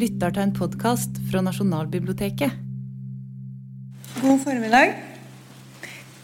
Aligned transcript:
lytter 0.00 0.32
til 0.32 0.46
en 0.46 0.52
podkast 0.56 1.18
fra 1.28 1.42
Nasjonalbiblioteket. 1.44 2.54
God 4.22 4.38
formiddag. 4.40 4.94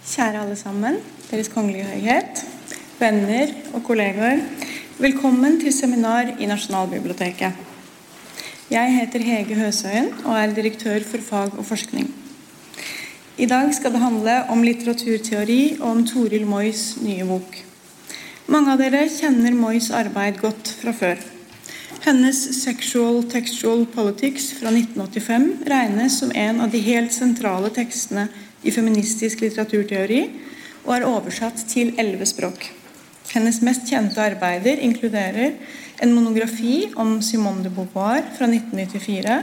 Kjære 0.07 0.45
alle 0.45 0.57
sammen, 0.57 0.97
Deres 1.29 1.51
Kongelige 1.53 1.85
Høyhet, 1.91 2.41
venner 3.01 3.53
og 3.75 3.85
kollegaer. 3.85 4.41
Velkommen 5.03 5.59
til 5.61 5.75
seminar 5.77 6.33
i 6.39 6.49
Nasjonalbiblioteket. 6.49 7.53
Jeg 8.71 8.97
heter 8.97 9.27
Hege 9.29 9.61
Høsøyen 9.61 10.11
og 10.25 10.33
er 10.39 10.57
direktør 10.57 11.05
for 11.05 11.29
fag 11.29 11.59
og 11.59 11.69
forskning. 11.69 12.09
I 13.37 13.47
dag 13.47 13.75
skal 13.77 13.93
det 13.93 14.01
handle 14.01 14.41
om 14.55 14.65
litteraturteori 14.65 15.63
og 15.83 15.89
om 15.91 16.05
Toril 16.09 16.49
Moys 16.49 16.95
nye 17.05 17.29
bok. 17.29 17.63
Mange 18.49 18.73
av 18.73 18.81
dere 18.81 19.05
kjenner 19.13 19.53
Moys 19.53 19.93
arbeid 19.93 20.41
godt 20.41 20.79
fra 20.81 20.97
før. 20.97 21.36
Hennes 22.07 22.63
'Sexual 22.63 23.25
Textual 23.25 23.87
Politics' 23.87 24.53
fra 24.55 24.71
1985 24.71 25.57
regnes 25.67 26.19
som 26.19 26.31
en 26.35 26.61
av 26.61 26.71
de 26.71 26.79
helt 26.79 27.11
sentrale 27.13 27.67
tekstene 27.75 28.29
i 28.63 28.71
feministisk 28.71 29.41
litteraturteori, 29.43 30.21
og 30.85 30.93
er 30.95 31.07
oversatt 31.09 31.65
til 31.67 31.91
elleve 31.99 32.29
språk. 32.31 32.69
Hennes 33.33 33.59
mest 33.59 33.91
kjente 33.91 34.23
arbeider 34.23 34.79
inkluderer 34.87 35.59
en 35.99 36.15
monografi 36.15 36.93
om 36.95 37.19
Simone 37.19 37.67
de 37.67 37.75
Beauvoir 37.75 38.23
fra 38.39 38.47
1994 38.47 39.43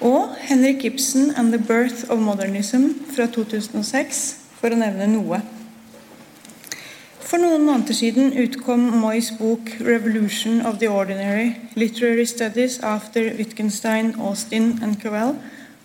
og 0.00 0.32
Henrik 0.48 0.88
Ibsen 0.88 1.34
and 1.36 1.52
the 1.52 1.60
Birth 1.60 2.08
of 2.08 2.24
Modernism 2.24 2.88
fra 3.12 3.28
2006, 3.28 4.36
for 4.56 4.72
å 4.72 4.80
nevne 4.80 5.12
noe. 5.12 5.44
For 7.28 7.36
noen 7.36 7.66
måneder 7.68 7.92
siden 7.92 8.30
utkom 8.40 8.86
Moys 9.02 9.26
bok 9.36 9.68
'Revolution 9.84 10.62
of 10.66 10.78
the 10.80 10.88
Ordinary 10.88 11.56
Literary 11.76 12.24
Studies 12.24 12.78
after 12.80 13.20
Wittgenstein, 13.36 14.14
Austin 14.20 14.78
and 14.82 14.96
Covell' 15.02 15.36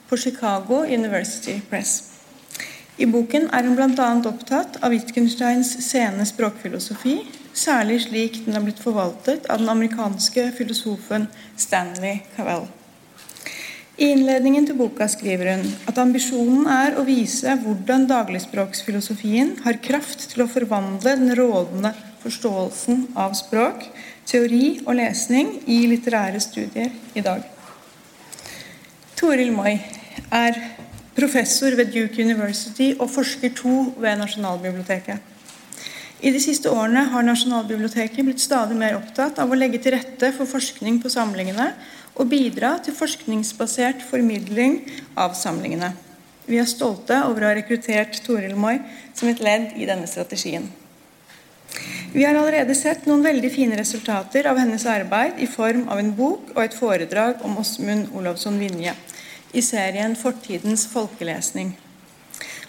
på 0.10 0.18
Chicago 0.18 0.86
University 0.88 1.60
Press. 1.70 2.04
I 2.98 3.06
boken 3.06 3.50
er 3.52 3.68
hun 3.68 3.76
bl.a. 3.76 4.08
opptatt 4.30 4.78
av 4.82 4.96
Wittgensteins 4.96 5.74
sene 5.84 6.26
språkfilosofi, 6.26 7.18
særlig 7.54 8.02
slik 8.06 8.40
den 8.46 8.56
er 8.56 8.64
blitt 8.64 8.80
forvaltet 8.80 9.50
av 9.50 9.60
den 9.60 9.70
amerikanske 9.70 10.48
filosofen 10.58 11.28
Stanley 11.58 12.24
Cavell. 12.38 12.70
I 13.94 14.08
innledningen 14.10 14.66
til 14.66 14.78
boka 14.78 15.06
skriver 15.12 15.52
hun 15.54 15.68
at 15.86 16.00
ambisjonen 16.02 16.66
er 16.66 16.96
å 16.98 17.04
vise 17.06 17.54
hvordan 17.62 18.08
dagligspråksfilosofien 18.10 19.60
har 19.68 19.78
kraft 19.86 20.32
til 20.32 20.46
å 20.46 20.50
forvandle 20.50 21.14
den 21.20 21.36
rådende 21.38 21.92
forståelsen 22.24 23.12
av 23.20 23.36
språk, 23.38 23.86
teori 24.26 24.80
og 24.88 24.96
lesning 24.98 25.60
i 25.70 25.84
litterære 25.92 26.42
studier 26.42 26.90
i 27.14 27.22
dag. 27.22 27.46
Toril 29.20 29.54
Moi 29.54 29.76
er 30.34 30.58
professor 31.14 31.78
ved 31.78 31.94
Duke 31.94 32.26
University 32.26 32.96
og 32.98 33.12
forsker 33.14 33.54
to 33.54 33.94
ved 34.02 34.18
Nasjonalbiblioteket. 34.18 35.30
I 36.24 36.32
de 36.34 36.40
siste 36.42 36.72
årene 36.72 37.04
har 37.12 37.26
Nasjonalbiblioteket 37.28 38.26
blitt 38.26 38.42
stadig 38.42 38.78
mer 38.80 38.98
opptatt 38.98 39.38
av 39.44 39.52
å 39.52 39.60
legge 39.60 39.84
til 39.84 39.94
rette 40.00 40.32
for 40.34 40.50
forskning 40.50 41.02
på 41.04 41.12
samlingene 41.14 41.74
og 42.14 42.30
bidra 42.30 42.76
til 42.84 42.96
forskningsbasert 42.98 44.04
formidling 44.10 44.82
av 45.18 45.34
samlingene. 45.38 45.94
Vi 46.46 46.60
er 46.60 46.68
stolte 46.68 47.22
over 47.26 47.44
å 47.44 47.50
ha 47.50 47.58
rekruttert 47.58 48.20
Toril 48.26 48.56
Moi 48.60 48.78
som 49.16 49.30
et 49.32 49.42
ledd 49.44 49.78
i 49.80 49.88
denne 49.88 50.10
strategien. 50.12 50.68
Vi 52.14 52.26
har 52.28 52.38
allerede 52.38 52.76
sett 52.78 53.08
noen 53.10 53.24
veldig 53.26 53.50
fine 53.50 53.78
resultater 53.80 54.46
av 54.46 54.60
hennes 54.62 54.84
arbeid 54.86 55.40
i 55.42 55.48
form 55.50 55.88
av 55.90 56.02
en 56.02 56.12
bok 56.14 56.52
og 56.54 56.62
et 56.62 56.76
foredrag 56.78 57.42
om 57.48 57.58
Åsmund 57.58 58.12
Olavsson 58.14 58.60
Vinje 58.62 58.94
i 59.54 59.62
serien 59.62 60.14
'Fortidens 60.16 60.86
folkelesning'. 60.94 61.74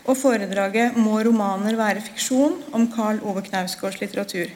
Og 0.06 0.16
foredraget 0.16 0.96
'Må 0.96 1.20
romaner 1.24 1.76
være 1.76 2.00
fiksjon?' 2.00 2.62
om 2.72 2.88
Karl 2.92 3.20
Ove 3.22 3.42
Knausgårds 3.42 4.00
litteratur. 4.00 4.48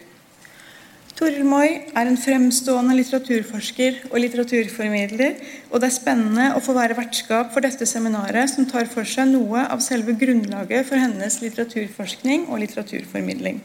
Toril 1.18 1.42
Moi 1.42 1.66
er 1.98 2.06
en 2.06 2.16
fremstående 2.20 2.94
litteraturforsker 2.94 4.04
og 4.12 4.20
litteraturformidler, 4.22 5.40
og 5.72 5.80
det 5.82 5.88
er 5.88 5.94
spennende 5.96 6.44
å 6.54 6.60
få 6.62 6.76
være 6.76 6.94
vertskap 6.94 7.50
for 7.50 7.64
dette 7.64 7.88
seminaret, 7.90 8.46
som 8.52 8.68
tar 8.70 8.86
for 8.86 9.02
seg 9.02 9.32
noe 9.32 9.64
av 9.66 9.82
selve 9.82 10.14
grunnlaget 10.20 10.86
for 10.86 11.02
hennes 11.02 11.40
litteraturforskning 11.42 12.46
og 12.46 12.62
litteraturformidling. 12.62 13.58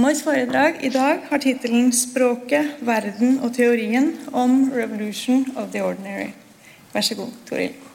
Mois 0.00 0.22
foredrag 0.24 0.80
i 0.88 0.92
dag 0.94 1.28
har 1.28 1.44
tittelen 1.44 1.92
'Språket, 1.92 2.80
verden 2.80 3.36
og 3.44 3.52
teorien 3.52 4.14
om 4.32 4.72
Revolution 4.72 5.44
of 5.56 5.68
the 5.72 5.84
Ordinary'. 5.84 6.32
Vær 6.94 7.04
så 7.04 7.14
god, 7.14 7.32
Toril. 7.44 7.85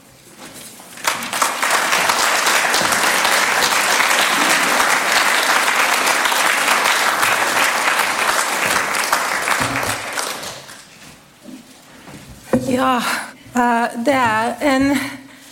Ja, 12.71 13.01
eh, 13.55 13.87
det 14.05 14.13
er 14.15 14.53
en 14.61 14.93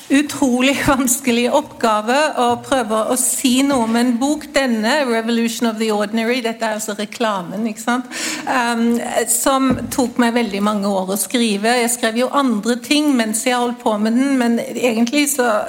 utrolig 0.09 0.71
vanskelig 0.87 1.49
oppgave 1.51 2.15
å 2.39 2.45
prøve 2.63 3.01
å 3.11 3.17
si 3.19 3.59
noe 3.67 3.83
om 3.89 3.97
en 3.99 4.13
bok. 4.21 4.45
Denne, 4.55 4.93
'Revolution 5.03 5.67
of 5.67 5.77
the 5.77 5.91
Ordinary', 5.91 6.41
dette 6.41 6.65
er 6.65 6.77
altså 6.77 6.95
reklamen, 6.95 7.67
ikke 7.67 7.81
sant? 7.81 8.05
Um, 8.47 9.01
som 9.27 9.75
tok 9.91 10.17
meg 10.17 10.33
veldig 10.33 10.63
mange 10.63 10.87
år 10.87 11.11
å 11.11 11.19
skrive. 11.19 11.75
Jeg 11.81 11.91
skrev 11.91 12.17
jo 12.23 12.31
andre 12.31 12.75
ting 12.75 13.15
mens 13.15 13.43
jeg 13.45 13.59
holdt 13.59 13.83
på 13.83 13.97
med 13.97 14.15
den, 14.15 14.37
men 14.37 14.59
egentlig 14.59 15.29
så 15.35 15.59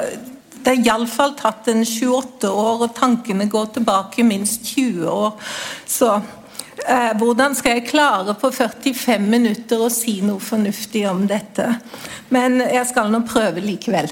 det 0.64 0.76
har 0.76 0.86
iallfall 0.86 1.34
tatt 1.34 1.68
en 1.72 1.84
28 1.84 2.50
år, 2.52 2.82
og 2.84 2.94
tankene 2.94 3.48
går 3.50 3.72
tilbake 3.74 4.22
minst 4.22 4.64
20 4.76 5.08
år. 5.08 5.32
Så 5.86 6.20
hvordan 7.20 7.54
skal 7.58 7.78
jeg 7.78 7.88
klare 7.90 8.34
på 8.38 8.50
45 8.54 9.28
minutter 9.30 9.82
å 9.82 9.90
si 9.92 10.20
noe 10.24 10.40
fornuftig 10.42 11.04
om 11.10 11.26
dette? 11.30 11.66
Men 12.32 12.60
jeg 12.62 12.86
skal 12.90 13.12
nå 13.12 13.22
prøve 13.28 13.62
likevel. 13.64 14.10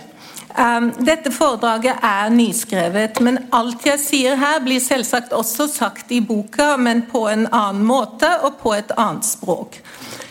Um, 0.59 0.89
dette 1.07 1.31
foredraget 1.31 2.01
er 2.03 2.33
nyskrevet, 2.35 3.21
men 3.23 3.37
alt 3.55 3.85
jeg 3.87 4.01
sier 4.03 4.39
her, 4.41 4.59
blir 4.65 4.81
selvsagt 4.83 5.35
også 5.37 5.69
sagt 5.71 6.11
i 6.11 6.19
boka, 6.25 6.73
men 6.81 7.05
på 7.07 7.29
en 7.31 7.47
annen 7.47 7.85
måte 7.87 8.31
og 8.43 8.57
på 8.63 8.73
et 8.75 8.91
annet 8.99 9.29
språk. 9.29 9.79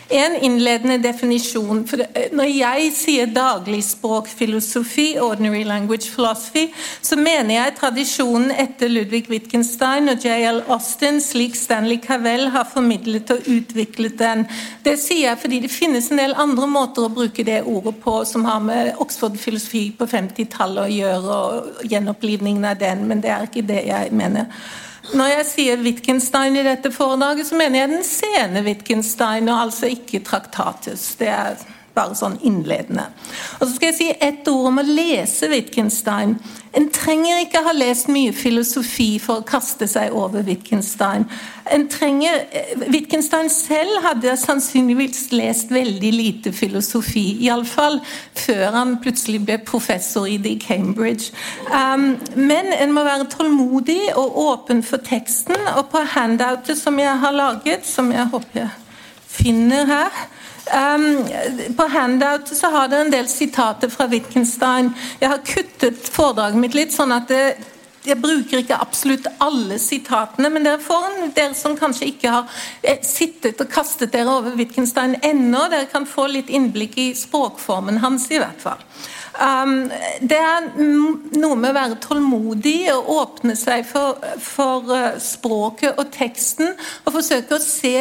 En 0.08 0.36
innledende 0.40 0.96
definisjon 1.04 1.82
for 1.88 2.00
Når 2.32 2.48
jeg 2.48 2.92
sier 2.96 3.28
dagligspråkfilosofi, 3.28 5.18
ordinary 5.20 5.64
language 5.68 6.08
philosophy, 6.14 6.70
så 7.04 7.18
mener 7.20 7.54
jeg 7.54 7.74
tradisjonen 7.76 8.54
etter 8.56 8.88
Ludvig 8.88 9.26
Wittgenstein 9.28 10.08
og 10.08 10.24
J.L. 10.24 10.62
Austin, 10.72 11.20
slik 11.20 11.56
Stanley 11.60 12.00
Cavell 12.00 12.48
har 12.54 12.64
formidlet 12.72 13.34
og 13.36 13.44
utviklet 13.52 14.16
den. 14.18 14.46
Det 14.84 14.96
sier 15.00 15.28
jeg 15.28 15.42
fordi 15.44 15.60
det 15.66 15.72
finnes 15.76 16.08
en 16.08 16.22
del 16.22 16.36
andre 16.40 16.70
måter 16.72 17.04
å 17.04 17.12
bruke 17.12 17.44
det 17.44 17.60
ordet 17.68 17.98
på 18.00 18.22
som 18.28 18.48
har 18.48 18.64
med 18.64 18.94
Oxford-filosofi 19.04 19.90
på 19.98 20.08
50-tallet 20.08 20.86
å 20.86 20.98
gjøre, 20.98 21.38
og 21.38 21.88
gjenopplivningen 21.92 22.64
av 22.64 22.80
den, 22.80 23.04
men 23.10 23.20
det 23.20 23.34
er 23.34 23.48
ikke 23.48 23.68
det 23.68 23.84
jeg 23.90 24.12
mener. 24.16 24.48
Når 25.16 25.30
jeg 25.32 25.44
sier 25.48 25.80
Wittgenstein 25.80 26.58
i 26.60 26.64
dette 26.66 26.90
foredraget, 26.92 27.46
så 27.48 27.56
mener 27.56 27.80
jeg 27.80 27.88
den 27.94 28.04
sene 28.04 28.62
Wittgenstein, 28.66 29.48
og 29.48 29.62
altså 29.68 29.88
ikke 29.88 30.20
Traktatus. 30.26 31.14
Det 31.20 31.30
er 31.32 31.56
bare 31.98 32.16
sånn 32.18 32.38
innledende. 32.46 33.08
Og 33.58 33.66
så 33.66 33.74
skal 33.74 33.90
jeg 33.90 33.98
si 33.98 34.08
ett 34.14 34.48
ord 34.50 34.70
om 34.70 34.80
å 34.80 34.86
lese 34.86 35.50
Wittgenstein. 35.50 36.36
En 36.76 36.88
trenger 36.92 37.40
ikke 37.42 37.62
ha 37.64 37.72
lest 37.74 38.10
mye 38.12 38.32
filosofi 38.36 39.16
for 39.22 39.40
å 39.40 39.46
kaste 39.46 39.88
seg 39.90 40.14
over 40.16 40.44
Wittgenstein. 40.46 41.24
En 41.72 41.86
trenger, 41.90 42.44
eh, 42.52 42.74
Wittgenstein 42.92 43.48
selv 43.50 44.02
hadde 44.04 44.36
sannsynligvis 44.36 45.32
lest 45.32 45.72
veldig 45.74 46.12
lite 46.14 46.52
filosofi. 46.52 47.38
Iallfall 47.48 48.00
før 48.34 48.70
han 48.72 48.96
plutselig 49.02 49.44
ble 49.44 49.58
professor 49.58 50.28
i 50.28 50.36
det 50.36 50.50
i 50.50 50.60
Cambridge. 50.66 51.32
Um, 51.72 52.18
men 52.36 52.72
en 52.72 52.92
må 52.92 53.04
være 53.04 53.30
tålmodig 53.32 54.14
og 54.14 54.36
åpen 54.36 54.82
for 54.82 54.98
teksten. 54.98 55.56
Og 55.76 55.88
på 55.90 56.04
handoutet 56.14 56.78
som 56.78 56.98
jeg 56.98 57.18
har 57.18 57.32
laget, 57.32 57.86
som 57.86 58.12
jeg 58.12 58.28
håper 58.28 58.60
jeg 58.60 58.70
finner 59.28 59.86
her 59.86 60.10
Um, 60.68 61.24
på 61.76 61.86
handout 61.88 62.48
så 62.48 62.68
har 62.70 62.88
dere 62.88 63.06
en 63.06 63.12
del 63.12 63.28
sitater 63.28 63.88
fra 63.88 64.06
Wittgenstein. 64.10 64.92
Jeg 65.20 65.32
har 65.32 65.42
kuttet 65.46 66.10
foredraget 66.12 66.60
mitt 66.60 66.76
litt, 66.76 66.92
sånn 66.92 67.14
at 67.14 67.30
det, 67.32 67.42
jeg 68.08 68.20
bruker 68.20 68.62
ikke 68.62 68.78
absolutt 68.80 69.26
alle 69.42 69.78
sitatene, 69.82 70.50
men 70.52 70.66
dere 70.66 70.80
får 70.82 71.06
en, 71.08 71.32
dere 71.36 71.56
som 71.56 71.76
kanskje 71.78 72.10
ikke 72.12 72.32
har 72.32 72.60
eh, 72.82 73.00
sittet 73.04 73.60
og 73.64 73.70
kastet 73.72 74.12
dere 74.14 74.38
over 74.40 74.56
Wittgenstein 74.58 75.16
ennå, 75.22 75.66
dere 75.72 75.88
kan 75.92 76.08
få 76.08 76.28
litt 76.32 76.52
innblikk 76.52 76.98
i 77.00 77.08
språkformen 77.18 78.02
hans, 78.04 78.28
i 78.32 78.40
hvert 78.40 78.60
fall. 78.62 78.84
Um, 79.38 79.84
det 80.18 80.34
er 80.34 80.64
noe 80.82 81.54
med 81.54 81.70
å 81.70 81.76
være 81.76 81.98
tålmodig 82.02 82.88
og 82.90 83.10
åpne 83.14 83.54
seg 83.58 83.84
for, 83.86 84.18
for 84.42 84.90
uh, 84.90 85.14
språket 85.22 85.94
og 85.94 86.10
teksten. 86.14 86.72
Og 87.04 87.14
forsøke 87.14 87.54
å 87.54 87.62
se 87.62 87.94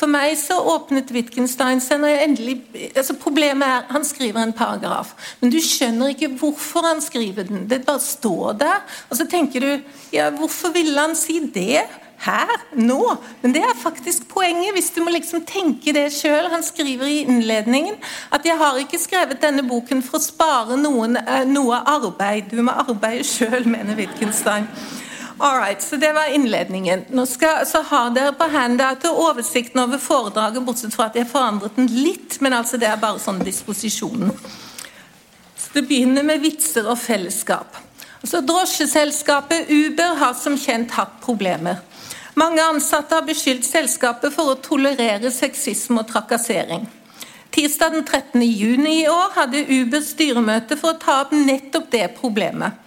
For 0.00 0.10
meg 0.10 0.32
så 0.40 0.56
åpnet 0.72 1.12
Wittgenstein 1.12 1.82
seg 1.84 2.00
når 2.00 2.10
jeg 2.10 2.26
endelig 2.26 2.54
altså 2.88 3.14
Problemet 3.20 3.68
er 3.68 3.88
han 3.92 4.06
skriver 4.06 4.42
en 4.42 4.54
paragraf, 4.56 5.12
men 5.42 5.52
du 5.52 5.58
skjønner 5.62 6.14
ikke 6.14 6.32
hvorfor 6.40 6.88
han 6.88 7.02
skriver 7.04 7.46
den. 7.46 7.66
Det 7.70 7.82
bare 7.86 8.02
står 8.02 8.56
der. 8.62 8.80
Og 9.10 9.20
så 9.20 9.28
tenker 9.30 9.66
du 9.66 9.72
ja, 10.16 10.30
hvorfor 10.34 10.72
ville 10.74 10.96
han 10.98 11.14
si 11.18 11.38
det? 11.54 11.84
Her, 12.20 12.52
nå. 12.76 13.16
Men 13.40 13.54
det 13.54 13.62
er 13.64 13.76
faktisk 13.80 14.26
poenget, 14.28 14.74
hvis 14.76 14.90
du 14.92 15.00
må 15.04 15.12
liksom 15.14 15.44
tenke 15.48 15.94
det 15.96 16.10
sjøl. 16.12 16.50
Han 16.52 16.64
skriver 16.64 17.08
i 17.08 17.22
innledningen 17.24 17.96
at 18.32 18.44
'jeg 18.44 18.58
har 18.58 18.76
ikke 18.76 19.00
skrevet 19.00 19.40
denne 19.42 19.62
boken 19.62 20.02
for 20.02 20.18
å 20.18 20.22
spare 20.22 20.76
noen, 20.76 21.16
eh, 21.16 21.44
noe 21.44 21.80
arbeid'. 21.86 22.50
Du 22.50 22.62
må 22.62 22.72
arbeide 22.72 23.24
sjøl, 23.24 23.66
mener 23.66 23.96
Wittgenstein. 23.96 24.68
Alright, 25.40 25.82
så 25.82 25.96
Det 25.96 26.12
var 26.12 26.34
innledningen. 26.34 27.04
Nå 27.08 27.26
skal, 27.26 27.66
så 27.66 27.82
har 27.82 28.10
dere 28.10 28.32
på 28.32 28.44
handoutet 28.44 29.10
oversikten 29.10 29.80
over 29.80 29.98
foredraget, 29.98 30.64
bortsett 30.64 30.94
fra 30.94 31.06
at 31.06 31.14
jeg 31.14 31.26
forandret 31.26 31.76
den 31.76 31.86
litt. 31.86 32.40
Men 32.40 32.52
altså 32.52 32.76
det 32.76 32.88
er 32.88 32.96
bare 32.96 33.18
sånn 33.18 33.44
disposisjonen. 33.44 34.30
Så 35.56 35.68
Det 35.72 35.88
begynner 35.88 36.22
med 36.22 36.40
vitser 36.40 36.86
og 36.86 36.98
fellesskap. 36.98 37.76
Altså 38.20 38.40
Drosjeselskapet 38.44 39.70
Uber 39.70 40.14
har 40.14 40.34
som 40.34 40.58
kjent 40.58 40.90
hatt 40.90 41.20
problemer. 41.24 41.80
Mange 42.34 42.62
ansatte 42.62 43.14
har 43.14 43.26
beskyldt 43.26 43.66
selskapet 43.66 44.34
for 44.34 44.52
å 44.52 44.60
tolerere 44.62 45.32
sexisme 45.34 46.02
og 46.02 46.10
trakassering. 46.10 46.86
Tirsdag 47.50 47.96
den 47.96 48.04
13. 48.04 48.42
juni 48.46 49.00
i 49.00 49.08
år 49.10 49.34
hadde 49.34 49.64
Uber 49.66 50.04
styremøte 50.06 50.78
for 50.78 50.94
å 50.94 51.00
ta 51.02 51.16
opp 51.24 51.34
nettopp 51.34 51.90
det 51.90 52.06
problemet. 52.20 52.78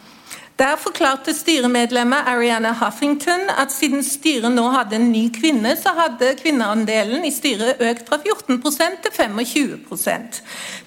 Der 0.60 0.78
forklarte 0.78 1.34
styremedlemmet 1.34 2.28
Ariana 2.30 2.76
Huffington 2.78 3.48
at 3.58 3.72
siden 3.74 4.04
styret 4.06 4.54
nå 4.54 4.68
hadde 4.70 5.00
en 5.00 5.08
ny 5.10 5.24
kvinne, 5.34 5.72
så 5.74 5.96
hadde 5.98 6.36
kvinneandelen 6.38 7.24
i 7.26 7.32
styret 7.34 7.82
økt 7.82 8.06
fra 8.06 8.20
14% 8.22 9.00
til 9.02 9.16
25% 9.18 10.38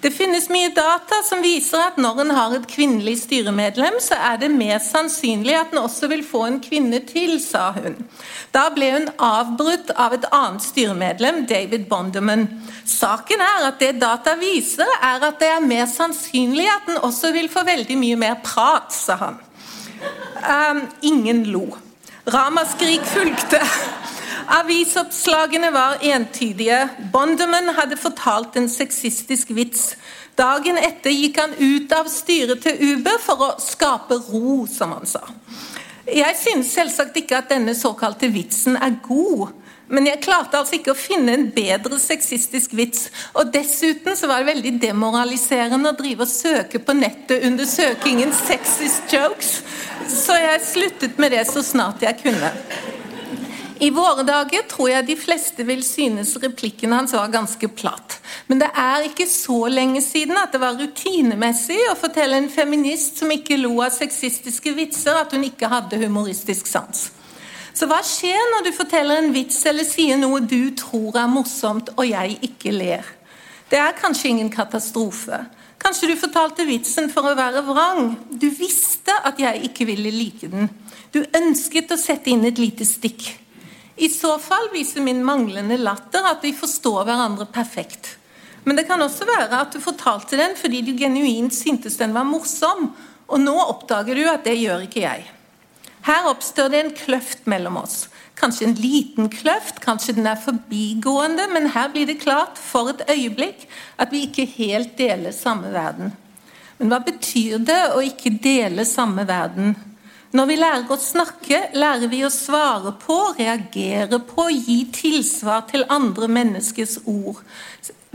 Det 0.05 0.13
finnes 0.15 0.47
mye 0.55 0.71
data 0.77 1.19
som 1.27 1.43
viser 1.43 1.83
at 1.83 1.99
når 1.99 2.21
en 2.23 2.31
har 2.37 2.55
et 2.55 2.69
kvinnelig 2.71 3.17
styremedlem, 3.25 3.99
så 4.01 4.15
er 4.29 4.39
det 4.45 4.53
mer 4.55 4.79
sannsynlig 4.79 5.59
at 5.59 5.75
en 5.75 5.83
også 5.83 6.13
vil 6.15 6.23
få 6.23 6.45
en 6.47 6.61
kvinne 6.63 7.03
til, 7.09 7.41
sa 7.43 7.73
hun. 7.75 7.99
Da 8.55 8.69
ble 8.71 8.93
hun 8.93 9.11
avbrutt 9.19 9.91
av 9.99 10.15
et 10.15 10.29
annet 10.31 10.63
styremedlem, 10.63 11.43
David 11.51 11.89
Bonderman. 11.91 12.47
Saken 12.87 13.43
er 13.43 13.67
at 13.73 13.83
det 13.83 13.97
data 13.99 14.37
viser, 14.39 14.95
er 15.03 15.27
at 15.27 15.43
det 15.43 15.51
er 15.57 15.69
mer 15.75 15.91
sannsynlig 15.91 16.71
at 16.71 16.95
en 16.95 17.03
også 17.11 17.35
vil 17.35 17.51
få 17.51 17.67
veldig 17.67 17.99
mye 17.99 18.23
mer 18.23 18.39
prat, 18.47 18.95
sa 18.95 19.19
han. 19.27 19.43
Um, 20.46 20.82
ingen 21.02 21.44
lo. 21.50 21.66
Ramaskrik 22.26 23.04
fulgte. 23.06 23.60
Avisoppslagene 24.46 25.72
var 25.75 25.98
entydige. 26.02 26.88
Bonderman 27.12 27.72
hadde 27.75 27.96
fortalt 27.96 28.56
en 28.56 28.69
sexistisk 28.70 29.50
vits. 29.54 29.96
Dagen 30.38 30.78
etter 30.78 31.14
gikk 31.14 31.38
han 31.40 31.54
ut 31.58 31.93
av 31.96 32.10
styret 32.12 32.60
til 32.62 32.76
Uber 32.93 33.16
for 33.22 33.43
å 33.46 33.52
skape 33.62 34.19
ro, 34.28 34.66
som 34.70 34.93
han 34.93 35.08
sa. 35.08 35.22
Jeg 36.06 36.37
synes 36.38 36.70
selvsagt 36.76 37.16
ikke 37.19 37.40
at 37.40 37.48
denne 37.50 37.75
såkalte 37.75 38.28
vitsen 38.31 38.76
er 38.76 38.98
god. 39.02 39.48
Men 39.88 40.09
jeg 40.09 40.23
klarte 40.25 40.59
altså 40.59 40.81
ikke 40.81 40.94
å 40.94 40.99
finne 40.99 41.37
en 41.37 41.47
bedre 41.55 41.99
sexistisk 42.03 42.75
vits. 42.75 43.06
Og 43.38 43.53
dessuten 43.55 44.19
så 44.19 44.31
var 44.31 44.43
det 44.43 44.50
veldig 44.50 44.75
demoraliserende 44.83 45.93
å 45.93 45.99
drive 45.99 46.27
og 46.27 46.33
søke 46.33 46.83
på 46.83 46.97
nettet 46.99 47.47
under 47.47 47.69
søkingen 47.71 48.35
'sexist 48.35 49.15
jokes', 49.15 49.62
så 50.11 50.35
jeg 50.35 50.67
sluttet 50.67 51.19
med 51.19 51.31
det 51.31 51.47
så 51.47 51.62
snart 51.62 52.03
jeg 52.03 52.19
kunne. 52.23 52.53
I 53.79 53.91
våre 53.91 54.23
dager 54.25 54.62
tror 54.71 54.88
jeg 54.88 55.06
de 55.06 55.17
fleste 55.21 55.65
vil 55.69 55.83
synes 55.85 56.37
replikken 56.41 56.94
hans 56.97 57.12
var 57.12 57.29
ganske 57.29 57.69
platt. 57.69 58.17
Men 58.49 58.62
det 58.62 58.71
er 58.73 59.05
ikke 59.05 59.27
så 59.29 59.67
lenge 59.69 60.00
siden 60.00 60.39
at 60.41 60.55
det 60.55 60.62
var 60.62 60.79
rutinemessig 60.81 61.77
å 61.91 61.99
fortelle 61.99 62.41
en 62.41 62.49
feminist 62.49 63.21
som 63.21 63.31
ikke 63.31 63.61
lo 63.61 63.75
av 63.85 63.93
sexistiske 63.93 64.73
vitser, 64.73 65.19
at 65.21 65.35
hun 65.37 65.44
ikke 65.44 65.69
hadde 65.69 66.00
humoristisk 66.00 66.67
sans. 66.71 67.11
Så 67.76 67.84
hva 67.90 67.99
skjer 68.00 68.40
når 68.55 68.64
du 68.64 68.73
forteller 68.73 69.20
en 69.20 69.34
vits 69.34 69.58
eller 69.69 69.84
sier 69.84 70.17
noe 70.17 70.40
du 70.40 70.70
tror 70.78 71.19
er 71.20 71.28
morsomt, 71.28 71.90
og 72.00 72.06
jeg 72.08 72.38
ikke 72.49 72.73
ler? 72.73 73.05
Det 73.69 73.76
er 73.76 73.99
kanskje 73.99 74.31
ingen 74.31 74.49
katastrofe. 74.52 75.43
Kanskje 75.82 76.08
du 76.08 76.14
fortalte 76.17 76.64
vitsen 76.64 77.11
for 77.12 77.28
å 77.28 77.34
være 77.37 77.61
vrang. 77.67 78.14
Du 78.32 78.49
visste 78.49 79.12
at 79.28 79.37
jeg 79.43 79.69
ikke 79.69 79.88
ville 79.90 80.14
like 80.14 80.49
den. 80.49 80.70
Du 81.12 81.20
ønsket 81.37 81.93
å 81.93 82.00
sette 82.00 82.32
inn 82.32 82.49
et 82.49 82.62
lite 82.62 82.87
stikk. 82.88 83.28
I 84.00 84.08
så 84.12 84.38
fall 84.40 84.70
viser 84.72 85.05
min 85.05 85.20
manglende 85.25 85.76
latter 85.76 86.25
at 86.32 86.40
vi 86.44 86.56
forstår 86.56 87.05
hverandre 87.05 87.49
perfekt. 87.52 88.14
Men 88.64 88.81
det 88.81 88.88
kan 88.88 89.05
også 89.05 89.29
være 89.29 89.61
at 89.61 89.76
du 89.76 89.84
fortalte 89.84 90.40
den 90.40 90.56
fordi 90.56 90.81
du 90.87 90.94
genuint 90.96 91.55
syntes 91.55 92.00
den 92.00 92.17
var 92.17 92.25
morsom, 92.29 92.88
og 93.26 93.40
nå 93.43 93.55
oppdager 93.69 94.17
du 94.17 94.25
at 94.32 94.49
det 94.49 94.56
gjør 94.62 94.88
ikke 94.88 95.05
jeg. 95.05 95.29
Her 96.06 96.29
oppstår 96.31 96.70
det 96.70 96.81
en 96.81 96.93
kløft 96.94 97.49
mellom 97.50 97.81
oss. 97.81 98.05
Kanskje 98.38 98.69
en 98.69 98.76
liten 98.79 99.31
kløft, 99.32 99.81
kanskje 99.82 100.14
den 100.19 100.29
er 100.31 100.38
forbigående, 100.38 101.49
men 101.50 101.70
her 101.75 101.88
blir 101.91 102.06
det 102.06 102.20
klart 102.23 102.61
for 102.61 102.93
et 102.93 103.03
øyeblikk 103.11 103.64
at 103.99 104.12
vi 104.12 104.26
ikke 104.29 104.47
helt 104.58 104.94
deler 104.99 105.35
samme 105.35 105.73
verden. 105.75 106.12
Men 106.79 106.93
hva 106.93 107.00
betyr 107.03 107.58
det 107.64 107.81
å 107.97 108.03
ikke 108.05 108.37
dele 108.44 108.85
samme 108.87 109.25
verden? 109.26 109.75
Når 110.37 110.49
vi 110.50 110.56
lærer 110.61 110.91
å 110.93 110.99
snakke, 111.00 111.61
lærer 111.79 112.11
vi 112.12 112.20
å 112.26 112.31
svare 112.31 112.93
på, 113.00 113.17
reagere 113.38 114.20
på, 114.29 114.50
gi 114.53 114.82
tilsvar 114.93 115.64
til 115.70 115.87
andre 115.88 116.29
menneskers 116.29 116.99
ord. 117.08 117.41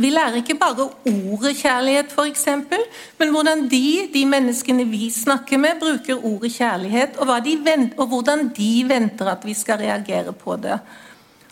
Vi 0.01 0.09
lærer 0.09 0.39
ikke 0.39 0.57
bare 0.57 0.88
ordet 1.06 1.56
kjærlighet, 1.59 2.12
f.eks., 2.15 2.48
men 3.19 3.30
hvordan 3.30 3.68
de, 3.69 4.09
de 4.13 4.25
menneskene 4.25 4.86
vi 4.89 5.09
snakker 5.13 5.62
med, 5.62 5.77
bruker 5.80 6.25
ordet 6.25 6.53
kjærlighet, 6.56 7.18
og, 7.18 7.27
venter, 7.65 7.98
og 7.98 8.07
hvordan 8.07 8.48
de 8.57 8.71
venter 8.89 9.30
at 9.30 9.45
vi 9.45 9.53
skal 9.53 9.77
reagere 9.83 10.33
på 10.33 10.56
det. 10.56 10.80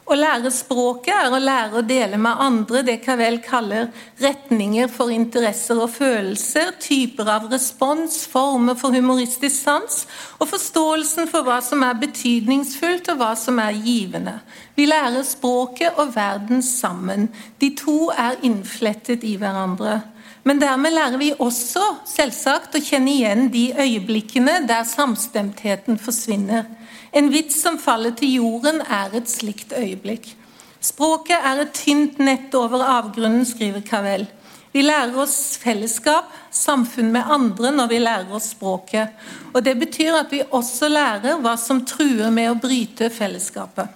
Å 0.10 0.16
lære 0.18 0.50
språket 0.50 1.14
er 1.14 1.30
å 1.30 1.38
lære 1.38 1.78
å 1.78 1.86
dele 1.86 2.18
med 2.18 2.40
andre 2.42 2.80
det 2.82 2.96
Cavell 3.04 3.36
kaller 3.46 3.92
retninger 4.18 4.90
for 4.90 5.14
interesser 5.14 5.78
og 5.78 5.92
følelser, 5.94 6.72
typer 6.82 7.30
av 7.30 7.46
respons, 7.52 8.24
former 8.32 8.74
for 8.80 8.96
humoristisk 8.98 9.54
sans, 9.54 10.00
og 10.42 10.50
forståelsen 10.50 11.30
for 11.30 11.46
hva 11.46 11.60
som 11.62 11.86
er 11.86 12.00
betydningsfullt 12.02 13.12
og 13.14 13.22
hva 13.22 13.36
som 13.38 13.62
er 13.62 13.78
givende. 13.78 14.40
Vi 14.74 14.90
lærer 14.90 15.22
språket 15.30 16.02
og 16.02 16.16
verden 16.16 16.66
sammen. 16.66 17.30
De 17.62 17.70
to 17.78 18.10
er 18.10 18.42
innflettet 18.42 19.22
i 19.30 19.36
hverandre. 19.38 20.00
Men 20.42 20.58
dermed 20.58 20.96
lærer 20.96 21.22
vi 21.22 21.36
også 21.38 21.86
selvsagt 22.10 22.80
å 22.80 22.82
kjenne 22.82 23.14
igjen 23.14 23.52
de 23.54 23.68
øyeblikkene 23.78 24.64
der 24.66 24.90
samstemtheten 24.90 26.02
forsvinner. 26.02 26.66
En 27.12 27.30
vits 27.34 27.62
som 27.62 27.80
faller 27.82 28.14
til 28.18 28.36
jorden, 28.40 28.82
er 28.82 29.16
et 29.18 29.30
slikt 29.30 29.74
øyeblikk. 29.74 30.36
Språket 30.80 31.38
er 31.44 31.64
et 31.64 31.74
tynt 31.76 32.20
nett 32.24 32.54
over 32.56 32.84
avgrunnen, 32.86 33.46
skriver 33.46 33.82
Cavell. 33.84 34.28
Vi 34.72 34.84
lærer 34.86 35.16
oss 35.18 35.58
fellesskap, 35.58 36.30
samfunn 36.54 37.10
med 37.12 37.26
andre, 37.26 37.72
når 37.74 37.88
vi 37.90 38.02
lærer 38.04 38.34
oss 38.38 38.52
språket. 38.54 39.16
Og 39.54 39.64
Det 39.64 39.76
betyr 39.80 40.20
at 40.22 40.32
vi 40.32 40.44
også 40.46 40.88
lærer 40.88 41.42
hva 41.42 41.56
som 41.58 41.82
truer 41.86 42.30
med 42.30 42.52
å 42.52 42.60
bryte 42.60 43.10
fellesskapet. 43.10 43.90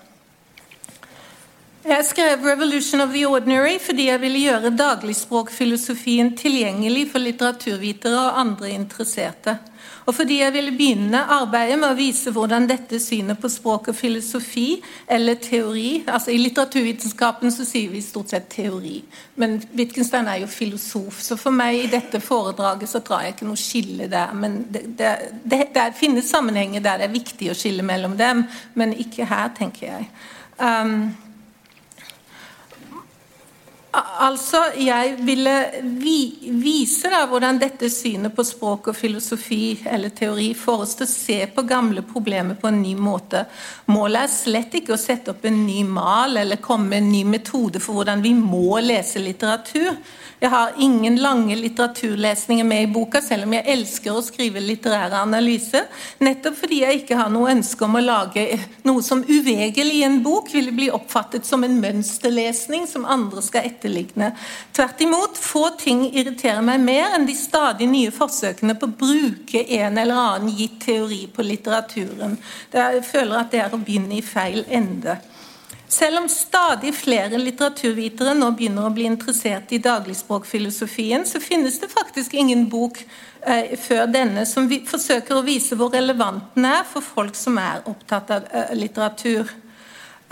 Jeg 1.83 2.05
skrev 2.05 2.39
'Revolution 2.39 3.01
of 3.01 3.09
the 3.09 3.27
Ordinary' 3.27 3.79
fordi 3.79 4.07
jeg 4.07 4.21
ville 4.21 4.39
gjøre 4.39 4.77
dagligspråkfilosofien 4.77 6.37
tilgjengelig 6.37 7.11
for 7.11 7.19
litteraturvitere 7.19 8.19
og 8.19 8.39
andre 8.39 8.69
interesserte. 8.71 9.57
Og 10.05 10.15
fordi 10.15 10.39
jeg 10.41 10.53
ville 10.55 10.73
begynne 10.75 11.21
arbeidet 11.35 11.77
med 11.79 11.93
å 11.93 11.97
vise 11.97 12.31
hvordan 12.35 12.67
dette 12.67 12.99
synet 12.99 13.39
på 13.39 13.51
språk 13.51 13.89
og 13.91 13.97
filosofi, 13.97 14.81
eller 15.07 15.39
teori 15.41 16.03
altså 16.03 16.33
I 16.33 16.39
litteraturvitenskapen 16.41 17.53
så 17.53 17.65
sier 17.67 17.91
vi 17.93 18.01
stort 18.03 18.33
sett 18.33 18.49
teori, 18.51 18.99
men 19.39 19.57
Wittgenstein 19.73 20.27
er 20.27 20.41
jo 20.43 20.51
filosof. 20.51 21.21
Så 21.23 21.37
for 21.39 21.55
meg 21.55 21.79
i 21.79 21.91
dette 21.91 22.21
foredraget 22.23 22.91
så 22.91 23.03
drar 23.05 23.25
jeg 23.25 23.37
ikke 23.37 23.49
noe 23.49 23.59
skille 23.59 24.09
der. 24.11 24.33
Men 24.37 24.61
det, 24.73 24.85
det, 24.99 25.13
det, 25.43 25.61
det 25.75 25.89
finnes 25.99 26.29
sammenhenger 26.29 26.83
der 26.83 27.01
det 27.01 27.09
er 27.09 27.17
viktig 27.17 27.51
å 27.51 27.57
skille 27.57 27.85
mellom 27.85 28.17
dem, 28.19 28.45
men 28.79 28.95
ikke 28.99 29.27
her, 29.29 29.51
tenker 29.57 29.87
jeg. 29.87 30.09
Um, 30.59 31.13
Altså, 33.93 34.57
Jeg 34.77 35.17
ville 35.21 35.53
vi, 36.01 36.33
vise 36.41 37.11
da 37.13 37.27
hvordan 37.29 37.59
dette 37.61 37.91
synet 37.93 38.33
på 38.33 38.41
språk 38.47 38.89
og 38.89 38.97
filosofi 38.97 39.75
eller 39.85 40.09
teori 40.17 40.47
får 40.57 40.81
oss 40.85 40.95
til 40.97 41.05
å 41.05 41.11
se 41.11 41.37
på 41.53 41.65
gamle 41.69 42.01
problemer 42.07 42.57
på 42.57 42.71
en 42.71 42.81
ny 42.81 42.95
måte. 42.97 43.43
Målet 43.93 44.23
er 44.23 44.33
slett 44.33 44.79
ikke 44.79 44.95
å 44.95 45.01
sette 45.01 45.35
opp 45.35 45.45
en 45.45 45.61
ny 45.67 45.83
mal 45.85 46.41
eller 46.41 46.61
komme 46.63 46.89
med 46.89 47.03
en 47.03 47.11
ny 47.13 47.21
metode 47.35 47.81
for 47.83 47.99
hvordan 47.99 48.25
vi 48.25 48.33
må 48.33 48.79
lese 48.81 49.21
litteratur. 49.21 49.93
Jeg 50.43 50.51
har 50.51 50.73
ingen 50.81 51.21
lange 51.23 51.55
litteraturlesninger 51.55 52.65
med 52.67 52.83
i 52.83 52.87
boka, 52.91 53.21
selv 53.23 53.45
om 53.45 53.53
jeg 53.55 53.63
elsker 53.77 54.11
å 54.11 54.23
skrive 54.25 54.59
litterære 54.59 55.21
analyser. 55.21 55.85
Nettopp 56.19 56.57
fordi 56.59 56.81
jeg 56.81 57.03
ikke 57.03 57.19
har 57.21 57.29
noe 57.31 57.53
ønske 57.53 57.85
om 57.85 57.95
å 57.95 58.03
lage 58.03 58.43
noe 58.83 59.05
som 59.05 59.21
uvegerlig 59.23 60.01
i 60.01 60.03
en 60.09 60.17
bok 60.25 60.49
ville 60.51 60.73
bli 60.75 60.89
oppfattet 60.91 61.47
som 61.47 61.63
en 61.63 61.77
mønsterlesning 61.79 62.89
som 62.91 63.07
andre 63.07 63.45
skal 63.45 63.69
etterligne. 63.83 64.31
Tvert 64.71 65.01
imot, 65.01 65.37
få 65.37 65.69
ting 65.79 66.05
irriterer 66.15 66.61
meg 66.61 66.79
mer 66.79 67.17
enn 67.17 67.27
de 67.27 67.35
stadig 67.35 67.87
nye 67.91 68.11
forsøkene 68.11 68.75
på 68.79 68.87
å 68.87 68.95
bruke 69.03 69.65
en 69.79 69.97
eller 69.97 70.15
annen 70.15 70.55
gitt 70.57 70.79
teori 70.85 71.27
på 71.27 71.43
litteraturen. 71.43 72.37
Jeg 72.71 73.03
føler 73.05 73.39
at 73.39 73.51
det 73.51 73.63
er 73.63 73.73
å 73.73 73.81
begynne 73.81 74.17
i 74.17 74.25
feil 74.25 74.63
ende. 74.69 75.19
Selv 75.93 76.23
om 76.23 76.29
stadig 76.29 76.89
flere 76.97 77.37
litteraturvitere 77.37 78.33
nå 78.33 78.47
begynner 78.57 78.87
å 78.87 78.93
bli 78.93 79.05
interessert 79.05 79.75
i 79.75 79.81
dagligspråkfilosofien, 79.83 81.25
så 81.29 81.41
finnes 81.43 81.77
det 81.79 81.91
faktisk 81.91 82.33
ingen 82.33 82.65
bok 82.71 82.97
eh, 83.45 83.75
før 83.77 84.07
denne 84.09 84.47
som 84.49 84.65
vi, 84.71 84.79
forsøker 84.89 85.37
å 85.37 85.45
vise 85.45 85.77
hvor 85.77 85.93
relevant 85.93 86.55
den 86.55 86.65
er 86.71 86.81
for 86.89 87.05
folk 87.05 87.37
som 87.37 87.59
er 87.61 87.85
opptatt 87.91 88.33
av 88.33 88.49
eh, 88.49 88.73
litteratur. 88.79 89.53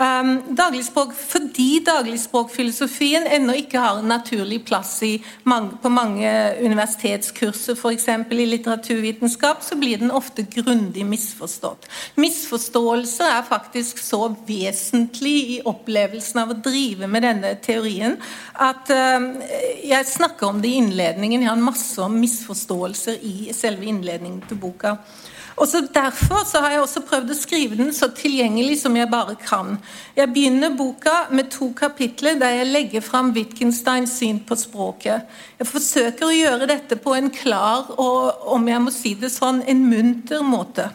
Um, 0.00 0.56
dagligspråk, 0.56 1.12
fordi 1.14 1.82
dagligspråkfilosofien 1.86 3.26
ennå 3.36 3.54
ikke 3.60 3.78
har 3.78 3.98
en 4.00 4.08
naturlig 4.10 4.62
plass 4.66 4.96
mange, 5.44 5.76
på 5.82 5.90
mange 5.92 6.30
universitetskurser, 6.64 7.76
f.eks. 7.76 8.08
i 8.08 8.46
litteraturvitenskap, 8.48 9.62
så 9.62 9.76
blir 9.78 10.00
den 10.00 10.10
ofte 10.10 10.42
grundig 10.42 11.04
misforstått. 11.06 11.86
Misforståelser 12.16 13.36
er 13.36 13.46
faktisk 13.46 14.00
så 14.02 14.34
vesentlig 14.48 15.36
i 15.58 15.60
opplevelsen 15.70 16.40
av 16.42 16.54
å 16.54 16.58
drive 16.64 17.06
med 17.06 17.28
denne 17.28 17.54
teorien 17.62 18.16
at 18.54 18.90
um, 18.90 19.28
jeg 19.84 20.08
snakker 20.08 20.48
om 20.48 20.64
det 20.64 20.72
i 20.72 20.80
innledningen. 20.80 21.44
Jeg 21.44 21.52
har 21.52 21.62
masse 21.62 22.00
om 22.02 22.16
misforståelser 22.18 23.22
i 23.22 23.52
selve 23.54 23.86
innledningen 23.92 24.42
til 24.48 24.58
boka. 24.64 24.96
Og 25.56 25.68
så 25.68 25.82
Derfor 25.94 26.44
så 26.48 26.60
har 26.64 26.70
jeg 26.70 26.80
også 26.80 27.02
prøvd 27.06 27.32
å 27.32 27.36
skrive 27.36 27.76
den 27.76 27.92
så 27.94 28.08
tilgjengelig 28.16 28.78
som 28.80 28.96
jeg 28.96 29.10
bare 29.12 29.34
kan. 29.36 29.76
Jeg 30.16 30.30
begynner 30.32 30.76
boka 30.76 31.26
med 31.30 31.50
to 31.52 31.72
kapitler 31.76 32.38
der 32.40 32.56
jeg 32.56 32.70
legger 32.70 33.04
fram 33.04 33.32
Wittgensteins 33.36 34.16
syn 34.18 34.40
på 34.48 34.56
språket. 34.56 35.28
Jeg 35.58 35.68
forsøker 35.68 36.28
å 36.28 36.36
gjøre 36.36 36.70
dette 36.70 36.96
på 36.96 37.16
en 37.18 37.30
klar 37.34 37.92
og, 37.98 38.46
om 38.54 38.68
jeg 38.68 38.84
må 38.84 38.94
si 38.94 39.14
det 39.18 39.32
sånn, 39.34 39.62
en 39.68 39.84
munter 39.88 40.42
måte. 40.46 40.88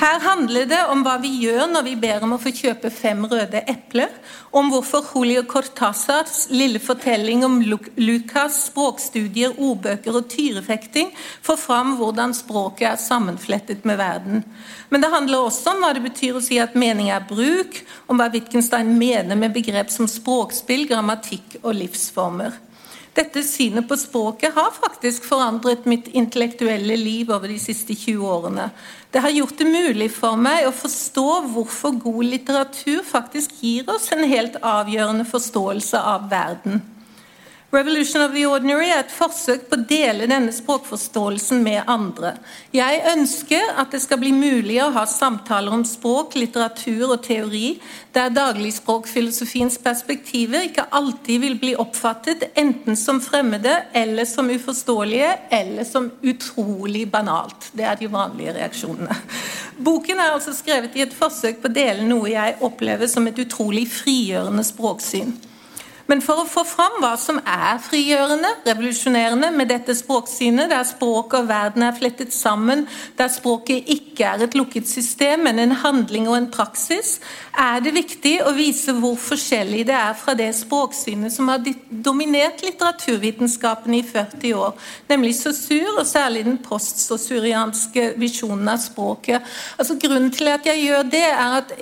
Her 0.00 0.20
handler 0.24 0.64
det 0.64 0.78
om 0.88 1.02
hva 1.04 1.18
vi 1.20 1.28
gjør 1.42 1.66
når 1.68 1.82
vi 1.84 1.90
ber 2.00 2.22
om 2.24 2.32
å 2.32 2.38
få 2.40 2.54
kjøpe 2.56 2.88
fem 2.88 3.20
røde 3.28 3.60
epler, 3.68 4.08
om 4.56 4.70
hvorfor 4.72 5.04
Julio 5.12 5.42
Cortázars 5.44 6.46
lille 6.48 6.80
fortelling 6.80 7.44
om 7.44 7.58
Lucas' 7.60 8.62
språkstudier, 8.70 9.58
ordbøker 9.60 10.16
og 10.16 10.30
tyrefekting 10.32 11.12
får 11.44 11.60
fram 11.60 11.92
hvordan 11.98 12.32
språket 12.38 12.86
er 12.94 13.02
sammenflettet 13.02 13.84
med 13.84 14.00
verden. 14.00 14.40
Men 14.88 15.04
det 15.04 15.12
handler 15.12 15.44
også 15.50 15.74
om 15.74 15.84
hva 15.84 15.92
det 15.92 16.06
betyr 16.08 16.40
å 16.40 16.44
si 16.48 16.56
at 16.64 16.80
mening 16.80 17.12
er 17.12 17.28
bruk, 17.28 17.82
om 18.08 18.16
hva 18.16 18.30
Wittgenstein 18.32 18.96
mener 18.96 19.36
med 19.36 19.52
begrep 19.52 19.92
som 19.92 20.08
språkspill, 20.08 20.88
grammatikk 20.88 21.60
og 21.60 21.74
livsformer. 21.76 22.56
Dette 23.14 23.42
synet 23.42 23.88
på 23.90 23.96
språket 23.98 24.54
har 24.54 24.70
faktisk 24.76 25.24
forandret 25.26 25.86
mitt 25.90 26.06
intellektuelle 26.14 26.94
liv 26.96 27.32
over 27.34 27.50
de 27.50 27.58
siste 27.58 27.96
20 27.98 28.22
årene. 28.30 28.68
Det 29.10 29.22
har 29.24 29.34
gjort 29.34 29.58
det 29.58 29.66
mulig 29.66 30.10
for 30.14 30.38
meg 30.38 30.68
å 30.68 30.74
forstå 30.74 31.26
hvorfor 31.50 31.98
god 32.04 32.22
litteratur 32.30 33.02
faktisk 33.06 33.58
gir 33.64 33.90
oss 33.90 34.12
en 34.14 34.22
helt 34.30 34.60
avgjørende 34.62 35.26
forståelse 35.26 35.98
av 36.12 36.30
verden. 36.30 36.78
'Revolution 37.72 38.20
of 38.22 38.32
the 38.32 38.46
Ordinary' 38.46 38.90
er 38.90 39.04
et 39.04 39.12
forsøk 39.14 39.68
på 39.70 39.76
å 39.78 39.84
dele 39.86 40.26
denne 40.26 40.50
språkforståelsen 40.50 41.60
med 41.62 41.86
andre. 41.86 42.32
Jeg 42.74 43.02
ønsker 43.12 43.76
at 43.78 43.92
det 43.94 44.00
skal 44.02 44.18
bli 44.18 44.32
mulig 44.34 44.80
å 44.82 44.88
ha 44.96 45.04
samtaler 45.06 45.76
om 45.76 45.84
språk, 45.86 46.34
litteratur 46.34 47.12
og 47.12 47.20
teori, 47.22 47.76
der 48.10 48.32
dagligspråkfilosofiens 48.34 49.78
perspektiver 49.84 50.66
ikke 50.66 50.88
alltid 50.90 51.44
vil 51.44 51.54
bli 51.62 51.76
oppfattet 51.78 52.42
enten 52.58 52.98
som 52.98 53.20
fremmede 53.22 53.76
eller 53.94 54.26
som 54.26 54.50
uforståelige 54.50 55.30
eller 55.60 55.86
som 55.86 56.08
utrolig 56.26 57.04
banalt. 57.12 57.70
Det 57.70 57.86
er 57.86 58.00
de 58.00 58.10
vanlige 58.10 58.56
reaksjonene. 58.58 59.14
Boken 59.78 60.18
er 60.18 60.34
altså 60.34 60.56
skrevet 60.58 60.98
i 60.98 61.06
et 61.06 61.14
forsøk 61.14 61.62
på 61.62 61.70
å 61.70 61.78
dele 61.78 62.02
noe 62.02 62.34
jeg 62.34 62.58
opplever 62.66 63.06
som 63.06 63.30
et 63.30 63.38
utrolig 63.46 63.86
frigjørende 63.94 64.66
språksyn. 64.66 65.30
Men 66.10 66.22
for 66.24 66.42
å 66.42 66.48
få 66.48 66.64
fram 66.66 66.96
hva 66.98 67.12
som 67.20 67.36
er 67.46 67.78
frigjørende, 67.84 68.48
revolusjonerende 68.66 69.52
med 69.54 69.68
dette 69.70 69.94
språksynet, 69.94 70.72
der 70.72 70.82
språket 70.88 71.44
og 71.44 71.50
verden 71.50 71.84
er 71.86 71.94
flettet 71.94 72.34
sammen, 72.34 72.82
der 73.18 73.30
språket 73.30 73.86
ikke 73.94 74.26
er 74.26 74.42
et 74.42 74.56
lukket 74.58 74.90
system, 74.90 75.44
men 75.46 75.62
en 75.62 75.76
handling 75.84 76.26
og 76.26 76.34
en 76.34 76.48
praksis, 76.50 77.20
er 77.54 77.78
det 77.84 77.94
viktig 77.94 78.34
å 78.42 78.54
vise 78.56 78.96
hvor 78.98 79.14
forskjellig 79.22 79.84
det 79.86 79.94
er 80.00 80.18
fra 80.18 80.34
det 80.38 80.50
språksynet 80.58 81.30
som 81.34 81.52
har 81.52 81.62
dominert 81.90 82.64
litteraturvitenskapen 82.66 83.94
i 84.00 84.02
40 84.06 84.58
år, 84.58 84.74
nemlig 85.12 85.36
sosur, 85.38 86.00
og 86.00 86.10
særlig 86.10 86.42
den 86.48 86.58
postsosurianske 86.64 88.14
visjonen 88.18 88.74
av 88.74 88.82
språket. 88.82 89.46
Altså 89.78 89.98
Grunnen 90.00 90.34
til 90.34 90.50
at 90.50 90.66
jeg 90.66 90.88
gjør 90.88 91.10
det, 91.14 91.26
er 91.30 91.58
at 91.62 91.74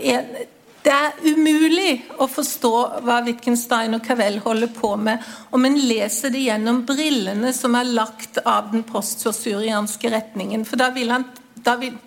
det 0.88 0.94
er 0.96 1.34
umulig 1.34 1.90
å 2.16 2.24
forstå 2.32 2.72
hva 3.04 3.18
Wittgenstein 3.26 3.92
og 3.98 4.06
Cavell 4.06 4.38
holder 4.40 4.70
på 4.72 4.94
med 4.96 5.24
om 5.52 5.66
en 5.68 5.76
leser 5.76 6.32
det 6.32 6.46
gjennom 6.46 6.80
brillene 6.88 7.50
som 7.52 7.76
er 7.76 7.90
lagt 7.92 8.40
av 8.40 8.70
den 8.72 8.86
postsosurianske 8.88 10.08
retningen. 10.14 10.64
For 10.64 10.80
da 10.80 10.88
vil, 10.94 11.12
han, 11.12 11.26
da, 11.60 11.74
vil, 11.80 11.98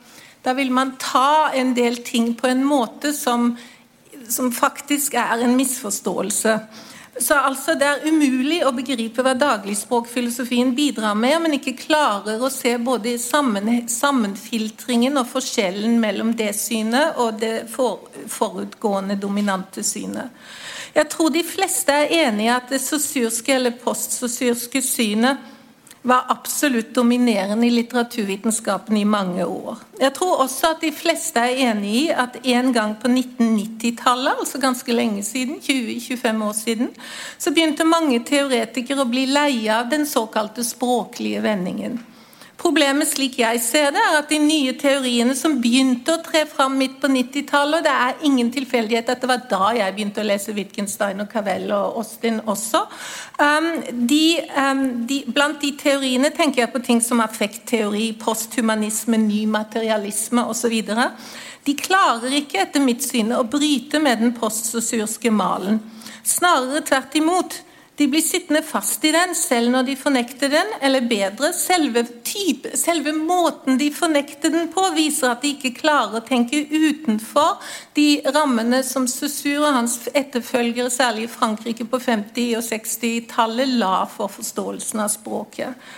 da 0.42 0.56
vil, 0.58 0.74
man 0.74 0.96
ta 0.98 1.52
en 1.54 1.76
del 1.78 2.00
ting 2.08 2.32
på 2.40 2.50
en 2.50 2.64
måte 2.66 3.14
som, 3.14 3.52
som 4.26 4.50
faktisk 4.56 5.20
er 5.22 5.46
en 5.46 5.54
misforståelse. 5.60 6.58
Så 7.22 7.36
altså 7.38 7.76
Det 7.78 7.86
er 7.86 8.06
umulig 8.10 8.62
å 8.66 8.72
begripe 8.74 9.22
hva 9.22 9.36
dagligspråkfilosofien 9.38 10.74
bidrar 10.76 11.14
med, 11.18 11.38
men 11.44 11.58
ikke 11.60 11.76
klarer 11.78 12.42
å 12.42 12.50
se 12.50 12.74
både 12.82 13.14
sammen, 13.22 13.70
sammenfiltringen 13.90 15.20
og 15.22 15.30
forskjellen 15.30 16.00
mellom 16.02 16.34
det 16.38 16.52
synet 16.58 17.20
og 17.22 17.38
det 17.44 17.54
for, 17.70 18.10
forutgående 18.26 19.20
dominante 19.22 19.86
synet. 19.86 20.34
Jeg 20.96 21.08
tror 21.14 21.30
de 21.32 21.44
fleste 21.46 21.94
er 21.94 22.16
enig 22.26 22.50
i 22.50 22.52
at 22.52 22.74
det 22.74 22.82
sosurske 22.84 23.54
eller 23.56 23.78
postsosyrske 23.84 24.82
synet 24.84 25.51
var 26.02 26.26
absolutt 26.28 26.96
dominerende 26.96 27.68
i 27.68 27.72
litteraturvitenskapen 27.72 28.98
i 28.98 29.06
mange 29.06 29.46
år. 29.46 29.78
Jeg 30.00 30.14
tror 30.18 30.42
også 30.44 30.74
at 30.74 30.82
de 30.82 30.92
fleste 30.96 31.40
er 31.40 31.60
enig 31.70 31.92
i 32.00 32.06
at 32.10 32.40
en 32.42 32.72
gang 32.74 32.96
på 33.02 33.12
1990-tallet, 33.12 34.40
altså 34.40 34.62
ganske 34.62 34.96
lenge 34.96 35.24
siden, 35.24 35.60
20-25 35.62 36.46
år 36.48 36.56
siden, 36.58 36.94
så 37.38 37.54
begynte 37.54 37.86
mange 37.86 38.22
teoretikere 38.26 39.06
å 39.06 39.12
bli 39.12 39.28
leie 39.30 39.76
av 39.76 39.92
den 39.94 40.08
såkalte 40.10 40.66
språklige 40.66 41.44
vendingen. 41.46 42.00
Problemet 42.62 43.10
slik 43.10 43.40
jeg 43.40 43.58
ser 43.64 43.88
det, 43.96 44.02
er 44.06 44.20
at 44.20 44.30
de 44.30 44.38
nye 44.38 44.76
teoriene 44.78 45.34
som 45.38 45.56
begynte 45.64 46.14
å 46.14 46.22
tre 46.22 46.44
fram 46.46 46.76
midt 46.78 47.00
på 47.02 47.10
90-tallet, 47.10 47.82
det 47.88 47.94
er 48.06 48.26
ingen 48.28 48.52
tilfeldighet 48.54 49.10
at 49.10 49.24
det 49.24 49.30
var 49.32 49.48
da 49.50 49.72
jeg 49.80 49.96
begynte 49.96 50.22
å 50.22 50.28
lese 50.28 50.54
Wittgenstein 50.54 51.24
og 51.24 51.32
Cavell 51.32 51.72
og 51.74 51.98
Austin 52.04 52.38
også. 52.46 52.84
Um, 53.42 53.72
de, 54.06 54.22
um, 54.54 54.84
de, 55.10 55.24
blant 55.34 55.58
de 55.64 55.72
teoriene 55.80 56.30
tenker 56.38 56.68
jeg 56.68 56.74
på 56.76 56.84
ting 56.86 57.02
som 57.02 57.24
affektteori, 57.26 58.12
posthumanisme, 58.22 59.18
ny 59.26 59.42
materialisme 59.50 60.46
osv. 60.54 60.78
De 61.66 61.78
klarer 61.82 62.38
ikke, 62.44 62.62
etter 62.62 62.86
mitt 62.86 63.02
syn, 63.06 63.34
å 63.34 63.42
bryte 63.50 63.98
med 64.06 64.22
den 64.22 64.38
postsosurske 64.38 65.34
malen. 65.34 65.82
Snarere 66.22 66.86
tvert 66.86 67.18
imot. 67.18 67.62
De 68.02 68.08
blir 68.10 68.22
sittende 68.26 68.64
fast 68.66 69.04
i 69.06 69.12
den 69.14 69.36
selv 69.38 69.70
når 69.70 69.84
de 69.86 69.94
fornekter 70.00 70.50
den, 70.50 70.70
eller 70.82 71.06
bedre, 71.06 71.52
selve, 71.54 72.02
type, 72.26 72.72
selve 72.74 73.12
måten 73.14 73.78
de 73.78 73.92
fornekter 73.94 74.50
den 74.50 74.72
på, 74.74 74.88
viser 74.96 75.30
at 75.30 75.44
de 75.44 75.52
ikke 75.54 75.76
klarer 75.84 76.18
å 76.18 76.24
tenke 76.26 76.64
utenfor 76.72 77.60
de 77.94 78.08
rammene 78.34 78.80
som 78.88 79.06
Saussure 79.06 79.60
og 79.60 79.78
hans 79.78 80.00
etterfølgere, 80.18 80.90
særlig 80.90 81.28
i 81.28 81.32
Frankrike 81.36 81.86
på 81.92 82.02
50- 82.02 82.58
og 82.58 82.66
60-tallet, 82.66 83.76
la 83.84 84.08
for 84.10 84.34
forståelsen 84.34 85.06
av 85.06 85.14
språket. 85.14 85.94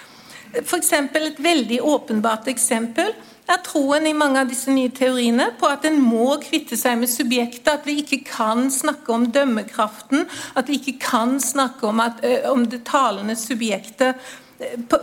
For 0.60 0.82
eksempel, 0.82 1.32
et 1.32 1.40
veldig 1.40 1.80
åpenbart 1.88 2.52
eksempel 2.52 3.16
er 3.52 3.64
troen 3.66 4.08
i 4.08 4.14
mange 4.16 4.40
av 4.42 4.52
disse 4.52 4.72
nye 4.72 4.92
teoriene 4.96 5.50
på 5.60 5.68
at 5.68 5.86
en 5.90 6.00
må 6.02 6.38
kvitte 6.44 6.78
seg 6.80 7.00
med 7.02 7.12
subjektet, 7.12 7.70
at 7.74 7.88
vi 7.88 8.00
ikke 8.04 8.22
kan 8.30 8.70
snakke 8.72 9.12
om 9.14 9.28
dømmekraften, 9.36 10.28
at 10.56 10.70
vi 10.72 10.80
ikke 10.80 10.96
kan 11.04 11.36
snakke 11.44 11.90
om, 11.90 12.00
at, 12.04 12.24
om 12.50 12.64
det 12.70 12.86
talende 12.88 13.36
subjektet 13.40 14.20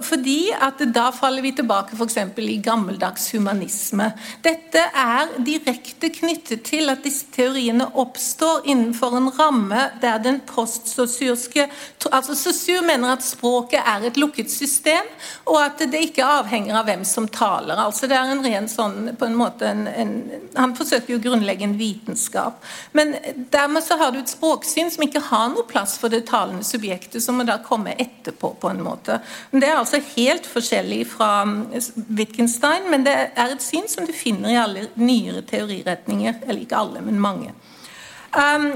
fordi 0.06 0.50
at 0.54 0.82
da 0.94 1.10
faller 1.14 1.42
vi 1.42 1.52
tilbake 1.56 1.96
f.eks. 1.96 2.18
i 2.38 2.58
gammeldags 2.64 3.30
humanisme. 3.34 4.10
Dette 4.44 4.82
er 4.90 5.34
direkte 5.46 6.10
knyttet 6.14 6.64
til 6.68 6.90
at 6.92 7.04
disse 7.04 7.28
teoriene 7.34 7.88
oppstår 8.00 8.66
innenfor 8.70 9.16
en 9.18 9.30
ramme 9.38 9.86
der 10.02 10.18
den 10.22 10.40
postsosyrske 10.48 11.68
altså 12.10 12.34
Sosur 12.34 12.82
mener 12.86 13.12
at 13.14 13.24
språket 13.24 13.80
er 13.86 14.06
et 14.06 14.18
lukket 14.20 14.50
system, 14.50 15.06
og 15.46 15.58
at 15.62 15.82
det 15.92 16.00
ikke 16.08 16.26
avhenger 16.26 16.78
av 16.80 16.88
hvem 16.88 17.04
som 17.04 17.28
taler. 17.28 17.76
altså 17.76 18.08
det 18.10 18.16
er 18.16 18.32
en 18.32 18.44
ren 18.44 18.68
sånn, 18.70 19.12
på 19.18 19.28
en 19.28 19.36
måte 19.36 19.68
en, 19.68 19.86
en, 19.88 20.14
Han 20.56 20.74
forsøker 20.76 21.14
jo 21.14 21.18
å 21.20 21.24
grunnlegge 21.24 21.64
en 21.66 21.76
vitenskap. 21.78 22.64
Men 22.92 23.14
dermed 23.52 23.84
så 23.84 23.96
har 24.00 24.12
du 24.12 24.20
et 24.20 24.32
språksyn 24.32 24.90
som 24.90 25.04
ikke 25.06 25.22
har 25.30 25.48
noe 25.52 25.66
plass 25.68 25.96
for 26.00 26.12
det 26.12 26.24
talende 26.30 26.66
subjektet, 26.66 27.22
som 27.22 27.38
må 27.38 27.46
da 27.48 27.60
komme 27.64 27.94
etterpå, 27.98 28.54
på 28.60 28.72
en 28.72 28.82
måte. 28.84 29.20
Det 29.50 29.66
er 29.66 29.80
altså 29.80 29.98
helt 30.16 30.46
forskjellig 30.46 31.00
fra 31.10 31.42
Wittgenstein, 32.14 32.86
men 32.90 33.02
det 33.06 33.16
er 33.34 33.50
et 33.50 33.64
syn 33.64 33.88
som 33.90 34.06
du 34.06 34.12
finner 34.14 34.52
i 34.52 34.60
alle 34.60 34.86
nyere 34.94 35.42
teoriretninger. 35.42 36.44
Eller 36.46 36.62
ikke 36.62 36.78
alle, 36.78 37.02
men 37.02 37.18
mange. 37.18 37.50
Um, 38.30 38.68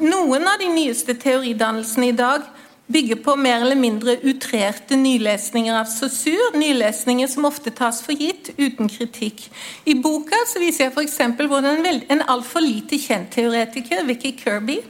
noen 0.00 0.48
av 0.48 0.56
de 0.62 0.70
nyeste 0.72 1.18
teoridannelsene 1.20 2.08
i 2.08 2.16
dag 2.16 2.46
bygger 2.92 3.20
på 3.24 3.34
mer 3.36 3.60
eller 3.60 3.76
mindre 3.76 4.16
utrerte 4.24 4.96
nylesninger 4.96 5.76
av 5.76 5.90
Saussure. 5.92 6.54
Nylesninger 6.56 7.28
som 7.28 7.44
ofte 7.48 7.72
tas 7.76 8.00
for 8.04 8.16
gitt, 8.16 8.54
uten 8.56 8.88
kritikk. 8.88 9.44
I 9.84 9.98
boka 10.00 10.40
viser 10.56 10.88
jeg 10.88 10.94
f.eks. 10.96 11.20
hvordan 11.44 11.84
en, 11.84 12.02
en 12.08 12.24
altfor 12.32 12.64
lite 12.64 12.96
kjent 13.00 13.32
teoretiker, 13.36 14.04
Vicky 14.08 14.32
Kirby, 14.40 14.80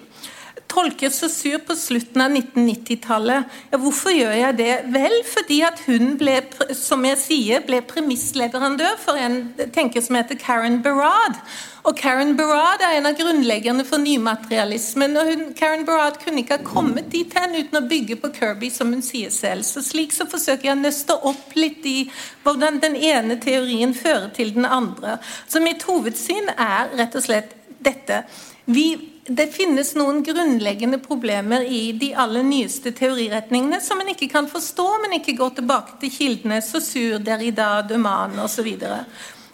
tolker 0.73 1.11
Saussure 1.12 1.61
på 1.67 1.76
slutten 1.76 2.23
av 2.25 2.33
1990-tallet. 2.33 3.59
Ja, 3.73 3.81
hvorfor 3.83 4.14
gjør 4.14 4.33
jeg 4.37 4.57
det? 4.61 4.71
Vel, 4.95 5.19
fordi 5.29 5.61
at 5.67 5.83
hun 5.87 6.17
ble, 6.21 6.38
som 6.76 7.05
jeg 7.07 7.21
sier, 7.21 7.67
ble 7.67 7.83
premissleverandør 7.88 8.97
for 9.02 9.21
en 9.21 9.43
tenker 9.75 10.05
som 10.05 10.17
heter 10.19 10.41
Karen 10.41 10.81
Barad. 10.85 11.38
Og 11.83 11.97
Karen 11.99 12.37
Barad 12.38 12.85
er 12.87 12.97
en 12.99 13.09
av 13.11 13.17
grunnleggerne 13.19 13.85
for 13.85 14.00
nymaterialismen. 14.00 15.17
og 15.19 15.31
hun, 15.31 15.45
Karen 15.59 15.85
Barad 15.87 16.21
kunne 16.25 16.45
ikke 16.45 16.61
ha 16.61 16.64
kommet 16.67 17.11
dit 17.12 17.37
hen 17.37 17.57
uten 17.59 17.81
å 17.83 17.87
bygge 17.91 18.17
på 18.23 18.33
Kirby, 18.37 18.71
som 18.71 18.93
hun 18.95 19.02
sier 19.02 19.31
selv. 19.35 19.67
Så 19.67 19.83
Slik 19.85 20.14
så 20.14 20.29
forsøker 20.31 20.71
jeg 20.71 20.76
å 20.76 20.83
nøste 20.83 21.19
opp 21.19 21.57
litt 21.59 21.85
i 21.85 22.07
hvordan 22.45 22.81
den 22.83 22.97
ene 22.97 23.37
teorien 23.43 23.95
fører 23.99 24.31
til 24.37 24.55
den 24.55 24.64
andre. 24.64 25.19
Så 25.49 25.61
Mitt 25.62 25.85
hovedsyn 25.87 26.55
er 26.57 26.95
rett 26.99 27.19
og 27.19 27.26
slett 27.26 27.57
dette. 27.83 28.23
Vi 28.71 29.12
det 29.26 29.47
finnes 29.55 29.93
noen 29.95 30.23
grunnleggende 30.26 30.99
problemer 30.99 31.62
i 31.62 31.93
de 31.95 32.09
aller 32.19 32.43
nyeste 32.43 32.91
teoriretningene 32.99 33.79
som 33.81 34.00
en 34.02 34.11
ikke 34.11 34.26
kan 34.33 34.49
forstå, 34.50 34.87
men 35.05 35.14
ikke 35.21 35.37
går 35.38 35.52
tilbake 35.61 36.00
til 36.00 36.11
kildene 36.11 36.59
Saussure, 36.64 37.21
Derrida, 37.23 37.85
Duman 37.87 38.35
osv. 38.43 38.67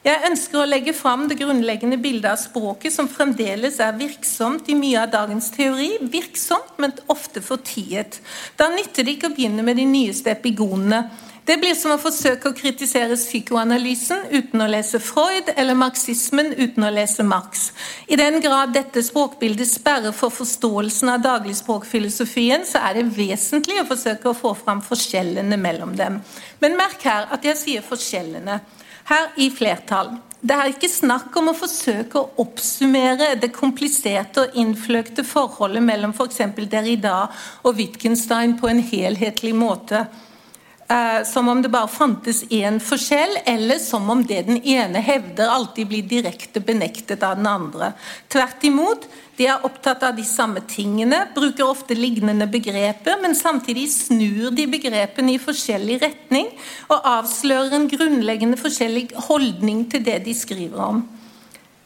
Jeg 0.07 0.25
ønsker 0.25 0.63
å 0.63 0.69
legge 0.71 0.95
fram 0.97 1.27
det 1.29 1.37
grunnleggende 1.41 1.99
bildet 2.01 2.31
av 2.31 2.41
språket 2.41 2.95
som 2.95 3.11
fremdeles 3.13 3.77
er 3.85 3.99
virksomt 3.99 4.71
i 4.73 4.77
mye 4.79 5.03
av 5.03 5.13
dagens 5.13 5.51
teori. 5.53 5.91
Virksomt, 6.01 6.79
men 6.81 6.95
ofte 7.13 7.43
fortiet. 7.45 8.23
Da 8.57 8.71
nytter 8.73 9.05
det 9.05 9.19
ikke 9.19 9.29
å 9.29 9.37
begynne 9.37 9.67
med 9.67 9.77
de 9.77 9.85
nyeste 9.91 10.33
epigonene. 10.33 11.03
Det 11.49 11.55
blir 11.57 11.73
som 11.73 11.95
å 11.95 12.01
forsøke 12.01 12.51
å 12.51 12.57
kritisere 12.57 13.17
psykoanalysen 13.17 14.27
uten 14.35 14.61
å 14.61 14.67
lese 14.69 14.99
Freud, 15.01 15.47
eller 15.55 15.79
marxismen 15.81 16.51
uten 16.59 16.85
å 16.85 16.91
lese 16.93 17.25
Marx. 17.25 17.71
I 18.05 18.19
den 18.21 18.37
grad 18.45 18.75
dette 18.77 19.01
språkbildet 19.07 19.71
sperrer 19.71 20.13
for 20.13 20.29
forståelsen 20.29 21.09
av 21.15 21.23
dagligspråkfilosofien, 21.25 22.69
så 22.69 22.83
er 22.91 22.99
det 22.99 23.07
vesentlig 23.17 23.81
å 23.81 23.87
forsøke 23.89 24.29
å 24.29 24.37
få 24.37 24.53
fram 24.61 24.85
forskjellene 24.85 25.57
mellom 25.57 25.97
dem. 25.97 26.21
Men 26.61 26.77
merk 26.77 27.09
her 27.09 27.33
at 27.33 27.49
jeg 27.49 27.63
sier 27.63 27.89
forskjellene. 27.89 28.61
Her 29.09 29.33
i 29.41 29.49
flertall. 29.49 30.19
Det 30.45 30.53
er 30.53 30.77
ikke 30.77 30.93
snakk 30.93 31.33
om 31.41 31.49
å 31.49 31.57
forsøke 31.57 32.21
å 32.21 32.45
oppsummere 32.45 33.33
det 33.41 33.55
kompliserte 33.57 34.45
og 34.45 34.61
innfløkte 34.61 35.25
forholdet 35.25 35.81
mellom 35.81 36.13
f.eks. 36.13 36.45
For 36.45 36.69
Derrida 36.77 37.23
og 37.65 37.81
Wittgenstein 37.81 38.59
på 38.61 38.69
en 38.69 38.85
helhetlig 38.93 39.57
måte 39.57 40.05
eh, 40.91 41.23
som 41.25 41.49
om 41.49 41.63
det 41.63 41.71
bare 41.73 41.89
fantes 41.89 42.43
én 42.51 42.81
forskjell, 42.81 43.39
eller 43.47 43.79
som 43.83 44.11
om 44.11 44.25
det 44.27 44.43
den 44.49 44.61
ene 44.63 45.03
hevder, 45.05 45.49
alltid 45.49 45.89
blir 45.89 46.09
direkte 46.09 46.61
benektet 46.61 47.23
av 47.23 47.37
den 47.37 47.47
andre. 47.47 47.93
Tvert 48.29 48.65
imot, 48.65 49.09
de 49.39 49.47
er 49.47 49.65
opptatt 49.67 50.03
av 50.03 50.17
de 50.17 50.25
samme 50.27 50.65
tingene, 50.67 51.21
bruker 51.35 51.69
ofte 51.69 51.95
lignende 51.95 52.49
begreper, 52.51 53.21
men 53.23 53.37
samtidig 53.39 53.87
snur 53.95 54.51
de 54.51 54.67
begrepene 54.71 55.37
i 55.37 55.43
forskjellig 55.43 56.01
retning 56.03 56.51
og 56.89 57.07
avslører 57.17 57.77
en 57.79 57.91
grunnleggende 57.91 58.59
forskjellig 58.59 59.13
holdning 59.29 59.85
til 59.93 60.03
det 60.09 60.25
de 60.27 60.35
skriver 60.35 60.83
om. 60.91 61.05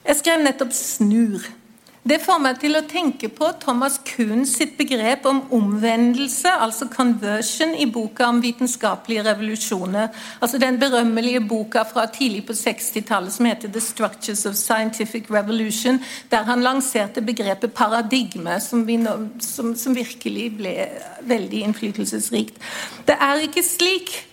Jeg 0.02 0.18
skrev 0.18 0.42
nettopp 0.42 0.72
'snur'. 0.72 1.62
Det 2.02 2.16
får 2.18 2.40
meg 2.42 2.56
til 2.58 2.74
å 2.74 2.80
tenke 2.90 3.28
på 3.30 3.46
Thomas 3.62 4.00
Kuhn 4.02 4.40
sitt 4.48 4.72
begrep 4.74 5.22
om 5.30 5.36
omvendelse, 5.54 6.50
altså 6.50 6.88
'conversion', 6.90 7.76
i 7.78 7.86
boka 7.86 8.26
om 8.26 8.40
vitenskapelige 8.42 9.22
revolusjoner. 9.22 10.08
Altså 10.40 10.58
Den 10.58 10.80
berømmelige 10.80 11.40
boka 11.40 11.84
fra 11.84 12.06
tidlig 12.06 12.46
på 12.46 12.52
60-tallet 12.52 13.32
som 13.32 13.46
heter 13.46 13.68
'The 13.68 13.80
Structures 13.80 14.46
of 14.46 14.54
Scientific 14.54 15.30
Revolution', 15.30 16.02
der 16.30 16.42
han 16.42 16.62
lanserte 16.62 17.22
begrepet 17.22 17.72
paradigme, 17.72 18.60
som, 18.60 18.78
nå, 18.78 19.28
som, 19.40 19.76
som 19.76 19.94
virkelig 19.94 20.56
ble 20.56 20.88
veldig 21.22 21.62
innflytelsesrikt. 21.62 22.54
Det 23.06 23.14
er 23.20 23.46
ikke 23.46 23.62
slik 23.62 24.31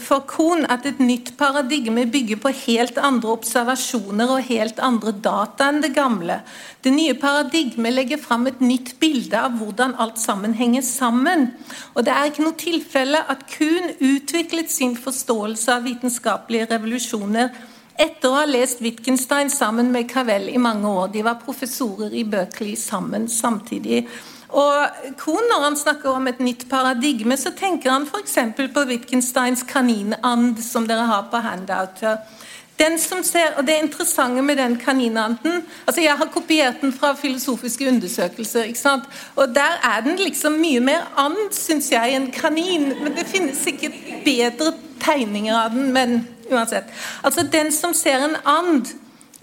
for 0.00 0.22
Kohn 0.24 0.64
at 0.72 0.86
et 0.88 1.00
nytt 1.02 1.34
paradigme 1.36 2.06
bygger 2.08 2.38
på 2.40 2.52
helt 2.64 2.96
andre 2.96 3.34
observasjoner 3.34 4.30
og 4.32 4.46
helt 4.48 4.78
andre 4.80 5.12
data 5.12 5.68
enn 5.68 5.82
det 5.84 5.92
gamle. 5.96 6.38
Det 6.80 6.92
nye 6.94 7.16
paradigmet 7.20 7.92
legger 7.92 8.22
fram 8.22 8.46
et 8.48 8.62
nytt 8.64 8.94
bilde 9.02 9.36
av 9.36 9.58
hvordan 9.58 9.96
alt 10.00 10.20
sammen 10.22 10.56
henger 10.56 10.84
sammen. 10.86 11.50
Og 11.94 12.06
Det 12.06 12.14
er 12.14 12.30
ikke 12.30 12.46
noe 12.46 12.60
tilfelle 12.60 13.24
at 13.28 13.44
Kuhn 13.50 13.92
utviklet 14.00 14.72
sin 14.72 14.96
forståelse 14.96 15.74
av 15.74 15.84
vitenskapelige 15.84 16.70
revolusjoner 16.72 17.52
etter 17.96 18.28
å 18.28 18.38
ha 18.38 18.46
lest 18.48 18.80
Wittgenstein 18.84 19.50
sammen 19.52 19.92
med 19.92 20.08
Cavell 20.10 20.48
i 20.52 20.60
mange 20.60 20.88
år. 20.88 21.12
De 21.12 21.24
var 21.24 21.40
professorer 21.44 22.12
i 22.14 22.24
Berkeley 22.28 22.76
sammen 22.76 23.28
samtidig. 23.28 24.06
Og 24.56 25.16
Kohn, 25.20 25.44
når 25.52 25.64
han 25.64 25.76
snakker 25.76 26.16
om 26.16 26.28
et 26.30 26.40
nytt 26.40 26.64
paradigme, 26.70 27.36
så 27.36 27.52
tenker 27.52 27.92
han 27.92 28.06
f.eks. 28.08 28.38
på 28.56 28.84
Wittgensteins 28.88 29.66
kaninand, 29.68 30.62
som 30.64 30.86
dere 30.88 31.04
har 31.10 31.26
på 31.30 31.42
handout. 31.44 32.00
Den 32.78 32.98
som 33.00 33.22
ser, 33.24 33.54
og 33.56 33.66
Det 33.66 33.76
interessante 33.82 34.42
med 34.42 34.56
den 34.56 34.76
kaninanden 34.76 35.62
altså 35.86 36.00
Jeg 36.00 36.16
har 36.16 36.26
kopiert 36.26 36.80
den 36.80 36.92
fra 36.92 37.14
filosofiske 37.14 37.88
undersøkelser. 37.88 38.62
ikke 38.62 38.78
sant? 38.78 39.04
og 39.36 39.54
Der 39.54 39.80
er 39.82 40.00
den 40.00 40.16
liksom 40.16 40.52
mye 40.52 40.80
mer 40.80 41.12
and, 41.16 41.52
syns 41.52 41.92
jeg, 41.92 42.14
enn 42.16 42.32
kanin. 42.32 42.92
Men 43.02 43.16
Det 43.16 43.26
finnes 43.26 43.56
sikkert 43.56 43.92
bedre 44.24 44.72
tegninger 45.00 45.56
av 45.56 45.70
den, 45.70 45.92
men 45.92 46.28
uansett. 46.52 46.84
Altså 47.24 47.48
Den 47.52 47.72
som 47.72 47.94
ser 47.94 48.24
en 48.24 48.36
and, 48.44 48.86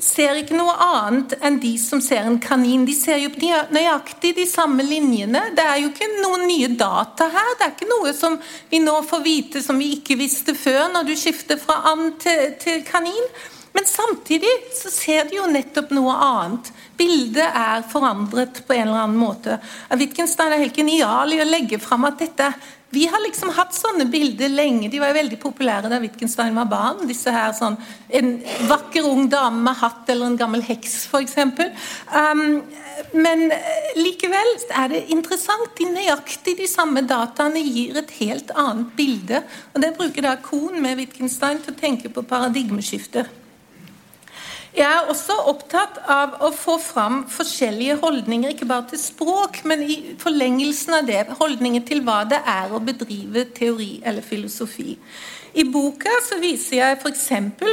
ser 0.03 0.37
ikke 0.41 0.57
noe 0.57 0.73
annet 0.83 1.37
enn 1.43 1.59
de 1.63 1.71
som 1.79 2.01
ser 2.03 2.27
en 2.27 2.39
kanin. 2.43 2.83
De 2.85 2.95
ser 2.97 3.21
jo 3.21 3.31
nøyaktig 3.73 4.33
de 4.37 4.45
samme 4.49 4.83
linjene. 4.85 5.45
Det 5.55 5.63
er 5.63 5.79
jo 5.81 5.89
ikke 5.93 6.09
noen 6.19 6.45
nye 6.49 6.69
data 6.77 7.29
her. 7.31 7.55
Det 7.57 7.67
er 7.67 7.73
ikke 7.77 7.89
noe 7.89 8.13
som 8.17 8.37
vi 8.69 8.83
nå 8.83 8.97
får 9.07 9.23
vite 9.25 9.63
som 9.63 9.79
vi 9.79 9.93
ikke 9.97 10.19
visste 10.19 10.57
før, 10.57 10.89
når 10.93 11.07
du 11.07 11.15
skifter 11.19 11.59
fra 11.61 11.81
and 11.93 12.17
til, 12.21 12.53
til 12.61 12.83
kanin. 12.87 13.31
Men 13.73 13.87
samtidig 13.89 14.51
så 14.77 14.91
ser 14.93 15.25
de 15.29 15.39
jo 15.39 15.49
nettopp 15.49 15.95
noe 15.95 16.13
annet. 16.13 16.69
Bildet 16.97 17.47
er 17.47 17.87
forandret 17.89 18.61
på 18.67 18.75
en 18.75 18.85
eller 18.85 19.07
annen 19.07 19.17
måte. 19.17 19.57
Wittgenstein 19.97 20.53
er 20.53 20.61
helt 20.61 20.77
genial 20.77 21.33
i 21.33 21.41
å 21.41 21.49
legge 21.49 21.81
fram 21.81 22.05
at 22.05 22.21
dette 22.21 22.51
vi 22.93 23.07
har 23.09 23.21
liksom 23.25 23.49
hatt 23.57 23.73
sånne 23.73 24.05
bilder 24.11 24.51
lenge. 24.53 24.89
De 24.91 24.99
var 25.01 25.09
jo 25.09 25.17
veldig 25.17 25.39
populære 25.41 25.89
da 25.89 25.97
Wittgenstein 26.03 26.53
var 26.55 26.69
barn. 26.69 27.07
disse 27.09 27.31
her 27.33 27.53
sånn, 27.57 27.77
En 28.09 28.35
vakker 28.69 29.05
ung 29.09 29.29
dame 29.29 29.63
med 29.65 29.79
hatt 29.79 30.09
eller 30.09 30.29
en 30.29 30.37
gammel 30.37 30.61
heks, 30.61 31.07
f.eks. 31.09 31.37
Um, 32.13 32.61
men 33.17 33.47
likevel 33.97 34.51
er 34.69 34.91
det 34.93 35.05
interessant. 35.09 35.73
De 35.77 35.89
nøyaktig 35.89 36.57
de 36.59 36.69
samme 36.69 37.01
dataene 37.09 37.61
gir 37.65 37.97
et 37.97 38.17
helt 38.21 38.53
annet 38.55 38.93
bilde. 38.95 39.41
Og 39.73 39.81
Det 39.81 39.95
bruker 39.97 40.21
da 40.21 40.35
Kohn 40.37 40.81
med 40.81 41.01
Wittgenstein 41.01 41.63
til 41.63 41.73
å 41.73 41.79
tenke 41.79 42.13
på 42.13 42.25
paradigmeskifter. 42.29 43.29
Jeg 44.73 44.89
er 44.89 45.09
også 45.11 45.35
opptatt 45.51 45.99
av 46.09 46.39
å 46.41 46.49
få 46.55 46.79
fram 46.81 47.19
forskjellige 47.29 47.99
holdninger, 48.01 48.55
ikke 48.55 48.65
bare 48.65 48.87
til 48.89 49.01
språk, 49.03 49.59
men 49.69 49.83
i 49.85 49.97
forlengelsen 50.21 50.95
av 50.97 51.05
det, 51.05 51.19
holdninger 51.37 51.83
til 51.85 52.01
hva 52.07 52.23
det 52.25 52.39
er 52.41 52.73
å 52.73 52.81
bedrive 52.81 53.45
teori 53.53 53.99
eller 54.01 54.25
filosofi. 54.25 54.95
I 55.53 55.67
boka 55.69 56.09
så 56.25 56.39
viser 56.41 56.79
jeg 56.79 56.97
f.eks. 56.97 57.27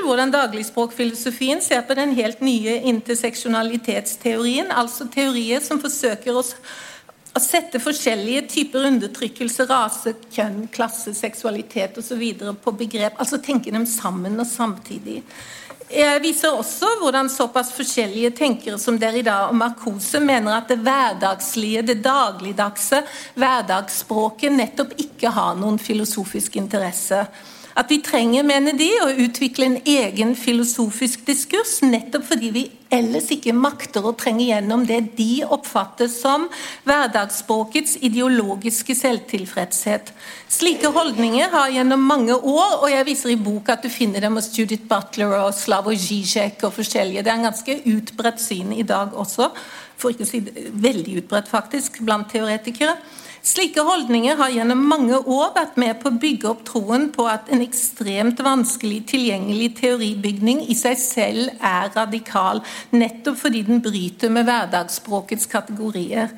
hvordan 0.04 0.34
dagligspråkfilosofien 0.34 1.64
ser 1.64 1.80
på 1.88 1.96
den 1.96 2.12
helt 2.18 2.44
nye 2.44 2.76
interseksjonalitetsteorien, 2.92 4.68
altså 4.68 5.08
teorier 5.08 5.64
som 5.64 5.80
forsøker 5.80 6.36
å 6.36 6.44
å 7.30 7.38
sette 7.38 7.78
forskjellige 7.78 8.42
typer 8.50 8.88
undertrykkelse, 8.88 9.66
rase, 9.70 10.16
kjønn, 10.34 10.64
klasse, 10.74 11.14
seksualitet 11.14 11.98
osv. 12.02 12.24
på 12.64 12.72
begrep, 12.74 13.18
altså 13.22 13.38
tenke 13.38 13.70
dem 13.70 13.86
sammen 13.86 14.34
og 14.40 14.48
samtidig. 14.50 15.20
Jeg 15.90 16.20
viser 16.22 16.55
også 16.55 16.87
hvordan 17.00 17.26
såpass 17.33 17.72
forskjellige 17.74 18.31
tenkere 18.38 18.76
som 18.79 18.98
dere 19.00 19.18
i 19.18 19.24
dag 19.26 19.48
og 19.50 19.57
Marcose 19.59 20.20
mener 20.22 20.61
at 20.61 20.68
det 20.70 20.79
hverdagslige, 20.87 21.83
det 21.83 21.96
dagligdagse, 22.05 23.00
hverdagsspråket 23.35 24.55
nettopp 24.55 24.94
ikke 25.03 25.33
har 25.35 25.59
noen 25.59 25.81
filosofisk 25.83 26.61
interesse. 26.62 27.24
At 27.80 27.88
vi 27.88 27.96
trenger, 28.04 28.44
mener 28.44 28.74
de, 28.76 28.88
å 29.00 29.06
utvikle 29.24 29.64
en 29.64 29.78
egen 29.88 30.34
filosofisk 30.36 31.22
diskurs, 31.24 31.78
nettopp 31.80 32.26
fordi 32.28 32.50
vi 32.52 32.64
ellers 32.92 33.30
ikke 33.32 33.54
makter 33.56 34.04
å 34.04 34.12
trenge 34.18 34.50
gjennom 34.50 34.82
det 34.84 34.98
de 35.16 35.46
oppfatter 35.46 36.10
som 36.12 36.44
hverdagsspråkets 36.84 37.96
ideologiske 38.04 38.96
selvtilfredshet. 38.98 40.12
Slike 40.52 40.90
holdninger 40.92 41.48
har 41.54 41.72
gjennom 41.72 42.04
mange 42.04 42.36
år, 42.36 42.76
og 42.82 42.90
jeg 42.92 43.08
viser 43.08 43.32
i 43.32 43.38
boka 43.40 43.78
at 43.78 43.86
du 43.86 43.88
finner 43.92 44.26
dem 44.26 44.36
hos 44.36 44.50
Judith 44.58 44.84
Butler 44.90 45.38
og 45.38 45.54
Slavoj 45.56 45.96
Zizek 46.04 46.66
og 46.68 46.76
forskjellige. 46.76 47.24
Det 47.24 47.32
er 47.32 47.40
en 47.40 47.48
ganske 47.48 47.78
utbredt 47.94 48.44
syn 48.44 48.76
i 48.76 48.84
dag 48.84 49.16
også, 49.16 49.48
for 49.96 50.12
ikke 50.12 50.28
å 50.28 50.32
si 50.34 50.44
veldig 50.84 51.16
utbredt 51.22 51.48
faktisk, 51.48 52.02
blant 52.04 52.28
teoretikere. 52.34 52.98
Slike 53.42 53.81
holdninger 53.81 54.37
har 54.37 54.53
gjennom 54.53 54.83
mange 54.85 55.16
år 55.16 55.55
vært 55.55 55.79
med 55.81 55.96
på 56.03 56.11
å 56.11 56.18
bygge 56.20 56.48
opp 56.50 56.61
troen 56.68 57.07
på 57.14 57.24
at 57.31 57.48
en 57.48 57.62
ekstremt 57.64 58.42
vanskelig 58.44 58.98
tilgjengelig 59.14 59.70
teoribygning 59.79 60.61
i 60.68 60.76
seg 60.76 60.98
selv 61.00 61.55
er 61.64 61.88
radikal, 61.94 62.61
nettopp 62.92 63.40
fordi 63.40 63.62
den 63.64 63.81
bryter 63.81 64.33
med 64.35 64.44
hverdagsspråkets 64.44 65.48
kategorier. 65.48 66.35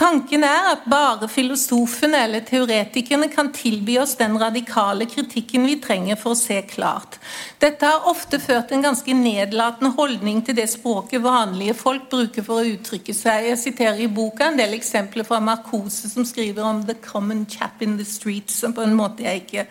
Tanken 0.00 0.44
er 0.48 0.64
at 0.70 0.86
bare 0.88 1.26
filosofene 1.28 2.22
eller 2.24 2.40
teoretikerne 2.48 3.26
kan 3.28 3.50
tilby 3.52 3.98
oss 4.00 4.14
den 4.16 4.38
radikale 4.40 5.04
kritikken 5.04 5.66
vi 5.68 5.74
trenger 5.84 6.16
for 6.16 6.32
å 6.32 6.38
se 6.40 6.56
klart. 6.70 7.18
Dette 7.60 7.84
har 7.84 8.06
ofte 8.08 8.38
ført 8.40 8.72
en 8.72 8.86
ganske 8.86 9.12
nedlatende 9.12 9.90
holdning 9.98 10.40
til 10.46 10.56
det 10.56 10.70
språket 10.72 11.20
vanlige 11.20 11.74
folk 11.76 12.06
bruker 12.14 12.46
for 12.46 12.62
å 12.62 12.70
uttrykke 12.70 13.12
seg. 13.12 13.50
Jeg 13.50 13.60
siterer 13.60 14.00
i 14.00 14.08
boka 14.08 14.48
en 14.48 14.56
del 14.56 14.72
eksempler 14.78 15.28
fra 15.28 15.42
Marcose, 15.44 16.08
som 16.08 16.24
skriver 16.24 16.64
om 16.64 16.80
'the 16.86 16.96
common 17.04 17.44
chap 17.44 17.82
in 17.82 17.98
the 17.98 18.08
street', 18.08 18.50
som 18.50 18.72
på 18.72 18.80
en 18.80 18.96
måte 18.96 19.28
jeg 19.28 19.44
ikke 19.44 19.66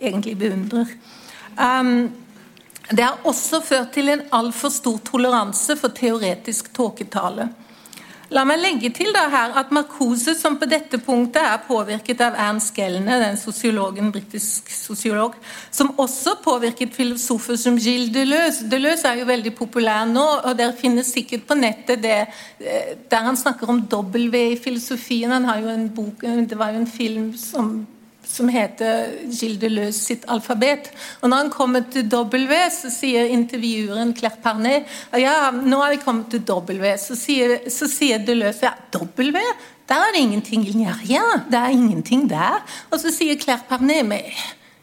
egentlig 0.00 0.38
beundrer. 0.38 0.94
Um, 1.58 2.12
det 2.90 3.02
har 3.02 3.18
også 3.24 3.60
ført 3.60 3.90
til 3.92 4.08
en 4.08 4.22
altfor 4.30 4.68
stor 4.68 4.98
toleranse 4.98 5.76
for 5.76 5.88
teoretisk 5.88 6.70
tåketale. 6.72 7.48
La 8.32 8.46
meg 8.48 8.62
legge 8.62 8.88
til 8.96 9.10
da 9.12 9.26
her 9.28 9.52
at 9.60 9.72
Marcuse, 9.76 10.32
som 10.38 10.54
på 10.56 10.64
dette 10.68 10.96
punktet 11.04 11.42
er 11.44 11.58
påvirket 11.66 12.22
av 12.24 12.38
Ernst 12.40 12.72
Gellner, 12.72 13.20
den 13.20 13.36
sosiologen, 13.36 14.08
britisk 14.14 14.70
sosiolog, 14.72 15.36
som 15.70 15.92
også 16.00 16.38
påvirket 16.44 16.96
filosofer 16.96 17.60
som 17.60 17.76
Gilles 17.76 18.08
Deleuze. 18.14 18.64
Deleuze 18.72 19.10
er 19.10 19.20
jo 19.20 19.28
veldig 19.28 19.52
populær 19.58 20.06
nå, 20.08 20.24
og 20.48 20.56
dere 20.56 20.72
finner 20.78 21.04
sikkert 21.04 21.44
på 21.48 21.58
nettet 21.60 22.00
det 22.00 22.18
eh, 22.22 22.94
der 23.12 23.26
han 23.28 23.36
snakker 23.36 23.68
om 23.68 23.84
W 23.92 24.46
i 24.54 24.60
filosofien. 24.60 25.34
Han 25.36 25.50
har 25.50 25.60
jo 25.60 25.74
en 25.74 25.90
bok, 25.92 26.24
Det 26.24 26.58
var 26.58 26.72
jo 26.72 26.80
en 26.80 26.88
film 26.88 27.34
som 27.36 27.82
som 28.26 28.48
heter 28.48 29.10
Gilles 29.26 29.58
Deleuze 29.60 29.98
sitt 29.98 30.24
alfabet. 30.30 30.90
Og 31.20 31.30
når 31.30 31.44
han 31.44 31.52
kommer 31.52 31.84
til 31.92 32.06
W, 32.08 32.54
så 32.72 32.90
sier 32.92 33.32
intervjueren 33.34 34.14
Claire 34.16 34.40
Parnet 34.42 34.88
ja, 35.18 35.50
nå 35.52 35.82
har 35.82 35.94
vi 35.94 36.00
kommet 36.02 36.30
til 36.32 36.44
W. 36.46 36.94
Så 37.00 37.18
sier, 37.18 37.58
så 37.72 37.88
sier 37.90 38.22
Deleuze 38.24 38.68
ja, 38.68 38.74
W? 38.96 39.44
Der 39.88 40.08
er 40.08 40.14
det 40.14 40.24
ingenting. 40.24 40.64
Ja, 41.08 41.26
det 41.50 41.58
er 41.58 41.74
ingenting 41.74 42.28
der. 42.30 42.62
Og 42.90 43.00
så 43.02 43.12
sier 43.12 43.40
Claire 43.40 43.66
Parnet 43.68 44.06
med 44.08 44.28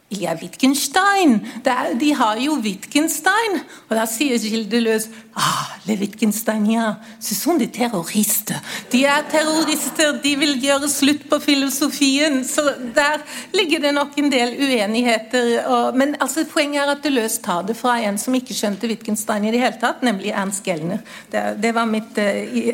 ja, 0.10 0.34
Wittgenstein. 0.42 1.48
Er, 1.64 1.94
de 2.00 2.16
har 2.16 2.38
jo 2.42 2.56
Wittgenstein. 2.64 3.60
Og 3.90 3.94
da 3.94 4.08
sier 4.10 4.42
Gildeløs 4.42 5.06
ah, 5.38 5.76
Le 5.86 6.00
Wittgenstein, 6.00 6.66
ja, 6.72 6.96
ce 7.22 7.36
sont 7.36 7.62
des 7.62 7.70
terrorister. 7.70 8.58
De 8.92 9.04
er 9.06 9.28
terrorister, 9.30 10.18
de 10.24 10.34
vil 10.42 10.58
gjøre 10.64 10.90
slutt 10.90 11.28
på 11.30 11.40
filosofien. 11.44 12.42
Så 12.44 12.66
der 12.96 13.22
ligger 13.54 13.86
det 13.86 13.94
nok 13.94 14.18
en 14.18 14.34
del 14.34 14.56
uenigheter. 14.58 15.54
Og, 15.68 15.98
men 15.98 16.18
altså, 16.20 16.48
poenget 16.50 16.82
er 16.82 16.96
at 16.96 17.06
Deleuze 17.06 17.42
tar 17.46 17.70
det 17.70 17.78
fra 17.78 18.00
en 18.02 18.18
som 18.18 18.34
ikke 18.34 18.58
skjønte 18.58 18.90
Wittgenstein 18.90 19.46
i 19.46 19.54
det 19.54 19.62
hele 19.62 19.78
tatt, 19.78 20.02
nemlig 20.02 20.34
Ernst 20.34 20.66
Gellner. 20.66 21.06
Det, 21.30 21.46
det 21.62 21.76
var 21.78 21.86
mitt 21.86 22.18
uh, 22.18 22.44
i, 22.50 22.74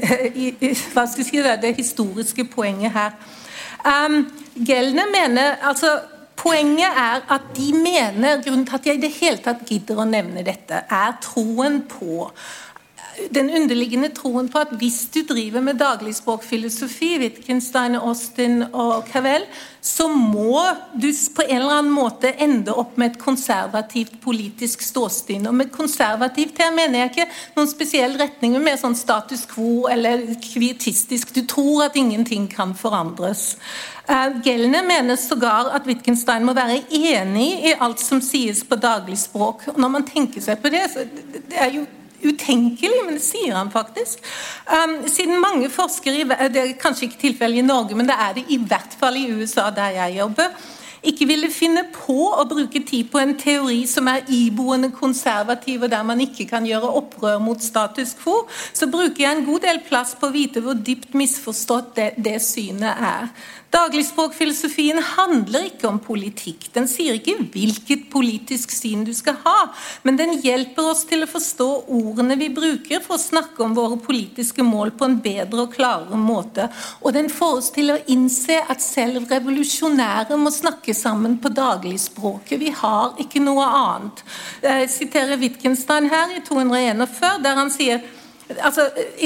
i, 0.55 0.73
hva 0.95 1.03
skal 1.03 1.25
jeg 1.25 1.31
si, 1.33 1.43
det, 1.43 1.59
det 1.67 1.75
historiske 1.83 2.47
poenget 2.47 2.95
her. 2.95 3.15
Um, 3.83 4.23
Gellner 4.55 5.11
mener 5.11 5.59
altså 5.67 5.97
Poenget 6.35 6.97
er 6.99 7.23
at 7.31 7.51
de 7.55 7.71
mener, 7.73 8.41
grunnen 8.43 8.65
til 8.67 8.75
at 8.75 8.87
jeg 8.89 8.97
i 8.99 9.03
det 9.05 9.13
hele 9.17 9.41
tatt 9.43 9.63
gidder 9.67 10.01
å 10.01 10.07
nevne 10.09 10.43
dette, 10.45 10.83
er 10.91 11.15
troen 11.23 11.81
på 11.89 12.27
den 13.31 13.49
underliggende 13.49 14.09
troen 14.15 14.49
på 14.51 14.61
at 14.65 14.73
hvis 14.79 15.05
du 15.13 15.21
driver 15.27 15.63
med 15.63 15.79
dagligspråkfilosofi, 15.79 17.15
Wittgenstein, 17.21 17.95
Austin 17.95 18.63
og 18.73 19.07
Cavell, 19.11 19.45
så 19.85 20.07
må 20.09 20.61
du 20.97 21.07
på 21.35 21.43
en 21.45 21.59
eller 21.59 21.79
annen 21.79 21.93
måte 21.93 22.31
ende 22.41 22.73
opp 22.73 22.95
med 22.97 23.13
et 23.13 23.19
konservativt 23.21 24.17
politisk 24.23 24.81
ståsted. 24.81 25.45
Og 25.47 25.55
med 25.55 25.71
konservativt 25.73 26.57
her 26.61 26.73
mener 26.75 27.03
jeg 27.03 27.11
ikke 27.11 27.27
noen 27.57 27.69
spesiell 27.69 28.15
retning, 28.19 28.55
men 28.57 28.65
mer 28.65 28.79
sånn 28.81 28.97
status 28.97 29.45
quo 29.51 29.85
eller 29.91 30.25
kvietistisk. 30.41 31.35
Du 31.35 31.43
tror 31.49 31.85
at 31.89 31.99
ingenting 31.99 32.49
kan 32.51 32.73
forandres. 32.77 33.55
Uh, 34.09 34.41
Gelner 34.45 34.85
mener 34.85 35.17
sågar 35.17 35.71
at 35.73 35.85
Wittgenstein 35.89 36.45
må 36.45 36.53
være 36.57 36.81
enig 36.93 37.49
i 37.71 37.75
alt 37.81 38.01
som 38.01 38.21
sies 38.21 38.63
på 38.65 38.77
dagligspråk. 38.77 39.71
Når 39.77 39.93
man 39.99 40.05
tenker 40.05 40.43
seg 40.45 40.61
på 40.61 40.73
det, 40.73 40.83
så 40.93 41.05
det 41.35 41.61
er 41.61 41.71
jo 41.79 41.85
utenkelig, 42.25 43.03
men 43.05 43.19
det 43.19 43.25
sier 43.25 43.55
han 43.57 43.71
faktisk. 43.73 44.23
Um, 44.69 44.97
siden 45.11 45.41
mange 45.41 45.69
forskere, 45.73 46.39
det 46.53 46.63
er 46.63 46.73
kanskje 46.81 47.09
ikke 47.09 47.21
tilfellet 47.27 47.63
i 47.63 47.67
Norge, 47.67 47.97
men 47.97 48.09
det 48.09 48.17
er 48.19 48.39
det 48.39 48.47
i 48.49 48.59
hvert 48.61 48.97
fall 48.99 49.19
i 49.19 49.29
USA, 49.31 49.69
der 49.75 49.95
jeg 49.99 50.19
jobber, 50.19 50.57
ikke 51.05 51.27
ville 51.29 51.49
finne 51.53 51.83
på 51.93 52.17
å 52.33 52.45
bruke 52.49 52.81
tid 52.85 53.09
på 53.13 53.19
en 53.21 53.35
teori 53.37 53.83
som 53.89 54.07
er 54.09 54.25
iboende 54.33 54.89
konservativ, 54.95 55.85
og 55.85 55.91
der 55.93 56.05
man 56.07 56.23
ikke 56.23 56.47
kan 56.49 56.65
gjøre 56.65 56.93
opprør 56.99 57.41
mot 57.43 57.61
status 57.61 58.15
quo, 58.21 58.39
så 58.73 58.89
bruker 58.91 59.25
jeg 59.25 59.37
en 59.37 59.45
god 59.45 59.67
del 59.67 59.83
plass 59.85 60.15
på 60.17 60.29
å 60.29 60.33
vite 60.35 60.63
hvor 60.65 60.77
dypt 60.77 61.13
misforstått 61.17 61.93
det, 61.99 62.09
det 62.17 62.39
synet 62.43 63.05
er. 63.11 63.29
Dagligspråkfilosofien 63.73 65.01
handler 65.03 65.67
ikke 65.69 65.87
om 65.89 65.97
politikk. 66.03 66.67
Den 66.75 66.87
sier 66.89 67.17
ikke 67.17 67.37
hvilket 67.53 68.05
politisk 68.11 68.71
syn 68.71 69.03
du 69.07 69.11
skal 69.15 69.37
ha, 69.43 69.55
men 70.05 70.19
den 70.19 70.37
hjelper 70.43 70.91
oss 70.91 71.03
til 71.09 71.25
å 71.25 71.29
forstå 71.29 71.67
ordene 71.97 72.37
vi 72.39 72.51
bruker 72.55 73.03
for 73.03 73.17
å 73.17 73.21
snakke 73.21 73.63
om 73.65 73.75
våre 73.77 73.99
politiske 74.01 74.63
mål 74.63 74.93
på 74.95 75.09
en 75.09 75.17
bedre 75.23 75.65
og 75.65 75.75
klarere 75.75 76.19
måte. 76.19 76.69
Og 77.01 77.15
den 77.17 77.29
får 77.31 77.59
oss 77.59 77.71
til 77.75 77.91
å 77.93 77.99
innse 78.11 78.61
at 78.63 78.83
selv 78.83 79.31
revolusjonære 79.31 80.39
må 80.39 80.53
snakke 80.53 80.95
sammen 80.95 81.39
på 81.41 81.51
dagligspråket. 81.55 82.59
Vi 82.61 82.71
har 82.75 83.17
ikke 83.21 83.43
noe 83.43 83.65
annet. 83.65 84.23
Jeg 84.63 84.91
siterer 84.93 85.41
Wittgenstein 85.41 86.09
her 86.11 86.37
i 86.37 86.43
241, 86.45 87.41
der 87.43 87.59
han 87.59 87.73
sier 87.73 88.05
Altså, 88.45 88.83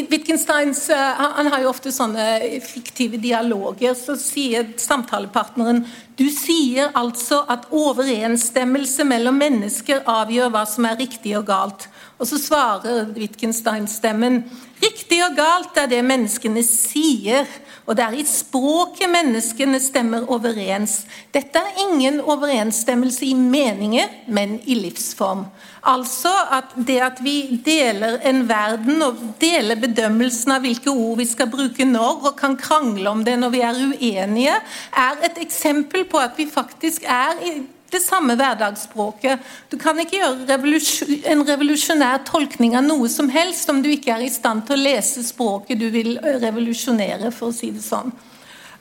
Wittgensteins 0.10 0.86
eh, 0.90 1.24
han 1.36 1.50
har 1.52 1.64
jo 1.64 1.72
ofte 1.74 1.92
sånne 1.92 2.62
fiktive 2.64 3.20
dialoger. 3.20 3.98
Så 3.98 4.16
sier 4.20 4.70
samtalepartneren 4.80 5.84
du 6.20 6.26
sier 6.32 6.92
altså 7.00 7.42
at 7.52 7.68
overensstemmelse 7.72 9.06
mellom 9.08 9.38
mennesker 9.40 10.04
avgjør 10.08 10.52
hva 10.56 10.66
som 10.68 10.88
er 10.88 11.00
riktig 11.00 11.36
og 11.40 11.48
galt. 11.48 11.90
Og 12.20 12.28
så 12.28 12.38
svarer 12.42 13.14
Wittgenstein-stemmen 13.16 14.44
riktig 14.84 15.20
og 15.24 15.38
galt 15.38 15.78
er 15.80 15.88
det 15.92 16.02
menneskene 16.06 16.64
sier. 16.66 17.48
Og 17.88 17.96
det 17.98 18.04
er 18.06 18.18
i 18.20 18.26
språket 18.28 19.10
menneskene 19.10 19.80
stemmer 19.82 20.28
overens. 20.30 21.00
Dette 21.34 21.62
er 21.62 21.80
ingen 21.88 22.20
overensstemmelse 22.22 23.26
i 23.26 23.34
meninger, 23.34 24.12
men 24.28 24.60
i 24.70 24.78
livsform. 24.78 25.48
Altså 25.90 26.34
at 26.60 26.76
det 26.76 27.00
at 27.02 27.24
vi 27.24 27.62
deler 27.66 28.20
en 28.30 28.44
verden 28.50 29.02
og 29.02 29.24
deler 29.42 29.80
bedømmelsen 29.80 30.54
av 30.54 30.68
hvilke 30.68 30.92
ord 30.92 31.18
vi 31.24 31.28
skal 31.32 31.50
bruke 31.50 31.88
når, 31.88 32.30
og 32.30 32.38
kan 32.38 32.60
krangle 32.60 33.10
om 33.10 33.24
det 33.26 33.40
når 33.40 33.56
vi 33.56 33.66
er 33.66 33.84
uenige, 33.90 34.60
er 34.94 35.26
et 35.26 35.42
eksempel 35.42 36.06
på 36.06 36.20
at 36.22 36.38
vi 36.38 36.50
faktisk 36.52 37.08
er 37.08 37.40
det 37.93 38.02
samme 38.04 38.36
hverdagsspråket. 38.39 39.43
Du 39.69 39.78
kan 39.82 39.99
ikke 39.99 40.21
gjøre 40.21 40.58
en 41.34 41.43
revolusjonær 41.47 42.23
tolkning 42.30 42.78
av 42.80 42.86
noe 42.88 43.10
som 43.12 43.30
helst 43.34 43.69
om 43.71 43.84
du 43.84 43.91
ikke 43.93 44.15
er 44.15 44.25
i 44.25 44.34
stand 44.34 44.67
til 44.67 44.78
å 44.78 44.84
lese 44.84 45.25
språket 45.25 45.80
du 45.80 45.89
vil 45.93 46.15
revolusjonere, 46.21 47.34
for 47.36 47.49
å 47.49 47.56
si 47.56 47.71
det 47.75 47.86
sånn. 47.86 48.13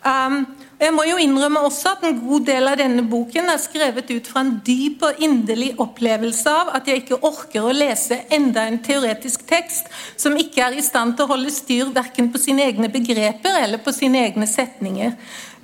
Um, 0.07 0.45
jeg 0.79 0.95
må 0.95 1.03
jo 1.09 1.17
innrømme 1.19 1.59
også 1.67 1.91
at 1.97 2.05
En 2.07 2.21
god 2.21 2.45
del 2.47 2.71
av 2.71 2.77
denne 2.79 3.03
boken 3.11 3.51
er 3.51 3.59
skrevet 3.59 4.13
ut 4.13 4.29
fra 4.31 4.45
en 4.45 4.53
dyp 4.65 5.03
og 5.09 5.19
inderlig 5.27 5.73
opplevelse 5.83 6.53
av 6.55 6.71
at 6.79 6.87
jeg 6.87 7.03
ikke 7.03 7.19
orker 7.27 7.67
å 7.67 7.75
lese 7.75 8.21
enda 8.35 8.63
en 8.69 8.79
teoretisk 8.85 9.43
tekst 9.49 9.91
som 10.15 10.39
ikke 10.39 10.63
er 10.63 10.79
i 10.79 10.85
stand 10.87 11.17
til 11.17 11.27
å 11.27 11.33
holde 11.33 11.51
styr 11.55 11.91
verken 11.97 12.31
på 12.31 12.39
sine 12.39 12.69
egne 12.71 12.93
begreper 12.95 13.59
eller 13.65 13.83
på 13.83 13.95
sine 13.97 14.23
egne 14.29 14.47
setninger. 14.47 15.17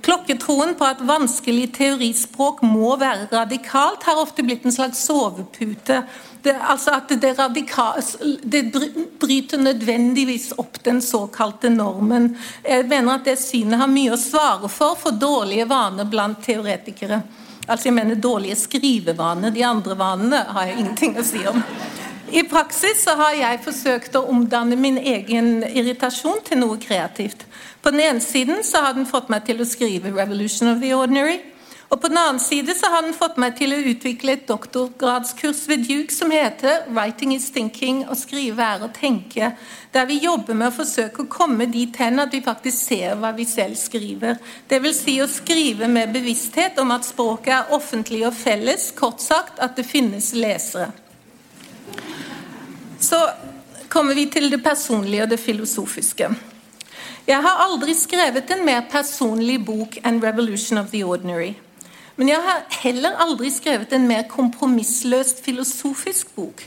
Klokketroen 0.05 0.75
på 0.77 0.85
at 0.85 0.99
vanskelig 1.01 1.71
teorispråk 1.73 2.59
må 2.61 2.91
være 3.01 3.25
radikalt, 3.31 4.03
har 4.05 4.19
ofte 4.21 4.43
blitt 4.45 4.65
en 4.67 4.75
slags 4.75 5.01
sovepute. 5.07 6.03
Det, 6.45 6.53
altså 6.61 6.99
at 6.99 7.09
det, 7.09 7.31
det, 8.43 8.65
bryter 9.19 9.57
nødvendigvis 9.57 10.51
opp 10.61 10.77
den 10.85 11.01
såkalte 11.01 11.71
normen. 11.73 12.35
Jeg 12.61 12.85
mener 12.85 13.15
at 13.15 13.25
det 13.25 13.39
synet 13.41 13.81
har 13.81 13.89
mye 13.89 14.13
å 14.13 14.21
svare 14.21 14.69
for 14.69 14.93
for 14.99 15.17
dårlige 15.17 15.65
vaner 15.73 16.05
blant 16.05 16.43
teoretikere. 16.45 17.23
Altså 17.65 17.89
jeg 17.89 17.97
mener 17.97 18.21
dårlige 18.21 18.59
skrivevaner. 18.61 19.49
De 19.49 19.65
andre 19.65 19.97
vanene 19.97 20.43
har 20.53 20.69
jeg 20.69 20.83
ingenting 20.83 21.17
å 21.17 21.25
si 21.25 21.41
om. 21.49 21.63
I 22.29 22.43
praksis 22.49 23.01
så 23.07 23.17
har 23.17 23.33
jeg 23.37 23.63
forsøkt 23.65 24.15
å 24.17 24.27
omdanne 24.29 24.77
min 24.77 25.01
egen 25.01 25.63
irritasjon 25.65 26.45
til 26.45 26.61
noe 26.61 26.77
kreativt. 26.81 27.45
På 27.85 27.91
den 27.91 27.99
ene 27.99 28.21
siden 28.21 28.63
så 28.63 28.77
har 28.81 28.95
den 28.97 29.05
fått 29.05 29.27
meg 29.29 29.43
til 29.45 29.59
å 29.61 29.65
skrive 29.69 30.09
'Revolution 30.09 30.71
of 30.71 30.79
the 30.81 30.89
Ordinary'. 30.97 31.41
Og 31.89 32.01
på 32.01 32.07
den 32.07 32.17
annen 32.17 32.39
side 32.39 32.73
så 32.73 32.89
har 32.89 33.01
den 33.05 33.13
fått 33.13 33.37
meg 33.37 33.53
til 33.59 33.75
å 33.75 33.77
utvikle 33.91 34.33
et 34.33 34.47
doktorgradskurs 34.47 35.67
ved 35.69 35.83
Duke 35.85 36.13
som 36.13 36.31
heter 36.31 36.87
'Writing 36.89 37.35
is 37.35 37.51
thinking', 37.51 38.07
å 38.09 38.15
skrive 38.15 38.63
er 38.63 38.79
å 38.79 38.89
tenke. 38.89 39.51
Der 39.93 40.05
vi 40.05 40.17
jobber 40.17 40.53
med 40.53 40.67
å 40.67 40.77
forsøke 40.81 41.21
å 41.21 41.29
komme 41.29 41.71
dit 41.71 41.95
hen 41.95 42.19
at 42.19 42.33
vi 42.33 42.41
faktisk 42.41 42.87
ser 42.87 43.15
hva 43.15 43.31
vi 43.35 43.45
selv 43.45 43.77
skriver. 43.77 44.37
Dvs. 44.67 45.03
Si 45.03 45.21
å 45.21 45.27
skrive 45.27 45.87
med 45.87 46.13
bevissthet 46.13 46.79
om 46.79 46.91
at 46.91 47.05
språket 47.05 47.53
er 47.53 47.71
offentlig 47.71 48.25
og 48.25 48.33
felles, 48.33 48.91
kort 48.95 49.21
sagt 49.21 49.59
at 49.59 49.75
det 49.75 49.85
finnes 49.85 50.33
lesere. 50.33 50.91
Så 52.99 53.29
kommer 53.89 54.15
vi 54.15 54.25
til 54.25 54.49
det 54.49 54.63
personlige 54.63 55.23
og 55.23 55.29
det 55.29 55.39
filosofiske. 55.39 56.35
Jeg 57.25 57.41
har 57.41 57.61
aldri 57.63 57.93
skrevet 57.97 58.51
en 58.53 58.65
mer 58.65 58.83
personlig 58.85 59.57
bok 59.65 59.95
enn 60.05 60.19
'Revolution 60.21 60.77
of 60.77 60.91
the 60.91 61.01
Ordinary'. 61.03 61.55
Men 62.15 62.29
jeg 62.29 62.37
har 62.37 62.65
heller 62.69 63.17
aldri 63.17 63.49
skrevet 63.49 63.93
en 63.93 64.07
mer 64.07 64.21
kompromissløst 64.29 65.43
filosofisk 65.43 66.35
bok. 66.35 66.61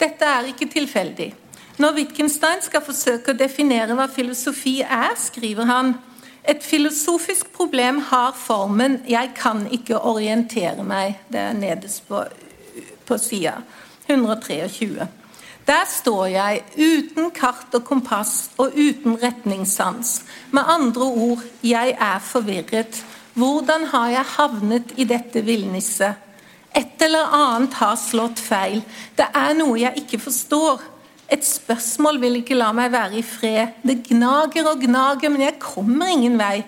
Dette 0.00 0.24
er 0.24 0.46
ikke 0.46 0.70
tilfeldig. 0.70 1.34
Når 1.78 1.94
Wittgenstein 1.94 2.62
skal 2.62 2.80
forsøke 2.80 3.32
å 3.32 3.38
definere 3.38 3.94
hva 3.94 4.06
filosofi 4.06 4.80
er, 4.80 5.16
skriver 5.18 5.64
han 5.64 5.94
et 6.44 6.62
filosofisk 6.62 7.50
problem 7.52 7.98
har 7.98 8.32
formen 8.32 9.00
'jeg 9.08 9.30
kan 9.34 9.66
ikke 9.72 9.98
orientere 9.98 10.84
meg'. 10.84 11.18
Det 11.32 11.40
er 11.40 11.52
nederst 11.52 12.08
på, 12.08 12.24
på 13.06 13.18
sida. 13.18 13.52
123. 14.08 15.08
Der 15.64 15.86
står 15.88 16.26
jeg 16.28 16.60
uten 16.76 17.30
kart 17.32 17.72
og 17.72 17.86
kompass 17.88 18.50
og 18.60 18.74
uten 18.76 19.16
retningssans. 19.22 20.18
Med 20.52 20.62
andre 20.68 21.06
ord, 21.08 21.44
jeg 21.64 21.94
er 22.00 22.18
forvirret. 22.20 23.00
Hvordan 23.34 23.86
har 23.88 24.08
jeg 24.12 24.32
havnet 24.36 24.92
i 24.96 25.06
dette 25.08 25.40
villnisset? 25.44 26.20
Et 26.76 27.00
eller 27.06 27.32
annet 27.32 27.76
har 27.78 27.94
slått 27.96 28.42
feil. 28.42 28.82
Det 29.16 29.26
er 29.32 29.54
noe 29.56 29.78
jeg 29.80 30.04
ikke 30.04 30.20
forstår. 30.26 30.82
Et 31.32 31.46
spørsmål 31.46 32.18
vil 32.20 32.40
ikke 32.42 32.58
la 32.58 32.68
meg 32.76 32.92
være 32.92 33.20
i 33.20 33.22
fred. 33.24 33.78
Det 33.86 34.02
gnager 34.10 34.68
og 34.68 34.82
gnager, 34.82 35.32
men 35.32 35.46
jeg 35.46 35.56
kommer 35.62 36.12
ingen 36.12 36.36
vei. 36.38 36.58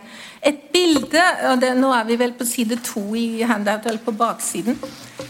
Et 0.47 0.63
bilde 0.73 1.25
og 1.51 1.61
det, 1.61 1.75
Nå 1.77 1.91
er 1.93 2.07
vi 2.09 2.17
vel 2.17 2.33
på 2.39 2.47
side 2.49 2.79
to 2.87 3.03
i 3.19 3.43
handout, 3.45 3.85
eller 3.85 4.01
på 4.01 4.15
baksiden. 4.17 4.79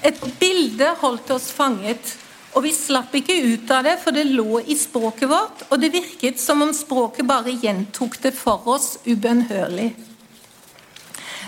Et 0.04 0.22
bilde 0.38 0.92
holdt 1.02 1.34
oss 1.34 1.50
fanget. 1.56 2.14
Og 2.56 2.64
vi 2.64 2.72
slapp 2.72 3.12
ikke 3.18 3.36
ut 3.52 3.70
av 3.76 3.84
det, 3.84 3.98
for 4.00 4.16
det 4.16 4.24
lå 4.32 4.62
i 4.64 4.74
språket 4.80 5.28
vårt, 5.28 5.66
og 5.68 5.80
det 5.80 5.92
virket 5.92 6.40
som 6.40 6.64
om 6.64 6.72
språket 6.72 7.28
bare 7.28 7.52
gjentok 7.52 8.16
det 8.22 8.32
for 8.32 8.64
oss 8.72 8.94
ubønnhørlig. 9.04 9.90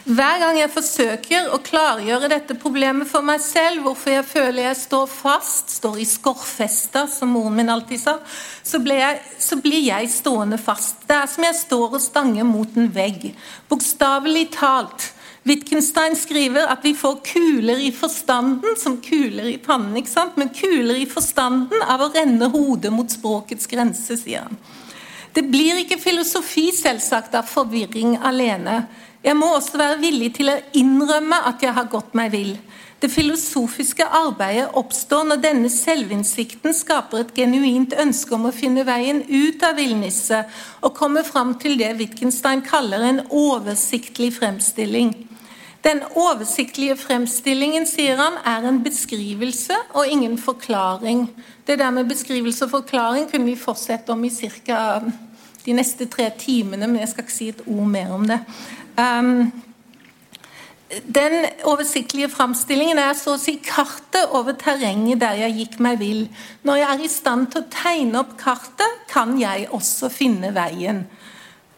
Hver 0.08 0.38
gang 0.40 0.56
jeg 0.56 0.72
forsøker 0.72 1.50
å 1.52 1.58
klargjøre 1.60 2.30
dette 2.32 2.54
problemet 2.56 3.08
for 3.10 3.24
meg 3.24 3.42
selv, 3.44 3.82
hvorfor 3.84 4.14
jeg 4.14 4.24
føler 4.24 4.68
jeg 4.70 4.78
står 4.80 5.10
fast, 5.10 5.74
står 5.80 5.98
i 6.00 6.06
skorfesta, 6.08 7.02
som 7.12 7.34
moren 7.36 7.58
min 7.58 7.72
alltid 7.72 8.00
sa, 8.00 8.14
så 8.64 8.80
blir, 8.80 9.02
jeg, 9.02 9.18
så 9.36 9.58
blir 9.60 9.84
jeg 9.84 10.08
stående 10.12 10.56
fast. 10.60 11.02
Det 11.08 11.16
er 11.16 11.28
som 11.28 11.44
jeg 11.44 11.58
står 11.60 11.98
og 11.98 12.04
stanger 12.04 12.48
mot 12.48 12.80
en 12.80 12.88
vegg. 12.94 13.30
Bokstavelig 13.68 14.46
talt. 14.56 15.10
Wittgenstein 15.48 16.16
skriver 16.16 16.68
at 16.68 16.84
vi 16.84 16.92
får 16.96 17.20
kuler 17.24 17.80
i 17.80 17.92
forstanden 17.94 18.76
som 18.76 18.98
kuler 19.00 19.48
i 19.48 19.58
pannen. 19.58 19.96
ikke 19.96 20.10
sant? 20.10 20.36
Men 20.36 20.52
kuler 20.52 21.00
i 21.00 21.08
forstanden 21.08 21.82
av 21.88 22.04
å 22.04 22.10
renne 22.12 22.50
hodet 22.52 22.92
mot 22.92 23.08
språkets 23.10 23.70
grense, 23.70 24.18
sier 24.20 24.44
han. 24.44 24.58
Det 25.32 25.44
blir 25.48 25.78
ikke 25.80 26.00
filosofi 26.00 26.68
selvsagt 26.74 27.36
av 27.38 27.48
forvirring 27.48 28.16
alene. 28.26 28.82
Jeg 29.24 29.36
må 29.38 29.50
også 29.54 29.78
være 29.78 30.00
villig 30.02 30.32
til 30.38 30.50
å 30.52 30.60
innrømme 30.78 31.40
at 31.48 31.62
jeg 31.62 31.74
har 31.76 31.88
gått 31.90 32.14
meg 32.18 32.32
vill. 32.34 32.56
Det 32.98 33.10
filosofiske 33.12 34.02
arbeidet 34.02 34.72
oppstår 34.78 35.28
når 35.28 35.42
denne 35.42 35.70
selvinnsikten 35.70 36.74
skaper 36.74 37.22
et 37.22 37.36
genuint 37.36 37.94
ønske 37.94 38.34
om 38.34 38.48
å 38.48 38.54
finne 38.54 38.82
veien 38.88 39.22
ut 39.28 39.62
av 39.62 39.78
villnisset 39.78 40.50
og 40.82 40.96
komme 40.98 41.22
fram 41.26 41.54
til 41.62 41.78
det 41.78 41.92
Wittgenstein 42.00 42.64
kaller 42.66 43.06
en 43.06 43.22
oversiktlig 43.30 44.32
fremstilling. 44.40 45.14
Den 45.84 46.02
oversiktlige 46.18 46.96
fremstillingen 46.98 47.86
sier 47.86 48.18
han, 48.18 48.40
er 48.42 48.66
en 48.66 48.80
beskrivelse 48.82 49.76
og 49.94 50.08
ingen 50.10 50.38
forklaring. 50.38 51.28
Det 51.66 51.78
der 51.78 51.90
med 51.94 52.08
beskrivelse 52.10 52.66
og 52.66 52.70
forklaring 52.70 53.30
kunne 53.30 53.46
vi 53.46 53.56
fortsette 53.56 54.10
om 54.10 54.24
i 54.24 54.30
ca. 54.30 55.00
de 55.64 55.72
neste 55.72 56.06
tre 56.06 56.30
timene, 56.38 56.86
men 56.86 57.00
jeg 57.00 57.08
skal 57.08 57.24
ikke 57.24 57.32
si 57.32 57.48
et 57.48 57.62
ord 57.66 57.86
mer 57.86 58.12
om 58.12 58.26
det. 58.26 58.40
Um, 58.98 59.52
den 60.88 61.44
oversiktlige 61.68 62.30
framstillingen 62.32 62.98
er 62.98 63.12
så 63.12 63.34
å 63.36 63.40
si 63.40 63.58
kartet 63.60 64.32
over 64.32 64.56
terrenget 64.56 65.20
der 65.20 65.36
jeg 65.42 65.56
gikk 65.58 65.78
meg 65.84 65.98
vill. 66.00 66.22
Når 66.64 66.80
jeg 66.80 66.88
er 66.88 67.04
i 67.04 67.10
stand 67.12 67.50
til 67.52 67.62
å 67.62 67.68
tegne 67.70 68.22
opp 68.22 68.38
kartet, 68.40 69.02
kan 69.10 69.36
jeg 69.40 69.68
også 69.68 70.08
finne 70.08 70.54
veien. 70.56 71.04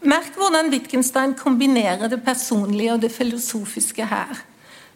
Merk 0.01 0.33
hvordan 0.33 0.71
Wittgenstein 0.73 1.35
kombinerer 1.37 2.09
det 2.09 2.23
personlige 2.25 2.95
og 2.95 3.03
det 3.03 3.11
filosofiske 3.13 4.05
her. 4.09 4.39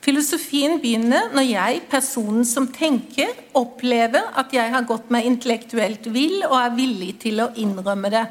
Filosofien 0.01 0.79
begynner 0.81 1.29
når 1.33 1.45
jeg, 1.45 1.83
personen 1.89 2.45
som 2.45 2.67
tenker, 2.73 3.29
opplever 3.57 4.31
at 4.37 4.53
jeg 4.53 4.73
har 4.73 4.85
gått 4.89 5.11
meg 5.13 5.25
intellektuelt 5.29 6.09
vill 6.13 6.41
og 6.47 6.57
er 6.57 6.75
villig 6.77 7.11
til 7.21 7.41
å 7.41 7.51
innrømme 7.53 8.11
det. 8.13 8.25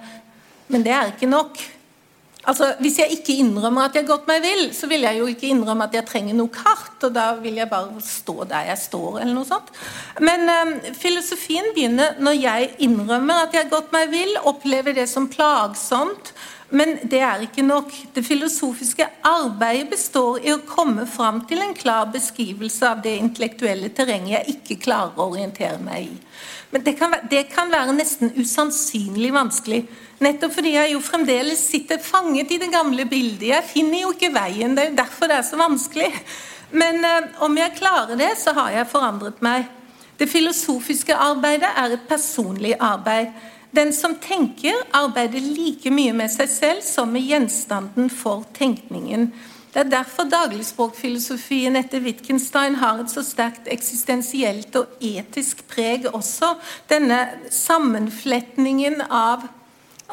Men 0.70 0.86
det 0.86 0.94
er 0.94 1.12
ikke 1.12 1.30
nok. 1.30 1.62
Altså, 2.44 2.74
Hvis 2.80 2.98
jeg 2.98 3.16
ikke 3.16 3.38
innrømmer 3.40 3.86
at 3.86 3.94
jeg 3.96 4.04
har 4.04 4.10
gått 4.10 4.26
meg 4.28 4.42
vill, 4.44 4.66
så 4.76 4.88
vil 4.90 5.06
jeg 5.06 5.18
jo 5.18 5.28
ikke 5.30 5.48
innrømme 5.48 5.86
at 5.86 5.94
jeg 5.96 6.06
trenger 6.10 6.36
noe 6.36 6.52
kart, 6.52 6.98
og 7.06 7.14
da 7.14 7.30
vil 7.40 7.56
jeg 7.56 7.70
bare 7.70 8.02
stå 8.04 8.44
der 8.50 8.66
jeg 8.68 8.82
står, 8.82 9.20
eller 9.22 9.32
noe 9.32 9.48
sånt. 9.48 9.70
Men 10.20 10.44
um, 10.50 10.74
filosofien 10.98 11.70
begynner 11.74 12.18
når 12.20 12.36
jeg 12.36 12.74
innrømmer 12.84 13.46
at 13.46 13.56
jeg 13.56 13.64
har 13.64 13.72
gått 13.72 13.94
meg 13.96 14.12
vill, 14.12 14.34
opplever 14.44 14.96
det 14.98 15.06
som 15.10 15.30
plagsomt, 15.32 16.34
men 16.74 16.96
det 17.10 17.20
er 17.22 17.44
ikke 17.44 17.62
nok. 17.62 17.92
Det 18.14 18.24
filosofiske 18.26 19.06
arbeidet 19.26 19.92
består 19.92 20.40
i 20.42 20.50
å 20.52 20.62
komme 20.66 21.06
fram 21.06 21.44
til 21.48 21.62
en 21.62 21.74
klar 21.76 22.08
beskrivelse 22.12 22.88
av 22.88 23.02
det 23.04 23.14
intellektuelle 23.20 23.92
terrenget 23.94 24.34
jeg 24.34 24.56
ikke 24.56 24.80
klarer 24.88 25.20
å 25.20 25.28
orientere 25.30 25.78
meg 25.82 26.08
i. 26.08 26.16
Men 26.74 26.82
det 26.82 26.96
kan, 26.98 27.14
det 27.30 27.44
kan 27.52 27.70
være 27.70 27.94
nesten 27.94 28.32
usannsynlig 28.34 29.30
vanskelig. 29.36 29.84
Nettopp 30.24 30.56
fordi 30.56 30.74
jeg 30.74 30.96
jo 30.96 31.04
fremdeles 31.04 31.62
sitter 31.70 32.02
fanget 32.02 32.50
i 32.50 32.58
det 32.58 32.72
gamle 32.72 33.06
bildet. 33.06 33.52
Jeg 33.52 33.70
finner 33.70 34.02
jo 34.02 34.10
ikke 34.14 34.32
veien. 34.34 34.74
Det 34.74 34.82
er 34.82 34.90
jo 34.90 34.98
derfor 34.98 35.30
det 35.30 35.38
er 35.38 35.46
så 35.46 35.60
vanskelig. 35.60 36.10
Men 36.74 36.98
eh, 37.06 37.30
om 37.46 37.54
jeg 37.58 37.76
klarer 37.78 38.18
det, 38.18 38.32
så 38.40 38.56
har 38.58 38.74
jeg 38.74 38.90
forandret 38.90 39.38
meg. 39.46 39.68
Det 40.18 40.26
filosofiske 40.30 41.14
arbeidet 41.14 41.70
er 41.78 41.94
et 41.94 42.08
personlig 42.10 42.74
arbeid. 42.82 43.30
Den 43.74 43.92
som 43.92 44.14
tenker, 44.22 44.76
arbeider 44.94 45.42
like 45.42 45.90
mye 45.90 46.14
med 46.14 46.30
seg 46.30 46.50
selv 46.50 46.84
som 46.86 47.10
med 47.10 47.26
gjenstanden 47.26 48.06
for 48.12 48.44
tenkningen. 48.54 49.32
Det 49.74 49.80
er 49.82 49.90
derfor 49.90 50.28
dagligspråkfilosofien 50.30 51.74
etter 51.80 52.04
Wittgenstein 52.04 52.76
har 52.78 53.00
et 53.02 53.10
så 53.10 53.24
sterkt 53.26 53.66
eksistensielt 53.66 54.76
og 54.78 55.02
etisk 55.02 55.64
preg 55.66 56.06
også. 56.12 56.52
Denne 56.86 57.18
sammenfletningen 57.50 59.02
av 59.08 59.48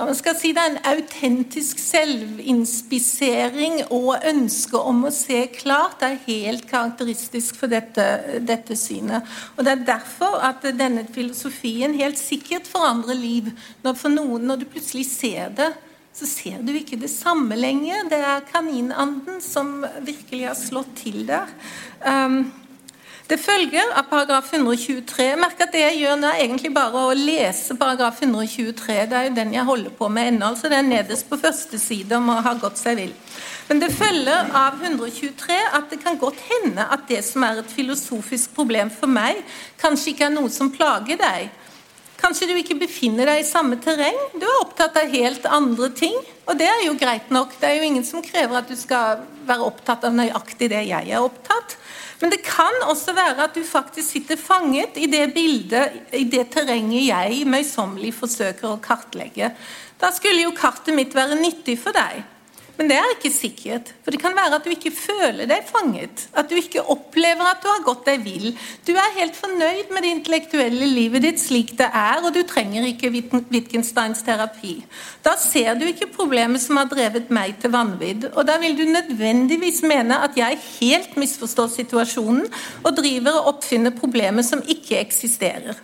man 0.06 0.16
skal 0.18 0.36
si 0.40 0.52
det 0.56 0.62
er 0.62 0.70
en 0.72 0.86
autentisk 0.92 1.80
selvinspisering 1.82 3.76
og 3.90 4.26
ønske 4.28 4.78
om 4.80 5.04
å 5.08 5.12
se 5.14 5.48
klart. 5.54 6.00
Det 6.02 6.08
er 6.08 6.26
helt 6.28 6.66
karakteristisk 6.70 7.56
for 7.60 7.68
dette, 7.72 8.04
dette 8.48 8.76
synet. 8.80 9.22
Og 9.58 9.66
Det 9.66 9.72
er 9.74 9.90
derfor 9.94 10.34
at 10.48 10.60
denne 10.78 11.04
filosofien 11.14 12.00
helt 12.00 12.20
sikkert 12.22 12.66
forandrer 12.70 13.18
liv. 13.20 13.46
Når, 13.84 13.94
for 14.00 14.10
noen, 14.14 14.42
når 14.48 14.56
du 14.62 14.66
plutselig 14.74 15.06
ser 15.12 15.46
det, 15.58 15.72
så 16.14 16.28
ser 16.28 16.64
du 16.66 16.74
ikke 16.76 17.00
det 17.00 17.10
samme 17.12 17.56
lenger. 17.56 18.08
Det 18.12 18.20
er 18.20 18.48
kaninanden 18.52 19.40
som 19.44 19.80
virkelig 20.04 20.50
har 20.50 20.58
slått 20.60 20.92
til 21.04 21.24
der. 21.30 21.48
Um, 22.04 22.52
det 23.32 23.38
følger 23.40 23.94
av 23.96 24.10
paragraf 24.12 24.50
123 24.52 25.26
Merk 25.40 25.62
at 25.64 25.72
det 25.72 25.86
jeg 25.86 26.02
gjør 26.02 26.18
nå, 26.20 26.28
er 26.34 26.42
egentlig 26.44 26.74
bare 26.76 27.04
å 27.08 27.14
lese 27.16 27.78
paragraf 27.80 28.18
123. 28.20 28.98
Det 29.08 29.16
er 29.16 29.30
jo 29.30 29.36
den 29.38 29.54
jeg 29.56 29.68
holder 29.70 29.94
på 29.96 30.10
med 30.12 30.34
ennå. 30.34 30.50
altså 30.50 30.68
er 30.68 30.84
nederst 30.84 31.30
på 31.30 31.40
første 31.40 31.80
side 31.80 32.18
om 32.18 32.28
å 32.34 32.42
ha 32.44 32.54
gått 32.60 32.82
seg 32.82 33.00
vill. 33.00 33.14
Men 33.70 33.80
det 33.80 33.94
følger 33.96 34.52
av 34.52 34.84
123 34.84 35.62
at 35.80 35.88
det 35.94 36.02
kan 36.04 36.20
godt 36.20 36.44
hende 36.50 36.84
at 36.92 37.08
det 37.08 37.22
som 37.24 37.48
er 37.48 37.62
et 37.62 37.72
filosofisk 37.72 38.52
problem 38.58 38.92
for 38.92 39.08
meg, 39.08 39.40
kanskje 39.80 40.12
ikke 40.12 40.28
er 40.28 40.36
noe 40.36 40.52
som 40.52 40.74
plager 40.76 41.22
deg. 41.22 41.48
Kanskje 42.20 42.52
du 42.52 42.58
ikke 42.60 42.82
befinner 42.84 43.32
deg 43.32 43.46
i 43.46 43.48
samme 43.48 43.80
terreng. 43.82 44.20
Du 44.36 44.44
er 44.44 44.60
opptatt 44.60 45.00
av 45.00 45.16
helt 45.16 45.48
andre 45.48 45.88
ting. 45.96 46.20
Og 46.52 46.60
det 46.60 46.68
er 46.68 46.84
jo 46.84 47.00
greit 47.00 47.32
nok. 47.32 47.56
Det 47.62 47.70
er 47.70 47.80
jo 47.80 47.88
ingen 47.88 48.04
som 48.06 48.22
krever 48.26 48.60
at 48.60 48.68
du 48.68 48.76
skal 48.76 49.24
være 49.48 49.72
opptatt 49.72 50.04
av 50.06 50.20
nøyaktig 50.20 50.68
det 50.76 50.84
jeg 50.92 51.16
er 51.16 51.24
opptatt. 51.24 51.80
Men 52.22 52.34
det 52.34 52.44
kan 52.46 52.84
også 52.86 53.16
være 53.18 53.48
at 53.48 53.56
du 53.58 53.64
faktisk 53.66 54.14
sitter 54.14 54.38
fanget 54.38 54.98
i 55.02 55.08
det 55.10 55.32
bildet, 55.34 56.02
i 56.14 56.24
det 56.30 56.48
terrenget 56.54 57.08
jeg 57.08 57.48
møysommelig 57.50 58.14
forsøker 58.14 58.70
å 58.70 58.82
kartlegge. 58.84 59.50
Da 60.02 60.12
skulle 60.14 60.46
jo 60.46 60.54
kartet 60.58 60.94
mitt 60.98 61.16
være 61.18 61.40
nyttig 61.40 61.80
for 61.82 61.98
deg. 61.98 62.22
Men 62.78 62.90
det 62.90 62.98
er 62.98 63.12
ikke 63.14 63.32
sikkert. 63.34 63.92
For 64.02 64.14
det 64.14 64.22
kan 64.22 64.36
være 64.36 64.58
at 64.58 64.66
du 64.66 64.72
ikke 64.74 64.94
føler 64.96 65.48
deg 65.50 65.68
fanget. 65.68 66.26
At 66.38 66.50
du 66.50 66.56
ikke 66.58 66.84
opplever 66.90 67.46
at 67.46 67.62
du 67.64 67.70
har 67.70 67.84
gått 67.86 68.08
deg 68.08 68.24
vill. 68.26 68.52
Du 68.88 68.94
er 68.96 69.18
helt 69.18 69.38
fornøyd 69.38 69.92
med 69.94 70.06
det 70.06 70.14
intellektuelle 70.16 70.88
livet 70.90 71.26
ditt 71.26 71.42
slik 71.42 71.76
det 71.80 71.88
er, 71.88 72.24
og 72.26 72.34
du 72.36 72.42
trenger 72.48 72.88
ikke 72.88 73.12
Wittgensteins 73.14 74.24
terapi. 74.26 74.80
Da 75.26 75.36
ser 75.40 75.76
du 75.80 75.86
ikke 75.90 76.10
problemet 76.16 76.64
som 76.64 76.80
har 76.82 76.90
drevet 76.92 77.30
meg 77.34 77.60
til 77.62 77.74
vanvidd. 77.76 78.32
Og 78.34 78.48
da 78.50 78.58
vil 78.62 78.78
du 78.80 78.86
nødvendigvis 78.90 79.84
mene 79.88 80.22
at 80.26 80.38
jeg 80.40 80.62
helt 80.80 81.18
misforstår 81.20 81.70
situasjonen 81.76 82.48
og 82.82 82.96
driver 82.98 83.42
og 83.42 83.56
oppfinner 83.56 83.94
problemer 83.96 84.46
som 84.48 84.64
ikke 84.66 85.00
eksisterer. 85.02 85.78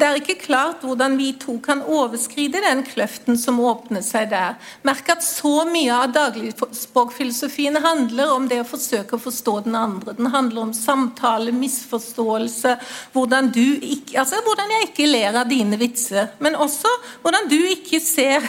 Det 0.00 0.06
er 0.08 0.16
ikke 0.16 0.38
klart 0.40 0.84
hvordan 0.86 1.18
vi 1.18 1.26
to 1.36 1.58
kan 1.60 1.82
overskride 1.84 2.62
den 2.64 2.78
kløften 2.88 3.36
som 3.36 3.58
åpner 3.60 4.00
seg 4.00 4.30
der. 4.30 4.54
Merk 4.88 5.10
at 5.12 5.20
så 5.20 5.66
mye 5.68 5.92
av 5.92 6.14
dagligspråkfilosofien 6.14 7.76
handler 7.84 8.32
om 8.32 8.46
det 8.48 8.62
å 8.62 8.68
forsøke 8.68 9.18
å 9.18 9.20
forstå 9.20 9.58
den 9.66 9.76
andre. 9.76 10.14
Den 10.16 10.30
handler 10.32 10.62
om 10.62 10.72
samtale, 10.72 11.52
misforståelse, 11.52 12.72
hvordan, 13.12 13.50
ikke, 13.52 14.16
altså 14.22 14.40
hvordan 14.46 14.72
jeg 14.78 14.88
ikke 14.88 15.10
ler 15.10 15.36
av 15.42 15.52
dine 15.52 15.76
vitser. 15.82 16.32
Men 16.40 16.56
også 16.56 16.94
hvordan 17.20 17.52
du 17.52 17.58
ikke 17.60 18.00
ser 18.00 18.48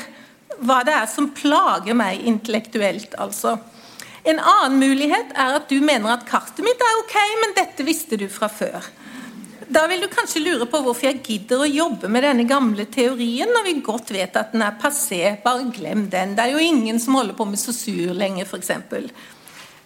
hva 0.63 0.79
det 0.87 0.95
er 1.01 1.11
som 1.11 1.33
plager 1.35 1.99
meg 1.99 2.23
intellektuelt. 2.31 3.19
altså. 3.19 3.57
En 4.23 4.39
annen 4.39 4.79
mulighet 4.79 5.35
er 5.35 5.59
at 5.59 5.67
du 5.67 5.81
mener 5.83 6.15
at 6.15 6.23
kartet 6.31 6.63
mitt 6.63 6.79
er 6.79 7.03
ok, 7.03 7.19
men 7.43 7.59
dette 7.59 7.83
visste 7.83 8.15
du 8.15 8.29
fra 8.31 8.47
før. 8.47 8.87
Da 9.71 9.85
vil 9.87 10.01
du 10.03 10.09
kanskje 10.11 10.41
lure 10.43 10.65
på 10.67 10.81
hvorfor 10.83 11.07
jeg 11.07 11.21
gidder 11.23 11.61
å 11.63 11.69
jobbe 11.69 12.09
med 12.11 12.25
denne 12.25 12.43
gamle 12.47 12.83
teorien, 12.91 13.47
når 13.55 13.69
vi 13.69 13.77
godt 13.85 14.09
vet 14.11 14.35
at 14.35 14.51
den 14.51 14.65
er 14.65 14.75
passé. 14.81 15.37
Bare 15.45 15.69
glem 15.71 16.09
den. 16.11 16.33
Det 16.35 16.43
er 16.43 16.57
jo 16.57 16.65
ingen 16.65 16.99
som 16.99 17.15
holder 17.15 17.37
på 17.37 17.47
med 17.47 17.61
sosur 17.61 18.11
lenger, 18.17 18.49
f.eks. 18.49 18.73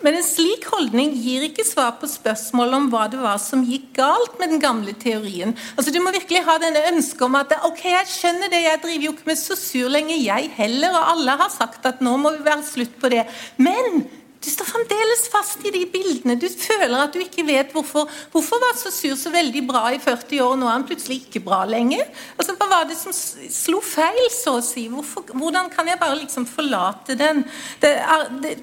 Men 0.01 0.17
en 0.17 0.25
slik 0.25 0.65
holdning 0.73 1.13
gir 1.21 1.45
ikke 1.45 1.67
svar 1.67 1.93
på 2.01 2.09
spørsmålet 2.09 2.79
om 2.79 2.89
hva 2.91 3.05
det 3.13 3.21
var 3.21 3.37
som 3.41 3.61
gikk 3.65 3.93
galt 3.99 4.41
med 4.41 4.55
den 4.55 4.63
gamle 4.63 4.97
teorien. 4.97 5.53
Altså 5.77 5.93
Du 5.93 6.01
må 6.01 6.13
virkelig 6.17 6.43
ha 6.49 6.57
denne 6.61 6.83
ønsket 6.89 7.25
om 7.29 7.37
at 7.39 7.53
ok, 7.69 7.85
jeg 7.93 8.11
skjønner 8.11 8.51
det, 8.51 8.65
jeg 8.65 8.83
driver 8.83 9.07
jo 9.07 9.15
ikke 9.15 9.31
med 9.31 9.41
sosur 9.43 9.93
lenger, 9.93 10.17
jeg 10.17 10.51
heller, 10.57 10.97
og 10.97 11.13
alle 11.13 11.39
har 11.45 11.53
sagt 11.53 11.85
at 11.85 12.01
nå 12.05 12.17
må 12.21 12.33
vi 12.35 12.45
være 12.49 12.65
slutt 12.73 12.97
på 13.01 13.13
det. 13.13 13.27
Men 13.61 14.07
du 14.45 14.51
står 14.51 14.67
fremdeles 14.69 15.23
fast 15.33 15.63
i 15.65 15.71
de 15.73 15.81
bildene. 15.89 16.35
Du 16.37 16.45
føler 16.49 16.93
at 16.99 17.15
du 17.15 17.21
ikke 17.23 17.45
vet 17.47 17.71
hvorfor. 17.73 18.09
Hvorfor 18.33 18.61
var 18.61 18.77
sur 18.77 19.15
så 19.17 19.31
veldig 19.33 19.63
bra 19.65 19.87
i 19.95 19.97
40 20.01 20.43
år, 20.43 20.51
og 20.53 20.59
nå 20.61 20.67
er 20.69 20.75
han 20.75 20.85
plutselig 20.85 21.23
ikke 21.23 21.41
bra 21.47 21.63
lenger? 21.69 22.05
Altså, 22.37 22.53
Hva 22.59 22.67
var 22.69 22.85
det 22.89 22.97
som 22.99 23.15
slo 23.15 23.81
feil, 23.81 24.29
så 24.33 24.59
å 24.59 24.63
si? 24.65 24.85
Hvorfor, 24.91 25.25
hvordan 25.33 25.71
kan 25.73 25.89
jeg 25.89 26.01
bare 26.01 26.19
liksom 26.21 26.45
forlate 26.49 27.17
den? 27.17 27.41
Det 27.81 27.95
er, 27.97 28.29
det, 28.43 28.55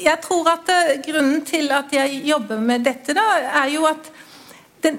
jeg 0.00 0.18
tror 0.24 0.48
at 0.54 0.72
uh, 0.72 0.94
grunnen 1.04 1.44
til 1.44 1.68
at 1.76 1.92
jeg 1.92 2.22
jobber 2.30 2.64
med 2.72 2.88
dette, 2.88 3.12
da, 3.16 3.26
er 3.62 3.68
jo 3.74 3.84
at 3.90 4.08
den, 4.82 4.96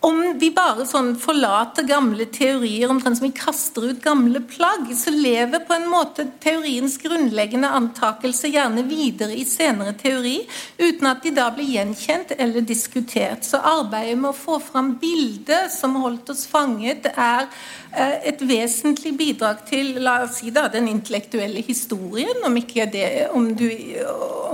om 0.00 0.18
vi 0.38 0.50
bare 0.54 0.84
sånn 0.86 1.16
forlater 1.18 1.82
gamle 1.88 2.28
teorier, 2.30 2.86
omtrent 2.90 3.18
som 3.18 3.26
vi 3.26 3.34
kaster 3.34 3.88
ut 3.90 4.02
gamle 4.02 4.44
plagg, 4.46 4.86
så 4.94 5.10
lever 5.10 5.64
på 5.66 5.74
en 5.74 5.88
måte 5.90 6.28
teoriens 6.42 6.94
grunnleggende 7.02 7.70
antakelse 7.74 8.50
gjerne 8.52 8.84
videre 8.86 9.34
i 9.34 9.42
senere 9.48 9.96
teori, 9.98 10.36
uten 10.78 11.08
at 11.10 11.24
de 11.24 11.32
da 11.34 11.48
blir 11.54 11.72
gjenkjent 11.72 12.36
eller 12.38 12.62
diskutert. 12.66 13.42
Så 13.42 13.58
arbeidet 13.58 14.20
med 14.20 14.30
å 14.30 14.38
få 14.38 14.60
fram 14.62 14.92
bildet 15.02 15.72
som 15.74 15.98
holdt 15.98 16.30
oss 16.30 16.44
fanget, 16.46 17.08
er 17.18 17.48
eh, 17.90 18.30
et 18.30 18.44
vesentlig 18.46 19.16
bidrag 19.18 19.64
til 19.66 19.96
la 20.04 20.20
oss 20.28 20.38
si 20.38 20.52
da, 20.54 20.68
den 20.70 20.86
intellektuelle 20.92 21.64
historien, 21.66 22.38
om, 22.46 22.60
det, 22.94 23.08
om, 23.34 23.50
du, 23.50 23.66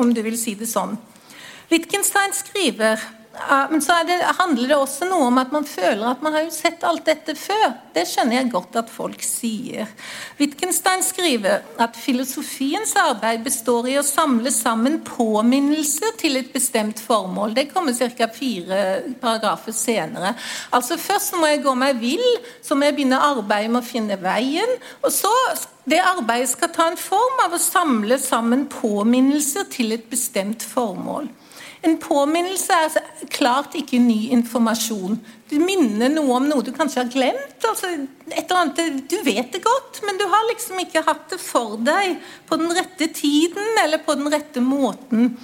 om 0.00 0.14
du 0.14 0.22
vil 0.24 0.40
si 0.40 0.56
det 0.56 0.70
sånn. 0.72 0.96
Wittgenstein 1.68 2.32
skriver 2.32 3.04
men 3.70 3.82
så 3.82 3.96
det, 4.06 4.20
handler 4.38 4.68
det 4.68 4.76
også 4.76 5.08
noe 5.08 5.26
om 5.26 5.38
at 5.42 5.50
man 5.54 5.64
føler 5.66 6.06
at 6.06 6.22
man 6.22 6.36
har 6.36 6.44
jo 6.46 6.52
sett 6.54 6.84
alt 6.86 7.04
dette 7.08 7.34
før. 7.38 7.72
Det 7.94 8.04
skjønner 8.06 8.38
jeg 8.38 8.50
godt 8.52 8.78
at 8.78 8.92
folk 8.92 9.22
sier. 9.26 9.90
Wittgenstein 10.38 11.02
skriver 11.02 11.64
at 11.82 11.98
filosofiens 11.98 12.94
arbeid 13.00 13.42
består 13.46 13.90
i 13.90 13.98
å 13.98 14.06
samle 14.06 14.52
sammen 14.54 15.00
påminnelser 15.06 16.14
til 16.20 16.38
et 16.38 16.52
bestemt 16.54 17.02
formål. 17.02 17.56
Det 17.58 17.68
kommer 17.72 17.94
ca. 17.94 18.30
fire 18.30 18.80
paragrafer 19.20 19.74
senere. 19.74 20.34
Altså 20.70 20.98
Først 21.04 21.34
må 21.40 21.50
jeg 21.50 21.64
gå 21.66 21.74
meg 21.78 21.98
vill, 22.00 22.26
så 22.62 22.78
må 22.78 22.86
jeg 22.88 22.98
begynne 23.00 23.20
arbeidet 23.20 23.72
med 23.74 23.82
å 23.82 23.86
finne 23.86 24.18
veien. 24.22 24.78
og 25.02 25.12
så 25.12 25.30
det 25.84 25.98
arbeidet 26.00 26.48
skal 26.48 26.70
ta 26.72 26.86
en 26.88 26.96
form 26.96 27.40
av 27.44 27.52
å 27.52 27.60
samle 27.60 28.16
sammen 28.16 28.64
påminnelser 28.72 29.66
til 29.72 29.92
et 29.92 30.06
bestemt 30.08 30.64
formål. 30.64 31.28
En 31.84 31.98
påminnelse 32.00 32.72
er 32.72 32.86
altså 32.86 33.28
klart 33.32 33.74
ikke 33.76 34.00
ny 34.00 34.30
informasjon. 34.32 35.18
Du 35.50 35.58
minner 35.60 36.08
noe 36.12 36.38
om 36.38 36.46
noe 36.48 36.64
du 36.64 36.70
kanskje 36.72 37.02
har 37.02 37.10
glemt. 37.12 37.66
Altså 37.68 37.90
et 37.92 38.38
eller 38.40 38.60
annet, 38.62 39.04
Du 39.10 39.18
vet 39.26 39.52
det 39.52 39.60
godt, 39.64 40.00
men 40.06 40.16
du 40.20 40.24
har 40.30 40.48
liksom 40.48 40.80
ikke 40.80 41.04
hatt 41.04 41.28
det 41.34 41.40
for 41.42 41.76
deg 41.84 42.16
på 42.48 42.56
den 42.60 42.72
rette 42.72 43.10
tiden 43.12 43.82
eller 43.84 44.00
på 44.06 44.16
den 44.16 44.32
rette 44.32 44.64
måten. 44.64 45.34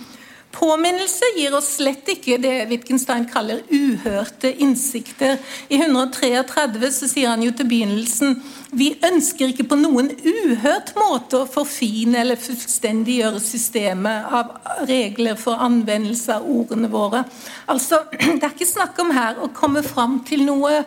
Påminnelse 0.50 1.24
gir 1.36 1.54
oss 1.54 1.68
slett 1.76 2.08
ikke 2.10 2.34
det 2.42 2.54
Wittgenstein 2.72 3.22
kaller 3.30 3.60
uhørte 3.70 4.50
innsikter. 4.64 5.36
I 5.70 5.78
133 5.78 6.90
så 6.90 7.08
sier 7.10 7.30
han 7.30 7.44
jo 7.44 7.52
til 7.54 7.68
begynnelsen 7.70 8.34
vi 8.74 8.92
ønsker 9.06 9.50
ikke 9.50 9.68
på 9.70 9.78
noen 9.78 10.10
uhørt 10.10 10.92
måte 10.98 11.40
å 11.40 11.48
forfine 11.50 12.20
eller 12.22 12.38
fullstendiggjøre 12.38 13.42
systemet 13.42 14.26
av 14.40 14.84
regler 14.90 15.38
for 15.38 15.62
anvendelse 15.62 16.40
av 16.40 16.50
ordene 16.50 16.90
våre. 16.90 17.24
Altså, 17.70 18.02
Det 18.40 18.42
er 18.42 18.50
ikke 18.50 18.66
snakk 18.66 18.98
om 19.02 19.14
her 19.14 19.38
å 19.42 19.52
komme 19.54 19.84
fram 19.86 20.20
til 20.26 20.44
noe 20.48 20.82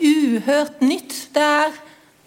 uhørt 0.00 0.80
nytt. 0.84 1.18
Det 1.36 1.44
er 1.44 1.76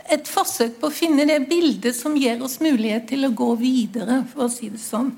et 0.09 0.29
forsøk 0.29 0.79
på 0.81 0.89
å 0.89 0.93
finne 0.93 1.25
det 1.29 1.43
bildet 1.49 1.97
som 1.97 2.17
gir 2.17 2.41
oss 2.45 2.59
mulighet 2.61 3.09
til 3.09 3.25
å 3.25 3.33
gå 3.33 3.51
videre, 3.61 4.23
for 4.31 4.47
å 4.47 4.53
si 4.53 4.69
det 4.73 4.81
sånn. 4.81 5.13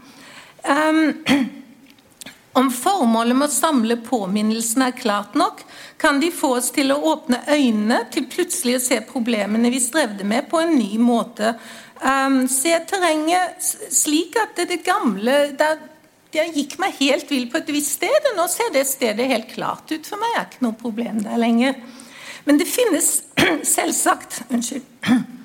Om 2.54 2.68
formålet 2.76 3.38
med 3.38 3.48
å 3.48 3.54
samle 3.54 3.96
påminnelsene 4.04 4.90
er 4.92 4.98
klart 4.98 5.38
nok, 5.40 5.62
kan 6.02 6.20
de 6.20 6.32
få 6.36 6.58
oss 6.58 6.72
til 6.76 6.92
å 6.92 7.00
åpne 7.14 7.40
øynene 7.48 8.02
til 8.12 8.26
plutselig 8.32 8.76
å 8.76 8.84
se 8.84 8.98
problemene 9.08 9.72
vi 9.72 9.80
strevde 9.80 10.28
med, 10.28 10.50
på 10.52 10.60
en 10.60 10.76
ny 10.76 10.98
måte. 11.00 11.54
Se 12.52 12.74
terrenget 12.90 13.64
slik 13.94 14.36
at 14.42 14.58
det, 14.58 14.68
det 14.74 14.82
gamle 14.84 15.38
der, 15.58 15.88
Jeg 16.32 16.54
gikk 16.56 16.78
meg 16.80 16.96
helt 16.96 17.28
vill 17.28 17.50
på 17.52 17.60
et 17.60 17.72
visst 17.76 17.98
sted, 17.98 18.28
og 18.30 18.38
nå 18.38 18.46
ser 18.48 18.70
det 18.72 18.86
stedet 18.88 19.28
helt 19.28 19.50
klart 19.52 19.92
ut 19.92 20.08
for 20.08 20.16
meg. 20.16 20.32
Det 20.32 20.40
er 20.40 20.46
ikke 20.48 20.64
noe 20.64 20.78
problem 20.80 21.18
der 21.26 21.36
lenger. 21.40 21.76
Men 22.48 22.60
det 22.60 22.70
finnes 22.72 23.10
selvsagt 23.76 24.44
Unnskyld. 24.48 24.88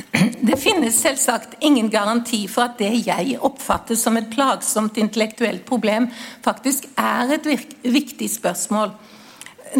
Det 0.48 0.56
finnes 0.60 0.96
selvsagt 1.02 1.58
ingen 1.60 1.90
garanti 1.92 2.44
for 2.50 2.66
at 2.66 2.78
det 2.80 2.92
jeg 3.06 3.38
oppfatter 3.44 3.98
som 3.98 4.16
et 4.18 4.30
plagsomt 4.32 4.98
intellektuelt 5.00 5.64
problem, 5.68 6.08
faktisk 6.44 6.88
er 6.98 7.36
et 7.36 7.48
viktig 7.82 8.30
spørsmål. 8.30 8.94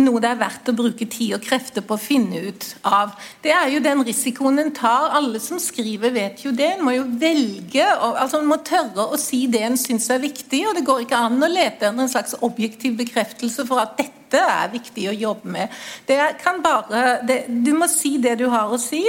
noe 0.00 0.20
det 0.24 0.28
er 0.30 0.38
verdt 0.40 0.70
å 0.70 0.72
bruke 0.72 1.04
tid 1.04 1.34
og 1.36 1.42
krefter 1.44 1.84
på 1.84 1.98
å 1.98 2.00
finne 2.00 2.38
ut 2.48 2.64
av. 2.88 3.10
Det 3.44 3.52
er 3.52 3.68
jo 3.74 3.82
den 3.84 4.00
risikoen 4.06 4.62
en 4.62 4.72
tar. 4.72 5.10
Alle 5.18 5.40
som 5.42 5.60
skriver, 5.60 6.14
vet 6.14 6.46
jo 6.46 6.52
det. 6.56 6.70
En 6.78 6.84
må 6.86 6.94
jo 6.96 7.04
velge, 7.20 7.84
altså 7.84 8.40
en 8.40 8.48
må 8.48 8.56
tørre 8.64 9.10
å 9.12 9.20
si 9.20 9.44
det 9.52 9.60
en 9.66 9.76
syns 9.76 10.08
er 10.08 10.22
viktig. 10.24 10.62
Og 10.70 10.78
det 10.78 10.86
går 10.88 11.04
ikke 11.04 11.20
an 11.26 11.44
å 11.44 11.50
lete 11.52 11.90
etter 11.90 11.92
en 11.92 12.08
slags 12.08 12.38
objektiv 12.40 12.96
bekreftelse 13.02 13.68
for 13.68 13.84
at 13.84 13.98
dette 14.00 14.21
er 14.40 14.72
viktig 14.72 15.08
å 15.10 15.16
jobbe 15.16 15.52
med. 15.56 15.80
Bare, 16.62 17.02
det, 17.26 17.44
du 17.48 17.72
må 17.76 17.88
si 17.90 18.16
det 18.22 18.36
du 18.40 18.46
har 18.52 18.72
å 18.72 18.80
si, 18.80 19.02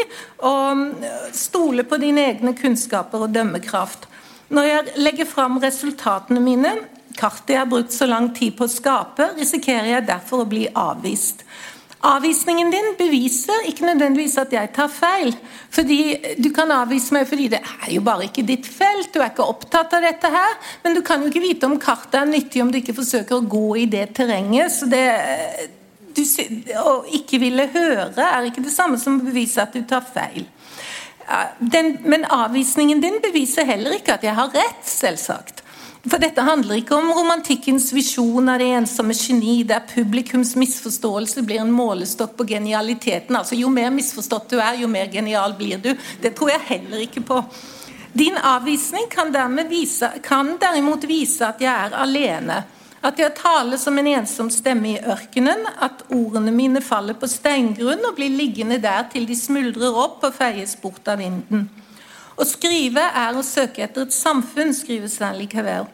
og 0.44 0.98
stole 1.36 1.86
på 1.88 2.00
dine 2.02 2.28
egne 2.34 2.56
kunnskaper 2.58 3.28
og 3.28 3.36
dømmekraft. 3.36 4.10
Når 4.54 4.68
jeg 4.70 4.98
legger 5.02 5.30
fram 5.30 5.58
resultatene 5.64 6.42
mine, 6.44 6.74
kartet 7.18 7.56
jeg 7.56 7.62
har 7.62 7.70
brukt 7.70 7.94
så 7.94 8.08
lang 8.10 8.32
tid 8.36 8.56
på 8.58 8.68
å 8.68 8.72
skape, 8.72 9.32
risikerer 9.38 9.96
jeg 9.96 10.10
derfor 10.10 10.44
å 10.44 10.50
bli 10.50 10.68
avvist. 10.70 11.46
Avvisningen 12.04 12.68
din 12.72 12.89
beviser 12.99 13.68
ikke 13.70 13.86
nødvendigvis 13.88 14.36
at 14.41 14.51
jeg 14.51 14.72
tar 14.76 14.89
feil. 14.91 15.36
fordi 15.72 16.18
Du 16.43 16.49
kan 16.51 16.72
avvise 16.72 17.14
meg 17.16 17.28
fordi 17.28 17.47
det 17.47 17.62
er 17.64 17.93
jo 17.93 18.01
bare 18.01 18.26
ikke 18.28 18.43
ditt 18.43 18.68
felt, 18.68 19.14
du 19.14 19.22
er 19.22 19.32
ikke 19.32 19.47
opptatt 19.47 19.93
av 19.93 20.04
dette 20.04 20.28
her. 20.28 20.58
Men 20.84 20.97
du 20.97 21.01
kan 21.01 21.22
jo 21.22 21.32
ikke 21.32 21.45
vite 21.45 21.70
om 21.70 21.80
kartet 21.80 22.20
er 22.20 22.26
nyttig 22.26 22.62
om 22.62 22.72
du 22.72 22.82
ikke 22.82 22.97
forsøker 22.97 23.38
å 23.38 23.47
gå 23.47 23.78
i 23.78 23.86
det 23.86 24.10
terrenget. 24.16 24.72
så 24.72 24.86
det 24.86 25.06
du, 26.14 26.22
Å 26.78 27.06
ikke 27.16 27.39
ville 27.39 27.70
høre 27.72 28.28
er 28.28 28.49
ikke 28.49 28.66
det 28.68 28.76
samme 28.76 28.99
som 28.99 29.22
å 29.22 29.24
bevise 29.24 29.64
at 29.64 29.74
du 29.74 29.82
tar 29.88 30.04
feil. 30.04 30.45
Den, 31.60 31.97
men 32.04 32.26
avvisningen 32.26 32.99
din 33.01 33.22
beviser 33.24 33.64
heller 33.64 33.95
ikke 33.95 34.18
at 34.18 34.24
jeg 34.28 34.36
har 34.36 34.51
rett, 34.51 34.84
selvsagt. 34.84 35.62
For 36.04 36.20
dette 36.20 36.43
handler 36.43 36.82
ikke 36.82 36.97
om 36.97 37.14
romantikkens 37.16 37.86
visjon 37.95 38.51
av 38.51 38.60
det 38.60 38.68
ensomme 38.76 39.16
geni, 39.16 39.62
der 39.64 39.86
publikums 39.88 40.51
misforståelse 40.60 41.45
blir 41.47 41.62
en 41.64 41.72
målestokk 41.72 42.34
på 42.36 42.47
genialiteten. 42.49 43.38
Altså 43.39 43.56
Jo 43.56 43.70
mer 43.72 43.88
misforstått 43.95 44.51
du 44.51 44.58
er, 44.60 44.82
jo 44.82 44.89
mer 44.91 45.08
genial 45.14 45.56
blir 45.56 45.80
du. 45.80 45.93
Det 46.22 46.34
tror 46.36 46.51
jeg 46.51 46.68
heller 46.74 47.06
ikke 47.06 47.24
på. 47.24 47.39
Din 48.14 48.36
avvisning 48.36 49.08
kan, 49.10 49.32
vise, 49.70 50.10
kan 50.24 50.58
derimot 50.60 51.08
vise 51.08 51.47
at 51.47 51.64
jeg 51.64 51.72
er 51.72 51.95
alene. 51.95 52.60
At 53.04 53.20
jeg 53.20 53.36
taler 53.39 53.80
som 53.80 53.97
en 53.97 54.08
ensom 54.08 54.51
stemme 54.51 54.91
i 54.91 54.99
ørkenen, 54.99 55.64
at 55.80 56.04
ordene 56.12 56.51
mine 56.51 56.84
faller 56.84 57.16
på 57.16 57.32
steingrunn 57.32 58.04
og 58.10 58.20
blir 58.20 58.36
liggende 58.36 58.78
der 58.84 59.08
til 59.12 59.26
de 59.28 59.39
smuldrer 59.39 59.95
opp 60.04 60.24
og 60.28 60.36
feies 60.36 60.76
bort 60.84 61.08
av 61.08 61.24
vinden. 61.24 61.66
Å 62.34 62.46
skrive 62.50 63.02
er 63.14 63.36
å 63.38 63.44
søke 63.46 63.84
etter 63.86 64.08
et 64.08 64.16
samfunn, 64.16 64.74
skriver 64.74 65.12
Stanley 65.12 65.46
Cavell. 65.50 65.86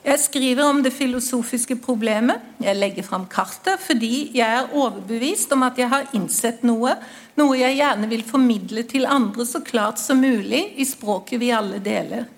Jeg 0.00 0.20
skriver 0.22 0.64
om 0.64 0.78
det 0.80 0.94
filosofiske 0.96 1.76
problemet. 1.82 2.40
Jeg 2.62 2.78
legger 2.78 3.04
fram 3.04 3.26
kartet 3.28 3.82
fordi 3.82 4.30
jeg 4.38 4.46
er 4.46 4.70
overbevist 4.72 5.50
om 5.52 5.66
at 5.66 5.80
jeg 5.80 5.90
har 5.92 6.06
innsett 6.16 6.62
noe, 6.64 6.94
noe 7.36 7.58
jeg 7.58 7.76
gjerne 7.80 8.08
vil 8.08 8.22
formidle 8.24 8.86
til 8.88 9.04
andre 9.04 9.44
så 9.44 9.60
klart 9.66 10.00
som 10.00 10.22
mulig 10.22 10.62
i 10.80 10.86
språket 10.88 11.42
vi 11.42 11.50
alle 11.52 11.82
deler. 11.84 12.30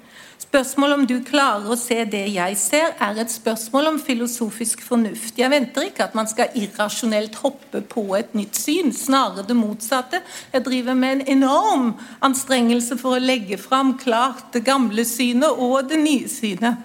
Spørsmålet 0.43 0.99
om 0.99 1.05
du 1.07 1.15
klarer 1.23 1.71
å 1.71 1.77
se 1.79 2.01
det 2.11 2.25
jeg 2.35 2.57
ser, 2.59 2.97
er 3.01 3.19
et 3.23 3.31
spørsmål 3.31 3.93
om 3.93 3.99
filosofisk 4.03 4.81
fornuft. 4.83 5.37
Jeg 5.39 5.53
venter 5.53 5.87
ikke 5.87 6.09
at 6.09 6.17
man 6.19 6.27
skal 6.29 6.51
irrasjonelt 6.59 7.37
hoppe 7.45 7.83
på 7.87 8.03
et 8.19 8.35
nytt 8.35 8.59
syn, 8.59 8.91
snarere 8.97 9.47
det 9.47 9.57
motsatte. 9.57 10.23
Jeg 10.53 10.67
driver 10.67 10.99
med 10.99 11.21
en 11.21 11.25
enorm 11.37 11.93
anstrengelse 12.27 12.99
for 12.99 13.17
å 13.17 13.23
legge 13.23 13.61
fram 13.61 13.95
klart 14.01 14.51
det 14.57 14.65
gamle 14.67 15.07
synet 15.07 15.63
og 15.63 15.87
det 15.93 16.01
nye 16.03 16.29
synet. 16.33 16.83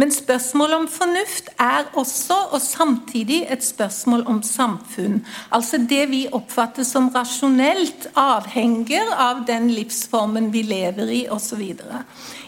Men 0.00 0.12
spørsmålet 0.14 0.78
om 0.78 0.86
fornuft 0.88 1.50
er 1.60 1.90
også 1.98 2.36
og 2.54 2.62
samtidig 2.64 3.42
et 3.52 3.64
spørsmål 3.64 4.22
om 4.32 4.38
samfunn. 4.46 5.18
Altså 5.52 5.76
det 5.90 6.06
vi 6.08 6.22
oppfatter 6.32 6.86
som 6.88 7.10
rasjonelt, 7.12 8.06
avhenger 8.16 9.12
av 9.12 9.42
den 9.50 9.68
livsformen 9.74 10.48
vi 10.54 10.62
lever 10.64 11.12
i, 11.12 11.20
osv. 11.28 11.60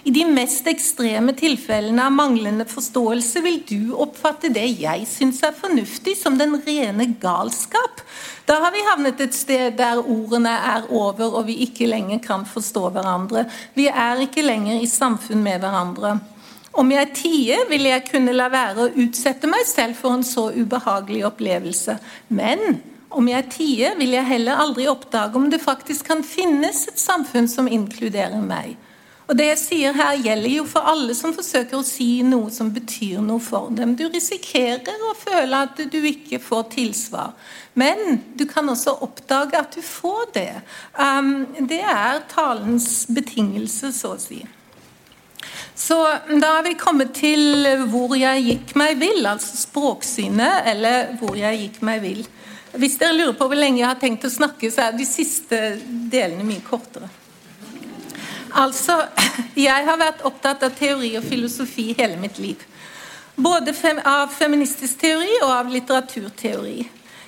I 0.02 0.14
de 0.16 0.24
mest 0.32 0.70
ekstreme 0.70 1.36
tilfellene 1.36 2.08
av 2.08 2.16
manglende 2.16 2.64
forståelse 2.70 3.44
vil 3.44 3.60
du 3.68 3.92
oppfatte 4.00 4.48
det 4.54 4.70
jeg 4.80 5.04
syns 5.10 5.44
er 5.44 5.52
fornuftig, 5.52 6.16
som 6.22 6.40
den 6.40 6.56
rene 6.64 7.10
galskap. 7.20 8.00
Da 8.48 8.62
har 8.64 8.72
vi 8.72 8.88
havnet 8.88 9.20
et 9.20 9.36
sted 9.36 9.76
der 9.76 10.00
ordene 10.00 10.56
er 10.72 10.88
over 10.88 11.36
og 11.36 11.50
vi 11.50 11.60
ikke 11.66 11.90
lenger 11.90 12.24
kan 12.24 12.48
forstå 12.48 12.88
hverandre. 12.96 13.44
Vi 13.76 13.90
er 13.92 14.24
ikke 14.24 14.46
lenger 14.46 14.80
i 14.80 14.88
samfunn 14.88 15.44
med 15.44 15.60
hverandre. 15.60 16.16
Om 16.72 16.92
jeg 16.94 17.08
tier, 17.16 17.66
vil 17.68 17.84
jeg 17.84 18.06
kunne 18.08 18.32
la 18.32 18.46
være 18.52 18.86
å 18.86 18.92
utsette 19.04 19.48
meg 19.50 19.66
selv 19.68 19.98
for 19.98 20.16
en 20.16 20.24
så 20.24 20.46
ubehagelig 20.56 21.26
opplevelse. 21.28 21.98
Men 22.32 22.80
om 23.12 23.28
jeg 23.28 23.48
tier, 23.52 23.98
vil 23.98 24.14
jeg 24.16 24.24
heller 24.24 24.62
aldri 24.62 24.86
oppdage 24.88 25.36
om 25.36 25.50
det 25.52 25.60
faktisk 25.60 26.08
kan 26.08 26.24
finnes 26.24 26.86
et 26.88 27.00
samfunn 27.00 27.50
som 27.50 27.68
inkluderer 27.68 28.40
meg. 28.40 28.78
Og 29.28 29.36
Det 29.38 29.46
jeg 29.46 29.58
sier 29.60 29.94
her, 29.96 30.16
gjelder 30.18 30.50
jo 30.50 30.64
for 30.68 30.88
alle 30.88 31.14
som 31.16 31.32
forsøker 31.36 31.78
å 31.78 31.86
si 31.86 32.24
noe 32.26 32.50
som 32.52 32.72
betyr 32.74 33.20
noe 33.24 33.40
for 33.40 33.70
dem. 33.72 33.94
Du 33.96 34.02
risikerer 34.08 35.04
å 35.08 35.12
føle 35.16 35.60
at 35.68 35.78
du 35.92 35.98
ikke 36.08 36.40
får 36.42 36.66
tilsvar, 36.74 37.36
men 37.78 38.18
du 38.36 38.44
kan 38.50 38.68
også 38.68 38.98
oppdage 39.06 39.60
at 39.60 39.76
du 39.76 39.84
får 39.84 40.34
det. 40.34 40.50
Um, 40.98 41.46
det 41.68 41.80
er 41.80 42.24
talens 42.32 43.06
betingelse, 43.08 43.92
så 43.96 44.16
å 44.16 44.20
si. 44.20 44.42
Så 45.82 45.96
da 46.40 46.46
har 46.46 46.62
vi 46.62 46.74
kommet 46.78 47.10
til 47.16 47.66
hvor 47.90 48.12
jeg 48.14 48.44
gikk 48.46 48.76
meg 48.78 49.00
vill, 49.00 49.24
altså 49.26 49.56
språksynet, 49.64 50.68
eller 50.70 51.16
hvor 51.18 51.34
jeg 51.34 51.58
gikk 51.58 51.80
meg 51.82 52.04
vill. 52.04 52.20
Hvis 52.78 52.94
dere 53.00 53.16
lurer 53.16 53.34
på 53.34 53.48
hvor 53.50 53.58
lenge 53.58 53.80
jeg 53.80 53.88
har 53.88 53.98
tenkt 53.98 54.28
å 54.28 54.30
snakke, 54.30 54.70
så 54.70 54.86
er 54.86 54.94
de 54.94 55.08
siste 55.08 55.58
delene 56.12 56.46
mye 56.46 56.62
kortere. 56.62 57.10
Altså, 58.62 59.00
jeg 59.66 59.88
har 59.88 59.98
vært 59.98 60.22
opptatt 60.28 60.62
av 60.68 60.78
teori 60.78 61.16
og 61.18 61.26
filosofi 61.26 61.90
hele 61.98 62.20
mitt 62.20 62.38
liv. 62.38 62.62
Både 63.34 63.74
av 64.06 64.30
feministisk 64.30 65.02
teori 65.02 65.34
og 65.42 65.50
av 65.50 65.72
litteraturteori. 65.72 66.78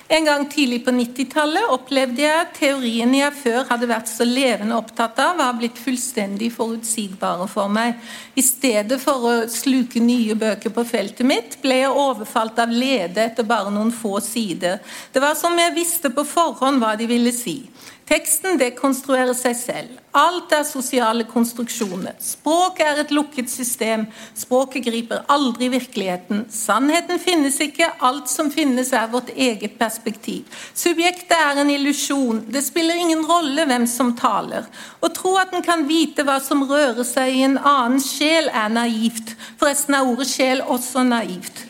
En 0.07 0.25
gang 0.25 0.43
tidlig 0.49 0.83
på 0.85 0.91
90-tallet 0.93 1.71
opplevde 1.73 2.21
jeg 2.21 2.37
at 2.37 2.51
teoriene 2.53 3.17
jeg 3.23 3.33
før 3.39 3.63
hadde 3.71 3.87
vært 3.89 4.09
så 4.11 4.27
levende 4.27 4.77
opptatt 4.77 5.17
av, 5.17 5.39
var 5.39 5.55
blitt 5.57 5.79
fullstendig 5.81 6.51
forutsigbare 6.53 7.47
for 7.49 7.71
meg. 7.73 7.97
I 8.37 8.43
stedet 8.45 8.99
for 9.01 9.25
å 9.25 9.33
sluke 9.49 10.03
nye 10.03 10.37
bøker 10.37 10.69
på 10.75 10.85
feltet 10.85 11.25
mitt, 11.25 11.57
ble 11.63 11.79
jeg 11.81 11.97
overfalt 12.05 12.61
av 12.61 12.69
lede 12.69 13.25
etter 13.25 13.49
bare 13.49 13.73
noen 13.73 13.89
få 13.89 14.19
sider. 14.21 14.77
Det 15.09 15.25
var 15.25 15.33
som 15.39 15.57
jeg 15.57 15.73
visste 15.73 16.13
på 16.13 16.27
forhånd 16.35 16.83
hva 16.83 16.93
de 16.99 17.09
ville 17.09 17.33
si. 17.33 17.63
Teksten 18.05 18.61
dekonstruerer 18.61 19.33
seg 19.33 19.57
selv. 19.57 20.04
Alt 20.15 20.53
er 20.55 20.63
sosiale 20.63 21.25
konstruksjoner. 21.27 22.13
Språk 22.23 22.79
er 22.79 23.01
et 23.01 23.09
lukket 23.11 23.49
system. 23.51 24.05
Språket 24.37 24.85
griper 24.85 25.25
aldri 25.27 25.67
virkeligheten. 25.73 26.45
Sannheten 26.55 27.19
finnes 27.19 27.57
ikke. 27.59 27.89
Alt 27.99 28.31
som 28.31 28.47
finnes, 28.53 28.93
er 28.95 29.09
vårt 29.11 29.33
eget 29.35 29.75
perspektiv. 29.79 30.47
Subjektet 30.71 31.35
er 31.35 31.59
en 31.59 31.73
illusjon. 31.73 32.45
Det 32.47 32.63
spiller 32.63 32.95
ingen 32.95 33.25
rolle 33.27 33.67
hvem 33.67 33.89
som 33.91 34.13
taler. 34.15 34.69
Å 35.03 35.11
tro 35.11 35.35
at 35.41 35.51
en 35.51 35.65
kan 35.65 35.83
vite 35.89 36.23
hva 36.23 36.39
som 36.39 36.63
rører 36.69 37.03
seg 37.03 37.35
i 37.35 37.43
en 37.49 37.59
annen 37.59 37.99
sjel, 37.99 38.47
er 38.47 38.71
naivt. 38.71 39.35
Forresten 39.59 39.99
er 39.99 40.07
ordet 40.07 40.29
sjel 40.31 40.63
også 40.63 41.03
naivt. 41.03 41.65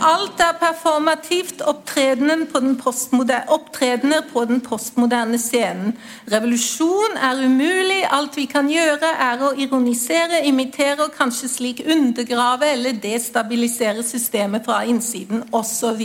Alt 0.00 0.40
er 0.40 0.54
performativt 0.56 1.60
postmoderne, 2.80 4.22
på 4.32 4.44
den 4.48 4.62
postmoderne 4.64 5.38
scenen. 5.38 5.92
Revolusjon 6.32 7.18
er 7.20 7.42
umulig. 7.44 7.98
Alt 8.08 8.38
vi 8.40 8.46
kan 8.48 8.70
gjøre, 8.72 9.10
er 9.28 9.44
å 9.44 9.52
ironisere, 9.60 10.40
imitere 10.48 11.04
og 11.04 11.12
kanskje 11.18 11.52
slik 11.52 11.82
undergrave 11.84 12.72
eller 12.72 12.96
destabilisere 13.02 14.06
systemet 14.06 14.64
fra 14.64 14.80
innsiden 14.88 15.44
osv. 15.52 16.00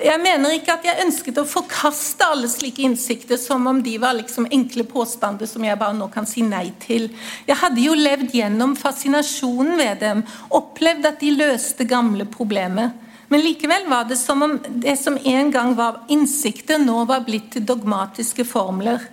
Jeg 0.00 0.16
mener 0.22 0.54
ikke 0.56 0.72
at 0.78 0.86
jeg 0.88 1.04
ønsket 1.04 1.38
å 1.42 1.44
forkaste 1.44 2.24
alle 2.24 2.48
slike 2.48 2.80
innsikter 2.86 3.36
som 3.36 3.66
om 3.68 3.82
de 3.84 3.98
var 4.00 4.14
liksom 4.16 4.46
enkle 4.48 4.86
påstander 4.88 5.48
som 5.48 5.64
jeg 5.66 5.76
bare 5.76 5.96
nå 5.98 6.06
kan 6.14 6.24
si 6.28 6.40
nei 6.40 6.70
til. 6.80 7.10
Jeg 7.44 7.60
hadde 7.60 7.84
jo 7.84 7.92
levd 7.98 8.32
gjennom 8.32 8.72
fascinasjonen 8.80 9.76
ved 9.76 10.00
dem, 10.00 10.22
opplevd 10.56 11.10
at 11.10 11.20
de 11.20 11.34
løste 11.36 11.84
gamle 11.84 12.24
problemer. 12.32 12.94
Men 13.28 13.44
likevel 13.44 13.84
var 13.92 14.08
det 14.08 14.16
som 14.18 14.40
om 14.42 14.56
det 14.82 14.96
som 14.98 15.20
en 15.20 15.52
gang 15.52 15.76
var 15.76 16.00
innsikter, 16.08 16.80
nå 16.80 17.04
var 17.04 17.26
blitt 17.28 17.52
til 17.52 17.68
dogmatiske 17.68 18.48
formler. 18.48 19.04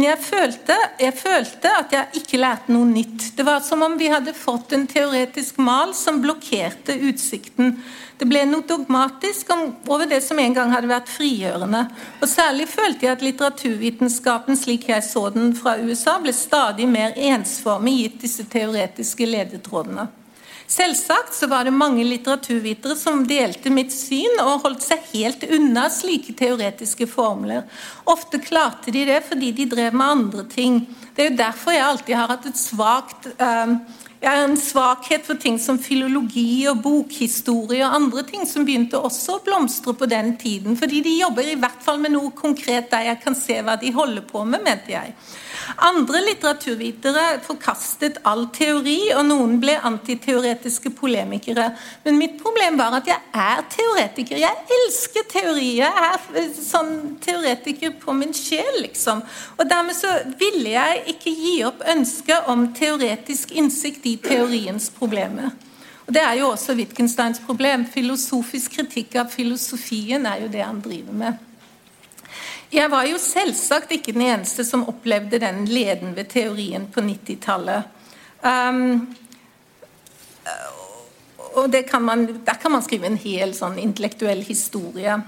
Men 0.00 0.06
jeg 0.14 0.20
følte, 0.24 0.74
jeg 0.96 1.12
følte, 1.12 1.70
at 1.76 1.90
jeg 1.92 2.22
ikke 2.22 2.38
lærte 2.40 2.72
noe 2.72 2.86
nytt. 2.88 3.34
Det 3.36 3.44
var 3.44 3.58
som 3.60 3.82
om 3.84 3.98
vi 4.00 4.06
hadde 4.08 4.32
fått 4.32 4.70
en 4.72 4.86
teoretisk 4.88 5.58
mal 5.60 5.90
som 5.92 6.22
blokkerte 6.22 6.94
utsikten. 7.04 7.74
Det 8.16 8.24
ble 8.30 8.46
noe 8.48 8.64
dogmatisk 8.64 9.52
over 9.52 10.08
det 10.08 10.22
som 10.24 10.40
en 10.40 10.56
gang 10.56 10.72
hadde 10.72 10.88
vært 10.88 11.12
frigjørende. 11.12 11.82
Og 12.16 12.32
Særlig 12.32 12.70
følte 12.72 13.10
jeg 13.10 13.18
at 13.18 13.26
litteraturvitenskapen 13.26 14.56
slik 14.56 14.88
jeg 14.88 15.04
så 15.04 15.26
den 15.36 15.52
fra 15.58 15.76
USA, 15.84 16.16
ble 16.24 16.32
stadig 16.32 16.88
mer 16.88 17.12
ensformig 17.20 17.98
gitt 17.98 18.18
disse 18.24 18.48
teoretiske 18.48 19.28
ledetrådene. 19.28 20.08
Selvsagt 20.70 21.34
så 21.34 21.48
var 21.50 21.64
det 21.66 21.72
mange 21.74 22.04
litteraturvitere 22.06 22.94
som 22.94 23.24
delte 23.26 23.72
mitt 23.74 23.90
syn 23.90 24.38
og 24.38 24.62
holdt 24.68 24.84
seg 24.86 25.08
helt 25.10 25.42
unna 25.50 25.88
slike 25.90 26.36
teoretiske 26.38 27.08
formler. 27.10 27.64
Ofte 28.06 28.38
klarte 28.44 28.94
de 28.94 29.02
det 29.08 29.18
fordi 29.26 29.50
de 29.56 29.66
drev 29.72 29.96
med 29.98 30.14
andre 30.14 30.44
ting. 30.52 30.84
Det 31.16 31.24
er 31.24 31.32
jo 31.32 31.40
derfor 31.40 31.74
jeg 31.74 31.88
alltid 31.88 32.14
har 32.20 32.30
hatt 32.30 32.46
et 32.52 32.60
svagt 32.60 33.26
eh, 33.34 33.74
en 34.20 34.56
svakhet 34.60 35.24
for 35.24 35.40
ting 35.40 35.56
som 35.58 35.78
filologi 35.80 36.66
og 36.68 36.82
bokhistorie 36.84 37.80
og 37.86 37.94
andre 37.96 38.24
ting 38.28 38.44
som 38.46 38.66
begynte 38.68 39.00
også 39.00 39.38
å 39.38 39.44
blomstre 39.46 39.94
på 39.96 40.08
den 40.10 40.34
tiden. 40.38 40.76
Fordi 40.76 41.00
de 41.02 41.18
jobber 41.22 41.48
i 41.48 41.56
hvert 41.58 41.80
fall 41.82 41.98
med 42.02 42.12
noe 42.12 42.30
konkret 42.36 42.90
der 42.92 43.08
jeg 43.08 43.22
kan 43.24 43.34
se 43.38 43.58
hva 43.64 43.78
de 43.80 43.94
holder 43.96 44.26
på 44.28 44.44
med, 44.44 44.62
mente 44.66 44.92
jeg. 44.92 45.16
Andre 45.76 46.20
litteraturvitere 46.24 47.40
forkastet 47.44 48.18
all 48.28 48.46
teori, 48.54 49.12
og 49.16 49.24
noen 49.28 49.56
ble 49.62 49.76
antiteoretiske 49.90 50.92
polemikere. 50.96 51.70
Men 52.04 52.18
mitt 52.18 52.36
problem 52.42 52.78
var 52.80 52.98
at 52.98 53.10
jeg 53.10 53.18
er 53.44 53.64
teoretiker. 53.74 54.40
Jeg 54.40 54.76
elsker 54.78 55.26
teori. 55.30 55.70
Jeg 55.80 56.04
er 56.10 56.50
sånn 56.56 57.18
teoretiker 57.22 57.94
på 58.02 58.14
min 58.16 58.34
sjel, 58.36 58.80
liksom. 58.82 59.22
Og 59.58 59.70
dermed 59.70 59.96
så 59.96 60.12
ville 60.40 60.74
jeg 60.74 61.02
ikke 61.14 61.34
gi 61.34 61.56
opp 61.68 61.84
ønsket 61.94 62.50
om 62.50 62.70
teoretisk 62.76 63.54
innsikt 63.56 64.06
i 64.10 64.16
teoriens 64.22 64.90
problemer. 64.96 65.52
Og 66.06 66.14
Det 66.14 66.22
er 66.22 66.40
jo 66.40 66.48
også 66.50 66.74
Wittgensteins 66.74 67.38
problem. 67.46 67.86
Filosofisk 67.86 68.80
kritikk 68.80 69.14
av 69.20 69.30
filosofien 69.30 70.26
er 70.26 70.42
jo 70.42 70.48
det 70.50 70.64
han 70.64 70.80
driver 70.82 71.14
med. 71.14 71.49
Jeg 72.70 72.90
var 72.90 73.06
jo 73.08 73.18
selvsagt 73.18 73.90
ikke 73.96 74.12
den 74.14 74.22
eneste 74.28 74.64
som 74.64 74.86
opplevde 74.88 75.40
den 75.42 75.64
leden 75.66 76.14
ved 76.14 76.28
teorien 76.30 76.86
på 76.86 77.02
90-tallet. 77.02 77.96
Um, 78.42 79.08
og 81.58 81.74
kan 81.88 82.02
man, 82.02 82.26
Der 82.46 82.54
kan 82.54 82.72
man 82.72 82.82
skrive 82.82 83.06
en 83.06 83.18
hel 83.18 83.54
sånn 83.54 83.78
intellektuell 83.78 84.42
historie. 84.46 85.18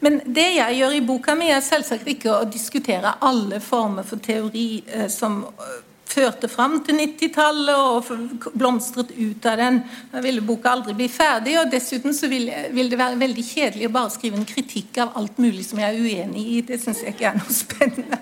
Men 0.00 0.20
det 0.24 0.46
jeg 0.56 0.78
gjør 0.78 0.96
i 0.96 1.04
boka 1.04 1.34
mi, 1.36 1.50
er 1.52 1.60
selvsagt 1.64 2.08
ikke 2.08 2.32
å 2.32 2.48
diskutere 2.48 3.14
alle 3.20 3.60
former 3.60 4.02
for 4.02 4.20
teori 4.24 4.82
eh, 4.86 5.08
som 5.08 5.44
førte 6.14 6.48
fram 6.50 6.78
til 6.86 6.98
90-tallet 7.00 7.74
og 7.74 8.48
blomstret 8.54 9.10
ut 9.16 9.46
av 9.50 9.58
den. 9.60 9.80
Da 10.12 10.22
ville 10.24 10.44
boka 10.44 10.72
aldri 10.74 10.94
bli 10.98 11.08
ferdig, 11.12 11.56
og 11.60 11.72
dessuten 11.72 12.14
så 12.16 12.30
vil, 12.30 12.48
vil, 12.74 12.90
det 12.92 13.00
være 13.00 13.20
veldig 13.20 13.46
kjedelig 13.48 13.88
å 13.88 13.94
bare 13.96 14.12
skrive 14.14 14.40
en 14.40 14.48
kritikk 14.48 15.00
av 15.04 15.16
alt 15.20 15.40
mulig 15.42 15.66
som 15.68 15.82
jeg 15.82 15.90
er 15.90 16.04
uenig 16.04 16.44
i. 16.56 16.60
Det 16.68 16.78
syns 16.82 17.02
jeg 17.04 17.16
ikke 17.16 17.32
er 17.32 17.40
noe 17.40 17.58
spennende. 17.64 18.20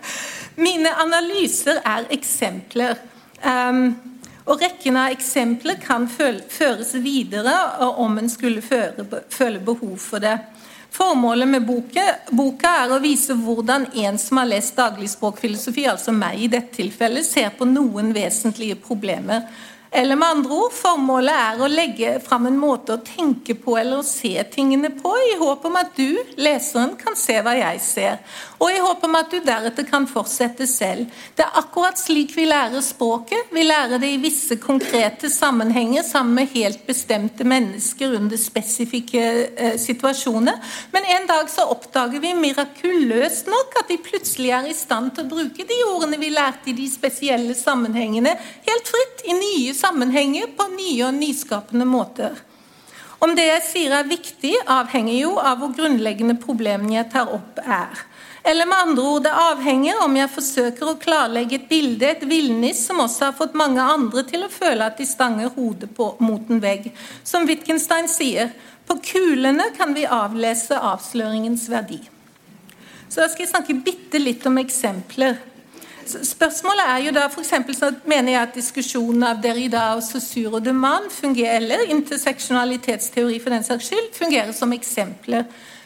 Mine 0.60 0.94
analyser 1.04 1.82
er 1.84 2.08
eksempler. 2.16 2.96
Um, 3.42 3.84
og 4.42 4.58
rekken 4.62 4.96
av 4.98 5.12
eksempler 5.14 5.78
kan 5.82 6.08
føres 6.10 6.96
videre 7.04 7.54
om 8.02 8.18
en 8.18 8.30
skulle 8.30 8.62
føle 8.62 9.62
behov 9.62 9.94
for 10.02 10.22
det. 10.22 10.34
Formålet 10.92 11.48
med 11.48 11.64
boka, 11.64 12.72
er 12.84 12.92
å 12.92 13.00
vise 13.00 13.32
hvordan 13.32 13.86
en 14.04 14.18
som 14.20 14.42
har 14.42 14.50
lest 14.50 14.76
dagligspråkfilosofi, 14.76 15.86
altså 15.88 16.12
meg 16.12 16.42
i 16.44 16.50
dette 16.52 16.76
tilfellet, 16.76 17.24
ser 17.24 17.54
på 17.56 17.64
noen 17.68 18.12
vesentlige 18.12 18.76
problemer 18.76 19.46
eller 19.94 20.16
med 20.16 20.28
andre 20.28 20.54
ord, 20.56 20.72
formålet 20.72 21.36
er 21.36 21.58
å 21.60 21.68
legge 21.68 22.12
fram 22.24 22.46
en 22.48 22.56
måte 22.56 22.94
å 22.94 23.02
tenke 23.04 23.52
på 23.60 23.74
eller 23.76 24.00
å 24.00 24.06
se 24.06 24.32
tingene 24.48 24.88
på, 24.96 25.12
i 25.12 25.34
håp 25.36 25.66
om 25.68 25.76
at 25.76 25.90
du, 25.98 26.16
leseren, 26.40 26.94
kan 26.96 27.16
se 27.18 27.36
hva 27.44 27.52
jeg 27.58 27.82
ser. 27.84 28.22
Og 28.62 28.72
i 28.72 28.78
håp 28.80 29.04
om 29.04 29.18
at 29.18 29.28
du 29.28 29.42
deretter 29.44 29.84
kan 29.84 30.06
fortsette 30.08 30.64
selv. 30.70 31.10
Det 31.36 31.44
er 31.44 31.58
akkurat 31.60 32.00
slik 32.00 32.32
vi 32.38 32.46
lærer 32.48 32.80
språket. 32.84 33.50
Vi 33.52 33.66
lærer 33.66 34.00
det 34.00 34.14
i 34.14 34.20
visse 34.22 34.56
konkrete 34.62 35.28
sammenhenger 35.28 36.06
sammen 36.08 36.40
med 36.40 36.54
helt 36.54 36.86
bestemte 36.88 37.44
mennesker 37.44 38.16
under 38.16 38.40
spesifikke 38.40 39.26
eh, 39.52 39.76
situasjoner. 39.82 40.56
Men 40.94 41.10
en 41.18 41.28
dag 41.28 41.52
så 41.52 41.66
oppdager 41.74 42.22
vi 42.22 42.32
mirakuløst 42.38 43.50
nok 43.52 43.76
at 43.82 43.92
de 43.92 44.00
plutselig 44.00 44.54
er 44.56 44.70
i 44.70 44.78
stand 44.78 45.12
til 45.18 45.26
å 45.26 45.34
bruke 45.34 45.68
de 45.68 45.80
ordene 45.90 46.20
vi 46.22 46.32
lærte 46.32 46.72
i 46.72 46.76
de 46.80 46.88
spesielle 46.88 47.58
sammenhengene, 47.58 48.38
helt 48.70 48.94
fritt 48.94 49.26
i 49.28 49.36
nye 49.36 49.76
sammenhenger 49.82 50.54
på 50.56 50.70
nye 50.76 51.10
og 51.10 51.18
nyskapende 51.18 51.88
måter. 51.88 52.38
Om 53.22 53.36
det 53.38 53.44
jeg 53.46 53.62
sier 53.68 53.92
er 53.94 54.08
viktig, 54.10 54.56
avhenger 54.66 55.14
jo 55.14 55.36
av 55.38 55.60
hvor 55.60 55.74
grunnleggende 55.76 56.34
problemene 56.42 56.96
jeg 56.96 57.10
tar 57.12 57.30
opp, 57.30 57.60
er. 57.62 58.00
Eller 58.42 58.66
med 58.66 58.78
andre 58.88 59.02
ord, 59.06 59.22
det 59.22 59.34
avhenger 59.38 60.00
om 60.02 60.16
jeg 60.18 60.30
forsøker 60.34 60.88
å 60.90 60.96
klarlegge 60.98 61.60
et 61.60 61.68
bilde, 61.70 62.08
et 62.08 62.24
villnis, 62.26 62.80
som 62.88 62.98
også 63.04 63.28
har 63.28 63.36
fått 63.38 63.54
mange 63.58 63.82
andre 63.82 64.24
til 64.26 64.42
å 64.42 64.50
føle 64.50 64.88
at 64.88 64.98
de 64.98 65.06
stanger 65.06 65.52
hodet 65.54 65.92
på, 65.94 66.08
mot 66.18 66.50
en 66.50 66.62
vegg. 66.62 66.88
Som 67.22 67.46
Wittgenstein 67.46 68.10
sier, 68.10 68.50
på 68.88 68.98
kulene 69.12 69.68
kan 69.76 69.94
vi 69.94 70.08
avlese 70.10 70.74
avsløringens 70.74 71.68
verdi. 71.70 72.00
Så 73.06 73.22
da 73.22 73.30
skal 73.30 73.44
jeg 73.44 73.52
snakke 73.52 73.80
bitte 73.86 74.18
litt 74.18 74.42
om 74.50 74.58
eksempler. 74.58 75.38
Spørsmålet 76.06 76.88
er 76.88 77.02
jo 77.06 77.12
da 77.14 77.26
for 77.32 77.46
så 77.46 77.90
mener 78.08 78.32
jeg 78.32 78.42
at 78.42 78.56
diskusjonen 78.56 79.22
av 79.28 79.42
Derrida 79.42 79.84
og 79.96 80.02
Saussure 80.02 80.58
og 80.58 80.64
Duman 80.64 81.10
fungerer, 81.10 81.60
eller 81.60 81.90
interseksjonalitetsteori 81.94 83.38
for 83.42 83.54
den 83.54 83.64
saks 83.64 83.90
skyld, 83.90 84.08
fungerer 84.16 84.52
som 84.52 84.72
eksempler. 84.72 85.44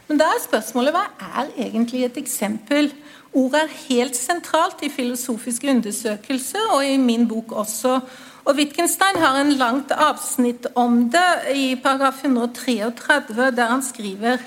Men 0.09 0.21
da 0.21 0.29
er 0.31 0.45
spørsmålet 0.45 0.95
hva 0.95 1.05
er 1.41 1.51
egentlig 1.67 2.05
et 2.07 2.21
eksempel? 2.21 2.93
Ordet 3.37 3.65
er 3.65 3.75
helt 3.89 4.17
sentralt 4.17 4.85
i 4.87 4.93
filosofiske 4.93 5.69
undersøkelser, 5.71 6.71
og 6.73 6.87
i 6.87 6.97
min 6.97 7.27
bok 7.29 7.53
også. 7.53 7.99
Og 8.47 8.55
Wittgenstein 8.55 9.19
har 9.19 9.41
en 9.41 9.57
langt 9.59 9.91
avsnitt 9.91 10.69
om 10.79 11.09
det 11.11 11.57
i 11.59 11.75
paragraf 11.83 12.23
133, 12.25 13.51
der 13.57 13.73
han 13.73 13.83
skriver 13.83 14.39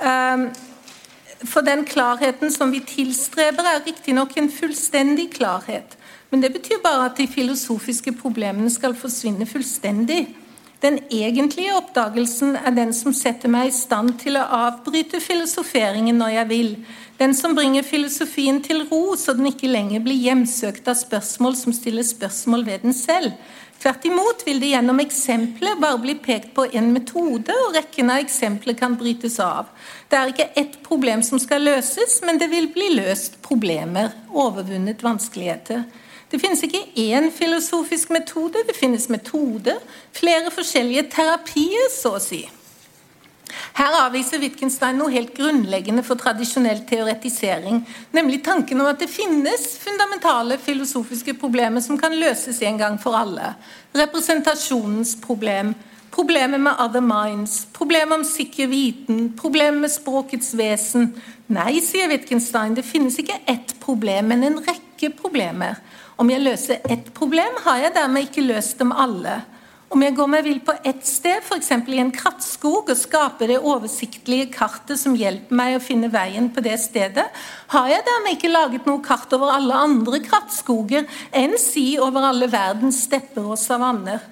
um, 0.00 0.48
for 1.48 1.64
den 1.64 1.84
klarheten 1.88 2.52
som 2.52 2.72
vi 2.72 2.82
tilstreber, 2.84 3.64
er 3.64 3.84
riktignok 3.86 4.36
en 4.36 4.50
fullstendig 4.52 5.30
klarhet. 5.38 5.96
Men 6.30 6.44
det 6.44 6.52
betyr 6.54 6.82
bare 6.84 7.08
at 7.08 7.18
de 7.18 7.26
filosofiske 7.30 8.12
problemene 8.18 8.70
skal 8.70 8.94
forsvinne 8.94 9.48
fullstendig. 9.48 10.26
Den 10.80 10.96
egentlige 11.12 11.74
oppdagelsen 11.76 12.54
er 12.56 12.72
den 12.72 12.94
som 12.96 13.12
setter 13.12 13.52
meg 13.52 13.68
i 13.68 13.74
stand 13.76 14.14
til 14.22 14.38
å 14.40 14.46
avbryte 14.62 15.20
filosoferingen 15.20 16.16
når 16.16 16.30
jeg 16.38 16.48
vil. 16.52 16.70
Den 17.20 17.34
som 17.36 17.56
bringer 17.56 17.84
filosofien 17.84 18.62
til 18.64 18.86
ro, 18.88 19.16
så 19.16 19.34
den 19.36 19.50
ikke 19.50 19.68
lenger 19.68 20.00
blir 20.00 20.16
hjemsøkt 20.16 20.88
av 20.88 20.96
spørsmål 20.96 21.58
som 21.60 21.76
stiller 21.76 22.06
spørsmål 22.06 22.64
ved 22.70 22.86
den 22.86 22.96
selv. 22.96 23.34
Tvert 23.80 24.04
imot 24.04 24.42
vil 24.44 24.58
det 24.60 24.74
gjennom 24.74 24.98
eksempler 25.00 25.78
bare 25.80 25.98
bli 26.02 26.14
pekt 26.20 26.50
på 26.56 26.66
en 26.76 26.90
metode, 26.92 27.54
og 27.64 27.78
rekken 27.78 28.12
av 28.12 28.20
eksempler 28.20 28.76
kan 28.76 28.98
brytes 29.00 29.38
av. 29.40 29.70
Det 30.10 30.18
er 30.18 30.32
ikke 30.34 30.48
ett 30.60 30.76
problem 30.84 31.24
som 31.24 31.40
skal 31.40 31.64
løses, 31.64 32.18
men 32.26 32.36
det 32.42 32.50
vil 32.52 32.68
bli 32.74 32.90
løst 32.98 33.40
problemer, 33.46 34.12
overvunnet 34.28 35.00
vanskeligheter. 35.00 35.86
Det 36.30 36.38
finnes 36.42 36.60
ikke 36.62 36.84
én 37.08 37.32
filosofisk 37.32 38.12
metode, 38.12 38.60
det 38.68 38.76
finnes 38.76 39.08
metoder, 39.08 39.80
flere 40.12 40.52
forskjellige 40.52 41.08
terapier, 41.16 41.88
så 41.96 42.18
å 42.18 42.22
si. 42.22 42.44
Her 43.76 43.96
avviser 44.04 44.40
Wittgenstein 44.42 44.98
noe 45.00 45.12
helt 45.14 45.32
grunnleggende 45.36 46.04
for 46.06 46.20
tradisjonell 46.20 46.82
teoretisering, 46.88 47.82
nemlig 48.16 48.42
tanken 48.46 48.80
om 48.82 48.90
at 48.90 49.02
det 49.02 49.10
finnes 49.10 49.66
fundamentale 49.82 50.58
filosofiske 50.60 51.36
problemer 51.40 51.84
som 51.84 51.98
kan 52.00 52.16
løses 52.18 52.62
en 52.66 52.80
gang 52.80 52.98
for 53.02 53.16
alle. 53.18 53.54
Representasjonens 53.96 55.16
problem, 55.22 55.74
problemet 56.10 56.60
med 56.60 56.82
other 56.82 57.04
minds, 57.04 57.66
problemet 57.76 58.18
om 58.18 58.24
sikker 58.26 58.70
viten, 58.70 59.30
problemet 59.38 59.86
med 59.86 59.94
språkets 59.94 60.54
vesen. 60.58 61.12
Nei, 61.50 61.80
sier 61.84 62.10
Wittgenstein, 62.10 62.76
det 62.78 62.86
finnes 62.86 63.18
ikke 63.18 63.40
ett 63.50 63.76
problem, 63.82 64.30
men 64.30 64.44
en 64.46 64.60
rekke 64.66 65.12
problemer. 65.18 65.78
Om 66.20 66.30
jeg 66.30 66.44
løser 66.44 66.82
ett 66.90 67.08
problem, 67.16 67.62
har 67.64 67.86
jeg 67.86 67.96
dermed 67.96 68.28
ikke 68.28 68.44
løst 68.44 68.78
dem 68.82 68.92
alle. 68.92 69.40
Om 69.90 70.04
jeg 70.06 70.14
går 70.14 70.28
meg 70.30 70.44
vill 70.46 70.60
på 70.62 70.74
ett 70.86 71.02
sted, 71.02 71.40
f.eks. 71.42 71.72
i 71.90 71.98
en 71.98 72.12
krattskog, 72.14 72.92
og 72.92 72.98
skaper 72.98 73.50
det 73.50 73.56
oversiktlige 73.58 74.46
kartet 74.54 75.00
som 75.00 75.16
hjelper 75.18 75.58
meg 75.58 75.74
å 75.74 75.82
finne 75.82 76.06
veien 76.12 76.46
på 76.54 76.62
det 76.62 76.76
stedet, 76.78 77.24
har 77.74 77.88
jeg 77.90 78.04
dermed 78.06 78.36
ikke 78.36 78.52
laget 78.52 78.86
noe 78.86 79.02
kart 79.02 79.34
over 79.34 79.50
alle 79.50 79.80
andre 79.88 80.22
krattskoger, 80.22 81.10
enn 81.34 81.58
si 81.58 81.96
over 81.98 82.28
alle 82.30 82.46
verdens 82.52 83.02
stepper 83.08 83.50
og 83.50 83.58
savanner. 83.58 84.22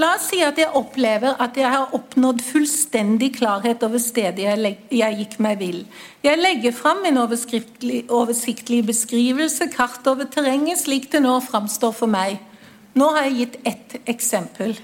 La 0.00 0.14
oss 0.16 0.30
si 0.30 0.40
at 0.40 0.56
jeg 0.56 0.72
opplever 0.78 1.36
at 1.44 1.58
jeg 1.60 1.68
har 1.68 1.92
oppnådd 1.92 2.40
fullstendig 2.46 3.34
klarhet 3.36 3.82
over 3.84 4.00
stedet 4.00 4.46
jeg, 4.46 4.76
jeg 4.96 5.18
gikk 5.18 5.40
meg 5.44 5.60
vill. 5.60 5.82
Jeg 6.24 6.40
legger 6.40 6.72
fram 6.72 7.02
min 7.04 7.20
oversiktlige 7.20 8.86
beskrivelse, 8.88 9.68
kart 9.74 10.08
over 10.08 10.24
terrenget, 10.30 10.80
slik 10.86 11.10
det 11.12 11.20
nå 11.26 11.36
framstår 11.44 11.92
for 11.92 12.08
meg. 12.08 12.40
Nå 12.98 13.10
har 13.14 13.28
jeg 13.28 13.38
gitt 13.38 13.58
ett 13.70 13.96
eksempel. 14.10 14.74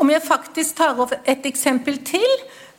Om 0.00 0.08
jeg 0.08 0.24
faktisk 0.24 0.76
tar 0.78 1.00
opp 1.04 1.12
et 1.28 1.46
eksempel 1.48 1.98
til, 2.06 2.28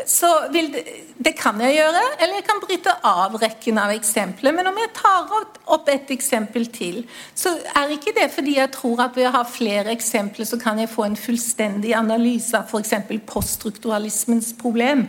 så 0.10 0.30
vil 0.52 0.72
det, 0.74 0.82
det 1.22 1.36
kan 1.38 1.60
jeg 1.62 1.76
gjøre, 1.78 2.02
eller 2.18 2.40
jeg 2.40 2.46
kan 2.48 2.62
bryte 2.64 2.94
av 3.06 3.36
rekken 3.40 3.78
av 3.80 3.94
eksempler. 3.94 4.56
Men 4.56 4.68
om 4.72 4.80
jeg 4.82 4.90
tar 4.98 5.30
opp 5.76 5.92
et 5.92 6.10
eksempel 6.16 6.66
til, 6.74 7.04
så 7.38 7.54
er 7.78 7.94
ikke 7.94 8.16
det 8.18 8.32
fordi 8.34 8.58
jeg 8.58 8.74
tror 8.74 9.06
at 9.06 9.20
ved 9.20 9.30
å 9.30 9.36
ha 9.38 9.44
flere 9.48 9.94
eksempler, 9.94 10.50
så 10.50 10.60
kan 10.60 10.82
jeg 10.82 10.92
få 10.92 11.06
en 11.06 11.20
fullstendig 11.20 11.94
analyse 11.98 12.58
av 12.58 12.74
f.eks. 12.74 12.96
poststrukturalismens 13.30 14.56
problem. 14.60 15.06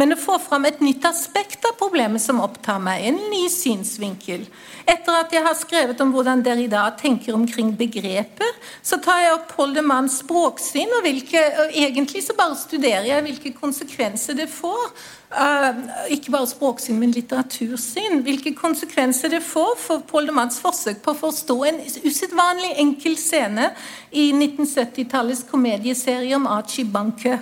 Men 0.00 0.14
å 0.14 0.16
få 0.16 0.38
fram 0.40 0.64
et 0.64 0.78
nytt 0.80 1.04
aspekt 1.04 1.66
av 1.68 1.74
problemet 1.76 2.22
som 2.24 2.38
opptar 2.40 2.78
meg, 2.80 3.02
en 3.10 3.18
ny 3.28 3.42
synsvinkel. 3.52 4.46
Etter 4.88 5.18
at 5.18 5.34
jeg 5.34 5.44
har 5.44 5.56
skrevet 5.58 6.00
om 6.00 6.14
hvordan 6.14 6.40
dere 6.44 6.64
i 6.64 6.70
dag 6.72 6.94
tenker 6.96 7.36
omkring 7.36 7.74
begreper, 7.76 8.54
så 8.80 8.96
tar 9.04 9.20
jeg 9.20 9.34
opp 9.34 9.50
Poldemanns 9.52 10.22
språksyn, 10.22 10.94
og, 10.96 11.04
hvilke, 11.04 11.42
og 11.64 11.76
egentlig 11.76 12.22
så 12.24 12.36
bare 12.38 12.56
studerer 12.56 13.10
jeg 13.10 13.26
hvilke 13.26 13.52
konsekvenser 13.58 14.38
det 14.40 14.48
får. 14.54 14.86
Uh, 15.30 15.84
ikke 16.16 16.32
bare 16.32 16.48
språksyn, 16.48 16.96
men 16.98 17.12
litteratursyn. 17.14 18.22
Hvilke 18.24 18.54
konsekvenser 18.56 19.36
det 19.36 19.42
får 19.44 19.76
for 19.84 20.06
Poldemanns 20.08 20.62
forsøk 20.64 21.04
på 21.04 21.12
å 21.12 21.20
forstå 21.26 21.58
en 21.68 21.84
usedvanlig 22.08 22.72
enkel 22.80 23.20
scene 23.20 23.68
i 24.10 24.30
1970-tallets 24.32 25.44
komedieserie 25.52 26.40
om 26.40 26.48
Archie 26.48 26.88
Banke. 26.88 27.36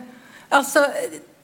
Altså, 0.51 0.89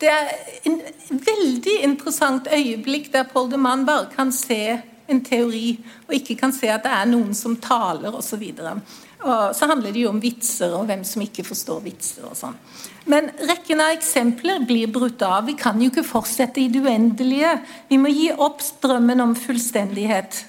det 0.04 0.12
er 0.12 0.34
en 0.68 0.80
veldig 1.24 1.78
interessant 1.86 2.50
øyeblikk 2.52 3.08
der 3.14 3.24
Paul 3.30 3.48
de 3.50 3.60
Mann 3.60 3.86
bare 3.88 4.10
kan 4.12 4.32
se 4.32 4.76
en 5.08 5.20
teori, 5.24 5.78
og 6.08 6.14
ikke 6.16 6.36
kan 6.40 6.52
se 6.52 6.68
at 6.72 6.84
det 6.84 6.92
er 6.92 7.08
noen 7.08 7.34
som 7.36 7.56
taler 7.60 8.14
osv. 8.16 8.44
Og 9.24 9.56
så 9.56 9.68
handler 9.68 9.92
det 9.92 10.04
jo 10.04 10.12
om 10.12 10.20
vitser 10.20 10.72
og 10.76 10.86
hvem 10.88 11.04
som 11.08 11.24
ikke 11.24 11.44
forstår 11.46 11.82
vitser 11.84 12.24
og 12.28 12.36
sånn. 12.36 12.56
Men 13.08 13.30
rekken 13.48 13.80
av 13.84 13.92
eksempler 13.96 14.64
blir 14.68 14.92
brutt 14.92 15.22
av. 15.24 15.44
Vi 15.48 15.56
kan 15.60 15.80
jo 15.80 15.90
ikke 15.92 16.06
fortsette 16.08 16.60
i 16.60 16.70
det 16.72 16.80
uendelige. 16.84 17.54
Vi 17.88 18.00
må 18.00 18.12
gi 18.12 18.30
opp 18.32 18.64
strømmen 18.64 19.24
om 19.24 19.36
fullstendighet. 19.36 20.40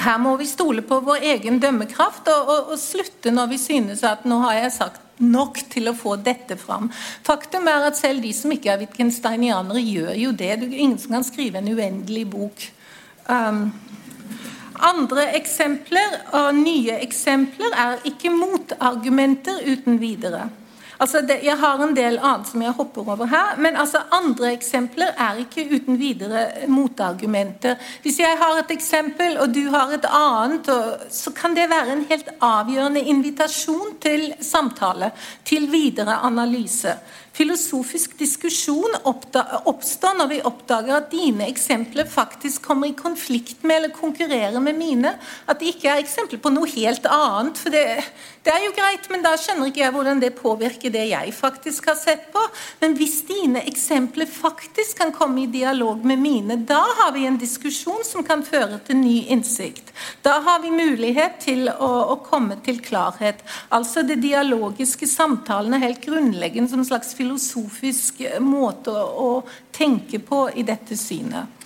Her 0.00 0.18
må 0.18 0.34
vi 0.40 0.46
stole 0.48 0.82
på 0.82 0.98
vår 1.06 1.22
egen 1.34 1.60
dømmekraft 1.62 2.28
og, 2.32 2.50
og, 2.50 2.74
og 2.74 2.80
slutte 2.80 3.32
når 3.34 3.52
vi 3.52 3.60
synes 3.62 4.02
at 4.06 4.26
nå 4.28 4.40
har 4.42 4.58
jeg 4.58 4.76
sagt 4.78 5.00
nok 5.22 5.60
til 5.70 5.88
å 5.90 5.96
få 5.96 6.16
dette 6.18 6.56
fram. 6.58 6.90
Faktum 7.26 7.68
er 7.70 7.86
at 7.88 7.98
selv 7.98 8.24
de 8.24 8.32
som 8.34 8.52
ikke 8.52 8.72
er 8.72 8.82
wittgensteinianere, 8.82 9.82
gjør 9.82 10.18
jo 10.18 10.32
det. 10.34 10.50
Det 10.60 10.68
er 10.70 10.82
ingen 10.82 10.98
som 10.98 11.14
kan 11.18 11.26
skrive 11.26 11.60
en 11.60 11.70
uendelig 11.70 12.24
bok. 12.32 12.66
Um, 13.30 13.68
andre 14.84 15.28
eksempler 15.38 16.18
og 16.34 16.58
nye 16.58 16.98
eksempler 17.04 17.76
er 17.78 18.02
ikke 18.10 18.32
motargumenter 18.34 19.62
uten 19.70 20.00
videre. 20.02 20.48
Altså 20.98 21.20
det, 21.26 21.40
jeg 21.42 21.58
har 21.58 21.82
en 21.82 21.94
del 21.96 22.18
annet 22.20 22.50
som 22.50 22.62
jeg 22.62 22.76
hopper 22.78 23.08
over 23.14 23.30
her, 23.30 23.56
men 23.58 23.76
altså 23.80 24.04
andre 24.14 24.52
eksempler 24.54 25.14
er 25.18 25.40
ikke 25.42 25.66
uten 25.72 25.98
videre 25.98 26.68
motargumenter. 26.70 27.80
Hvis 28.04 28.20
jeg 28.22 28.38
har 28.38 28.60
et 28.60 28.70
eksempel, 28.74 29.38
og 29.42 29.54
du 29.54 29.64
har 29.74 29.94
et 29.96 30.06
annet, 30.06 30.70
så 31.10 31.34
kan 31.34 31.56
det 31.56 31.66
være 31.72 31.96
en 31.96 32.06
helt 32.10 32.30
avgjørende 32.38 33.02
invitasjon 33.14 33.98
til 34.00 34.30
samtale, 34.40 35.10
til 35.44 35.66
videre 35.72 36.20
analyse. 36.22 36.94
Filosofisk 37.34 38.12
diskusjon 38.14 38.92
oppstår 39.10 40.12
når 40.20 40.28
vi 40.30 40.36
oppdager 40.46 40.94
at 40.94 41.08
dine 41.10 41.48
eksempler 41.50 42.06
faktisk 42.06 42.62
kommer 42.62 42.92
i 42.92 42.94
konflikt 42.94 43.64
med 43.66 43.80
eller 43.80 43.94
konkurrerer 43.96 44.62
med 44.62 44.78
mine. 44.78 45.16
At 45.50 45.58
det 45.58 45.72
ikke 45.72 45.90
er 45.90 46.02
eksempler 46.04 46.38
på 46.38 46.52
noe 46.54 46.70
helt 46.70 47.08
annet. 47.10 47.58
For 47.58 47.74
det, 47.74 47.82
det 48.46 48.52
er 48.54 48.62
jo 48.62 48.74
greit, 48.76 49.08
men 49.10 49.24
da 49.26 49.32
skjønner 49.34 49.72
ikke 49.72 49.82
jeg 49.82 49.94
hvordan 49.96 50.22
det 50.22 50.30
påvirker 50.38 50.94
det 50.94 51.08
jeg 51.10 51.32
faktisk 51.34 51.88
har 51.90 51.98
sett 51.98 52.28
på. 52.30 52.44
Men 52.84 52.94
hvis 53.00 53.16
dine 53.26 53.64
eksempler 53.66 54.30
faktisk 54.30 55.02
kan 55.02 55.10
komme 55.16 55.42
i 55.42 55.50
dialog 55.50 56.06
med 56.06 56.22
mine, 56.22 56.60
da 56.62 56.84
har 57.00 57.16
vi 57.18 57.26
en 57.26 57.40
diskusjon 57.40 58.06
som 58.06 58.22
kan 58.22 58.46
føre 58.46 58.78
til 58.86 59.00
ny 59.02 59.24
innsikt. 59.34 59.90
Da 60.22 60.36
har 60.46 60.62
vi 60.62 60.70
mulighet 60.70 61.42
til 61.48 61.66
å, 61.66 61.90
å 62.14 62.20
komme 62.22 62.60
til 62.62 62.78
klarhet. 62.78 63.42
Altså 63.74 64.06
det 64.06 64.20
dialogiske 64.22 65.10
samtalen 65.10 65.74
er 65.74 65.88
helt 65.88 66.06
grunnleggende 66.06 66.70
som 66.70 66.78
en 66.84 66.86
slags 66.92 67.10
filosofi 67.10 67.23
filosofisk 67.24 68.20
måte 68.40 68.92
å 68.92 69.42
tenke 69.72 70.20
på 70.20 70.46
i 70.54 70.62
dette 70.62 70.96
synet. 70.96 71.62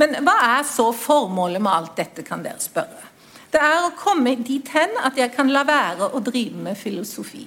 Men 0.00 0.16
hva 0.26 0.34
er 0.58 0.64
så 0.66 0.88
formålet 0.96 1.62
med 1.62 1.72
alt 1.72 1.98
dette, 2.00 2.24
kan 2.26 2.42
dere 2.42 2.62
spørre. 2.62 3.10
Det 3.54 3.60
er 3.62 3.84
å 3.84 3.92
komme 3.94 4.34
dit 4.42 4.66
hen 4.74 4.96
at 5.04 5.18
jeg 5.20 5.30
kan 5.36 5.52
la 5.54 5.62
være 5.62 6.10
å 6.10 6.22
drive 6.24 6.58
med 6.58 6.78
filosofi. 6.78 7.44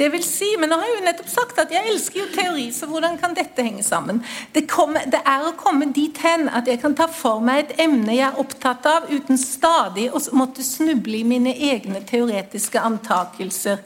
Det 0.00 0.08
vil 0.08 0.22
si, 0.24 0.46
men 0.56 0.70
nå 0.72 0.78
har 0.80 0.88
jeg 0.88 0.96
jo 0.96 1.04
nettopp 1.04 1.28
sagt 1.28 1.58
at 1.60 1.72
jeg 1.74 1.90
elsker 1.90 2.22
jo 2.22 2.28
teori, 2.32 2.70
så 2.72 2.86
hvordan 2.88 3.18
kan 3.20 3.34
dette 3.36 3.62
henge 3.62 3.82
sammen? 3.84 4.22
Det, 4.54 4.62
kommer, 4.70 5.04
det 5.12 5.20
er 5.28 5.44
å 5.44 5.52
komme 5.60 5.90
dit 5.92 6.16
hen 6.24 6.48
at 6.48 6.70
jeg 6.70 6.80
kan 6.80 6.96
ta 6.96 7.04
for 7.12 7.44
meg 7.44 7.66
et 7.66 7.82
emne 7.84 8.16
jeg 8.16 8.24
er 8.30 8.40
opptatt 8.40 8.88
av, 8.88 9.10
uten 9.12 9.38
stadig 9.38 10.08
å 10.08 10.22
måtte 10.32 10.64
snuble 10.64 11.20
i 11.20 11.28
mine 11.28 11.52
egne 11.52 12.00
teoretiske 12.08 12.80
antakelser. 12.80 13.84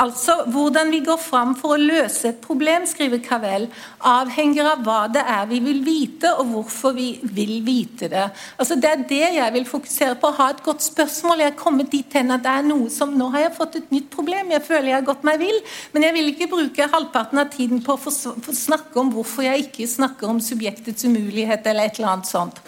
Altså, 0.00 0.32
Hvordan 0.46 0.90
vi 0.90 1.02
går 1.04 1.18
fram 1.20 1.50
for 1.58 1.74
å 1.74 1.80
løse 1.80 2.30
et 2.30 2.38
problem, 2.40 2.86
skriver 2.88 3.20
Cavell, 3.20 3.66
avhenger 4.08 4.70
av 4.70 4.84
hva 4.86 5.00
det 5.12 5.20
er 5.28 5.48
vi 5.50 5.58
vil 5.60 5.82
vite, 5.84 6.30
og 6.40 6.54
hvorfor 6.54 6.94
vi 6.96 7.08
vil 7.36 7.58
vite 7.66 8.08
det. 8.08 8.28
Altså, 8.56 8.78
Det 8.80 8.90
er 8.90 9.04
det 9.10 9.26
jeg 9.36 9.52
vil 9.52 9.66
fokusere 9.68 10.16
på. 10.22 10.30
Ha 10.38 10.50
et 10.50 10.62
godt 10.64 10.82
spørsmål. 10.82 11.42
Jeg 11.44 11.52
er 11.52 11.58
kommet 11.58 11.90
dit 11.92 12.16
hen 12.16 12.32
at 12.32 12.42
det 12.46 12.54
er 12.54 12.68
noe 12.68 12.88
som 12.88 13.12
Nå 13.20 13.28
har 13.34 13.44
jeg 13.44 13.56
fått 13.58 13.76
et 13.76 13.90
nytt 13.92 14.08
problem. 14.10 14.54
Jeg 14.54 14.64
føler 14.64 14.88
jeg 14.88 14.98
har 15.00 15.08
gått 15.10 15.26
meg 15.26 15.42
vill, 15.42 15.60
men 15.92 16.06
jeg 16.06 16.14
vil 16.16 16.30
ikke 16.32 16.48
bruke 16.54 16.88
halvparten 16.94 17.42
av 17.42 17.50
tiden 17.52 17.82
på 17.84 17.98
å 17.98 18.54
snakke 18.56 18.96
om 19.00 19.12
hvorfor 19.12 19.44
jeg 19.44 19.66
ikke 19.66 19.90
snakker 19.90 20.30
om 20.30 20.40
subjektets 20.40 21.04
umulighet 21.04 21.66
eller 21.66 21.90
et 21.90 22.00
eller 22.00 22.14
annet 22.14 22.30
sånt. 22.30 22.62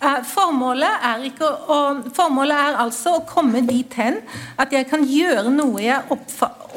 Eh, 0.00 0.18
formålet 0.30 1.02
er, 1.02 1.24
å, 1.42 1.78
formålet 2.14 2.54
er, 2.54 2.76
altså 2.84 3.16
å 3.16 3.24
komme 3.26 3.64
dit 3.66 3.94
hen 3.98 4.20
at 4.60 4.70
jeg 4.74 4.86
kan 4.86 5.02
gjøre 5.02 5.50
noe 5.50 5.82
jeg 5.82 6.18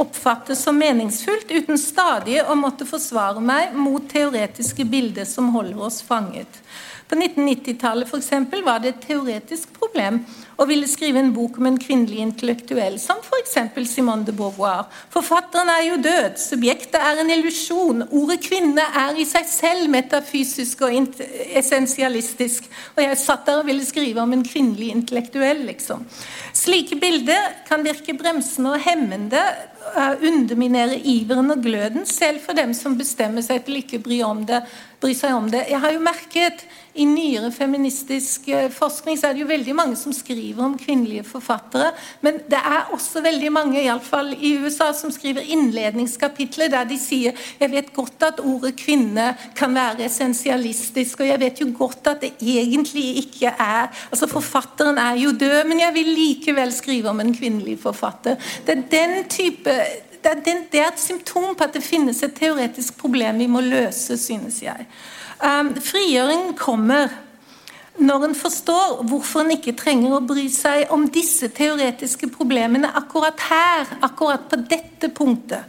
oppfatter 0.01 0.57
som 0.57 0.79
meningsfullt, 0.81 1.51
uten 1.53 1.77
stadig 1.77 2.39
å 2.41 2.57
måtte 2.57 2.87
forsvare 2.89 3.43
meg 3.43 3.75
mot 3.77 4.07
teoretiske 4.09 4.87
bilder 4.89 5.29
som 5.29 5.51
holder 5.53 5.85
oss 5.85 6.01
fanget. 6.01 6.61
På 7.11 7.19
1990-tallet 7.19 8.09
for 8.09 8.23
var 8.65 8.81
det 8.81 8.95
et 8.95 9.05
teoretisk 9.05 9.69
problem 9.77 10.23
å 10.61 10.67
ville 10.69 10.87
skrive 10.89 11.21
en 11.21 11.31
bok 11.33 11.57
om 11.57 11.69
en 11.71 11.79
kvinnelig 11.81 12.21
intellektuell, 12.21 12.99
som 13.01 13.21
f.eks. 13.25 13.57
Simone 13.89 14.27
de 14.27 14.33
Beauvoir. 14.37 14.85
Forfatteren 15.13 15.71
er 15.73 15.85
jo 15.87 15.97
død, 16.03 16.37
subjektet 16.41 16.99
er 17.01 17.21
en 17.23 17.33
illusjon, 17.33 18.05
ordet 18.07 18.37
kvinne 18.45 18.85
er 19.01 19.17
i 19.17 19.25
seg 19.27 19.49
selv 19.49 19.89
metafysisk 19.91 20.85
og 20.85 21.17
essensialistisk. 21.57 22.69
Og 22.95 23.03
jeg 23.03 23.19
satt 23.23 23.47
der 23.49 23.63
og 23.63 23.69
ville 23.71 23.85
skrive 23.87 24.21
om 24.21 24.35
en 24.37 24.45
kvinnelig 24.45 24.91
intellektuell, 24.93 25.65
liksom. 25.71 26.05
Slike 26.57 26.99
bilder 27.01 27.63
kan 27.67 27.85
virke 27.85 28.15
bremsende 28.17 28.75
og 28.75 28.85
hemmende, 28.85 29.41
underminere 30.21 30.99
iveren 30.99 31.51
og 31.51 31.63
gløden, 31.63 32.05
selv 32.05 32.39
for 32.45 32.57
dem 32.57 32.73
som 32.77 32.97
bestemmer 32.97 33.43
seg 33.45 33.65
til 33.65 33.81
ikke 33.81 33.99
bry, 34.03 34.21
det, 34.47 34.61
bry 35.01 35.13
seg 35.17 35.35
om 35.35 35.49
det. 35.51 35.65
Jeg 35.71 35.81
har 35.81 35.95
jo 35.95 36.03
merket 36.03 36.65
i 36.93 37.05
nyere 37.07 37.51
feministisk 37.55 38.49
eh, 38.51 38.67
forskning 38.71 39.15
så 39.15 39.29
er 39.29 39.35
det 39.35 39.45
jo 39.45 39.47
veldig 39.47 39.73
mange 39.75 39.95
som 39.95 40.11
skriver 40.15 40.65
om 40.65 40.73
kvinnelige 40.79 41.23
forfattere. 41.23 41.93
Men 42.25 42.41
det 42.51 42.59
er 42.59 42.91
også 42.91 43.23
veldig 43.23 43.51
mange, 43.55 43.79
iallfall 43.79 44.33
i 44.35 44.57
USA, 44.59 44.89
som 44.95 45.13
skriver 45.13 45.47
innledningskapitler 45.55 46.71
der 46.73 46.89
de 46.89 46.97
sier 46.99 47.37
jeg 47.61 47.71
vet 47.71 47.93
godt 47.95 48.25
at 48.27 48.41
ordet 48.43 48.73
kvinne 48.79 49.29
kan 49.55 49.75
være 49.75 50.05
essensialistisk, 50.09 51.23
og 51.23 51.31
jeg 51.31 51.39
vet 51.39 51.61
jo 51.63 51.69
godt 51.77 52.11
at 52.11 52.25
det 52.25 52.33
egentlig 52.41 53.23
ikke 53.23 53.53
er 53.55 53.87
altså 54.09 54.27
Forfatteren 54.31 54.97
er 55.01 55.17
jo 55.19 55.31
død, 55.35 55.65
men 55.67 55.81
jeg 55.81 55.93
vil 55.95 56.11
likevel 56.15 56.71
skrive 56.73 57.11
om 57.11 57.19
en 57.19 57.33
kvinnelig 57.35 57.77
forfatter. 57.81 58.37
Det 58.65 58.75
er 58.77 58.83
den 58.91 59.15
type 59.31 59.70
det 59.71 60.77
er, 60.77 60.87
et 60.87 61.01
symptom 61.01 61.55
på 61.55 61.65
at 61.65 61.73
det 61.73 61.83
finnes 61.85 62.21
et 62.23 62.35
teoretisk 62.37 62.99
problem 63.01 63.41
vi 63.41 63.49
må 63.49 63.63
løse, 63.65 64.17
synes 64.19 64.61
jeg. 64.63 64.87
Um, 65.41 65.73
frigjøringen 65.81 66.53
kommer 66.59 67.09
når 68.01 68.25
en 68.27 68.35
forstår 68.37 69.01
hvorfor 69.09 69.43
en 69.43 69.55
ikke 69.55 69.75
trenger 69.77 70.15
å 70.15 70.25
bry 70.25 70.45
seg 70.53 70.91
om 70.93 71.07
disse 71.11 71.49
teoretiske 71.53 72.29
problemene 72.33 72.91
akkurat 72.97 73.41
her, 73.49 73.89
akkurat 74.05 74.47
på 74.49 74.61
dette 74.69 75.11
punktet. 75.15 75.65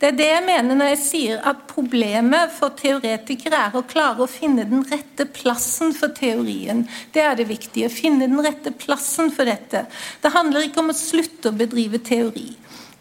Det 0.00 0.10
er 0.10 0.16
det 0.18 0.26
jeg 0.28 0.44
mener 0.44 0.76
når 0.76 0.90
jeg 0.90 1.00
sier 1.00 1.44
at 1.48 1.62
problemet 1.70 2.52
for 2.52 2.74
teoretikere 2.76 3.60
er 3.68 3.76
å 3.78 3.84
klare 3.88 4.24
å 4.24 4.28
finne 4.28 4.66
den 4.68 4.82
rette 4.90 5.24
plassen 5.32 5.94
for 5.96 6.12
teorien. 6.12 6.82
Det 7.14 7.22
er 7.24 7.38
det 7.38 7.46
viktige. 7.48 7.88
Finne 7.88 8.26
den 8.28 8.42
rette 8.44 8.74
plassen 8.74 9.32
for 9.32 9.48
dette. 9.48 9.86
Det 10.20 10.34
handler 10.34 10.66
ikke 10.66 10.82
om 10.82 10.92
å 10.92 10.98
slutte 10.98 11.48
å 11.48 11.56
bedrive 11.56 12.02
teori. 12.04 12.50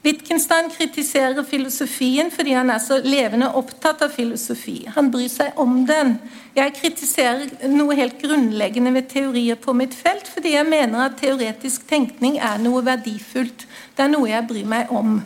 Wittgenstein 0.03 0.67
kritiserer 0.67 1.45
filosofien 1.47 2.27
fordi 2.31 2.51
han 2.57 2.67
er 2.73 2.81
så 2.83 2.97
levende 3.05 3.47
opptatt 3.55 4.01
av 4.03 4.11
filosofi. 4.11 4.81
Han 4.91 5.07
bryr 5.13 5.29
seg 5.31 5.59
om 5.63 5.85
den. 5.87 6.17
Jeg 6.57 6.75
kritiserer 6.75 7.69
noe 7.71 7.95
helt 7.95 8.17
grunnleggende 8.19 8.91
ved 8.97 9.07
teorier 9.13 9.55
på 9.63 9.71
mitt 9.79 9.95
felt, 9.95 10.27
fordi 10.27 10.57
jeg 10.57 10.67
mener 10.67 11.05
at 11.05 11.15
teoretisk 11.21 11.87
tenkning 11.87 12.35
er 12.35 12.59
noe 12.59 12.83
verdifullt. 12.83 13.63
Det 13.95 14.03
er 14.03 14.11
noe 14.11 14.27
jeg 14.27 14.49
bryr 14.49 14.67
meg 14.75 14.91
om. 14.91 15.21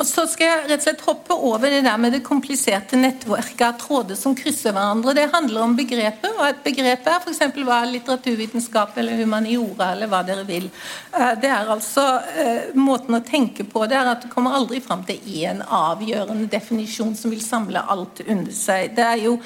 Og 0.00 0.06
så 0.08 0.24
skal 0.30 0.46
jeg 0.46 0.68
rett 0.70 0.80
og 0.80 0.86
slett 0.86 1.02
hoppe 1.04 1.36
over 1.36 1.68
det 1.68 1.82
der 1.84 1.98
med 2.00 2.14
det 2.16 2.22
kompliserte 2.24 2.96
nettverket 2.96 3.64
av 3.66 3.76
tråder 3.82 4.16
som 4.16 4.32
krysser 4.36 4.72
hverandre. 4.72 5.12
Det 5.16 5.26
handler 5.34 5.66
om 5.66 5.76
begrepet, 5.76 6.30
og 6.38 6.46
et 6.46 6.62
begrep 6.64 7.04
er 7.04 7.18
f.eks. 7.20 7.42
hva 7.58 7.82
er 7.82 7.92
litteraturvitenskap 7.98 8.96
eller 9.02 9.20
humaniora, 9.20 9.90
eller 9.92 10.08
hva 10.08 10.22
dere 10.24 10.46
vil. 10.48 10.70
Eh, 11.12 11.34
det 11.42 11.52
er 11.52 11.68
altså 11.76 12.06
eh, 12.32 12.70
Måten 12.80 13.18
å 13.18 13.24
tenke 13.26 13.66
på 13.68 13.84
det 13.90 13.98
er 13.98 14.08
at 14.14 14.24
du 14.24 14.30
kommer 14.32 14.56
aldri 14.56 14.80
fram 14.80 15.04
til 15.04 15.20
én 15.44 15.60
avgjørende 15.60 16.48
definisjon 16.48 17.12
som 17.18 17.34
vil 17.34 17.44
samle 17.44 17.84
alt 17.92 18.24
under 18.24 18.56
seg. 18.56 18.94
Det 18.96 19.04
er 19.04 19.26
jo 19.26 19.36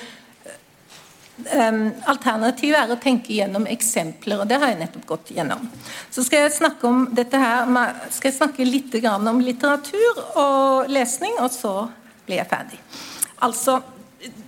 Alternativet 1.35 2.79
er 2.79 2.93
å 2.95 3.01
tenke 3.03 3.35
gjennom 3.35 3.67
eksempler, 3.67 4.39
og 4.43 4.49
det 4.51 4.61
har 4.63 4.71
jeg 4.71 4.79
nettopp 4.85 5.07
gått 5.09 5.33
gjennom. 5.35 5.65
Så 6.15 6.23
skal 6.23 6.45
jeg 6.45 6.55
snakke 6.61 6.87
om 6.87 7.09
dette 7.11 7.41
her, 7.41 7.67
skal 8.15 8.31
jeg 8.31 8.39
snakke 8.39 8.69
litt 8.69 8.95
om 9.03 9.41
litteratur 9.43 10.23
og 10.39 10.93
lesning, 10.93 11.35
og 11.43 11.51
så 11.51 11.75
blir 12.27 12.39
jeg 12.39 12.51
ferdig. 12.53 12.79
Altså, 13.43 13.81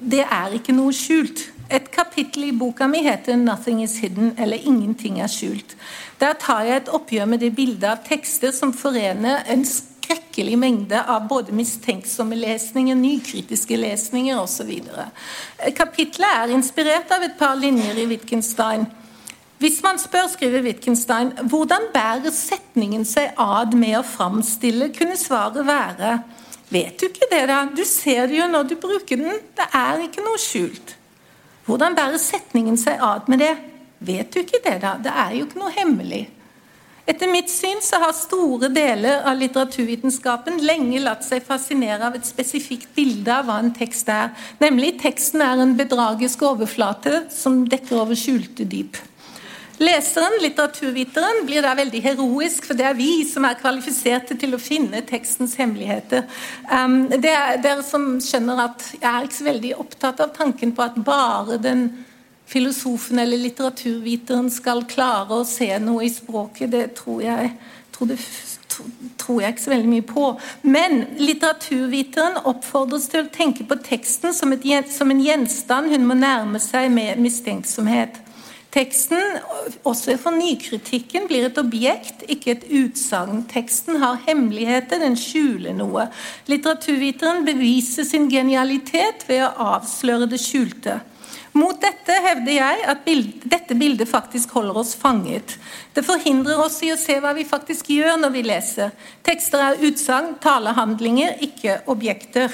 det 0.01 0.23
er 0.25 0.55
ikke 0.57 0.77
noe 0.77 0.95
skjult. 0.95 1.49
Et 1.67 1.89
kapittel 1.91 2.45
i 2.47 2.53
boka 2.55 2.87
mi 2.87 3.03
heter 3.03 3.35
'Nothing 3.35 3.83
is 3.83 3.99
hidden', 3.99 4.39
eller 4.39 4.57
'Ingenting 4.57 5.21
er 5.21 5.27
skjult'. 5.27 5.75
Der 6.21 6.33
tar 6.33 6.63
jeg 6.63 6.77
et 6.77 6.89
oppgjør 6.89 7.27
med 7.27 7.41
det 7.41 7.57
bildet 7.57 7.85
av 7.85 7.99
tekster 8.07 8.53
som 8.53 8.73
forener 8.73 9.43
en 9.49 9.65
skrekkelig 10.07 10.59
mengde 10.59 11.01
av 11.03 11.27
både 11.29 11.55
mistenksomme 11.57 12.37
lesninger, 12.39 12.95
nykritiske 12.95 13.77
lesninger 13.77 14.39
osv. 14.39 14.71
Kapitlet 15.75 16.43
er 16.45 16.55
inspirert 16.55 17.11
av 17.11 17.25
et 17.27 17.37
par 17.39 17.57
linjer 17.59 17.99
i 17.99 18.07
Wittgenstein. 18.07 18.87
Hvis 19.59 19.81
man 19.83 19.99
spør, 19.99 20.29
skriver 20.29 20.63
Wittgenstein, 20.63 21.33
hvordan 21.49 21.89
bærer 21.95 22.31
setningen 22.35 23.07
seg 23.09 23.33
ad 23.41 23.75
med 23.75 23.97
å 23.99 24.05
framstille, 24.07 24.93
kunne 24.95 25.17
svaret 25.19 25.67
være 25.67 26.19
Vet 26.67 26.99
du 26.99 27.05
ikke 27.07 27.29
det, 27.31 27.45
da? 27.47 27.61
Du 27.71 27.85
ser 27.87 28.27
det 28.27 28.41
jo 28.41 28.47
når 28.51 28.65
du 28.67 28.73
bruker 28.83 29.21
den. 29.21 29.37
Det 29.55 29.69
er 29.71 30.01
ikke 30.03 30.25
noe 30.27 30.39
skjult. 30.43 30.97
Hvordan 31.63 31.95
bærer 31.95 32.19
setningen 32.19 32.75
seg 32.79 32.99
ad 32.99 33.31
med 33.31 33.39
det? 33.39 33.53
Vet 34.03 34.35
du 34.35 34.41
ikke 34.43 34.59
det, 34.65 34.81
da? 34.83 34.97
Det 34.99 35.13
er 35.15 35.37
jo 35.39 35.47
ikke 35.47 35.61
noe 35.63 35.71
hemmelig. 35.77 36.25
Etter 37.07 37.31
mitt 37.31 37.51
syn 37.53 37.79
så 37.87 38.01
har 38.03 38.15
store 38.19 38.67
deler 38.75 39.21
av 39.31 39.39
litteraturvitenskapen 39.39 40.59
lenge 40.67 40.99
latt 41.05 41.23
seg 41.23 41.45
fascinere 41.47 42.09
av 42.09 42.17
et 42.19 42.27
spesifikt 42.27 42.89
bilde 42.97 43.31
av 43.31 43.47
hva 43.47 43.61
en 43.63 43.71
tekst 43.77 44.11
er, 44.11 44.33
nemlig 44.59 44.97
teksten 45.05 45.45
er 45.45 45.63
en 45.63 45.77
bedragisk 45.79 46.43
overflate 46.49 47.29
som 47.31 47.63
dekker 47.71 48.01
over 48.03 48.19
skjulte 48.19 48.67
dyp. 48.67 48.99
Leseren, 49.79 50.39
litteraturviteren, 50.41 51.43
blir 51.47 51.63
da 51.63 51.75
veldig 51.77 52.01
heroisk, 52.01 52.65
for 52.65 52.79
det 52.79 52.87
er 52.89 52.97
vi 52.97 53.21
som 53.29 53.45
er 53.45 53.59
kvalifiserte 53.61 54.35
til 54.41 54.57
å 54.57 54.61
finne 54.63 55.03
tekstens 55.07 55.55
hemmeligheter. 55.61 56.25
Um, 56.73 57.05
det 57.13 57.35
er 57.37 57.61
dere 57.63 57.85
som 57.85 58.17
skjønner 58.25 58.65
at 58.65 58.87
jeg 58.97 59.07
er 59.11 59.29
ikke 59.29 59.39
så 59.39 59.49
veldig 59.51 59.75
opptatt 59.85 60.25
av 60.25 60.33
tanken 60.35 60.73
på 60.75 60.87
at 60.87 60.97
bare 61.05 61.61
den 61.61 61.91
filosofen 62.47 63.19
eller 63.19 63.41
litteraturviteren 63.43 64.51
skal 64.55 64.85
klare 64.89 65.41
å 65.41 65.47
se 65.47 65.71
noe 65.83 66.07
i 66.07 66.13
språket, 66.13 66.71
det 66.71 66.85
tror 66.99 67.25
jeg, 67.25 67.51
tror 67.95 68.13
det, 68.13 68.19
tror 69.19 69.41
jeg 69.43 69.55
ikke 69.55 69.65
så 69.65 69.73
veldig 69.73 69.91
mye 69.91 70.07
på. 70.07 70.27
Men 70.67 71.03
litteraturviteren 71.19 72.43
oppfordres 72.47 73.09
til 73.13 73.25
å 73.25 73.33
tenke 73.35 73.67
på 73.67 73.79
teksten 73.87 74.37
som, 74.37 74.55
et, 74.55 74.93
som 74.93 75.11
en 75.11 75.23
gjenstand 75.23 75.91
hun 75.95 76.07
må 76.09 76.19
nærme 76.19 76.63
seg 76.63 76.93
med 76.95 77.19
mistenksomhet. 77.23 78.23
Teksten, 78.77 79.39
også 79.89 80.19
for 80.21 80.37
nykritikken, 80.37 81.25
blir 81.31 81.47
et 81.47 81.59
objekt, 81.59 82.27
ikke 82.29 82.53
et 82.53 82.67
utsagn. 82.77 83.47
Teksten 83.49 84.03
har 84.03 84.19
hemmeligheter, 84.27 85.01
den 85.01 85.17
skjuler 85.17 85.73
noe. 85.73 86.11
Litteraturviteren 86.51 87.47
beviser 87.47 88.05
sin 88.05 88.29
genialitet 88.29 89.25
ved 89.31 89.47
å 89.47 89.71
avsløre 89.79 90.29
det 90.29 90.43
skjulte. 90.43 90.99
Mot 91.57 91.79
dette 91.81 92.13
hevder 92.21 92.53
jeg 92.53 92.83
at 92.91 93.05
bild, 93.07 93.29
dette 93.49 93.77
bildet 93.79 94.11
faktisk 94.11 94.51
holder 94.59 94.83
oss 94.83 94.93
fanget. 94.99 95.55
Det 95.97 96.05
forhindrer 96.05 96.61
oss 96.61 96.83
i 96.85 96.91
å 96.93 96.99
se 97.01 97.17
hva 97.23 97.33
vi 97.37 97.47
faktisk 97.49 97.89
gjør 97.95 98.19
når 98.21 98.35
vi 98.35 98.43
leser. 98.45 98.93
Tekster 99.25 99.63
er 99.65 99.85
utsagn, 99.89 100.35
talehandlinger, 100.45 101.39
ikke 101.47 101.79
objekter. 101.93 102.53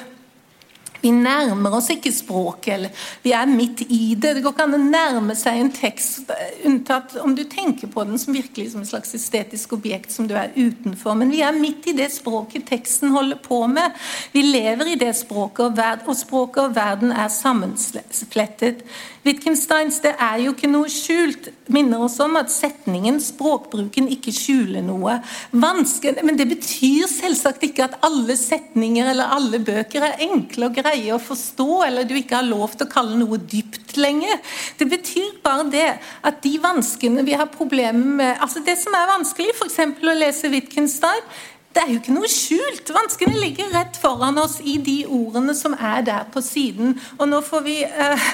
Vi 1.02 1.10
nærmer 1.10 1.74
oss 1.74 1.90
ikke 1.90 2.12
språket, 2.14 2.74
eller 2.76 3.06
vi 3.24 3.32
er 3.34 3.48
midt 3.50 3.82
i 3.88 4.14
det. 4.14 4.36
Det 4.36 4.42
går 4.44 4.54
ikke 4.54 4.66
an 4.68 4.76
å 4.76 4.82
nærme 4.82 5.34
seg 5.38 5.58
en 5.58 5.72
tekst, 5.74 6.30
unntatt 6.68 7.16
om 7.22 7.34
du 7.34 7.42
tenker 7.50 7.90
på 7.90 8.04
den 8.06 8.20
som 8.22 8.36
virkelig 8.36 8.70
som 8.72 8.84
et 8.84 8.90
slags 8.92 9.14
estetisk 9.18 9.74
objekt 9.74 10.14
som 10.14 10.28
du 10.30 10.36
er 10.38 10.54
utenfor. 10.54 11.16
Men 11.18 11.32
vi 11.34 11.42
er 11.42 11.58
midt 11.58 11.88
i 11.90 11.96
det 11.98 12.12
språket 12.14 12.68
teksten 12.70 13.10
holder 13.16 13.40
på 13.42 13.64
med. 13.70 13.98
Vi 14.32 14.44
lever 14.46 14.92
i 14.92 15.00
det 15.00 15.10
språket, 15.18 15.82
og, 16.06 16.14
språket 16.16 16.68
og 16.68 16.76
verden 16.78 17.10
er 17.10 17.32
sammenflettet. 17.32 18.86
Wittgensteins 19.22 20.00
'det 20.02 20.14
er 20.18 20.38
jo 20.42 20.52
ikke 20.52 20.70
noe 20.70 20.88
skjult' 20.90 21.50
minner 21.68 22.02
oss 22.02 22.18
om 22.20 22.36
at 22.36 22.50
setningen, 22.50 23.20
språkbruken, 23.20 24.08
ikke 24.08 24.32
skjuler 24.34 24.82
noe. 24.82 25.20
Vanskelig, 25.52 26.24
men 26.24 26.36
det 26.36 26.48
betyr 26.48 27.06
selvsagt 27.06 27.62
ikke 27.62 27.84
at 27.84 27.98
alle 28.02 28.36
setninger 28.36 29.10
eller 29.10 29.30
alle 29.30 29.58
bøker 29.62 30.02
er 30.02 30.26
enkle 30.26 30.66
og 30.66 30.74
greie 30.74 30.91
å 31.14 31.20
forstå, 31.22 31.68
eller 31.86 32.06
du 32.08 32.14
ikke 32.18 32.40
har 32.40 32.48
lov 32.48 32.76
til 32.76 32.86
å 32.86 32.92
kalle 32.92 33.18
noe 33.20 33.38
dypt 33.38 33.96
lenger. 34.00 34.40
Det 34.78 34.88
betyr 34.90 35.38
bare 35.44 35.68
det 35.72 35.88
at 36.28 36.42
de 36.44 36.52
vanskene 36.62 37.24
vi 37.26 37.36
har 37.38 37.50
problemer 37.52 38.18
med 38.18 38.42
altså 38.42 38.62
Det 38.64 38.76
som 38.80 38.94
er 38.96 39.10
vanskelig, 39.10 39.54
f.eks. 39.56 39.80
å 40.02 40.18
lese 40.18 40.52
Wittgenstein, 40.52 41.24
det 41.72 41.82
er 41.82 41.90
jo 41.92 42.00
ikke 42.00 42.14
noe 42.14 42.28
skjult. 42.28 42.90
Vanskene 42.92 43.38
ligger 43.40 43.70
rett 43.72 43.96
foran 44.00 44.36
oss 44.40 44.58
i 44.60 44.74
de 44.84 44.98
ordene 45.08 45.54
som 45.56 45.72
er 45.78 46.04
der 46.04 46.26
på 46.32 46.42
siden. 46.44 46.98
Og 47.16 47.30
nå 47.30 47.40
får 47.44 47.62
vi 47.64 47.76
uh, 47.86 48.26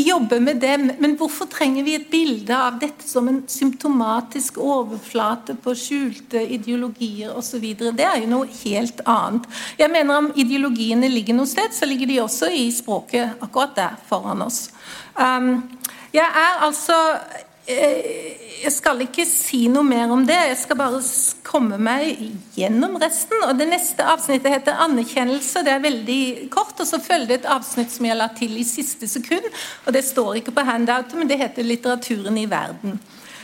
jobbe 0.00 0.40
med 0.40 0.62
dem. 0.62 0.86
Men 1.02 1.16
hvorfor 1.20 1.50
trenger 1.52 1.84
vi 1.84 1.96
et 1.98 2.08
bilde 2.12 2.56
av 2.56 2.78
dette 2.80 3.04
som 3.08 3.28
en 3.28 3.42
symptomatisk 3.50 4.60
overflate 4.64 5.58
på 5.60 5.76
skjulte 5.76 6.40
ideologier 6.56 7.36
osv.? 7.36 7.68
Det 7.76 8.06
er 8.06 8.22
jo 8.22 8.32
noe 8.32 8.48
helt 8.62 9.04
annet. 9.04 9.50
Jeg 9.80 9.92
mener 9.92 10.20
Om 10.20 10.32
ideologiene 10.40 11.08
ligger 11.08 11.36
noe 11.36 11.48
sted, 11.48 11.70
så 11.76 11.86
ligger 11.86 12.08
de 12.08 12.18
også 12.24 12.48
i 12.52 12.64
språket 12.74 13.38
akkurat 13.44 13.76
der 13.76 14.00
foran 14.08 14.42
oss. 14.42 14.70
Um, 15.14 15.68
jeg 16.12 16.26
er 16.26 16.64
altså 16.66 16.96
jeg 18.60 18.72
skal 18.74 19.00
ikke 19.04 19.24
si 19.28 19.64
noe 19.72 19.86
mer 19.86 20.10
om 20.12 20.22
det, 20.28 20.36
jeg 20.50 20.58
skal 20.62 20.78
bare 20.78 21.00
komme 21.46 21.78
meg 21.80 22.18
gjennom 22.56 22.98
resten. 23.00 23.38
og 23.46 23.56
Det 23.58 23.68
neste 23.70 24.04
avsnittet 24.04 24.52
heter 24.52 24.72
'Anerkjennelse'. 24.72 25.64
Det 25.64 25.72
er 25.72 25.86
veldig 25.86 26.50
kort. 26.50 26.80
og 26.80 26.86
Så 26.86 27.00
følger 27.00 27.26
det 27.26 27.40
et 27.40 27.50
avsnitt 27.50 27.90
som 27.90 28.06
jeg 28.06 28.16
la 28.16 28.28
til 28.36 28.58
i 28.58 28.64
siste 28.64 29.08
sekund. 29.08 29.44
og 29.86 29.92
Det 29.92 30.04
står 30.04 30.34
ikke 30.34 30.52
på 30.52 30.64
handoutet, 30.64 31.14
men 31.14 31.28
det 31.28 31.38
heter 31.38 31.62
'Litteraturen 31.62 32.38
i 32.38 32.46
verden'. 32.46 32.98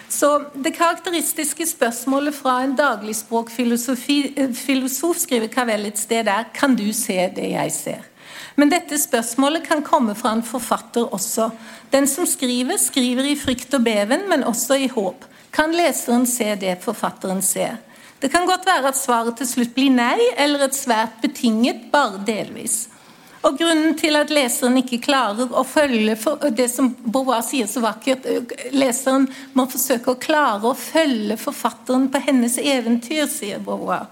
Så 0.09 0.45
Det 0.63 0.75
karakteristiske 0.75 1.67
spørsmålet 1.67 2.35
fra 2.35 2.63
en 2.63 2.77
dagligspråkfilosof 2.77 4.09
eh, 4.09 5.15
skriver 5.19 5.49
Cavell 5.49 5.87
et 5.87 5.99
sted 5.99 6.29
er 6.29 6.45
'Kan 6.55 6.77
du 6.77 6.93
se 6.93 7.33
det 7.35 7.51
jeg 7.51 7.73
ser?' 7.73 8.16
Men 8.57 8.73
dette 8.73 8.97
spørsmålet 8.99 9.67
kan 9.69 9.83
komme 9.85 10.15
fra 10.17 10.33
en 10.33 10.45
forfatter 10.45 11.13
også. 11.15 11.51
Den 11.93 12.09
som 12.09 12.27
skriver, 12.29 12.81
skriver 12.81 13.29
i 13.29 13.37
frykt 13.37 13.75
og 13.77 13.85
beven, 13.85 14.25
men 14.31 14.47
også 14.49 14.79
i 14.81 14.89
håp. 14.93 15.27
Kan 15.53 15.77
leseren 15.77 16.27
se 16.29 16.55
det 16.61 16.79
forfatteren 16.85 17.43
ser? 17.45 17.77
Det 18.21 18.31
kan 18.33 18.49
godt 18.49 18.65
være 18.67 18.89
at 18.89 18.97
svaret 18.97 19.37
til 19.37 19.49
slutt 19.49 19.75
blir 19.77 19.93
nei, 19.93 20.17
eller 20.41 20.65
et 20.67 20.77
svært 20.77 21.21
betinget, 21.21 21.91
bare 21.93 22.23
delvis. 22.25 22.87
Og 23.47 23.59
Grunnen 23.61 23.93
til 23.99 24.17
at 24.19 24.33
leseren 24.33 24.81
ikke 24.81 25.03
klarer 25.05 25.53
å 25.55 25.63
følge 25.69 26.17
det 26.57 26.67
som 26.73 26.89
Beauvoir 27.05 27.45
sier 27.47 27.69
så 27.71 27.83
vakkert 27.85 28.25
Leseren 28.75 29.29
må 29.55 29.69
forsøke 29.71 30.15
å 30.15 30.19
klare 30.19 30.73
å 30.73 30.79
følge 30.79 31.37
forfatteren 31.39 32.09
på 32.11 32.23
hennes 32.27 32.57
eventyr, 32.59 33.29
sier 33.31 33.63
Beauvoir. 33.63 34.09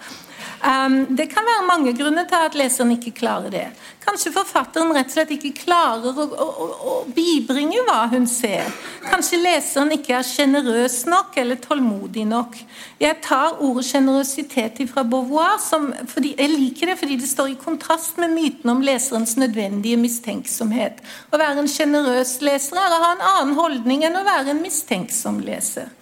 Um, 0.64 1.16
det 1.16 1.26
kan 1.28 1.44
være 1.44 1.66
mange 1.68 1.92
grunner 1.92 2.24
til 2.24 2.40
at 2.40 2.54
leseren 2.56 2.94
ikke 2.94 3.10
klarer 3.18 3.52
det. 3.52 3.64
Kanskje 4.00 4.30
forfatteren 4.32 4.94
rett 4.96 5.10
og 5.10 5.12
slett 5.12 5.32
ikke 5.34 5.50
klarer 5.58 6.16
å, 6.16 6.24
å, 6.24 6.46
å 6.88 6.94
bibringe 7.12 7.82
hva 7.84 8.06
hun 8.08 8.24
ser. 8.28 8.70
Kanskje 9.04 9.42
leseren 9.42 9.92
ikke 9.92 10.14
er 10.16 10.24
sjenerøs 10.24 11.02
nok 11.10 11.36
eller 11.42 11.60
tålmodig 11.60 12.24
nok. 12.30 12.56
Jeg 13.02 13.18
tar 13.26 13.60
ordet 13.60 13.84
sjenerøsitet 13.90 14.80
fra 14.88 15.04
Beauvoir. 15.04 15.58
Som, 15.60 15.90
fordi, 16.08 16.32
jeg 16.40 16.54
liker 16.54 16.92
det 16.92 16.96
fordi 17.02 17.18
det 17.20 17.28
står 17.28 17.52
i 17.52 17.58
kontrast 17.60 18.16
med 18.22 18.32
myten 18.32 18.72
om 18.72 18.80
leserens 18.84 19.36
nødvendige 19.36 20.00
mistenksomhet. 20.00 21.04
Å 21.28 21.40
være 21.40 21.60
en 21.60 21.68
sjenerøs 21.68 22.38
leser 22.40 22.80
er 22.80 22.96
å 22.96 23.02
ha 23.04 23.12
en 23.18 23.28
annen 23.34 23.54
holdning 23.60 24.08
enn 24.08 24.16
å 24.16 24.24
være 24.24 24.56
en 24.56 24.64
mistenksom 24.64 25.44
leser. 25.44 25.92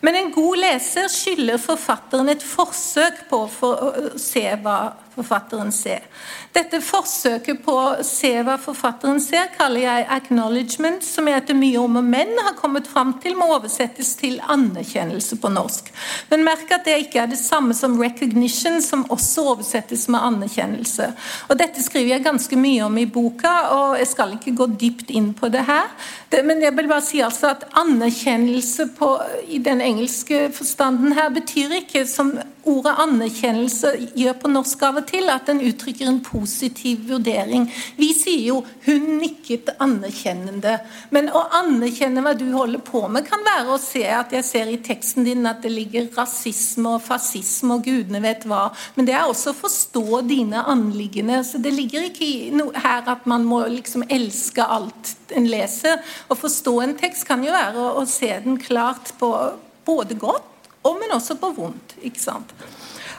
Men 0.00 0.14
en 0.14 0.32
god 0.34 0.60
leser 0.62 1.08
skylder 1.10 1.58
forfatteren 1.58 2.30
et 2.30 2.44
forsøk 2.44 3.24
på 3.30 3.44
å 3.48 3.82
se 4.20 4.44
hva 4.62 4.78
forfatteren 5.18 5.72
ser. 5.74 6.06
Dette 6.54 6.80
forsøket 6.84 7.60
på 7.64 7.74
å 7.74 8.04
se 8.06 8.30
hva 8.46 8.56
forfatteren 8.60 9.20
ser, 9.22 9.50
kaller 9.56 9.84
jeg 9.84 10.06
'acknowledgement', 10.06 11.04
som 11.04 11.28
jeg 11.28 11.42
etter 11.42 11.58
mye 11.58 11.78
om 11.78 11.98
og 12.00 12.04
men 12.04 12.38
har 12.46 12.54
kommet 12.56 12.86
fram 12.86 13.14
til 13.22 13.36
må 13.36 13.50
oversettes 13.56 14.14
til 14.16 14.40
anerkjennelse 14.40 15.36
på 15.42 15.50
norsk. 15.52 15.90
Men 16.30 16.44
merk 16.44 16.70
at 16.72 16.84
det 16.86 16.96
ikke 17.04 17.22
er 17.22 17.26
det 17.26 17.38
samme 17.38 17.74
som 17.74 17.98
'recognition', 18.00 18.80
som 18.80 19.04
også 19.10 19.44
oversettes 19.54 20.08
med 20.08 20.20
anerkjennelse. 20.20 21.12
Og 21.48 21.58
Dette 21.58 21.82
skriver 21.82 22.14
jeg 22.14 22.24
ganske 22.24 22.56
mye 22.56 22.84
om 22.84 22.98
i 22.98 23.04
boka, 23.04 23.54
og 23.70 23.98
jeg 23.98 24.06
skal 24.06 24.32
ikke 24.32 24.56
gå 24.56 24.66
dypt 24.66 25.10
inn 25.10 25.34
på 25.34 25.48
det 25.48 25.64
her. 25.66 25.90
Men 26.44 26.62
jeg 26.62 26.76
vil 26.76 26.88
bare 26.88 27.02
si 27.04 27.20
altså 27.20 27.50
at 27.50 27.64
anerkjennelse 27.72 28.88
på, 28.98 29.18
i 29.48 29.58
den 29.58 29.80
engelske 29.80 30.52
forstanden 30.52 31.12
her 31.12 31.28
betyr 31.28 31.72
ikke, 31.80 32.06
som 32.06 32.38
ordet 32.68 32.94
anerkjennelse 33.02 33.92
gjør 34.18 34.36
på 34.42 34.50
norsk 34.52 34.82
av 34.88 35.00
og 35.00 35.06
til, 35.08 35.28
at 35.32 35.48
den 35.48 35.62
uttrykker 35.64 36.08
en 36.08 36.20
positiv 36.24 37.06
vurdering. 37.08 37.66
Vi 37.96 38.12
sier 38.16 38.44
jo 38.48 38.64
'hun 38.86 39.18
nikket 39.20 39.70
anerkjennende'. 39.78 40.78
Men 41.10 41.28
å 41.28 41.44
anerkjenne 41.60 42.22
hva 42.22 42.34
du 42.38 42.50
holder 42.52 42.78
på 42.78 43.08
med, 43.08 43.26
kan 43.26 43.40
være 43.44 43.74
å 43.74 43.80
se 43.80 44.04
at 44.04 44.32
jeg 44.32 44.44
ser 44.44 44.66
i 44.68 44.76
teksten 44.76 45.24
din 45.24 45.46
at 45.46 45.62
det 45.62 45.72
ligger 45.72 46.08
rasisme 46.16 46.94
og 46.96 47.02
fascisme 47.02 47.74
og 47.74 47.84
gudene 47.84 48.22
vet 48.22 48.44
hva. 48.44 48.72
Men 48.96 49.06
det 49.06 49.14
er 49.14 49.24
også 49.24 49.50
å 49.50 49.60
forstå 49.62 50.26
dine 50.28 50.64
anliggende. 50.64 51.44
Så 51.44 51.58
det 51.62 51.72
ligger 51.72 52.08
ikke 52.08 52.72
her 52.74 53.02
at 53.06 53.26
man 53.26 53.44
må 53.44 53.64
liksom 53.68 54.04
elske 54.08 54.62
alt 54.62 55.16
en 55.34 55.46
leser. 55.46 55.98
Å 56.28 56.34
forstå 56.34 56.80
en 56.82 56.94
tekst 56.98 57.26
kan 57.26 57.42
jo 57.44 57.52
være 57.52 57.78
å, 57.78 58.02
å 58.02 58.06
se 58.06 58.30
den 58.44 58.58
klart 58.58 59.12
på 59.18 59.32
både 59.88 60.14
godt 60.14 60.57
og 60.86 61.00
men 61.00 61.16
også 61.16 61.38
på 61.40 61.52
vondt. 61.56 61.96
ikke 62.02 62.20
sant? 62.20 62.52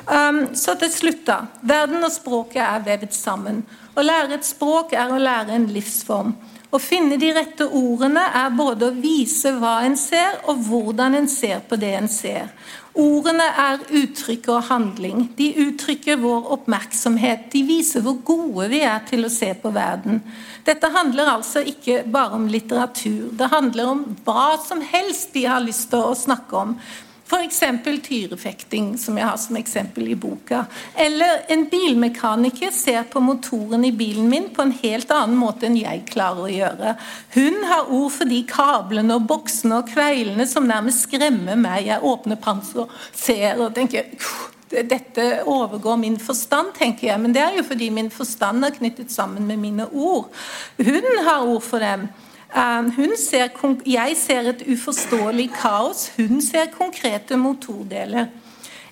Um, 0.10 0.55
så 0.55 0.74
til 0.80 0.91
slutt, 0.91 1.26
da. 1.28 1.41
Verden 1.62 2.03
og 2.03 2.12
språket 2.14 2.64
er 2.64 2.86
vevet 2.86 3.14
sammen. 3.14 3.64
Å 3.93 4.05
lære 4.05 4.39
et 4.39 4.47
språk 4.47 4.95
er 4.97 5.12
å 5.12 5.20
lære 5.22 5.53
en 5.57 5.68
livsform. 5.70 6.34
Å 6.70 6.78
finne 6.78 7.18
de 7.18 7.32
rette 7.34 7.66
ordene 7.66 8.28
er 8.38 8.51
både 8.53 8.89
å 8.89 8.97
vise 8.97 9.55
hva 9.57 9.80
en 9.88 9.95
ser, 9.97 10.38
og 10.49 10.62
hvordan 10.68 11.18
en 11.18 11.30
ser 11.30 11.64
på 11.66 11.80
det 11.82 11.95
en 11.97 12.10
ser. 12.10 12.51
Ordene 12.99 13.45
er 13.64 13.82
uttrykk 14.01 14.49
og 14.53 14.68
handling. 14.68 15.28
De 15.38 15.47
uttrykker 15.66 16.20
vår 16.22 16.49
oppmerksomhet. 16.55 17.47
De 17.53 17.62
viser 17.66 18.03
hvor 18.05 18.18
gode 18.26 18.68
vi 18.74 18.84
er 18.86 19.01
til 19.10 19.26
å 19.26 19.34
se 19.34 19.49
på 19.57 19.72
verden. 19.74 20.22
Dette 20.66 20.89
handler 20.93 21.34
altså 21.36 21.62
ikke 21.66 22.03
bare 22.10 22.38
om 22.38 22.49
litteratur. 22.49 23.30
Det 23.38 23.49
handler 23.53 23.93
om 23.93 24.03
hva 24.26 24.51
som 24.62 24.82
helst 24.82 25.34
vi 25.38 25.45
har 25.49 25.64
lyst 25.66 25.89
til 25.93 26.05
å 26.05 26.18
snakke 26.18 26.66
om. 26.66 26.76
F.eks. 27.30 27.60
tyrefekting, 28.04 28.98
som 28.98 29.18
jeg 29.18 29.28
har 29.28 29.38
som 29.38 29.58
eksempel 29.60 30.08
i 30.10 30.16
boka. 30.18 30.64
Eller 30.96 31.44
en 31.48 31.68
bilmekaniker 31.70 32.72
ser 32.74 33.04
på 33.04 33.22
motoren 33.22 33.86
i 33.86 33.92
bilen 33.94 34.30
min 34.30 34.48
på 34.56 34.66
en 34.66 34.74
helt 34.82 35.12
annen 35.14 35.38
måte 35.38 35.68
enn 35.70 35.78
jeg 35.78 36.08
klarer 36.10 36.48
å 36.48 36.54
gjøre. 36.54 36.94
Hun 37.36 37.60
har 37.70 37.92
ord 37.94 38.16
for 38.18 38.30
de 38.30 38.40
kablene 38.50 39.20
og 39.20 39.28
boksene 39.30 39.78
og 39.84 39.92
kveilene 39.94 40.48
som 40.50 40.66
nærmest 40.66 41.06
skremmer 41.06 41.60
meg. 41.60 41.86
Jeg 41.92 42.02
åpner 42.02 42.42
panseret 42.42 42.88
og 42.88 42.96
ser 43.14 43.62
og 43.62 43.76
tenker 43.78 44.10
dette 44.70 45.28
overgår 45.50 45.98
min 45.98 46.18
forstand, 46.22 46.74
tenker 46.78 47.08
jeg. 47.08 47.22
Men 47.22 47.34
det 47.34 47.42
er 47.42 47.60
jo 47.60 47.66
fordi 47.66 47.92
min 47.94 48.10
forstand 48.14 48.66
er 48.66 48.74
knyttet 48.76 49.14
sammen 49.14 49.46
med 49.50 49.62
mine 49.62 49.86
ord. 49.94 50.30
Hun 50.78 51.08
har 51.26 51.46
ord 51.46 51.62
for 51.66 51.86
dem. 51.86 52.10
Um, 52.50 52.89
ser, 53.16 53.52
jeg 53.86 54.16
ser 54.18 54.47
et 54.50 54.62
uforståelig 54.66 55.52
kaos, 55.54 56.08
hun 56.18 56.41
ser 56.41 56.72
konkrete 56.74 57.38
motordeler. 57.38 58.32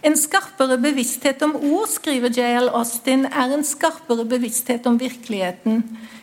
En 0.05 0.13
skarpere 0.17 0.77
bevissthet 0.77 1.41
om 1.41 1.55
ord, 1.55 1.87
skriver 1.89 2.29
J.L. 2.29 2.69
Austin, 2.77 3.25
er 3.25 3.55
en 3.55 3.65
skarpere 3.65 4.27
bevissthet 4.29 4.85
om 4.85 4.99
virkeligheten. 4.99 5.81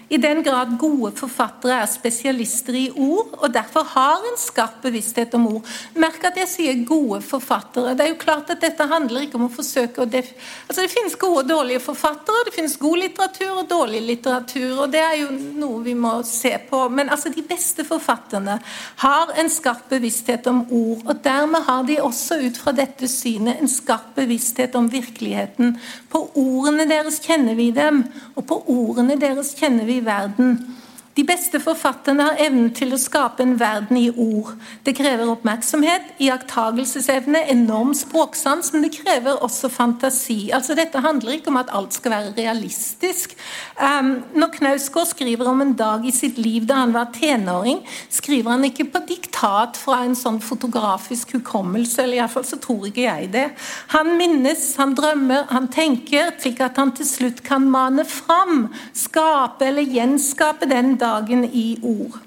I 0.09 0.19
den 0.21 0.43
grad 0.45 0.75
gode 0.79 1.13
forfattere 1.17 1.79
er 1.81 1.89
spesialister 1.91 2.77
i 2.77 2.89
ord, 2.91 3.33
og 3.41 3.53
derfor 3.55 3.87
har 3.95 4.25
en 4.29 4.37
skarp 4.39 4.83
bevissthet 4.85 5.35
om 5.39 5.47
ord. 5.57 5.71
Merk 5.97 6.27
at 6.29 6.37
jeg 6.39 6.51
sier 6.51 6.83
gode 6.87 7.23
forfattere. 7.25 7.95
Det 7.97 8.05
er 8.05 8.13
jo 8.13 8.21
klart 8.21 8.53
at 8.53 8.61
dette 8.63 8.87
handler 8.91 9.25
ikke 9.25 9.39
om 9.41 9.47
å 9.49 9.53
forsøke 9.53 10.05
å 10.05 10.09
altså 10.15 10.83
Det 10.83 10.93
finnes 10.93 11.17
gode 11.19 11.45
og 11.45 11.49
dårlige 11.49 11.81
forfattere, 11.83 12.45
det 12.47 12.55
finnes 12.55 12.77
god 12.81 12.99
litteratur 13.01 13.63
og 13.63 13.69
dårlig 13.71 14.03
litteratur, 14.05 14.85
og 14.85 14.93
det 14.93 15.01
er 15.03 15.17
jo 15.23 15.31
noe 15.33 15.81
vi 15.85 15.95
må 15.99 16.13
se 16.29 16.53
på. 16.69 16.85
Men 16.93 17.11
altså 17.11 17.33
de 17.35 17.43
beste 17.43 17.85
forfatterne 17.89 18.59
har 19.03 19.33
en 19.41 19.51
skarp 19.51 19.89
bevissthet 19.91 20.47
om 20.51 20.63
ord, 20.69 21.03
og 21.09 21.25
dermed 21.25 21.67
har 21.67 21.89
de 21.89 21.99
også 22.05 22.39
ut 22.45 22.61
fra 22.61 22.75
dette 22.77 23.09
synet 23.11 23.61
en 23.61 23.71
skarp 23.71 24.15
bevissthet 24.19 24.77
om 24.79 24.89
virkeligheten. 24.93 25.75
På 26.13 26.27
ordene 26.39 26.87
deres 26.91 27.21
kjenner 27.25 27.57
vi 27.59 27.71
dem, 27.75 28.05
og 28.35 28.47
på 28.51 28.61
ordene 28.71 29.19
deres 29.21 29.55
kjenner 29.59 29.89
vi 29.89 30.01
verden. 30.05 30.77
De 31.15 31.23
beste 31.23 31.61
forfatterne 31.62 32.25
har 32.27 32.41
evnen 32.43 32.73
til 32.75 32.91
å 32.95 32.99
skape 32.99 33.45
en 33.45 33.55
verden 33.61 33.99
i 34.01 34.09
ord. 34.11 34.57
Det 34.83 34.97
krever 34.99 35.29
oppmerksomhet, 35.31 36.09
iakttagelsesevne, 36.19 37.45
enorm 37.53 37.93
språksans, 37.95 38.73
men 38.75 38.83
det 38.83 38.97
krever 38.97 39.39
også 39.47 39.71
fantasi. 39.71 40.51
Altså 40.57 40.75
Dette 40.75 40.99
handler 41.05 41.37
ikke 41.37 41.53
om 41.53 41.61
at 41.61 41.71
alt 41.71 41.95
skal 41.95 42.17
være 42.17 42.33
realistisk. 42.35 43.37
Um, 43.79 44.25
når 44.35 44.51
Knausgård 44.57 45.12
skriver 45.12 45.53
om 45.53 45.62
en 45.62 45.77
dag 45.79 46.03
i 46.03 46.15
sitt 46.15 46.41
liv 46.41 46.67
da 46.67 46.81
han 46.81 46.97
var 46.97 47.12
tenåring, 47.15 47.85
skriver 48.11 48.57
han 48.57 48.67
ikke 48.67 48.89
på 48.91 49.05
diktat 49.07 49.79
fra 49.79 50.01
en 50.03 50.19
sånn 50.19 50.41
fotografisk 50.43 51.37
hukommelse, 51.39 52.03
eller 52.03 52.25
iallfall 52.25 52.49
så 52.49 52.59
tror 52.59 52.91
ikke 52.91 53.07
jeg 53.07 53.31
det. 53.37 53.47
Han 53.95 54.17
minnes, 54.19 54.67
han 54.83 54.99
drømmer, 54.99 55.47
han 55.55 55.71
tenker, 55.71 56.35
slik 56.43 56.59
at 56.65 56.83
han 56.83 56.91
til 56.99 57.07
slutt 57.07 57.45
kan 57.47 57.71
mane 57.71 58.03
fram, 58.03 58.67
skape 58.99 59.71
eller 59.71 59.87
gjenskape 59.95 60.67
den 60.67 60.97
dagen 60.99 61.04
dagen 61.05 61.45
i 61.45 61.69
ord. 61.85 62.19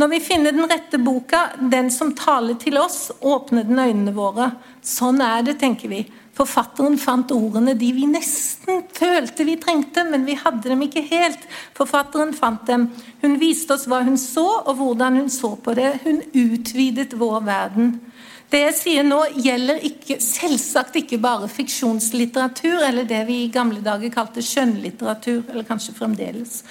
Når 0.00 0.08
vi 0.14 0.20
finner 0.24 0.54
den 0.54 0.68
rette 0.70 0.96
boka, 1.02 1.50
den 1.72 1.90
som 1.92 2.14
taler 2.16 2.56
til 2.60 2.78
oss, 2.80 3.10
åpner 3.20 3.66
den 3.68 3.80
øynene 3.82 4.14
våre. 4.16 4.52
Sånn 4.86 5.20
er 5.20 5.42
det, 5.44 5.58
tenker 5.60 5.90
vi. 5.92 6.04
Forfatteren 6.40 6.94
fant 6.96 7.32
ordene 7.34 7.74
de 7.76 7.90
vi 7.92 8.06
nesten 8.08 8.84
følte 8.96 9.44
vi 9.44 9.58
trengte, 9.60 10.06
men 10.08 10.24
vi 10.24 10.38
hadde 10.40 10.70
dem 10.70 10.86
ikke 10.86 11.02
helt. 11.10 11.42
Forfatteren 11.76 12.32
fant 12.32 12.64
dem. 12.70 12.86
Hun 13.20 13.36
viste 13.42 13.76
oss 13.76 13.84
hva 13.90 14.00
hun 14.06 14.16
så, 14.20 14.46
og 14.62 14.78
hvordan 14.78 15.20
hun 15.20 15.28
så 15.32 15.52
på 15.60 15.74
det. 15.76 15.90
Hun 16.06 16.22
utvidet 16.30 17.18
vår 17.20 17.44
verden. 17.44 17.92
Det 18.50 18.58
jeg 18.64 18.74
sier 18.74 19.04
nå, 19.06 19.20
gjelder 19.44 19.78
ikke, 19.86 20.16
selvsagt 20.18 20.96
ikke 20.98 21.20
bare 21.22 21.46
fiksjonslitteratur, 21.50 22.80
eller 22.82 23.06
det 23.06 23.20
vi 23.28 23.44
i 23.44 23.50
gamle 23.54 23.78
dager 23.84 24.10
kalte 24.10 24.42
skjønnlitteratur, 24.42 25.44
eller 25.52 25.66
kanskje 25.68 25.94
fremdeles. 25.94 26.64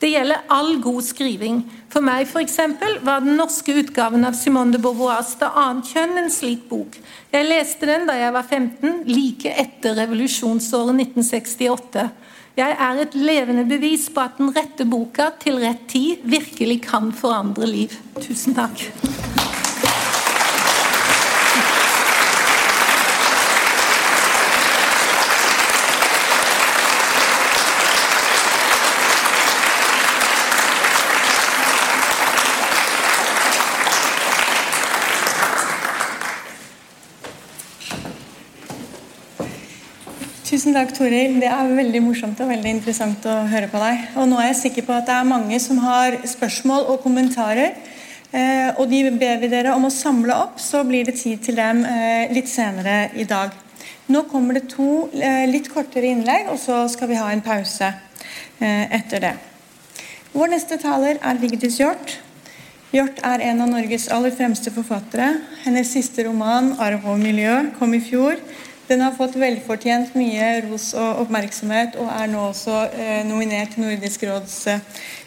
Det 0.00 0.14
gjelder 0.14 0.46
all 0.52 0.78
god 0.84 1.04
skriving. 1.04 1.60
For 1.92 2.04
meg 2.04 2.24
eksempel, 2.40 2.96
var 3.04 3.20
den 3.24 3.36
norske 3.36 3.74
utgaven 3.82 4.24
av 4.24 4.36
Simone 4.36 4.72
de 4.72 4.80
Beauvoirs 4.80 5.34
'Det 5.36 5.52
annet 5.52 5.92
kjønn' 5.92 6.18
en 6.22 6.30
slik 6.30 6.68
bok. 6.68 6.96
Jeg 7.32 7.48
leste 7.48 7.86
den 7.86 8.06
da 8.06 8.16
jeg 8.16 8.32
var 8.32 8.42
15, 8.42 9.04
like 9.04 9.52
etter 9.52 9.94
revolusjonsåret 9.94 10.96
1968. 10.96 12.10
Jeg 12.56 12.76
er 12.80 13.02
et 13.02 13.14
levende 13.14 13.68
bevis 13.68 14.08
på 14.08 14.20
at 14.20 14.38
den 14.38 14.54
rette 14.56 14.88
boka 14.88 15.30
til 15.38 15.60
rett 15.60 15.84
tid 15.88 16.24
virkelig 16.24 16.82
kan 16.88 17.12
forandre 17.12 17.66
liv. 17.68 17.92
Tusen 18.20 18.54
takk. 18.54 18.88
Tusen 40.46 40.76
takk, 40.76 40.92
Toril. 40.94 41.40
Det 41.42 41.48
er 41.50 41.70
veldig 41.74 42.00
morsomt 42.04 42.38
og 42.38 42.52
veldig 42.52 42.70
interessant 42.76 43.24
å 43.26 43.32
høre 43.50 43.66
på 43.66 43.80
deg. 43.82 44.02
Og 44.14 44.28
nå 44.30 44.36
er 44.38 44.52
jeg 44.52 44.58
sikker 44.60 44.84
på 44.86 44.92
at 44.94 45.08
det 45.08 45.14
er 45.16 45.24
mange 45.26 45.56
som 45.58 45.80
har 45.82 46.14
spørsmål 46.22 46.84
og 46.92 47.00
kommentarer. 47.02 47.72
Eh, 48.30 48.68
og 48.78 48.86
de 48.86 49.00
ber 49.10 49.40
vi 49.42 49.48
dere 49.50 49.72
om 49.74 49.88
å 49.88 49.90
samle 49.90 50.36
opp, 50.44 50.60
så 50.62 50.84
blir 50.86 51.08
det 51.08 51.16
tid 51.18 51.42
til 51.42 51.58
dem 51.58 51.80
eh, 51.90 52.30
litt 52.30 52.46
senere 52.46 53.08
i 53.18 53.26
dag. 53.26 53.56
Nå 54.06 54.22
kommer 54.30 54.54
det 54.54 54.68
to 54.70 55.08
eh, 55.18 55.48
litt 55.50 55.66
kortere 55.72 56.12
innlegg, 56.12 56.46
og 56.54 56.62
så 56.62 56.84
skal 56.94 57.10
vi 57.10 57.18
ha 57.18 57.32
en 57.32 57.42
pause 57.42 57.90
etter 58.62 59.24
det. 59.26 59.32
Vår 60.30 60.54
neste 60.54 60.78
taler 60.78 61.18
er 61.26 61.42
Vigdis 61.42 61.80
Hjorth. 61.82 62.20
Hjort 62.94 63.18
er 63.26 63.42
en 63.50 63.66
av 63.66 63.74
Norges 63.74 64.06
aller 64.14 64.30
fremste 64.30 64.70
forfattere. 64.70 65.26
Hennes 65.66 65.90
siste 65.90 66.22
roman, 66.30 66.76
'Arv 66.78 67.10
og 67.10 67.18
miljø', 67.18 67.74
kom 67.80 67.98
i 67.98 68.00
fjor. 68.00 68.38
Den 68.86 69.00
har 69.02 69.14
fått 69.18 69.34
velfortjent 69.34 70.12
mye 70.14 70.60
ros 70.68 70.92
og 70.94 71.24
oppmerksomhet, 71.24 71.96
og 71.98 72.06
er 72.06 72.28
nå 72.30 72.44
også 72.52 72.84
eh, 72.94 73.22
nominert 73.26 73.74
til 73.74 73.82
Nordisk 73.82 74.22
råds 74.28 74.58
eh, 74.70 74.82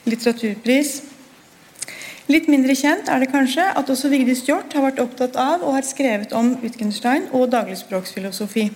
litteraturpris. 0.08 0.94
Litt 2.30 2.46
mindre 2.48 2.76
kjent 2.78 3.10
er 3.12 3.20
det 3.20 3.32
kanskje 3.34 3.66
at 3.76 3.90
også 3.90 4.12
Vigdis 4.12 4.46
Hjorth 4.48 4.78
har 4.78 4.86
vært 4.86 5.02
opptatt 5.04 5.36
av 5.36 5.66
og 5.66 5.76
har 5.76 5.88
skrevet 5.88 6.32
om 6.38 6.54
Wittgenstein 6.62 7.26
og 7.36 7.50
dagligspråksfilosofi. 7.52 8.70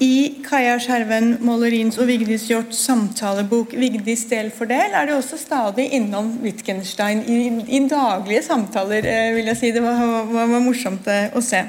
I 0.00 0.14
Kaja 0.46 0.78
Skjerven 0.80 1.34
Målerins 1.44 1.98
og 2.00 2.08
Vigdis 2.08 2.46
Hjorts 2.48 2.78
samtalebok 2.86 3.74
'Vigdis 3.76 4.22
del 4.30 4.48
for 4.54 4.64
del' 4.70 4.96
er 4.96 5.10
det 5.10 5.18
også 5.18 5.36
stadig 5.36 5.90
innom 5.92 6.38
Wittgenstein 6.40 7.20
i, 7.28 7.40
i 7.76 7.82
daglige 7.84 8.46
samtaler. 8.46 9.04
Eh, 9.04 9.34
vil 9.36 9.52
jeg 9.52 9.56
si. 9.60 9.74
Det 9.76 9.82
var, 9.84 10.00
var, 10.32 10.46
var 10.54 10.64
morsomt 10.64 11.04
eh, 11.10 11.28
å 11.36 11.44
se. 11.44 11.60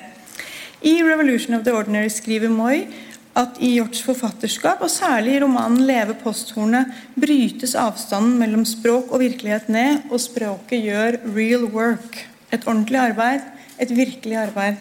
I 0.84 1.04
'Revolution 1.04 1.54
of 1.54 1.64
the 1.64 1.72
Ordinary' 1.72 2.10
skriver 2.10 2.50
Moi 2.50 2.88
at 3.36 3.60
i 3.60 3.76
Hjorts 3.76 4.02
forfatterskap, 4.02 4.82
og 4.82 4.90
særlig 4.90 5.36
i 5.36 5.40
romanen 5.44 5.84
'Leve 5.86 6.16
posthornet', 6.24 6.90
brytes 7.22 7.76
avstanden 7.76 8.40
mellom 8.40 8.66
språk 8.66 9.12
og 9.12 9.20
virkelighet 9.20 9.70
ned, 9.70 10.00
og 10.10 10.20
språket 10.20 10.82
gjør 10.84 11.20
real 11.36 11.64
work. 11.64 12.28
Et 12.52 12.68
ordentlig 12.68 12.98
arbeid, 12.98 13.46
et 13.80 13.96
virkelig 13.96 14.38
arbeid. 14.38 14.76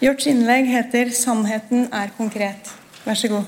Hjorts 0.00 0.26
innlegg 0.26 0.66
heter 0.66 1.10
'Sannheten 1.10 1.88
er 1.92 2.12
konkret'. 2.18 2.70
Vær 3.04 3.14
så 3.14 3.28
god. 3.28 3.44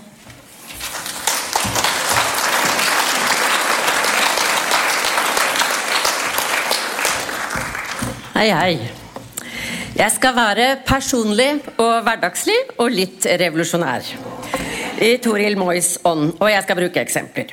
Hei, 8.35 8.49
hei. 8.49 9.02
Jeg 9.93 10.09
skal 10.15 10.33
være 10.33 10.67
personlig 10.89 11.51
og 11.77 11.99
hverdagslig 12.07 12.57
og 12.81 12.95
litt 12.95 13.27
revolusjonær. 13.29 14.07
I 15.05 15.11
Toril 15.21 15.59
Moys 15.61 15.99
ånd, 16.09 16.31
og 16.39 16.49
jeg 16.49 16.65
skal 16.65 16.79
bruke 16.79 17.03
eksempler. 17.03 17.53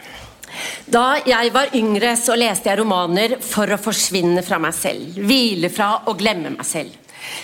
Da 0.87 1.19
jeg 1.27 1.51
var 1.53 1.73
yngre, 1.75 2.15
så 2.19 2.37
leste 2.39 2.71
jeg 2.71 2.79
romaner 2.79 3.37
for 3.43 3.69
å 3.69 3.79
forsvinne 3.81 4.43
fra 4.45 4.59
meg 4.61 4.75
selv. 4.77 5.19
Hvile 5.19 5.71
fra 5.73 5.91
og 6.07 6.19
glemme 6.21 6.53
meg 6.55 6.67
selv. 6.67 6.98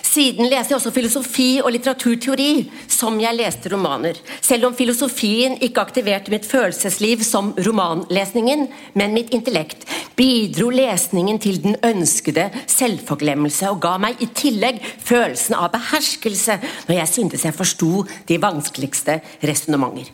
Siden 0.06 0.50
leste 0.50 0.74
jeg 0.74 0.80
også 0.80 0.94
filosofi 0.96 1.48
og 1.64 1.72
litteraturteori 1.76 2.50
som 2.92 3.18
jeg 3.22 3.38
leste 3.38 3.72
romaner. 3.74 4.20
Selv 4.42 4.70
om 4.70 4.76
filosofien 4.78 5.58
ikke 5.64 5.84
aktiverte 5.84 6.32
mitt 6.34 6.48
følelsesliv 6.48 7.24
som 7.26 7.54
romanlesningen, 7.66 8.68
men 8.94 9.16
mitt 9.16 9.34
intellekt, 9.36 9.86
bidro 10.16 10.70
lesningen 10.74 11.40
til 11.44 11.60
den 11.64 11.76
ønskede 11.84 12.48
selvforglemmelse 12.72 13.70
og 13.74 13.82
ga 13.84 13.96
meg 14.02 14.22
i 14.24 14.30
tillegg 14.36 14.80
følelsen 15.04 15.58
av 15.60 15.74
beherskelse 15.76 16.60
når 16.88 16.96
jeg 17.02 17.12
syntes 17.12 17.46
jeg 17.48 17.58
forsto 17.58 18.06
de 18.30 18.40
vanskeligste 18.42 19.20
resonnementer. 19.44 20.12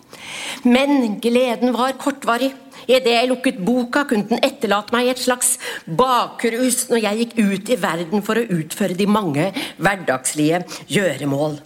Men 0.65 1.19
gleden 1.21 1.73
var 1.77 1.97
kortvarig. 2.01 2.51
Idet 2.87 3.13
jeg 3.13 3.29
lukket 3.29 3.59
boka, 3.65 4.05
kunne 4.09 4.29
den 4.29 4.41
etterlate 4.43 4.95
meg 4.95 5.07
i 5.07 5.13
et 5.13 5.21
slags 5.21 5.55
bakrus 5.85 6.87
når 6.91 7.03
jeg 7.05 7.19
gikk 7.21 7.35
ut 7.41 7.73
i 7.73 7.81
verden 7.81 8.25
for 8.25 8.39
å 8.39 8.47
utføre 8.57 8.97
de 8.97 9.09
mange 9.09 9.49
hverdagslige 9.81 10.63
gjøremål. 10.91 11.59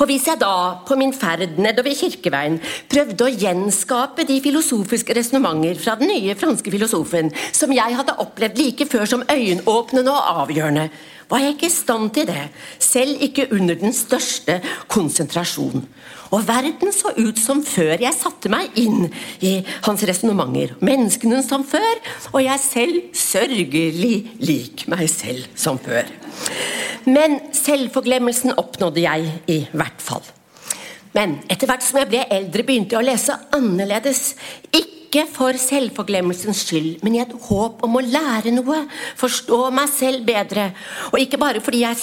Og 0.00 0.04
hvis 0.08 0.26
jeg 0.28 0.40
da, 0.40 0.82
på 0.84 0.96
min 1.00 1.14
ferd 1.16 1.56
nedover 1.60 1.94
Kirkeveien, 1.96 2.58
prøvde 2.92 3.24
å 3.24 3.32
gjenskape 3.32 4.26
de 4.28 4.36
filosofiske 4.44 5.16
resonnementer 5.16 5.80
fra 5.80 5.96
den 6.00 6.12
nye 6.12 6.36
franske 6.38 6.72
filosofen, 6.74 7.32
som 7.56 7.72
jeg 7.72 7.96
hadde 7.96 8.18
opplevd 8.22 8.60
like 8.60 8.88
før 8.90 9.08
som 9.08 9.24
øyenåpnende 9.32 10.12
og 10.12 10.42
avgjørende, 10.44 10.88
var 11.32 11.40
jeg 11.40 11.54
ikke 11.54 11.70
i 11.70 11.72
stand 11.72 12.10
til 12.12 12.26
det, 12.28 12.48
selv 12.82 13.22
ikke 13.24 13.48
under 13.56 13.78
den 13.80 13.94
største 13.96 14.58
konsentrasjon. 14.92 15.86
Og 16.32 16.46
verden 16.48 16.92
så 16.96 17.12
ut 17.18 17.38
som 17.40 17.60
før 17.64 18.00
jeg 18.00 18.16
satte 18.16 18.50
meg 18.52 18.72
inn 18.80 19.08
i 19.44 19.58
hans 19.84 20.04
resonnementer. 20.08 20.76
Menneskene 20.84 21.42
som 21.44 21.64
før, 21.68 22.00
og 22.32 22.40
jeg 22.40 22.62
selv 22.64 23.00
sørgelig 23.16 24.14
lik 24.40 24.86
meg 24.92 25.04
selv 25.12 25.44
som 25.58 25.80
før. 25.82 26.08
Men 27.04 27.38
selvforglemmelsen 27.56 28.54
oppnådde 28.56 29.04
jeg 29.04 29.34
i 29.50 29.58
hvert 29.74 30.00
fall. 30.00 30.24
Men 31.12 31.36
etter 31.52 31.68
hvert 31.68 31.84
som 31.84 32.00
jeg 32.00 32.08
ble 32.08 32.24
eldre, 32.32 32.64
begynte 32.64 32.96
jeg 32.96 33.02
å 33.02 33.04
lese 33.04 33.36
annerledes. 33.52 34.32
Ikke 34.72 35.26
for 35.28 35.58
selvforglemmelsens 35.60 36.62
skyld, 36.64 37.02
men 37.04 37.18
i 37.18 37.20
et 37.20 37.34
håp 37.50 37.82
om 37.84 37.98
å 37.98 38.04
lære 38.06 38.54
noe, 38.56 38.86
forstå 39.20 39.66
meg 39.76 39.90
selv 39.92 40.24
bedre. 40.24 40.70
Og 41.12 41.20
ikke 41.20 41.40
bare 41.42 41.60
fordi 41.60 41.84
jeg 41.84 42.00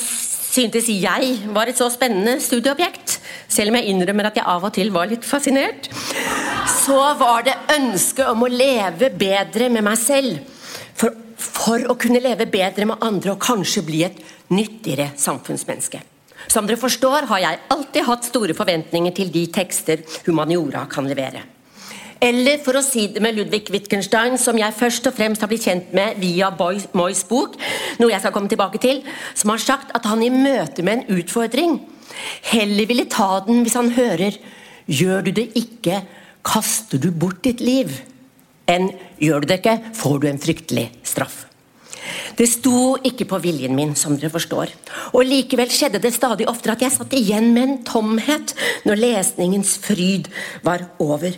syntes 0.50 0.90
jeg 0.90 1.34
var 1.54 1.70
et 1.70 1.78
så 1.78 1.90
spennende 1.94 2.40
studieobjekt, 2.42 3.20
selv 3.50 3.72
om 3.72 3.80
jeg 3.80 3.92
innrømmer 3.92 4.30
at 4.30 4.40
jeg 4.40 4.48
av 4.50 4.66
og 4.66 4.74
til 4.76 4.92
var 4.94 5.10
litt 5.12 5.26
fascinert, 5.28 5.90
så 6.84 7.00
var 7.20 7.46
det 7.48 7.58
ønsket 7.76 8.26
om 8.30 8.46
å 8.46 8.52
leve 8.52 9.12
bedre 9.14 9.70
med 9.74 9.86
meg 9.86 10.00
selv. 10.02 10.40
For, 11.00 11.14
for 11.40 11.86
å 11.92 11.98
kunne 12.00 12.22
leve 12.24 12.50
bedre 12.50 12.88
med 12.90 13.06
andre 13.06 13.36
og 13.36 13.44
kanskje 13.44 13.86
bli 13.86 14.04
et 14.08 14.18
nyttigere 14.54 15.12
samfunnsmenneske. 15.20 16.02
Som 16.50 16.66
dere 16.66 16.80
forstår, 16.82 17.28
har 17.30 17.44
jeg 17.44 17.62
alltid 17.76 18.08
hatt 18.08 18.26
store 18.26 18.56
forventninger 18.58 19.14
til 19.16 19.30
de 19.34 19.46
tekster 19.54 20.02
humaniora 20.26 20.88
kan 20.90 21.08
levere. 21.08 21.44
Eller 22.20 22.60
for 22.60 22.76
å 22.76 22.84
si 22.84 23.06
det 23.14 23.22
med 23.24 23.38
Ludvig 23.38 23.70
Wittgenstein, 23.72 24.36
som 24.38 24.58
jeg 24.60 24.76
først 24.76 25.08
og 25.08 25.16
fremst 25.16 25.44
har 25.44 25.48
blitt 25.52 25.64
kjent 25.70 25.94
med 25.96 26.20
via 26.20 26.50
Moys 26.52 27.24
bok, 27.30 27.56
noe 28.00 28.12
jeg 28.12 28.20
skal 28.20 28.34
komme 28.36 28.52
tilbake 28.52 28.82
til, 28.84 29.00
som 29.34 29.54
har 29.54 29.64
sagt 29.64 29.94
at 29.96 30.08
han 30.10 30.24
i 30.26 30.32
møte 30.34 30.84
med 30.84 31.00
en 31.00 31.20
utfordring 31.22 31.80
heller 32.52 32.90
ville 32.90 33.08
ta 33.10 33.40
den 33.46 33.64
hvis 33.64 33.78
han 33.80 33.94
hører 33.96 34.38
'Gjør 34.90 35.22
du 35.22 35.32
det 35.38 35.52
ikke, 35.54 36.02
kaster 36.42 36.98
du 36.98 37.12
bort 37.12 37.44
ditt 37.44 37.62
liv', 37.62 38.02
enn 38.68 38.90
'Gjør 39.22 39.42
du 39.42 39.48
det 39.48 39.60
ikke, 39.62 39.94
får 39.94 40.20
du 40.20 40.28
en 40.28 40.42
fryktelig 40.42 40.90
straff'. 41.06 41.46
Det 42.36 42.48
sto 42.50 42.98
ikke 43.04 43.28
på 43.30 43.38
viljen 43.44 43.76
min, 43.76 43.94
som 43.96 44.18
dere 44.18 44.32
forstår. 44.34 44.72
Og 45.14 45.28
likevel 45.28 45.70
skjedde 45.70 46.02
det 46.02 46.14
stadig 46.16 46.48
oftere 46.50 46.74
at 46.74 46.82
jeg 46.82 46.96
satt 46.96 47.14
igjen 47.14 47.54
med 47.54 47.64
en 47.64 47.84
tomhet 47.84 48.56
når 48.88 49.02
lesningens 49.04 49.78
fryd 49.78 50.30
var 50.64 50.88
over. 50.98 51.36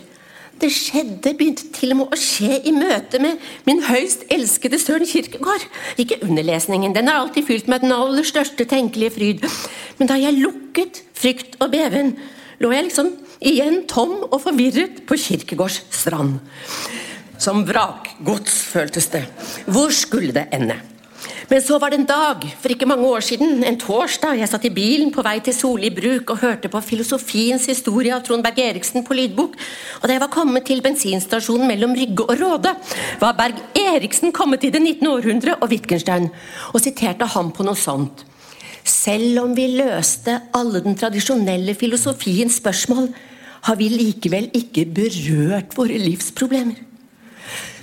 Det 0.62 0.70
skjedde, 0.70 1.32
begynte 1.34 1.64
til 1.74 1.90
og 1.90 1.98
med 1.98 2.12
å 2.14 2.18
skje 2.20 2.60
i 2.70 2.72
møte 2.74 3.18
med 3.18 3.40
min 3.66 3.80
høyst 3.82 4.22
elskede 4.30 4.78
Søren 4.78 5.08
Kirkegård. 5.10 5.64
Ikke 5.98 6.20
underlesningen, 6.22 6.94
den 6.94 7.10
er 7.10 7.18
alltid 7.18 7.48
fylt 7.48 7.70
med 7.70 7.82
den 7.82 7.94
aller 7.96 8.22
største 8.26 8.66
tenkelige 8.70 9.14
fryd. 9.16 9.42
Men 9.98 10.10
da 10.12 10.20
jeg 10.22 10.38
lukket 10.38 11.02
frykt 11.18 11.58
og 11.58 11.74
beven, 11.74 12.14
lå 12.62 12.70
jeg 12.76 12.86
liksom 12.86 13.10
igjen 13.42 13.80
tom 13.90 14.20
og 14.28 14.38
forvirret 14.44 15.02
på 15.08 15.18
Kirkegårds 15.18 15.80
strand. 15.98 16.38
Som 17.42 17.66
vrakgods, 17.66 18.62
føltes 18.70 19.10
det. 19.10 19.24
Hvor 19.66 19.90
skulle 19.90 20.30
det 20.36 20.46
ende? 20.54 20.78
Men 21.52 21.60
så 21.60 21.76
var 21.76 21.92
det 21.92 21.98
en 22.00 22.06
dag 22.08 22.44
for 22.62 22.72
ikke 22.72 22.86
mange 22.88 23.04
år 23.04 23.20
siden, 23.26 23.58
en 23.68 23.76
torsdag. 23.76 24.38
Jeg 24.40 24.48
satt 24.48 24.62
i 24.64 24.70
bilen 24.72 25.10
på 25.12 25.20
vei 25.20 25.34
til 25.44 25.52
Soli 25.52 25.90
bruk 25.92 26.30
og 26.32 26.38
hørte 26.40 26.70
på 26.72 26.80
filosofiens 26.80 27.66
historie 27.68 28.14
av 28.16 28.22
Trond 28.24 28.40
Berg 28.46 28.56
Eriksen 28.62 29.04
på 29.04 29.12
lydbok. 29.18 29.58
Og 29.98 30.06
da 30.06 30.16
jeg 30.16 30.22
var 30.22 30.30
kommet 30.32 30.64
til 30.64 30.80
bensinstasjonen 30.80 31.68
mellom 31.68 31.92
Rygge 31.98 32.24
og 32.24 32.40
Råde, 32.40 32.72
var 33.20 33.36
Berg 33.36 33.60
Eriksen 33.76 34.32
kommet 34.32 34.64
til 34.64 34.72
det 34.72 34.80
19. 34.80 35.10
århundre 35.10 35.58
og 35.58 35.68
Wittgenstein, 35.74 36.30
og 36.72 36.80
siterte 36.80 37.28
ham 37.34 37.52
på 37.52 37.68
noe 37.68 37.76
sånt. 37.76 38.24
Selv 38.88 39.44
om 39.44 39.52
vi 39.52 39.68
løste 39.76 40.38
alle 40.56 40.80
den 40.80 40.96
tradisjonelle 40.96 41.76
filosofiens 41.76 42.62
spørsmål, 42.62 43.12
har 43.68 43.76
vi 43.76 43.92
likevel 43.92 44.48
ikke 44.56 44.88
berørt 44.88 45.76
våre 45.76 46.00
livsproblemer. 46.00 46.80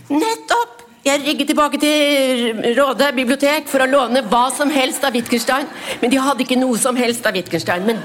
Nettopp! 0.10 0.79
Jeg 1.00 1.22
rygget 1.24 1.48
tilbake 1.48 1.78
til 1.80 2.58
Råde 2.76 3.06
bibliotek 3.16 3.70
for 3.72 3.80
å 3.80 3.88
låne 3.88 4.20
hva 4.28 4.50
som 4.52 4.68
helst 4.74 5.06
av 5.08 5.14
Wittgenstein. 5.16 5.70
Men 6.02 6.12
de 6.12 6.20
hadde 6.20 6.44
ikke 6.44 6.58
noe 6.60 6.76
som 6.82 6.98
helst 7.00 7.24
av 7.24 7.38
Wittgenstein. 7.38 7.86
Men 7.88 8.02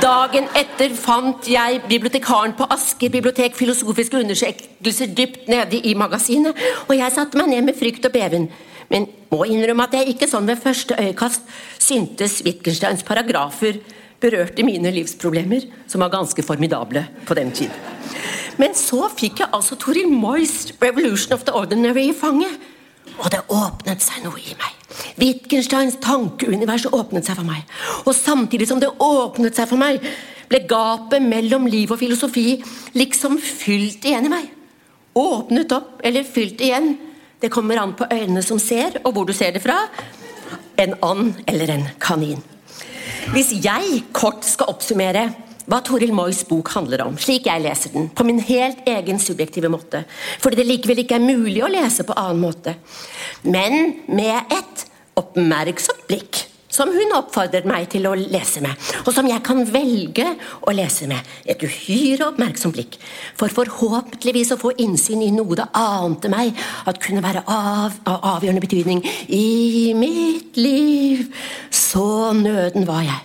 dagen 0.00 0.48
etter 0.56 0.94
fant 0.96 1.44
jeg 1.52 1.82
bibliotekaren 1.90 2.54
på 2.56 2.70
Asker 2.72 3.12
bibliotek 3.12 3.58
filosofiske 3.58 4.22
undersøkelser 4.24 5.12
dypt 5.12 5.50
nede 5.52 5.82
i 5.84 5.92
magasinet. 5.92 6.56
Og 6.88 6.96
jeg 6.96 7.12
satte 7.12 7.36
meg 7.36 7.52
ned 7.52 7.68
med 7.68 7.76
frykt 7.76 8.08
og 8.08 8.16
beven. 8.16 8.48
Men 8.88 9.10
må 9.28 9.44
innrømme 9.44 9.84
at 9.84 9.98
jeg 10.00 10.14
ikke 10.14 10.30
sånn 10.32 10.48
ved 10.48 10.64
første 10.64 10.96
øyekast 10.96 11.44
syntes 11.84 12.40
Wittgensteins 12.46 13.04
paragrafer 13.04 13.76
berørte 14.22 14.64
mine 14.66 14.92
livsproblemer, 14.94 15.66
som 15.90 16.04
var 16.04 16.12
ganske 16.12 16.42
formidable 16.46 17.04
på 17.26 17.34
den 17.34 17.50
tiden. 17.52 17.74
Men 18.60 18.76
så 18.76 19.08
fikk 19.16 19.42
jeg 19.42 19.52
altså 19.52 19.76
Toril 19.80 20.08
Moys 20.08 20.72
'Revolution 20.80 21.34
of 21.34 21.44
the 21.44 21.52
Ordinary' 21.52 22.10
i 22.10 22.14
fanget. 22.14 22.60
Og 23.18 23.30
det 23.30 23.40
åpnet 23.48 24.02
seg 24.02 24.22
noe 24.24 24.38
i 24.38 24.54
meg. 24.56 24.72
Wittgensteins 25.20 25.96
tankeunivers 26.00 26.86
åpnet 26.92 27.26
seg 27.26 27.36
for 27.36 27.48
meg. 27.48 27.64
Og 28.06 28.14
samtidig 28.14 28.68
som 28.68 28.80
det 28.80 28.92
åpnet 29.00 29.56
seg 29.56 29.68
for 29.68 29.80
meg, 29.80 30.00
ble 30.48 30.60
gapet 30.68 31.24
mellom 31.24 31.66
liv 31.66 31.92
og 31.92 32.00
filosofi 32.00 32.62
liksom 32.98 33.38
fylt 33.40 34.04
igjen 34.04 34.28
i 34.28 34.32
meg. 34.32 34.50
Åpnet 35.16 35.72
opp 35.76 36.00
eller 36.04 36.24
fylt 36.28 36.60
igjen. 36.60 36.96
Det 37.40 37.50
kommer 37.50 37.80
an 37.80 37.94
på 37.98 38.06
øynene 38.12 38.42
som 38.44 38.60
ser, 38.62 39.00
og 39.04 39.12
hvor 39.12 39.26
du 39.26 39.32
ser 39.32 39.52
det 39.52 39.62
fra. 39.64 39.88
En 40.78 40.94
and 41.02 41.42
eller 41.46 41.70
en 41.70 41.88
kanin. 42.00 42.42
Hvis 43.32 43.52
jeg 43.64 44.04
kort 44.14 44.46
skal 44.46 44.72
oppsummere 44.72 45.26
hva 45.70 45.78
Toril 45.86 46.10
Moys 46.14 46.42
bok 46.48 46.72
handler 46.74 47.04
om, 47.04 47.18
slik 47.20 47.46
jeg 47.46 47.62
leser 47.62 47.92
den, 47.94 48.08
på 48.10 48.26
min 48.26 48.40
helt 48.42 48.82
egen 48.88 49.20
subjektive 49.22 49.70
måte, 49.72 50.02
fordi 50.42 50.58
det 50.58 50.68
likevel 50.68 51.04
ikke 51.04 51.20
er 51.20 51.26
mulig 51.26 51.60
å 51.62 51.70
lese 51.70 52.06
på 52.06 52.16
annen 52.18 52.42
måte, 52.42 52.74
men 53.46 54.02
med 54.10 54.52
et 54.52 54.86
oppmerksomt 55.18 56.02
blikk 56.10 56.46
som 56.72 56.90
hun 56.92 57.16
oppfordret 57.18 57.66
meg 57.68 57.88
til 57.92 58.06
å 58.08 58.14
lese 58.16 58.62
med, 58.64 58.76
og 59.04 59.12
som 59.14 59.28
jeg 59.28 59.44
kan 59.44 59.60
velge 59.68 60.26
å 60.64 60.74
lese 60.74 61.08
med 61.10 61.20
et 61.44 61.60
uhyre 61.62 62.30
oppmerksomt 62.30 62.76
blikk, 62.76 62.96
for 63.38 63.52
forhåpentligvis 63.52 64.54
å 64.54 64.60
få 64.60 64.72
innsyn 64.82 65.24
i 65.26 65.32
noe 65.34 65.58
det 65.58 65.68
ante 65.76 66.30
meg 66.32 66.56
at 66.88 67.00
kunne 67.02 67.24
være 67.24 67.44
av, 67.44 67.98
av 68.08 68.24
avgjørende 68.36 68.64
betydning 68.64 69.02
i 69.28 69.92
mitt 69.98 70.56
liv. 70.56 71.28
Så 71.68 72.32
nøden 72.38 72.88
var 72.88 73.04
jeg. 73.04 73.20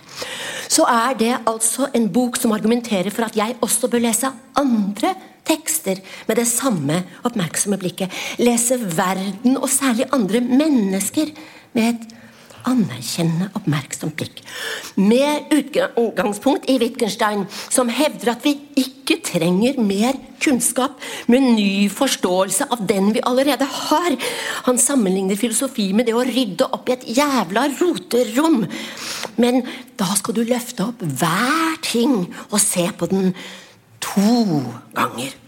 Så 0.68 0.84
er 0.84 1.16
det 1.18 1.32
altså 1.48 1.88
en 1.96 2.10
bok 2.12 2.36
som 2.36 2.52
argumenterer 2.52 3.10
for 3.14 3.26
at 3.26 3.36
jeg 3.38 3.56
også 3.64 3.88
bør 3.90 4.04
lese 4.04 4.30
andre 4.60 5.14
tekster 5.48 6.02
med 6.28 6.36
det 6.36 6.46
samme 6.50 7.00
oppmerksomme 7.24 7.78
blikket. 7.80 8.12
Lese 8.42 8.76
verden, 8.76 9.56
og 9.56 9.70
særlig 9.72 10.10
andre 10.12 10.44
mennesker, 10.44 11.32
med 11.72 11.94
et 11.94 12.17
anerkjennende, 12.68 13.50
oppmerksomt 13.58 14.16
blikk. 14.18 14.42
Med 15.00 15.52
utgangspunkt 15.54 16.68
i 16.70 16.78
Wittgenstein, 16.82 17.46
som 17.70 17.90
hevder 17.92 18.34
at 18.34 18.44
vi 18.46 18.54
ikke 18.78 19.18
trenger 19.24 19.80
mer 19.80 20.18
kunnskap, 20.42 20.98
med 21.30 21.54
ny 21.56 21.88
forståelse 21.92 22.68
av 22.74 22.84
den 22.88 23.12
vi 23.16 23.24
allerede 23.26 23.66
har. 23.66 24.16
Han 24.68 24.80
sammenligner 24.80 25.38
filosofi 25.40 25.90
med 25.96 26.08
det 26.08 26.16
å 26.16 26.26
rydde 26.26 26.68
opp 26.68 26.88
i 26.90 26.96
et 26.98 27.08
jævla 27.18 27.68
roterom. 27.78 28.62
Men 29.40 29.62
da 29.98 30.12
skal 30.18 30.38
du 30.38 30.44
løfte 30.46 30.90
opp 30.90 31.02
hver 31.02 31.82
ting 31.86 32.20
og 32.50 32.60
se 32.62 32.88
på 32.98 33.10
den 33.10 33.32
to 34.04 34.62
ganger. 34.96 35.47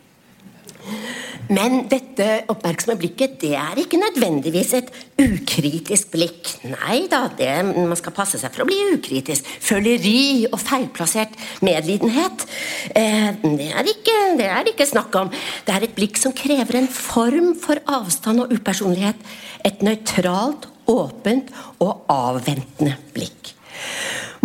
Men 1.50 1.84
dette 1.90 2.26
oppmerksomme 2.52 2.94
blikket 3.00 3.40
det 3.42 3.56
er 3.58 3.78
ikke 3.82 3.98
nødvendigvis 3.98 4.72
et 4.78 4.90
ukritisk 5.18 6.12
blikk. 6.14 6.52
Nei 6.70 7.00
da, 7.10 7.24
det, 7.36 7.50
man 7.66 7.98
skal 7.98 8.14
passe 8.14 8.38
seg 8.38 8.54
for 8.54 8.62
å 8.62 8.68
bli 8.68 8.78
ukritisk. 8.94 9.48
Føleri 9.64 10.46
og 10.50 10.60
feilplassert 10.62 11.34
medlidenhet. 11.66 12.46
Eh, 12.94 13.32
det, 13.42 13.70
er 13.72 13.90
ikke, 13.90 14.16
det 14.38 14.46
er 14.46 14.62
det 14.62 14.76
ikke 14.76 14.90
snakk 14.92 15.18
om. 15.24 15.34
Det 15.66 15.74
er 15.74 15.88
et 15.88 15.96
blikk 15.98 16.22
som 16.22 16.36
krever 16.36 16.78
en 16.78 16.90
form 16.94 17.52
for 17.58 17.82
avstand 17.98 18.44
og 18.44 18.54
upersonlighet. 18.54 19.18
Et 19.66 19.82
nøytralt, 19.82 20.70
åpent 20.90 21.50
og 21.82 22.06
avventende 22.10 22.94
blikk. 23.14 23.54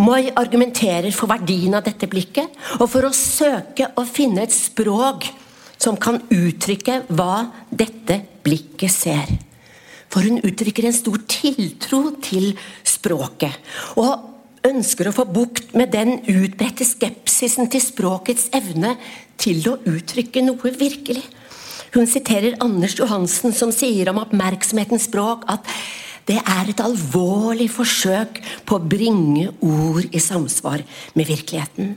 Moi 0.02 0.26
argumenterer 0.36 1.14
for 1.16 1.30
verdien 1.32 1.78
av 1.78 1.86
dette 1.86 2.10
blikket, 2.12 2.52
og 2.82 2.90
for 2.92 3.08
å 3.08 3.16
søke 3.16 3.94
å 3.96 4.04
finne 4.10 4.44
et 4.44 4.54
språk 4.54 5.30
som 5.78 5.98
kan 6.00 6.22
uttrykke 6.34 7.02
hva 7.10 7.48
dette 7.70 8.22
blikket 8.46 8.94
ser. 8.94 9.34
For 10.12 10.24
hun 10.24 10.40
uttrykker 10.46 10.88
en 10.88 10.96
stor 10.96 11.20
tiltro 11.28 12.16
til 12.24 12.54
språket. 12.88 13.52
Og 14.00 14.32
ønsker 14.66 15.10
å 15.10 15.16
få 15.16 15.28
bukt 15.30 15.76
med 15.78 15.92
den 15.94 16.20
utbredte 16.32 16.88
skepsisen 16.88 17.70
til 17.72 17.84
språkets 17.84 18.50
evne 18.56 18.96
til 19.42 19.62
å 19.70 19.78
uttrykke 19.90 20.44
noe 20.46 20.72
virkelig. 20.80 21.26
Hun 21.96 22.10
siterer 22.12 22.58
Anders 22.64 22.98
Johansen, 23.00 23.54
som 23.56 23.72
sier 23.72 24.10
om 24.12 24.20
oppmerksomhetens 24.24 25.08
språk 25.08 25.46
at 25.52 25.68
det 26.26 26.40
er 26.42 26.70
et 26.72 26.82
alvorlig 26.82 27.68
forsøk 27.70 28.40
på 28.66 28.78
å 28.78 28.86
bringe 28.90 29.52
ord 29.62 30.08
i 30.10 30.22
samsvar 30.22 30.82
med 31.14 31.30
virkeligheten. 31.30 31.92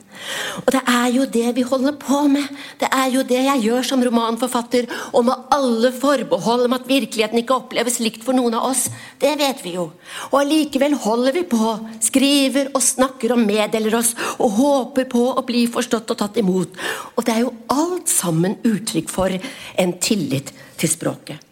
Og 0.66 0.68
det 0.74 0.82
er 0.84 1.06
jo 1.14 1.24
det 1.32 1.46
vi 1.56 1.64
holder 1.64 1.96
på 2.02 2.20
med. 2.28 2.44
Det 2.80 2.90
er 2.92 3.08
jo 3.14 3.24
det 3.24 3.40
jeg 3.46 3.64
gjør 3.64 3.88
som 3.88 4.04
romanforfatter, 4.04 4.90
og 5.16 5.24
med 5.30 5.48
alle 5.56 5.92
forbehold 5.96 6.66
om 6.66 6.76
at 6.76 6.86
virkeligheten 6.90 7.40
ikke 7.40 7.56
oppleves 7.56 7.98
likt 8.04 8.26
for 8.26 8.36
noen 8.36 8.58
av 8.60 8.68
oss. 8.68 8.84
Det 9.16 9.32
vet 9.40 9.64
vi 9.64 9.78
jo. 9.78 9.88
Og 10.28 10.38
allikevel 10.42 10.98
holder 11.08 11.40
vi 11.40 11.46
på, 11.48 11.72
skriver 12.04 12.72
og 12.74 12.84
snakker 12.84 13.32
og 13.32 13.44
meddeler 13.48 13.96
oss, 14.02 14.12
og 14.36 14.60
håper 14.60 15.08
på 15.08 15.24
å 15.32 15.46
bli 15.48 15.64
forstått 15.72 16.12
og 16.12 16.20
tatt 16.20 16.40
imot. 16.44 16.76
Og 17.16 17.24
det 17.24 17.38
er 17.38 17.46
jo 17.46 17.56
alt 17.72 18.12
sammen 18.12 18.60
uttrykk 18.60 19.08
for 19.08 19.32
en 19.32 20.00
tillit 20.04 20.52
til 20.76 20.98
språket. 20.98 21.47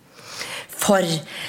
For 0.77 1.05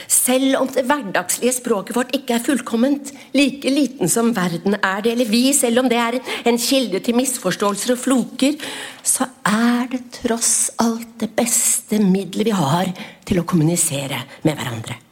selv 0.09 0.57
om 0.61 0.69
det 0.71 0.85
hverdagslige 0.87 1.57
språket 1.59 1.97
vårt 1.97 2.13
ikke 2.15 2.37
er 2.37 2.43
fullkomment, 2.45 3.11
like 3.35 3.69
liten 3.71 4.11
som 4.11 4.31
verden 4.35 4.77
er 4.79 5.01
det, 5.03 5.13
eller 5.15 5.31
vi, 5.31 5.43
selv 5.53 5.83
om 5.83 5.89
det 5.91 5.99
er 6.01 6.19
en 6.47 6.59
kilde 6.61 7.01
til 7.03 7.17
misforståelser 7.19 7.95
og 7.95 8.01
floker, 8.01 8.55
så 9.03 9.27
er 9.47 9.91
det 9.91 10.05
tross 10.21 10.71
alt 10.83 11.19
det 11.21 11.33
beste 11.37 11.99
middelet 12.03 12.49
vi 12.51 12.55
har 12.55 12.93
til 13.27 13.41
å 13.41 13.47
kommunisere 13.47 14.23
med 14.47 14.55
hverandre. 14.55 15.06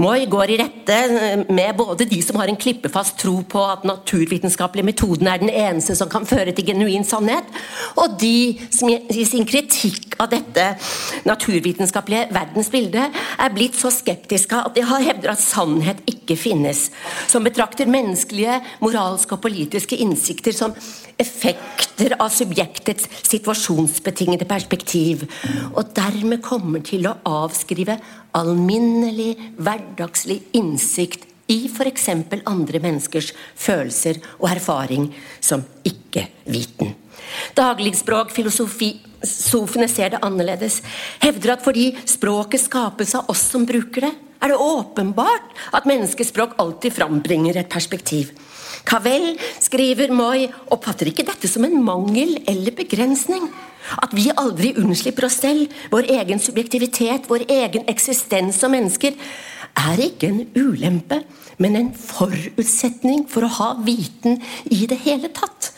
Moi 0.00 0.26
går 0.30 0.52
i 0.54 0.58
rette 0.60 0.98
med 1.50 1.76
både 1.78 2.06
de 2.08 2.20
som 2.22 2.38
har 2.40 2.50
en 2.50 2.58
klippefast 2.60 3.18
tro 3.20 3.40
på 3.42 3.62
at 3.66 3.86
naturvitenskapelige 3.88 4.86
metoden 4.86 5.30
er 5.30 5.42
den 5.42 5.50
eneste 5.50 5.96
som 5.98 6.10
kan 6.10 6.26
føre 6.28 6.54
til 6.54 6.68
genuin 6.70 7.06
sannhet, 7.06 7.48
og 7.98 8.18
de 8.20 8.58
som 8.70 8.90
i 8.90 9.26
sin 9.28 9.46
kritikk 9.48 10.16
av 10.20 10.30
dette 10.32 10.66
naturvitenskapelige 11.28 12.28
verdensbildet 12.34 13.20
er 13.40 13.54
blitt 13.54 13.78
så 13.78 13.92
skeptiske 13.94 14.56
at 14.56 14.76
de 14.76 14.84
har 14.86 15.04
hevder 15.04 15.34
at 15.34 15.42
sannhet 15.42 16.02
ikke 16.10 16.38
finnes, 16.38 16.88
som 17.30 17.44
betrakter 17.46 17.90
menneskelige, 17.90 18.60
moralske 18.84 19.36
og 19.36 19.42
politiske 19.44 19.98
innsikter 20.00 20.54
som 20.56 20.74
effekter 21.20 22.14
av 22.20 22.30
subjektets 22.32 23.08
situasjonsbetingede 23.28 24.46
perspektiv, 24.48 25.26
og 25.74 25.92
dermed 25.96 26.42
kommer 26.44 26.84
til 26.84 27.08
å 27.08 27.16
avskrive 27.28 27.98
alminnelig, 28.36 29.34
hverdagslig 29.58 30.42
innsikt 30.56 31.26
i 31.50 31.66
f.eks. 31.66 32.08
andre 32.46 32.78
menneskers 32.82 33.32
følelser 33.58 34.16
og 34.38 34.50
erfaring 34.52 35.14
som 35.42 35.64
ikke-viten. 35.86 36.94
Dagligspråkfilosofene 37.58 39.88
ser 39.90 40.08
det 40.14 40.24
annerledes, 40.26 40.82
hevder 41.22 41.50
at 41.56 41.64
fordi 41.64 41.86
språket 42.08 42.60
skapes 42.62 43.14
av 43.18 43.24
oss 43.32 43.42
som 43.52 43.66
bruker 43.68 44.00
det, 44.06 44.14
er 44.40 44.48
det 44.48 44.64
åpenbart 44.64 45.48
at 45.76 45.88
menneskespråk 45.88 46.50
alltid 46.62 46.90
frambringer 46.96 47.54
et 47.60 47.72
perspektiv. 47.72 48.26
Cavell, 48.88 49.28
skriver 49.60 50.08
Moi, 50.14 50.48
oppfatter 50.72 51.06
ikke 51.10 51.28
dette 51.28 51.48
som 51.50 51.64
en 51.66 51.84
mangel 51.84 52.30
eller 52.48 52.72
begrensning. 52.76 53.50
At 54.00 54.14
vi 54.16 54.28
aldri 54.30 54.74
unnslipper 54.78 55.26
oss 55.28 55.40
selv, 55.42 55.72
vår 55.92 56.10
egen 56.20 56.42
subjektivitet, 56.42 57.28
vår 57.30 57.46
egen 57.50 57.88
eksistens 57.90 58.60
som 58.60 58.74
mennesker, 58.74 59.16
er 59.78 60.02
ikke 60.02 60.30
en 60.30 60.46
ulempe, 60.56 61.22
men 61.60 61.76
en 61.78 61.90
forutsetning 61.94 63.26
for 63.30 63.46
å 63.46 63.54
ha 63.60 63.74
viten 63.84 64.40
i 64.70 64.86
det 64.90 65.02
hele 65.04 65.30
tatt. 65.34 65.72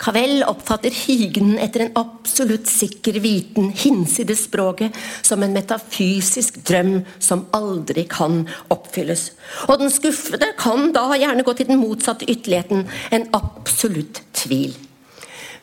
Cavell 0.00 0.40
oppfatter 0.48 0.94
higen 0.96 1.58
etter 1.60 1.84
en 1.84 1.96
absolutt 2.00 2.70
sikker 2.72 3.18
viten 3.20 3.68
hinsides 3.76 4.46
språket 4.46 4.96
som 5.20 5.44
en 5.44 5.52
metafysisk 5.52 6.62
drøm 6.64 7.02
som 7.20 7.44
aldri 7.56 8.06
kan 8.08 8.46
oppfylles. 8.72 9.26
Og 9.68 9.76
den 9.82 9.92
skuffede 9.92 10.54
kan 10.60 10.88
da 10.96 11.04
gjerne 11.20 11.44
gå 11.44 11.52
til 11.58 11.68
den 11.68 11.82
motsatte 11.82 12.28
ytterligheten, 12.32 12.86
en 13.12 13.28
absolutt 13.36 14.22
tvil. 14.40 14.72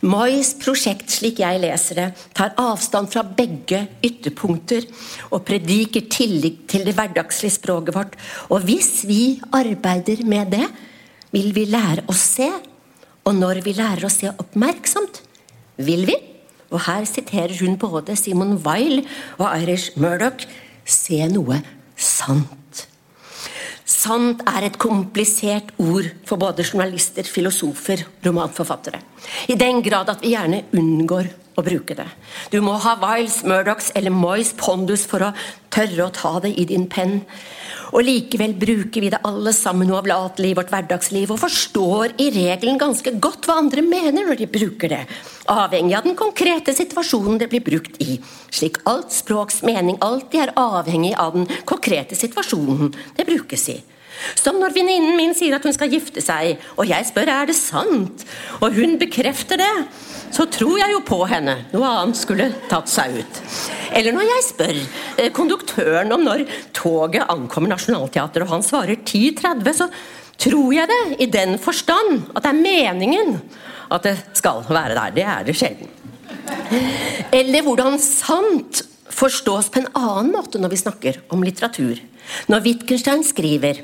Mois 0.05 0.53
prosjekt, 0.61 1.09
slik 1.09 1.41
jeg 1.41 1.61
leser 1.63 1.97
det, 1.97 2.07
tar 2.37 2.53
avstand 2.61 3.09
fra 3.09 3.23
begge 3.25 3.87
ytterpunkter 4.05 4.85
og 5.31 5.41
prediker 5.47 6.05
tillit 6.11 6.67
til 6.69 6.85
det 6.85 6.93
hverdagslige 6.97 7.57
språket 7.57 7.97
vårt. 7.97 8.17
Og 8.53 8.67
hvis 8.67 9.07
vi 9.09 9.39
arbeider 9.49 10.21
med 10.27 10.53
det, 10.53 10.67
vil 11.33 11.49
vi 11.55 11.65
lære 11.69 12.05
å 12.07 12.15
se 12.15 12.51
og 13.27 13.35
når 13.35 13.59
vi 13.65 13.73
lærer 13.75 14.07
å 14.07 14.11
se 14.11 14.29
oppmerksomt, 14.31 15.19
vil 15.83 16.05
vi, 16.07 16.15
og 16.71 16.79
her 16.85 17.03
siterer 17.07 17.55
hun 17.59 17.75
både 17.79 18.15
Simon 18.19 18.55
Weil 18.63 19.01
og 19.35 19.49
Irish 19.51 19.97
Murdoch, 19.99 20.45
se 20.87 21.19
noe 21.31 21.59
sant. 21.99 22.66
Sant 23.87 24.41
er 24.51 24.65
et 24.67 24.75
komplisert 24.75 25.69
ord 25.79 26.09
for 26.27 26.39
både 26.41 26.65
journalister, 26.67 27.23
filosofer, 27.23 28.03
romanforfattere. 28.25 28.99
I 29.47 29.55
den 29.55 29.79
grad 29.85 30.11
at 30.11 30.23
vi 30.23 30.33
gjerne 30.33 30.65
unngår 30.75 31.29
å 31.57 31.63
bruke 31.65 31.95
det. 31.97 32.05
Du 32.53 32.59
må 32.61 32.75
ha 32.83 32.93
Wiles, 33.01 33.41
Murdochs 33.47 33.89
eller 33.97 34.13
Moys 34.13 34.53
pondus 34.57 35.07
for 35.09 35.25
å 35.25 35.33
tørre 35.73 36.05
å 36.05 36.13
ta 36.13 36.37
det 36.43 36.53
i 36.53 36.67
din 36.69 36.85
penn. 36.89 37.23
Og 37.95 38.03
likevel 38.03 38.53
bruker 38.59 39.01
vi 39.01 39.09
det 39.13 39.21
alle 39.25 39.53
sammen 39.55 39.89
uavlatelig 39.93 40.51
i 40.51 40.57
vårt 40.57 40.71
hverdagsliv 40.73 41.31
og 41.33 41.41
forstår 41.41 42.17
i 42.21 42.29
regelen 42.35 42.79
ganske 42.81 43.15
godt 43.23 43.47
hva 43.47 43.57
andre 43.61 43.81
mener 43.85 44.27
når 44.27 44.41
de 44.41 44.49
bruker 44.51 44.91
det, 44.91 45.03
avhengig 45.49 45.95
av 45.97 46.05
den 46.05 46.17
konkrete 46.19 46.75
situasjonen 46.75 47.39
det 47.41 47.49
blir 47.53 47.63
brukt 47.65 47.95
i, 48.03 48.19
slik 48.51 48.81
alt 48.91 49.15
språks 49.15 49.63
mening 49.65 49.97
alltid 50.03 50.47
er 50.49 50.55
avhengig 50.59 51.15
av 51.17 51.39
den 51.39 51.47
konkrete 51.69 52.17
situasjonen 52.19 52.91
det 53.17 53.27
brukes 53.29 53.69
i. 53.71 53.79
Som 54.39 54.59
når 54.61 54.75
venninnen 54.75 55.17
min 55.19 55.35
sier 55.37 55.57
at 55.57 55.65
hun 55.67 55.75
skal 55.75 55.91
gifte 55.91 56.23
seg, 56.23 56.61
og 56.75 56.89
jeg 56.89 57.07
spør 57.09 57.31
er 57.33 57.49
det 57.49 57.57
sant, 57.57 58.25
og 58.59 58.75
hun 58.77 58.97
bekrefter 59.01 59.61
det, 59.61 59.73
så 60.33 60.45
tror 60.51 60.75
jeg 60.81 60.91
jo 60.91 61.03
på 61.07 61.21
henne. 61.29 61.55
Noe 61.71 61.91
annet 62.01 62.19
skulle 62.19 62.49
tatt 62.71 62.91
seg 62.91 63.19
ut. 63.21 63.41
Eller 63.95 64.15
når 64.15 64.27
jeg 64.27 64.45
spør 64.49 64.79
eh, 64.79 65.31
konduktøren 65.35 66.11
om 66.13 66.25
når 66.25 66.43
toget 66.75 67.27
ankommer 67.31 67.71
Nationaltheatret, 67.75 68.43
og 68.45 68.57
han 68.57 68.65
svarer 68.65 68.99
10.30, 68.99 69.71
så 69.77 69.89
tror 70.37 70.73
jeg 70.75 70.91
det 70.91 71.01
i 71.23 71.29
den 71.33 71.55
forstand 71.61 72.27
at 72.35 72.43
det 72.43 72.51
er 72.51 72.59
meningen 72.59 73.39
at 73.93 74.03
det 74.03 74.17
skal 74.37 74.65
være 74.67 74.97
der. 74.97 75.15
Det 75.15 75.25
er 75.25 75.47
det 75.47 75.55
sjelden. 75.57 75.89
Eller 77.33 77.63
hvordan 77.65 77.97
sant 78.01 78.83
forstås 79.17 79.71
på 79.71 79.81
en 79.81 79.91
annen 79.97 80.33
måte 80.35 80.59
når 80.61 80.73
vi 80.73 80.81
snakker 80.83 81.21
om 81.33 81.43
litteratur. 81.45 81.99
Når 82.51 82.65
Wittgenstein 82.65 83.23
skriver 83.25 83.79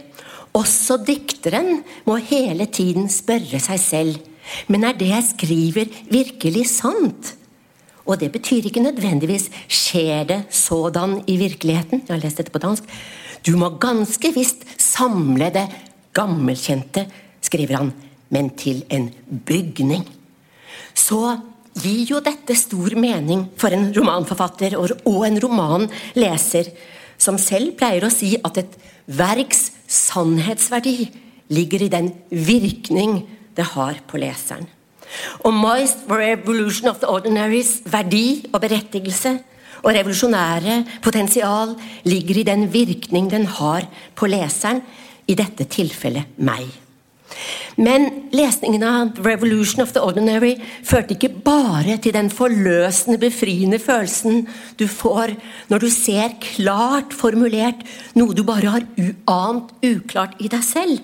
også 0.53 0.99
dikteren 1.05 1.81
må 2.05 2.19
hele 2.21 2.67
tiden 2.69 3.09
spørre 3.09 3.59
seg 3.63 3.81
selv 3.81 4.21
men 4.67 4.85
er 4.87 4.97
det 4.97 5.09
jeg 5.09 5.25
skriver, 5.31 5.97
virkelig 6.11 6.67
sant? 6.71 7.33
Og 8.03 8.19
det 8.19 8.33
betyr 8.33 8.67
ikke 8.67 8.83
nødvendigvis 8.83 9.49
'skjer 9.67 10.23
det 10.27 10.43
sådan 10.49 11.23
i 11.27 11.37
virkeligheten'. 11.37 12.03
Jeg 12.07 12.15
har 12.15 12.23
lest 12.23 12.37
dette 12.37 12.51
på 12.51 12.59
dansk. 12.59 12.83
Du 13.47 13.57
må 13.57 13.69
ganske 13.79 14.33
visst 14.33 14.65
samle 14.77 15.49
det 15.53 15.67
gammelkjente, 16.13 17.07
skriver 17.41 17.77
han, 17.77 17.93
men 18.29 18.49
til 18.49 18.83
en 18.89 19.11
bygning. 19.45 20.07
Så 20.93 21.39
gir 21.81 22.05
jo 22.05 22.19
dette 22.19 22.55
stor 22.55 22.95
mening 22.95 23.49
for 23.57 23.67
en 23.67 23.93
romanforfatter 23.97 24.77
og 25.05 25.27
en 25.27 25.39
romanleser, 25.39 26.63
som 27.17 27.37
selv 27.37 27.77
pleier 27.77 28.03
å 28.03 28.11
si 28.11 28.37
at 28.43 28.57
et 28.57 28.77
verks 29.07 29.71
sannhetsverdi 29.87 31.09
ligger 31.53 31.85
i 31.85 31.91
den 31.91 32.11
virkning 32.29 33.23
det 33.55 33.65
har 33.75 33.99
på 34.07 34.17
leseren. 34.21 34.65
Og 35.45 35.53
Moist 35.53 36.07
Revolution 36.09 36.89
of 36.89 37.01
the 37.01 37.09
Ordinaries 37.09 37.81
verdi 37.85 38.45
og 38.51 38.61
berettigelse 38.63 39.35
og 39.83 39.91
revolusjonære 39.93 40.77
potensial 41.03 41.75
ligger 42.07 42.39
i 42.39 42.47
den 42.47 42.65
virkning 42.73 43.29
den 43.31 43.45
har 43.45 43.85
på 44.15 44.29
leseren, 44.31 44.81
i 45.23 45.35
dette 45.39 45.63
tilfellet 45.71 46.35
meg. 46.43 46.82
Men 47.77 48.29
lesningen 48.35 48.83
av 48.85 49.19
Revolution 49.25 49.81
of 49.83 49.93
the 49.95 50.03
Ordinary 50.03 50.55
førte 50.85 51.15
ikke 51.15 51.31
bare 51.45 51.97
til 52.03 52.13
den 52.15 52.29
forløsende, 52.33 53.19
befriende 53.21 53.79
følelsen 53.81 54.47
du 54.79 54.85
får 54.87 55.35
når 55.71 55.83
du 55.83 55.89
ser 55.93 56.37
klart 56.43 57.15
formulert 57.17 57.81
noe 58.17 58.35
du 58.35 58.43
bare 58.47 58.77
har 58.77 58.87
uant 58.97 59.73
uklart 59.83 60.37
i 60.43 60.51
deg 60.53 60.65
selv. 60.65 61.01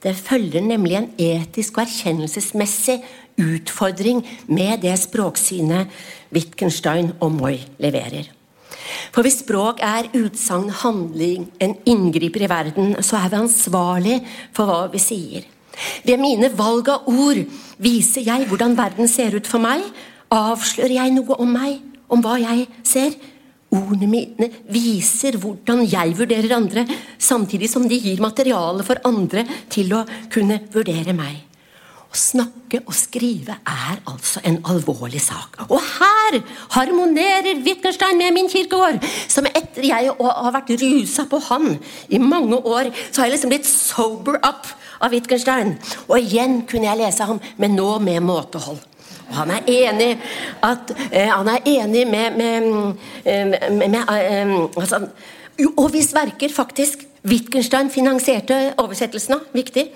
Det 0.00 0.16
følger 0.16 0.64
nemlig 0.64 0.96
en 0.96 1.10
etisk 1.20 1.76
og 1.76 1.84
erkjennelsesmessig 1.84 3.00
utfordring 3.40 4.24
med 4.48 4.80
det 4.84 4.96
språksynet 5.00 5.92
Wittgenstein 6.32 7.12
og 7.20 7.34
Moi 7.36 7.58
leverer. 7.82 8.39
For 9.14 9.26
hvis 9.26 9.40
språk 9.42 9.82
er 9.84 10.10
utsagn, 10.16 10.70
handling, 10.82 11.48
en 11.62 11.74
inngriper 11.88 12.46
i 12.46 12.50
verden, 12.50 12.94
så 13.04 13.18
er 13.20 13.32
vi 13.32 13.40
ansvarlig 13.40 14.20
for 14.56 14.70
hva 14.70 14.84
vi 14.92 15.02
sier. 15.02 15.48
Ved 16.04 16.20
mine 16.20 16.50
valg 16.56 16.90
av 16.92 17.08
ord 17.08 17.42
viser 17.80 18.26
jeg 18.26 18.48
hvordan 18.48 18.76
verden 18.78 19.08
ser 19.08 19.36
ut 19.36 19.48
for 19.48 19.62
meg. 19.62 19.84
Avslører 20.30 20.96
jeg 20.98 21.14
noe 21.16 21.38
om 21.40 21.52
meg, 21.54 21.80
om 22.10 22.22
hva 22.24 22.38
jeg 22.42 22.66
ser? 22.86 23.14
Ordene 23.70 24.08
mine 24.10 24.48
viser 24.72 25.38
hvordan 25.38 25.84
jeg 25.86 26.16
vurderer 26.18 26.56
andre, 26.56 26.84
samtidig 27.18 27.70
som 27.70 27.86
de 27.88 28.00
gir 28.02 28.22
materiale 28.22 28.86
for 28.86 28.98
andre 29.06 29.46
til 29.70 29.94
å 29.94 30.02
kunne 30.32 30.58
vurdere 30.74 31.14
meg. 31.14 31.49
Å 32.10 32.18
snakke 32.18 32.80
og 32.90 32.94
skrive 32.98 33.54
er 33.70 34.00
altså 34.10 34.40
en 34.42 34.56
alvorlig 34.66 35.20
sak. 35.22 35.60
Og 35.70 35.78
her 35.78 36.40
harmonerer 36.74 37.60
Wittgenstein 37.62 38.18
med 38.18 38.34
min 38.34 38.48
kirkegård, 38.50 38.98
som 39.30 39.46
etter 39.46 39.86
jeg 39.86 40.10
har 40.18 40.54
vært 40.56 40.72
rusa 40.80 41.28
på 41.30 41.38
han 41.46 41.76
i 42.10 42.18
mange 42.18 42.58
år, 42.58 42.90
så 43.12 43.22
har 43.22 43.28
jeg 43.28 43.36
liksom 43.36 43.52
blitt 43.54 43.70
sober 43.70 44.40
up 44.42 44.66
av 44.98 45.14
Wittgenstein. 45.14 45.76
Og 46.08 46.18
igjen 46.18 46.64
kunne 46.66 46.90
jeg 46.90 46.98
lese 46.98 47.28
ham, 47.30 47.38
men 47.62 47.78
nå 47.78 47.92
med 48.02 48.26
måtehold. 48.26 48.82
Og 49.28 49.36
han 49.36 49.52
er 49.54 49.70
enig, 49.70 50.10
at, 50.66 50.90
eh, 51.12 51.30
han 51.30 51.48
er 51.52 51.68
enig 51.76 52.02
med, 52.10 52.40
med, 52.40 52.96
eh, 53.22 53.46
med, 53.46 53.86
med 53.86 54.02
eh, 54.02 54.56
altså, 54.76 55.04
Og 55.76 55.90
hvis 55.92 56.10
verker 56.14 56.50
faktisk 56.50 57.06
Wittgenstein 57.22 57.90
finansierte 57.92 58.56
oversettelsen 58.80 59.34
av, 59.36 59.48
viktig, 59.52 59.90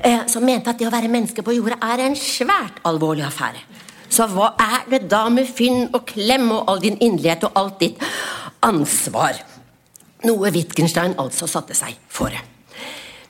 eh, 0.00 0.26
som 0.26 0.44
mente 0.44 0.72
at 0.72 0.78
det 0.80 0.88
å 0.88 0.92
være 0.92 1.10
menneske 1.12 1.44
på 1.44 1.52
jorda 1.58 1.76
er 1.92 2.06
en 2.06 2.16
svært 2.16 2.80
alvorlig 2.88 3.26
affære. 3.26 3.60
Så 4.10 4.26
hva 4.32 4.54
er 4.58 4.88
det 4.90 5.02
da 5.10 5.26
med 5.28 5.46
Finn 5.46 5.90
og 5.92 6.06
Klem 6.08 6.48
og 6.50 6.70
all 6.70 6.80
din 6.82 6.96
inderlighet 6.98 7.44
og 7.46 7.58
alt 7.60 7.82
ditt 7.84 8.00
ansvar? 8.66 9.36
Noe 10.24 10.50
Wittgenstein 10.52 11.14
altså 11.20 11.46
satte 11.48 11.76
seg 11.76 11.94
fore. 12.08 12.40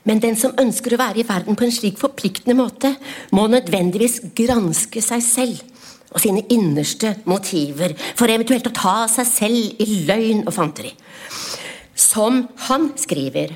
Men 0.08 0.22
den 0.22 0.38
som 0.38 0.54
ønsker 0.58 0.94
å 0.94 1.00
være 1.02 1.20
i 1.20 1.26
verden 1.28 1.58
på 1.58 1.66
en 1.66 1.74
slik 1.74 1.98
forpliktende 2.00 2.56
måte, 2.56 2.94
må 3.36 3.44
nødvendigvis 3.50 4.20
granske 4.36 5.02
seg 5.04 5.22
selv 5.26 5.60
og 6.10 6.22
sine 6.22 6.42
innerste 6.50 7.12
motiver, 7.30 7.92
for 8.18 8.30
eventuelt 8.32 8.66
å 8.66 8.74
ta 8.74 8.94
seg 9.10 9.28
selv 9.28 9.82
i 9.82 10.00
løgn 10.08 10.42
og 10.46 10.54
fanteri. 10.56 10.90
Som 12.10 12.42
han 12.66 12.90
skriver, 12.98 13.54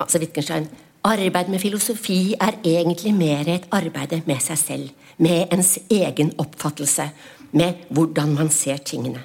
altså 0.00 0.20
Wittgenstein, 0.20 0.68
arbeid 1.08 1.48
med 1.48 1.62
filosofi 1.62 2.34
er 2.36 2.58
egentlig 2.66 3.14
mer 3.16 3.48
et 3.48 3.68
arbeid 3.72 4.20
med 4.28 4.42
seg 4.44 4.60
selv, 4.60 4.88
med 5.16 5.54
ens 5.54 5.78
egen 5.90 6.34
oppfattelse, 6.38 7.08
med 7.56 7.88
hvordan 7.88 8.34
man 8.36 8.52
ser 8.52 8.82
tingene. 8.84 9.22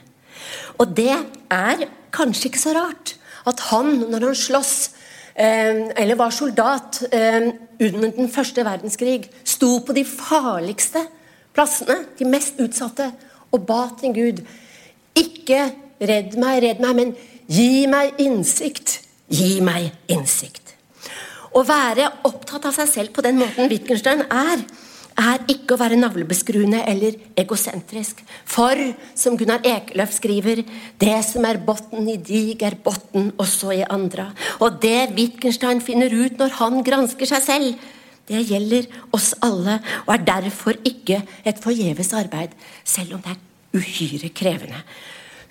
Og 0.80 0.96
det 0.96 1.12
er 1.52 1.88
kanskje 2.14 2.50
ikke 2.50 2.62
så 2.62 2.76
rart 2.78 3.18
at 3.50 3.60
han, 3.72 3.98
når 4.12 4.30
han 4.30 4.38
slåss 4.38 4.76
Eh, 5.36 5.90
eller 5.98 6.16
var 6.16 6.30
soldat 6.30 7.00
eh, 7.12 7.48
under 7.82 8.12
den 8.12 8.30
første 8.30 8.62
verdenskrig, 8.66 9.32
sto 9.44 9.80
på 9.82 9.94
de 9.98 10.04
farligste 10.06 11.02
plassene, 11.58 11.96
de 12.20 12.28
mest 12.30 12.62
utsatte, 12.62 13.08
og 13.54 13.66
ba 13.66 13.88
til 14.00 14.14
Gud 14.14 14.44
Ikke 15.18 15.72
redd 16.02 16.38
meg, 16.42 16.62
redd 16.62 16.80
meg, 16.82 16.96
men 16.98 17.16
gi 17.48 17.86
meg 17.92 18.20
innsikt. 18.22 19.00
Gi 19.34 19.58
meg 19.66 19.92
innsikt. 20.12 20.74
Å 21.54 21.62
være 21.66 22.08
opptatt 22.26 22.66
av 22.66 22.74
seg 22.76 22.90
selv 22.90 23.14
på 23.14 23.24
den 23.26 23.38
måten 23.38 23.70
Wittgenstein 23.70 24.24
er, 24.26 24.64
er 25.14 25.44
ikke 25.52 25.76
å 25.76 25.82
være 25.82 26.00
navlebeskruende 26.02 26.80
eller 26.90 27.18
egosentrisk. 27.38 28.24
For, 28.50 28.80
som 29.18 29.38
Gunnar 29.38 29.62
Ekeløf 29.68 30.16
skriver, 30.16 30.64
det 30.98 31.20
som 31.28 31.46
er 31.46 31.62
botten 31.62 32.10
i 32.10 32.18
dig, 32.18 32.56
er 32.66 32.80
botten 32.82 33.30
også 33.38 33.74
i 33.76 33.84
andre. 33.86 34.32
Og 34.66 34.80
det 34.82 35.14
Wittgenstein 35.14 35.84
finner 35.86 36.14
ut 36.14 36.40
når 36.42 36.58
han 36.58 36.82
gransker 36.86 37.30
seg 37.30 37.46
selv, 37.46 37.90
det 38.30 38.46
gjelder 38.48 38.88
oss 39.14 39.34
alle, 39.44 39.82
og 40.06 40.14
er 40.16 40.28
derfor 40.30 40.78
ikke 40.88 41.20
et 41.44 41.60
forgjeves 41.62 42.14
arbeid, 42.16 42.54
selv 42.88 43.18
om 43.18 43.26
det 43.26 43.36
er 43.36 43.42
uhyre 43.78 44.30
krevende. 44.34 44.80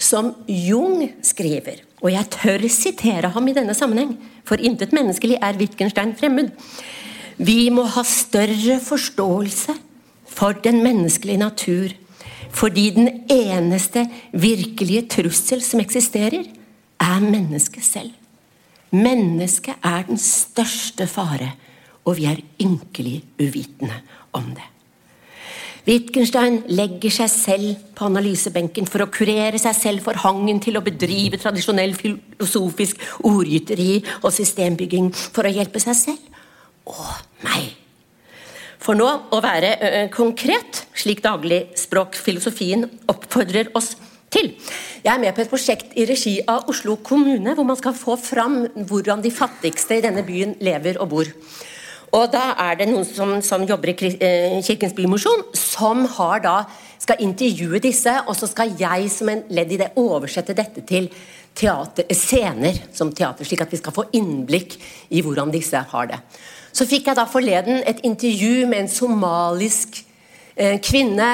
Som 0.02 0.32
Jung 0.50 1.04
skriver, 1.22 1.84
og 2.02 2.10
jeg 2.10 2.30
tør 2.34 2.66
sitere 2.72 3.30
ham 3.30 3.48
i 3.48 3.54
denne 3.54 3.74
sammenheng, 3.76 4.16
for 4.44 4.58
intet 4.58 4.94
menneskelig 4.96 5.38
er 5.38 5.58
Wittgenstein 5.60 6.16
fremmed. 6.18 6.50
Vi 7.38 7.70
må 7.70 7.84
ha 7.94 8.02
større 8.06 8.80
forståelse 8.82 9.76
for 10.26 10.58
den 10.64 10.82
menneskelige 10.82 11.40
natur, 11.44 11.94
fordi 12.52 12.88
den 12.96 13.08
eneste 13.30 14.04
virkelige 14.32 15.06
trussel 15.14 15.62
som 15.64 15.80
eksisterer, 15.80 16.42
er 17.02 17.22
mennesket 17.22 17.84
selv. 17.84 18.12
Mennesket 18.92 19.78
er 19.82 20.04
den 20.06 20.18
største 20.20 21.06
fare, 21.06 21.52
og 22.04 22.18
vi 22.18 22.26
er 22.28 22.42
ynkelig 22.60 23.22
uvitende 23.40 24.02
om 24.34 24.50
det. 24.54 24.71
Wittgenstein 25.82 26.60
legger 26.70 27.10
seg 27.10 27.30
selv 27.32 27.86
på 27.98 28.06
analysebenken 28.06 28.86
for 28.86 29.02
å 29.02 29.10
kurere 29.10 29.58
seg 29.58 29.74
selv 29.74 30.04
for 30.06 30.18
hangen 30.22 30.60
til 30.62 30.78
å 30.78 30.84
bedrive 30.84 31.40
tradisjonell 31.42 31.96
filosofisk 31.98 33.02
ordgyteri 33.26 33.96
og 34.20 34.30
systembygging 34.34 35.10
for 35.14 35.48
å 35.48 35.50
hjelpe 35.50 35.82
seg 35.82 35.98
selv 35.98 36.92
og 36.92 37.42
meg. 37.42 37.72
For 38.82 38.98
nå 38.98 39.08
å 39.34 39.38
være 39.42 39.74
ø, 39.74 39.90
konkret, 40.14 40.84
slik 40.98 41.22
dagligspråkfilosofien 41.22 42.86
oppfordrer 43.10 43.70
oss 43.78 43.92
til. 44.32 44.52
Jeg 45.02 45.12
er 45.12 45.22
med 45.22 45.34
på 45.34 45.44
et 45.44 45.50
prosjekt 45.50 45.94
i 45.98 46.06
regi 46.08 46.38
av 46.46 46.70
Oslo 46.70 46.96
kommune, 47.04 47.54
hvor 47.54 47.66
man 47.66 47.78
skal 47.78 47.94
få 47.94 48.16
fram 48.18 48.64
hvordan 48.74 49.22
de 49.22 49.34
fattigste 49.34 49.98
i 49.98 50.04
denne 50.04 50.24
byen 50.26 50.56
lever 50.62 50.98
og 51.02 51.10
bor. 51.14 51.30
Og 52.12 52.28
da 52.28 52.50
er 52.60 52.76
det 52.76 52.90
noen 52.90 53.06
som, 53.08 53.38
som 53.40 53.62
jobber 53.64 53.94
i 53.94 53.94
Kirkens 54.60 54.92
Bymosjon, 54.96 55.46
som 55.56 56.04
da, 56.44 56.58
skal 57.00 57.22
intervjue 57.24 57.80
disse, 57.82 58.12
og 58.28 58.36
så 58.36 58.46
skal 58.50 58.74
jeg 58.78 59.08
som 59.10 59.30
en 59.32 59.40
ledd 59.50 59.72
i 59.72 59.78
det 59.80 59.88
oversette 59.98 60.54
dette 60.54 60.84
til 60.86 61.08
teater, 61.56 62.06
scener 62.14 62.78
som 62.92 63.10
teater, 63.16 63.48
slik 63.48 63.64
at 63.64 63.72
vi 63.72 63.80
skal 63.80 63.96
få 63.96 64.06
innblikk 64.12 64.76
i 65.10 65.24
hvordan 65.24 65.50
disse 65.52 65.80
har 65.92 66.12
det. 66.12 66.20
Så 66.72 66.86
fikk 66.88 67.08
jeg 67.08 67.18
da 67.18 67.26
forleden 67.28 67.82
et 67.88 68.04
intervju 68.04 68.68
med 68.68 68.84
en 68.84 68.92
somalisk 68.92 70.02
eh, 70.54 70.78
kvinne. 70.84 71.32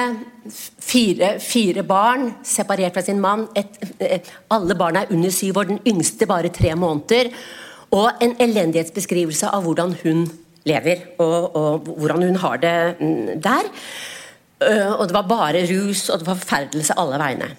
Fire, 0.49 1.35
fire, 1.43 1.83
barn, 1.85 2.29
separert 2.43 2.95
fra 2.95 3.03
sin 3.05 3.19
mann. 3.21 3.45
Et, 3.55 3.79
et, 3.99 4.27
alle 4.51 4.75
barna 4.79 5.03
er 5.03 5.13
under 5.13 5.31
syv 5.31 5.59
år, 5.61 5.73
den 5.75 5.83
yngste 5.87 6.27
bare 6.27 6.51
tre 6.55 6.73
måneder. 6.75 7.31
Og 7.95 8.23
en 8.23 8.35
elendighetsbeskrivelse 8.41 9.51
av 9.53 9.67
hvordan 9.67 9.95
hun 10.03 10.27
lever, 10.67 11.07
og, 11.19 11.55
og 11.55 11.89
hvordan 11.95 12.23
hun 12.29 12.39
har 12.43 12.61
det 12.61 12.77
mm, 12.99 13.41
der. 13.43 13.71
Eh, 14.59 14.91
og 14.91 15.07
det 15.07 15.15
var 15.15 15.27
bare 15.27 15.65
rus, 15.69 16.09
og 16.09 16.19
det 16.19 16.27
var 16.27 16.39
forferdelse 16.39 16.97
alle 16.99 17.19
veiene. 17.21 17.49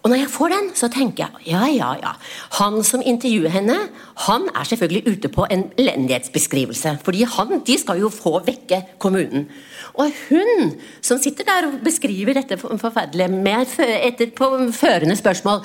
Og 0.00 0.08
når 0.08 0.16
jeg 0.22 0.30
får 0.32 0.48
den, 0.48 0.68
så 0.74 0.88
tenker 0.88 1.26
jeg 1.26 1.50
ja, 1.52 1.66
ja, 1.68 1.90
ja. 2.00 2.12
Han 2.56 2.78
som 2.86 3.02
intervjuer 3.04 3.52
henne, 3.52 3.76
han 4.24 4.46
er 4.56 4.68
selvfølgelig 4.68 5.12
ute 5.12 5.28
på 5.28 5.44
en 5.52 5.66
elendighetsbeskrivelse. 5.76 6.98
fordi 7.04 7.26
han, 7.28 7.60
de 7.66 7.78
skal 7.78 8.00
jo 8.00 8.08
få 8.08 8.40
vekke 8.46 8.80
kommunen. 8.98 9.48
Og 9.94 10.08
hun 10.30 10.72
som 11.02 11.18
sitter 11.18 11.44
der 11.44 11.68
og 11.68 11.84
beskriver 11.84 12.32
dette 12.32 12.56
forferdelige 12.56 13.28
med 13.28 13.76
etter 14.00 14.32
på 14.36 14.48
førende 14.72 15.16
spørsmål, 15.16 15.60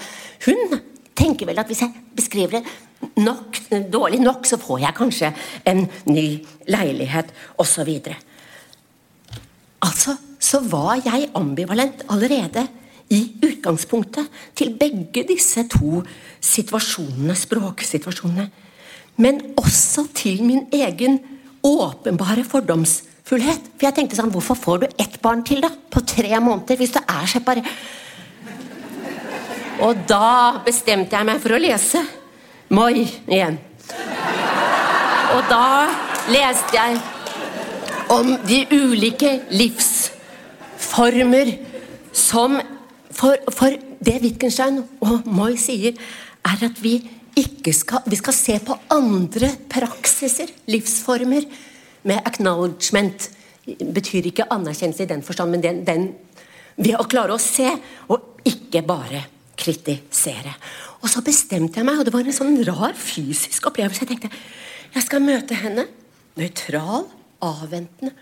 hun 0.45 0.79
tenker 1.15 1.45
vel 1.45 1.59
at 1.59 1.71
hvis 1.71 1.81
jeg 1.81 1.93
beskriver 2.15 2.59
det 2.59 2.63
nok, 3.15 3.59
dårlig 3.91 4.19
nok, 4.23 4.45
så 4.47 4.59
får 4.61 4.79
jeg 4.85 4.97
kanskje 4.97 5.33
en 5.67 5.85
ny 6.09 6.27
leilighet, 6.71 7.31
osv. 7.61 7.91
Altså, 9.85 10.15
så 10.39 10.61
var 10.63 10.99
jeg 11.05 11.29
ambivalent 11.35 12.05
allerede 12.09 12.67
i 13.13 13.21
utgangspunktet 13.45 14.29
til 14.57 14.73
begge 14.79 15.25
disse 15.27 15.67
to 15.69 16.01
situasjonene, 16.41 17.35
språksituasjonene. 17.37 18.47
Men 19.21 19.41
også 19.57 20.07
til 20.15 20.43
min 20.43 20.65
egen 20.73 21.19
åpenbare 21.63 22.43
fordomsfullhet. 22.43 23.69
For 23.77 23.87
jeg 23.87 23.95
tenkte 23.95 24.17
sånn, 24.17 24.33
Hvorfor 24.33 24.57
får 24.59 24.81
du 24.81 24.87
ett 24.99 25.21
barn 25.21 25.43
til, 25.45 25.61
da? 25.63 25.69
På 25.69 26.03
tre 26.05 26.33
måneder? 26.39 26.77
Hvis 26.77 26.93
du 26.97 26.99
er 27.01 27.29
separert 27.29 27.69
Og 29.85 30.05
da 30.07 30.61
bestemte 30.65 31.15
jeg 31.15 31.27
meg 31.27 31.41
for 31.43 31.55
å 31.55 31.61
lese 31.61 32.03
Moi 32.69 33.05
igjen. 33.27 33.59
Og 35.35 35.43
da 35.51 35.87
leste 36.31 36.73
jeg 36.73 36.97
om 38.09 38.37
de 38.47 38.65
ulike 38.73 39.41
livsformer 39.53 41.51
som 42.15 42.57
for, 43.15 43.35
for, 43.53 43.69
det 44.05 44.19
Wittgenstein 44.21 44.83
og 45.01 45.25
Moi 45.25 45.55
sier, 45.57 45.95
er 46.45 46.65
at 46.67 46.81
vi 46.83 46.99
ikke 47.35 47.73
skal, 47.73 48.03
vi 48.05 48.17
skal 48.19 48.35
se 48.35 48.59
på 48.63 48.75
andre 48.93 49.49
praksiser, 49.71 50.51
livsformer, 50.69 51.47
med 52.05 52.21
acknowledgement. 52.25 53.31
betyr 53.93 54.25
ikke 54.29 54.45
anerkjennelse 54.53 55.03
i 55.03 55.09
den 55.09 55.23
forstand, 55.23 55.51
men 55.51 55.63
den, 55.63 55.85
den 55.85 56.13
ved 56.77 56.99
å 56.99 57.07
klare 57.09 57.33
å 57.33 57.41
se, 57.41 57.71
og 58.13 58.41
ikke 58.45 58.83
bare 58.85 59.23
kritisere. 59.57 60.53
Og 61.05 61.11
så 61.11 61.21
bestemte 61.21 61.77
jeg 61.77 61.85
meg, 61.85 61.99
og 62.01 62.07
det 62.07 62.13
var 62.15 62.25
en 62.25 62.33
sånn 62.33 62.57
rar 62.65 62.95
fysisk 62.97 63.67
opplevelse. 63.69 64.01
Jeg 64.01 64.15
tenkte 64.15 64.33
jeg 64.95 65.03
skal 65.05 65.21
møte 65.21 65.57
henne 65.59 65.85
nøytral, 66.39 67.05
avventende, 67.45 68.13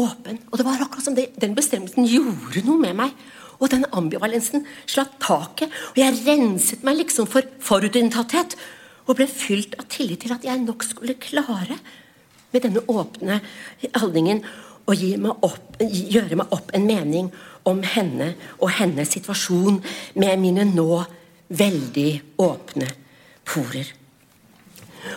åpen. 0.00 0.38
Og 0.48 0.56
det 0.56 0.64
var 0.64 0.80
akkurat 0.80 1.04
som 1.04 1.16
det, 1.18 1.32
den 1.42 1.56
bestemmelsen 1.58 2.06
gjorde 2.08 2.62
noe 2.64 2.80
med 2.80 2.96
meg. 3.02 3.16
Og 3.60 3.68
den 3.70 3.84
ambivalensen 3.94 4.64
slapp 4.90 5.18
taket, 5.22 5.70
og 5.92 5.98
jeg 6.00 6.22
renset 6.24 6.86
meg 6.86 7.02
liksom 7.02 7.28
for 7.30 7.46
forutinntatthet. 7.62 8.56
Og 9.04 9.18
ble 9.18 9.28
fylt 9.28 9.76
av 9.78 9.86
tillit 9.92 10.24
til 10.24 10.32
at 10.34 10.46
jeg 10.46 10.62
nok 10.64 10.86
skulle 10.86 11.20
klare, 11.20 11.76
med 12.52 12.64
denne 12.64 12.82
åpne 12.88 13.38
holdningen, 13.96 14.42
å 14.82 14.94
meg 14.98 15.44
opp, 15.46 15.76
gjøre 15.80 16.36
meg 16.40 16.54
opp 16.54 16.72
en 16.74 16.86
mening 16.88 17.28
om 17.68 17.82
henne 17.86 18.32
og 18.58 18.72
hennes 18.80 19.12
situasjon 19.14 19.78
med 20.18 20.40
mine 20.42 20.66
nå 20.68 21.04
veldig 21.52 22.10
åpne 22.42 22.88
porer. 23.48 23.90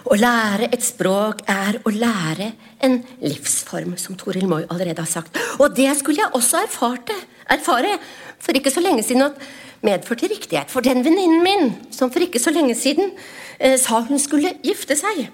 Å 0.09 0.17
lære 0.17 0.71
et 0.73 0.81
språk 0.81 1.43
er 1.51 1.77
å 1.85 1.91
lære 1.93 2.49
en 2.85 2.97
livsform, 3.21 3.93
som 4.01 4.17
Toril 4.17 4.47
Moi 4.49 4.63
allerede 4.65 5.03
har 5.03 5.09
sagt. 5.09 5.37
Og 5.61 5.75
det 5.77 5.91
skulle 5.99 6.23
jeg 6.23 6.33
også 6.33 6.63
erfarte, 6.63 7.13
erfare 7.53 7.93
for 8.41 8.57
ikke 8.57 8.73
så 8.73 8.81
lenge 8.81 9.05
siden 9.05 9.27
at 9.27 9.41
medførte 9.85 10.29
riktighet. 10.31 10.71
For 10.73 10.85
den 10.85 11.05
venninnen 11.05 11.43
min 11.45 11.73
som 11.93 12.11
for 12.13 12.25
ikke 12.25 12.41
så 12.41 12.53
lenge 12.53 12.75
siden 12.77 13.13
eh, 13.59 13.77
sa 13.81 14.01
hun 14.07 14.21
skulle 14.21 14.55
gifte 14.65 14.97
seg. 14.97 15.27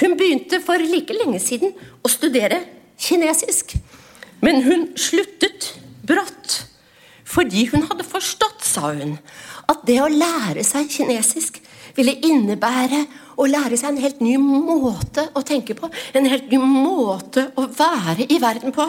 Hun 0.00 0.16
begynte 0.16 0.62
for 0.64 0.80
like 0.80 1.14
lenge 1.16 1.42
siden 1.42 1.74
å 2.02 2.10
studere 2.10 2.62
kinesisk. 3.02 3.74
Men 4.42 4.62
hun 4.66 4.92
sluttet 4.98 5.72
brått. 6.06 6.62
Fordi 7.32 7.66
hun 7.70 7.86
hadde 7.88 8.04
forstått, 8.04 8.64
sa 8.66 8.92
hun, 8.92 9.16
at 9.72 9.84
det 9.88 9.98
å 10.02 10.10
lære 10.10 10.64
seg 10.66 10.90
kinesisk 10.92 11.60
ville 11.96 12.14
innebære 12.24 13.02
å 13.40 13.46
lære 13.48 13.78
seg 13.80 13.92
en 13.92 14.02
helt 14.02 14.20
ny 14.24 14.36
måte 14.40 15.26
å 15.36 15.42
tenke 15.46 15.76
på. 15.76 15.90
En 16.16 16.28
helt 16.28 16.50
ny 16.52 16.60
måte 16.60 17.48
å 17.58 17.66
være 17.66 18.28
i 18.28 18.38
verden 18.42 18.74
på. 18.74 18.86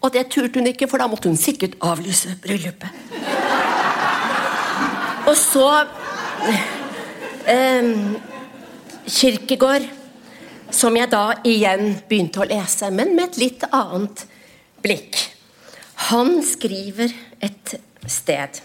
Og 0.00 0.12
det 0.14 0.28
turte 0.32 0.60
hun 0.60 0.70
ikke, 0.70 0.88
for 0.88 1.02
da 1.02 1.08
måtte 1.10 1.28
hun 1.28 1.38
sikkert 1.38 1.76
avlyse 1.84 2.32
bryllupet. 2.42 3.18
Og 5.28 5.36
så 5.36 5.66
eh, 7.50 7.90
Kirkegård, 9.10 9.84
som 10.72 10.96
jeg 10.96 11.10
da 11.12 11.24
igjen 11.46 11.98
begynte 12.08 12.42
å 12.42 12.48
lese, 12.48 12.88
men 12.94 13.12
med 13.16 13.28
et 13.28 13.40
litt 13.42 13.66
annet 13.68 14.24
blikk. 14.82 15.18
Han 16.08 16.38
skriver 16.46 17.12
et 17.44 17.76
sted 18.08 18.62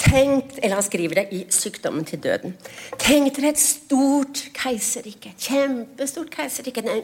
Tenk, 0.00 0.56
eller 0.62 0.74
Han 0.74 0.82
skriver 0.82 1.14
det 1.14 1.26
i 1.32 1.46
'Sykdommen 1.50 2.04
til 2.04 2.18
døden'. 2.18 2.52
Tenk 2.98 3.36
dere 3.36 3.48
et 3.48 3.58
stort 3.58 4.48
keiserrike. 4.54 5.34
Kjempestort 5.38 6.30
keiserrike. 6.30 6.80
En 6.80 7.02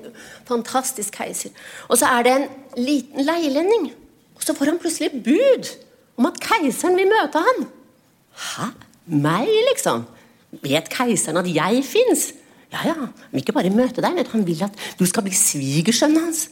fantastisk 0.49 1.13
keiser. 1.13 1.51
Og 1.89 1.99
så 1.99 2.07
er 2.07 2.23
det 2.23 2.33
en 2.33 2.49
liten 2.77 3.21
leilending. 3.21 3.93
Og 4.37 4.43
så 4.43 4.55
får 4.55 4.65
han 4.65 4.79
plutselig 4.79 5.11
bud 5.25 5.69
om 6.17 6.27
at 6.27 6.41
keiseren 6.41 6.97
vil 6.97 7.07
møte 7.07 7.39
han. 7.39 7.69
Hæ? 8.37 8.73
Meg, 9.07 9.49
liksom? 9.69 10.05
Vet 10.63 10.89
keiseren 10.89 11.37
at 11.37 11.55
jeg 11.55 11.85
fins? 11.85 12.33
Ja, 12.73 12.79
ja. 12.85 12.95
Han 12.95 13.33
vil 13.33 13.45
ikke 13.45 13.53
bare 13.53 13.71
møte 13.71 14.03
deg, 14.03 14.15
men 14.15 14.27
han 14.27 14.47
vil 14.47 14.65
at 14.65 14.73
du 14.99 15.07
skal 15.07 15.23
bli 15.23 15.35
svigersønnen 15.35 16.25
hans. 16.25 16.49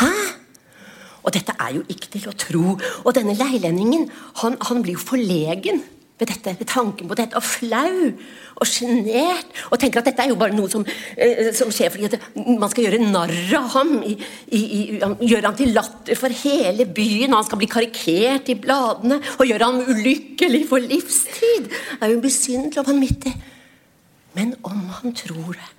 Hæ? 0.00 0.10
Og 1.24 1.32
dette 1.32 1.56
er 1.56 1.74
jo 1.78 1.84
ikke 1.88 2.12
til 2.12 2.28
å 2.28 2.36
tro. 2.36 2.76
Og 3.04 3.10
denne 3.16 3.36
leilendingen 3.38 4.08
han, 4.42 4.58
han 4.68 4.84
blir 4.84 4.98
jo 4.98 5.04
forlegen 5.04 5.82
ved 6.14 6.28
dette, 6.30 6.52
ved 6.58 6.68
tanken 6.70 7.08
på 7.10 7.16
dette, 7.18 7.34
og 7.34 7.42
flau 7.42 8.10
og 8.54 8.68
sjenert. 8.70 9.48
Og 9.72 9.80
tenker 9.82 10.00
at 10.00 10.10
dette 10.10 10.22
er 10.22 10.30
jo 10.30 10.38
bare 10.38 10.54
noe 10.54 10.70
som, 10.70 10.84
eh, 11.16 11.50
som 11.56 11.72
skjer 11.74 11.90
fordi 11.90 12.06
at 12.06 12.36
man 12.36 12.70
skal 12.70 12.86
gjøre 12.86 13.00
narr 13.02 13.34
av 13.58 13.66
ham. 13.74 13.96
I, 14.06 14.14
i, 14.54 14.60
i, 14.60 14.84
gjøre 15.00 15.48
ham 15.48 15.58
til 15.58 15.74
latter 15.74 16.20
for 16.20 16.36
hele 16.44 16.86
byen, 16.86 17.32
og 17.32 17.40
han 17.40 17.48
skal 17.48 17.62
bli 17.62 17.70
karikert 17.72 18.52
i 18.52 18.58
bladene. 18.60 19.18
Og 19.38 19.48
gjøre 19.50 19.70
ham 19.70 19.82
ulykkelig 19.90 20.62
for 20.70 20.78
livstid. 20.78 21.70
Det 21.72 22.00
er 22.00 22.14
jo 22.14 22.22
besynderlig 22.22 22.84
og 22.84 22.90
vanvittig. 22.92 23.34
Men 24.38 24.54
om 24.66 24.86
han 25.00 25.14
tror 25.18 25.54
det, 25.58 25.70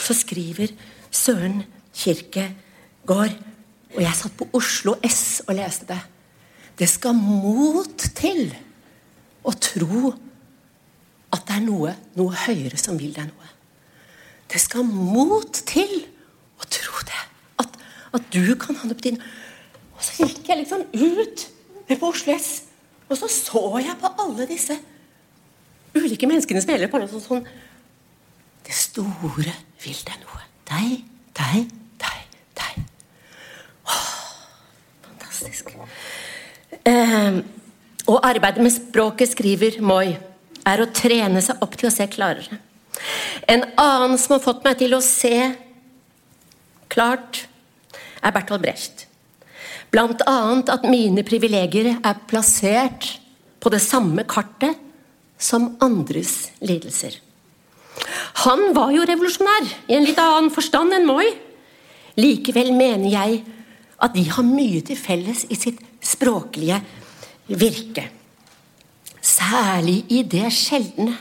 så 0.00 0.16
skriver 0.16 0.72
Søren 1.12 1.62
Kirkegård 1.94 3.36
og 3.94 4.02
jeg 4.02 4.18
satt 4.18 4.36
på 4.38 4.48
Oslo 4.56 4.96
S 5.06 5.42
og 5.46 5.54
leste 5.58 5.86
det. 5.88 6.00
Det 6.78 6.88
skal 6.90 7.14
mot 7.14 8.06
til 8.18 8.48
å 9.46 9.52
tro 9.54 10.10
at 11.34 11.44
det 11.46 11.56
er 11.56 11.64
noe, 11.64 11.94
noe 12.18 12.44
høyere 12.44 12.78
som 12.80 12.98
vil 12.98 13.14
deg 13.14 13.28
noe. 13.28 13.50
Det 14.50 14.60
skal 14.62 14.86
mot 14.86 15.62
til 15.66 15.92
å 16.58 16.66
tro 16.66 17.04
det. 17.06 17.22
At, 17.62 17.78
at 18.18 18.30
du 18.34 18.54
kan 18.60 18.78
handle 18.80 18.98
på 18.98 19.08
din 19.08 19.20
Og 19.94 20.02
så 20.02 20.26
gikk 20.26 20.48
jeg 20.50 20.58
liksom 20.64 20.82
ut 20.90 21.44
på 21.94 22.08
Oslo 22.08 22.34
S, 22.34 22.64
og 23.06 23.18
så 23.20 23.28
så 23.30 23.60
jeg 23.78 23.94
på 24.00 24.10
alle 24.24 24.46
disse 24.50 24.74
ulike 25.94 26.26
menneskene 26.26 26.62
som 26.62 26.72
gjelder 26.72 27.06
sånn, 27.12 27.22
sånn 27.22 27.46
Det 28.66 28.74
store 28.74 29.54
vil 29.84 30.00
deg 30.08 30.18
noe. 30.24 30.42
Deg, 30.66 31.04
deg, 31.36 31.70
Fantastisk. 35.54 35.76
Eh, 36.84 37.40
å 38.10 38.18
arbeide 38.26 38.62
med 38.62 38.72
språket, 38.74 39.30
skriver 39.34 39.80
Moi, 39.80 40.16
er 40.66 40.80
å 40.82 40.90
trene 40.90 41.42
seg 41.44 41.62
opp 41.62 41.76
til 41.78 41.88
å 41.88 41.94
se 41.94 42.06
klarere. 42.10 42.58
En 43.48 43.64
annen 43.78 44.18
som 44.18 44.36
har 44.36 44.42
fått 44.42 44.64
meg 44.64 44.78
til 44.80 44.94
å 44.96 45.02
se 45.02 45.54
klart, 46.88 47.46
er 48.22 48.32
Bertolt 48.32 48.62
Brecht. 48.62 49.06
Blant 49.92 50.24
annet 50.26 50.70
at 50.72 50.86
mine 50.88 51.22
privilegier 51.22 51.98
er 52.02 52.22
plassert 52.26 53.18
på 53.60 53.70
det 53.70 53.82
samme 53.84 54.24
kartet 54.26 54.80
som 55.38 55.76
andres 55.84 56.50
lidelser. 56.64 57.20
Han 58.42 58.72
var 58.74 58.90
jo 58.90 59.04
revolusjonær 59.06 59.68
i 59.86 59.94
en 59.94 60.06
litt 60.08 60.18
annen 60.18 60.50
forstand 60.50 60.96
enn 60.96 61.06
Moi. 61.06 61.28
Likevel 62.18 62.72
mener 62.74 63.10
jeg 63.12 63.44
at 64.04 64.16
de 64.16 64.24
har 64.28 64.46
mye 64.46 64.82
til 64.84 64.98
felles 65.00 65.46
i 65.48 65.56
sitt 65.58 65.80
språklige 66.04 66.80
virke. 67.48 68.08
Særlig 69.24 70.02
i 70.12 70.20
det 70.28 70.50
sjeldne 70.52 71.14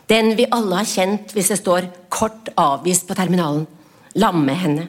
den 0.08 0.36
vi 0.40 0.48
alle 0.56 0.80
har 0.80 0.88
kjent 0.88 1.34
hvis 1.36 1.52
det 1.52 1.60
står 1.60 1.90
'kort 2.10 2.50
avvist' 2.56 3.08
på 3.08 3.16
terminalen. 3.16 3.68
Lamme 4.16 4.54
henne. 4.54 4.88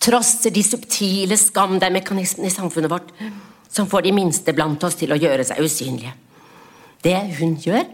Trosser 0.00 0.50
de 0.50 0.62
subtile 0.62 1.36
skamdeimmekanismene 1.36 2.46
i 2.46 2.50
samfunnet 2.50 2.90
vårt 2.90 3.12
som 3.70 3.86
får 3.86 4.02
de 4.02 4.12
minste 4.12 4.52
blant 4.52 4.84
oss 4.84 4.94
til 4.94 5.12
å 5.12 5.18
gjøre 5.18 5.44
seg 5.44 5.58
usynlige. 5.58 6.12
Det 7.02 7.38
hun 7.38 7.56
gjør, 7.56 7.84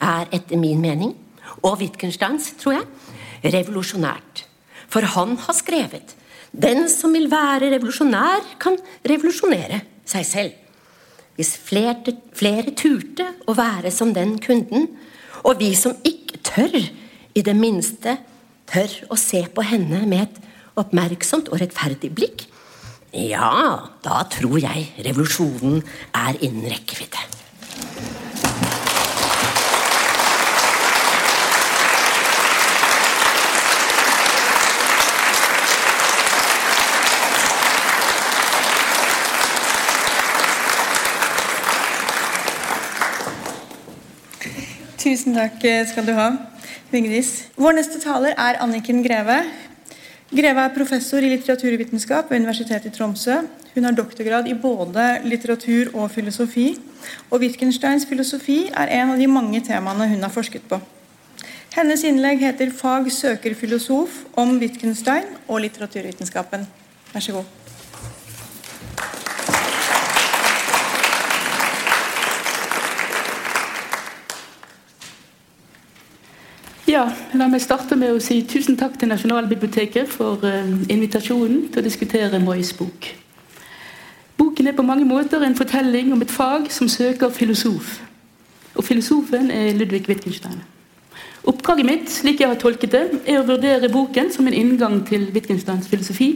er 0.00 0.26
etter 0.32 0.56
min 0.56 0.80
mening, 0.80 1.14
og 1.62 1.80
Wittgensteins, 1.80 2.54
tror 2.58 2.72
jeg, 2.72 2.86
revolusjonært. 3.44 4.44
For 4.88 5.02
han 5.02 5.36
har 5.36 5.54
skrevet 5.54 6.14
'Den 6.52 6.88
som 6.88 7.12
vil 7.12 7.30
være 7.30 7.70
revolusjonær, 7.74 8.56
kan 8.60 8.78
revolusjonere 9.04 9.80
seg 10.06 10.24
selv'. 10.24 10.56
Hvis 11.36 11.56
flere, 11.56 12.16
flere 12.34 12.74
turte 12.74 13.26
å 13.46 13.54
være 13.54 13.90
som 13.90 14.14
den 14.14 14.38
kunden, 14.42 14.88
og 15.44 15.60
vi 15.60 15.74
som 15.74 15.94
ikke 16.04 16.40
tør, 16.42 16.80
i 17.34 17.42
det 17.42 17.54
minste 17.54 18.16
tør 18.66 18.90
å 19.10 19.16
se 19.16 19.44
på 19.54 19.62
henne 19.62 20.02
med 20.06 20.24
et 20.24 20.40
oppmerksomt 20.74 21.48
og 21.52 21.60
rettferdig 21.60 22.10
blikk, 22.10 22.48
ja, 23.14 23.88
da 24.04 24.22
tror 24.28 24.58
jeg 24.58 24.88
revolusjonen 25.06 25.82
er 26.14 26.40
innen 26.42 26.66
rekkevidde. 26.68 27.37
Tusen 44.98 45.36
takk 45.36 45.62
skal 45.86 46.06
du 46.08 46.10
ha, 46.16 46.32
Vigdis. 46.90 47.44
Vår 47.54 47.76
neste 47.76 48.00
taler 48.02 48.32
er 48.34 48.56
Anniken 48.64 48.98
Greve. 49.04 49.36
Greve 50.34 50.64
er 50.66 50.72
professor 50.74 51.22
i 51.22 51.30
litteraturvitenskap 51.30 52.32
ved 52.32 52.42
Universitetet 52.42 52.90
i 52.90 52.96
Tromsø. 52.96 53.36
Hun 53.76 53.86
har 53.86 53.94
doktorgrad 53.94 54.50
i 54.50 54.56
både 54.58 55.04
litteratur 55.22 55.92
og 55.94 56.10
filosofi. 56.10 56.72
Og 57.30 57.44
Wittgensteins 57.44 58.08
filosofi 58.10 58.64
er 58.74 58.90
en 58.98 59.14
av 59.14 59.22
de 59.22 59.30
mange 59.30 59.62
temaene 59.70 60.10
hun 60.10 60.26
har 60.26 60.34
forsket 60.34 60.66
på. 60.66 60.80
Hennes 61.76 62.02
innlegg 62.02 62.42
heter 62.42 62.74
'Fag 62.74 63.12
søker 63.12 63.54
filosof 63.54 64.24
om 64.34 64.58
Wittgenstein 64.58 65.30
og 65.48 65.60
litteraturvitenskapen'. 65.60 66.66
Vær 67.14 67.20
så 67.20 67.32
god. 67.32 67.67
Ja, 76.88 77.02
La 77.36 77.50
meg 77.52 77.60
starte 77.60 77.98
med 78.00 78.14
å 78.16 78.20
si 78.22 78.38
tusen 78.48 78.78
takk 78.80 78.94
til 78.96 79.10
Nasjonalbiblioteket 79.10 80.08
for 80.08 80.40
uh, 80.40 80.68
invitasjonen 80.88 81.66
til 81.68 81.82
å 81.82 81.84
diskutere 81.84 82.38
Mois 82.40 82.70
bok. 82.72 83.10
Boken 84.40 84.70
er 84.70 84.76
på 84.76 84.86
mange 84.88 85.04
måter 85.04 85.42
en 85.44 85.56
fortelling 85.58 86.14
om 86.14 86.22
et 86.24 86.30
fag 86.32 86.70
som 86.72 86.88
søker 86.88 87.28
filosof. 87.28 87.98
Og 88.72 88.86
filosofen 88.86 89.50
er 89.52 89.76
Ludvig 89.76 90.08
Wittgenstein. 90.08 90.62
Oppdraget 91.44 91.84
mitt 91.84 92.08
slik 92.08 92.40
jeg 92.40 92.48
har 92.54 92.60
tolket 92.62 92.94
det, 92.96 93.02
er 93.28 93.42
å 93.42 93.48
vurdere 93.50 93.90
boken 93.92 94.32
som 94.32 94.48
en 94.48 94.56
inngang 94.56 95.02
til 95.10 95.26
Wittgensteins 95.34 95.90
filosofi. 95.92 96.30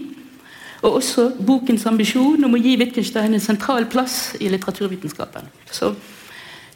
Og 0.83 0.99
også 0.99 1.31
bokens 1.41 1.87
ambisjon 1.89 2.45
om 2.45 2.59
å 2.59 2.61
gi 2.61 2.75
Wittgenstein 2.77 3.33
en 3.33 3.41
sentral 3.41 3.89
plass 3.89 4.35
i 4.37 4.53
litteraturvitenskapen. 4.53 5.49
Så 5.73 5.95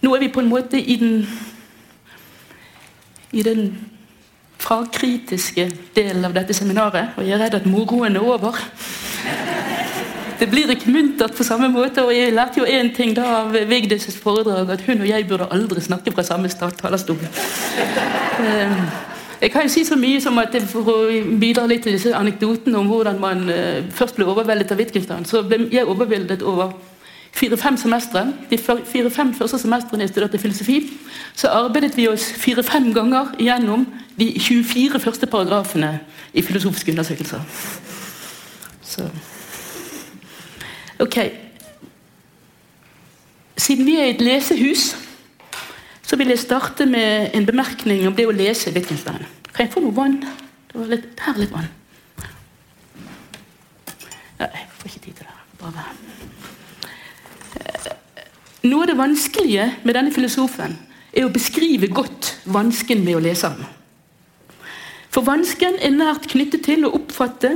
nå 0.01 0.15
er 0.17 0.25
vi 0.25 0.33
på 0.33 0.41
en 0.41 0.51
måte 0.55 0.81
i 0.81 0.97
den 1.03 1.27
i 3.33 3.43
den 3.43 3.71
fagkritiske 4.59 5.71
delen 5.97 6.25
av 6.25 6.35
dette 6.37 6.55
seminaret, 6.57 7.17
og 7.17 7.27
jeg 7.27 7.37
er 7.37 7.45
redd 7.45 7.59
at 7.61 7.67
moroen 7.69 8.17
er 8.17 8.25
over. 8.25 8.57
Det 10.37 10.49
blir 10.53 10.69
ikke 10.73 10.93
muntert 10.93 11.37
på 11.37 11.45
samme 11.45 11.69
måte, 11.73 12.05
og 12.05 12.13
jeg 12.13 12.35
lærte 12.37 12.61
jo 12.61 12.69
én 12.69 12.91
ting 12.97 13.15
da 13.17 13.25
av 13.41 13.55
Vigdis' 13.71 14.19
foredrag, 14.21 14.71
at 14.71 14.85
hun 14.85 15.01
og 15.01 15.09
jeg 15.09 15.29
burde 15.29 15.49
aldri 15.51 15.81
snakke 15.81 16.13
fra 16.13 16.23
samme 16.23 16.49
talerstol. 16.49 17.23
Eh, 18.41 18.83
jeg 19.41 19.53
kan 19.53 19.63
jo 19.63 19.69
si 19.69 19.85
så 19.85 19.97
mye 19.97 20.21
som 20.21 20.39
at 20.39 20.55
For 20.69 20.89
å 20.89 20.97
bidra 21.41 21.67
litt 21.69 21.83
til 21.85 21.97
disse 21.97 22.13
anekdotene 22.17 22.79
om 22.79 22.89
hvordan 22.89 23.21
man 23.21 23.49
eh, 23.53 23.85
først 23.93 24.17
ble 24.17 24.29
overveldet 24.29 24.73
av 24.73 24.81
Wittgenstein, 24.81 25.25
så 25.25 25.43
ble 25.43 25.69
jeg 25.73 25.89
overveldet 25.89 26.43
over 26.43 26.73
fire-fem 27.37 27.77
semestre. 27.77 28.25
De 28.51 28.59
fire-fem 28.59 29.35
første 29.37 29.61
semestrene 29.61 30.07
jeg 30.07 30.15
studerte 30.15 30.41
filosofi, 30.41 30.81
så 31.37 31.53
arbeidet 31.53 31.97
vi 31.97 32.09
oss 32.09 32.31
fire-fem 32.41 32.93
ganger 32.97 33.35
gjennom 33.39 33.87
de 34.17 34.33
24 34.41 35.01
første 35.01 35.29
paragrafene 35.29 35.99
i 36.33 36.43
filosofiske 36.43 36.93
undersøkelser. 36.93 37.41
Så 38.83 39.09
Ok. 40.99 41.17
Siden 43.57 43.87
vi 43.87 43.97
er 44.01 44.05
et 44.05 44.21
lesehus, 44.21 44.97
så 46.03 46.17
vil 46.17 46.29
jeg 46.29 46.39
starte 46.39 46.87
med 46.87 47.35
en 47.35 47.47
bemerkning 47.47 48.07
om 48.09 48.17
det 48.17 48.27
å 48.27 48.33
lese 48.33 48.73
Wittgenstein. 48.73 49.27
Kan 49.53 49.67
jeg 49.67 49.73
få 49.75 49.83
noe 49.85 49.97
vann? 49.97 50.21
Det 50.73 50.81
var 50.81 50.93
litt, 50.93 51.09
her 51.21 51.35
er 51.35 51.43
litt 51.43 51.53
vann. 51.53 51.69
Nei, 54.41 54.51
jeg 54.53 54.69
får 54.79 54.93
ikke 54.93 55.05
tid 55.09 55.13
til 55.13 55.25
det. 55.25 55.41
Bare 55.61 56.06
noe 58.71 58.85
av 58.85 58.91
det 58.91 58.99
vanskelige 58.99 59.71
med 59.85 59.97
denne 59.97 60.13
filosofen 60.15 60.77
er 61.17 61.27
å 61.27 61.33
beskrive 61.33 61.89
godt 61.89 62.35
vansken 62.45 63.03
med 63.05 63.19
å 63.19 63.25
lese 63.25 63.49
ham. 63.49 63.65
For 65.11 65.25
vansken 65.25 65.79
er 65.81 65.95
nært 65.97 66.29
knyttet 66.29 66.67
til 66.67 66.85
å 66.85 66.93
oppfatte 66.99 67.55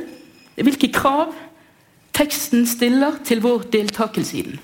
hvilke 0.57 0.89
krav 0.95 1.35
teksten 2.16 2.66
stiller 2.69 3.20
til 3.24 3.43
vår 3.45 3.66
deltakelse 3.73 4.37
i 4.39 4.45
den. 4.49 4.59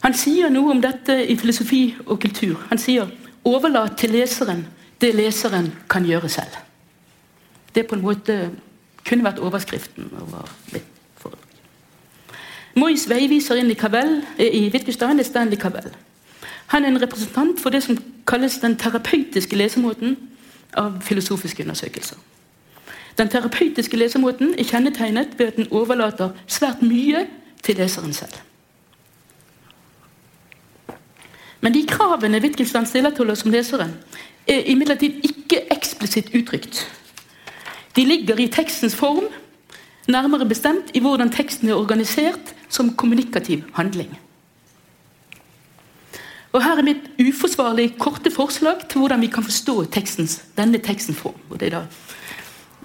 Han 0.00 0.16
sier 0.16 0.52
noe 0.52 0.72
om 0.72 0.80
dette 0.80 1.14
i 1.28 1.36
filosofi 1.40 1.82
og 2.06 2.20
kultur. 2.20 2.56
Han 2.70 2.78
sier 2.78 3.08
'overlat 3.44 3.98
til 3.98 4.10
leseren 4.10 4.66
det 5.00 5.14
leseren 5.14 5.72
kan 5.88 6.04
gjøre 6.04 6.28
selv'. 6.28 6.56
Det 7.74 7.86
på 7.86 7.94
en 7.94 8.02
måte 8.02 8.50
kunne 9.04 9.24
vært 9.24 9.38
overskriften 9.38 10.10
over 10.22 10.48
mitt. 10.72 10.99
Mois 12.74 13.08
veiviser 13.08 13.58
inn 13.58 13.70
i 13.70 13.78
Kavel, 13.78 14.20
i 14.38 14.68
Wittgenstein 14.72 15.18
er 15.18 15.26
Stanley 15.26 15.58
Cavell. 15.58 15.90
Han 16.70 16.84
er 16.84 16.88
en 16.88 17.02
representant 17.02 17.60
for 17.60 17.70
det 17.70 17.82
som 17.82 17.98
kalles 18.26 18.60
den 18.62 18.76
terapeutiske 18.78 19.56
lesemåten 19.56 20.16
av 20.78 21.00
filosofiske 21.02 21.62
undersøkelser. 21.62 22.16
Den 23.18 23.28
terapeutiske 23.28 23.96
lesemåten 23.96 24.54
er 24.58 24.64
kjennetegnet 24.64 25.34
ved 25.38 25.46
at 25.46 25.56
den 25.56 25.68
overlater 25.70 26.30
svært 26.46 26.82
mye 26.82 27.26
til 27.62 27.76
leseren 27.76 28.12
selv. 28.14 28.38
Men 31.60 31.74
de 31.74 31.86
kravene 31.86 32.40
Wittgenstein 32.40 32.86
stiller 32.86 33.10
til 33.10 33.30
oss 33.30 33.42
som 33.42 33.50
lesere, 33.52 33.90
er 34.46 34.62
imidlertid 34.70 35.26
ikke 35.26 35.66
eksplisitt 35.74 36.30
uttrykt. 36.34 36.86
De 37.96 38.04
ligger 38.04 38.38
i 38.40 38.48
tekstens 38.48 38.96
form, 38.96 39.26
nærmere 40.12 40.48
bestemt 40.48 40.90
i 40.94 41.02
hvordan 41.02 41.32
teksten 41.32 41.68
er 41.68 41.78
organisert 41.78 42.54
som 42.68 42.92
kommunikativ 42.96 43.64
handling. 43.74 44.12
Og 46.52 46.64
Her 46.64 46.80
er 46.80 46.86
mitt 46.86 47.04
uforsvarlig 47.22 47.92
korte 47.98 48.30
forslag 48.34 48.82
til 48.90 49.04
hvordan 49.04 49.20
vi 49.22 49.30
kan 49.30 49.46
forstå 49.46 49.84
tekstens, 49.94 50.40
denne 50.56 50.78
teksten 50.82 51.14
form. 51.14 51.38
Og 51.50 51.60
det 51.60 51.70
er 51.70 51.78
da 51.78 51.84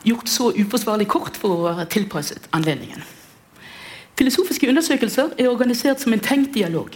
gjort 0.06 0.30
så 0.30 0.52
uforsvarlig 0.54 1.08
kort 1.10 1.38
for 1.38 1.56
å 1.56 1.64
være 1.66 1.88
tilpasset 1.90 2.46
anledningen. 2.54 3.02
Filosofiske 4.16 4.70
undersøkelser 4.70 5.34
er 5.38 5.50
organisert 5.50 6.04
som 6.04 6.14
en 6.14 6.24
tenkt 6.24 6.54
dialog. 6.54 6.94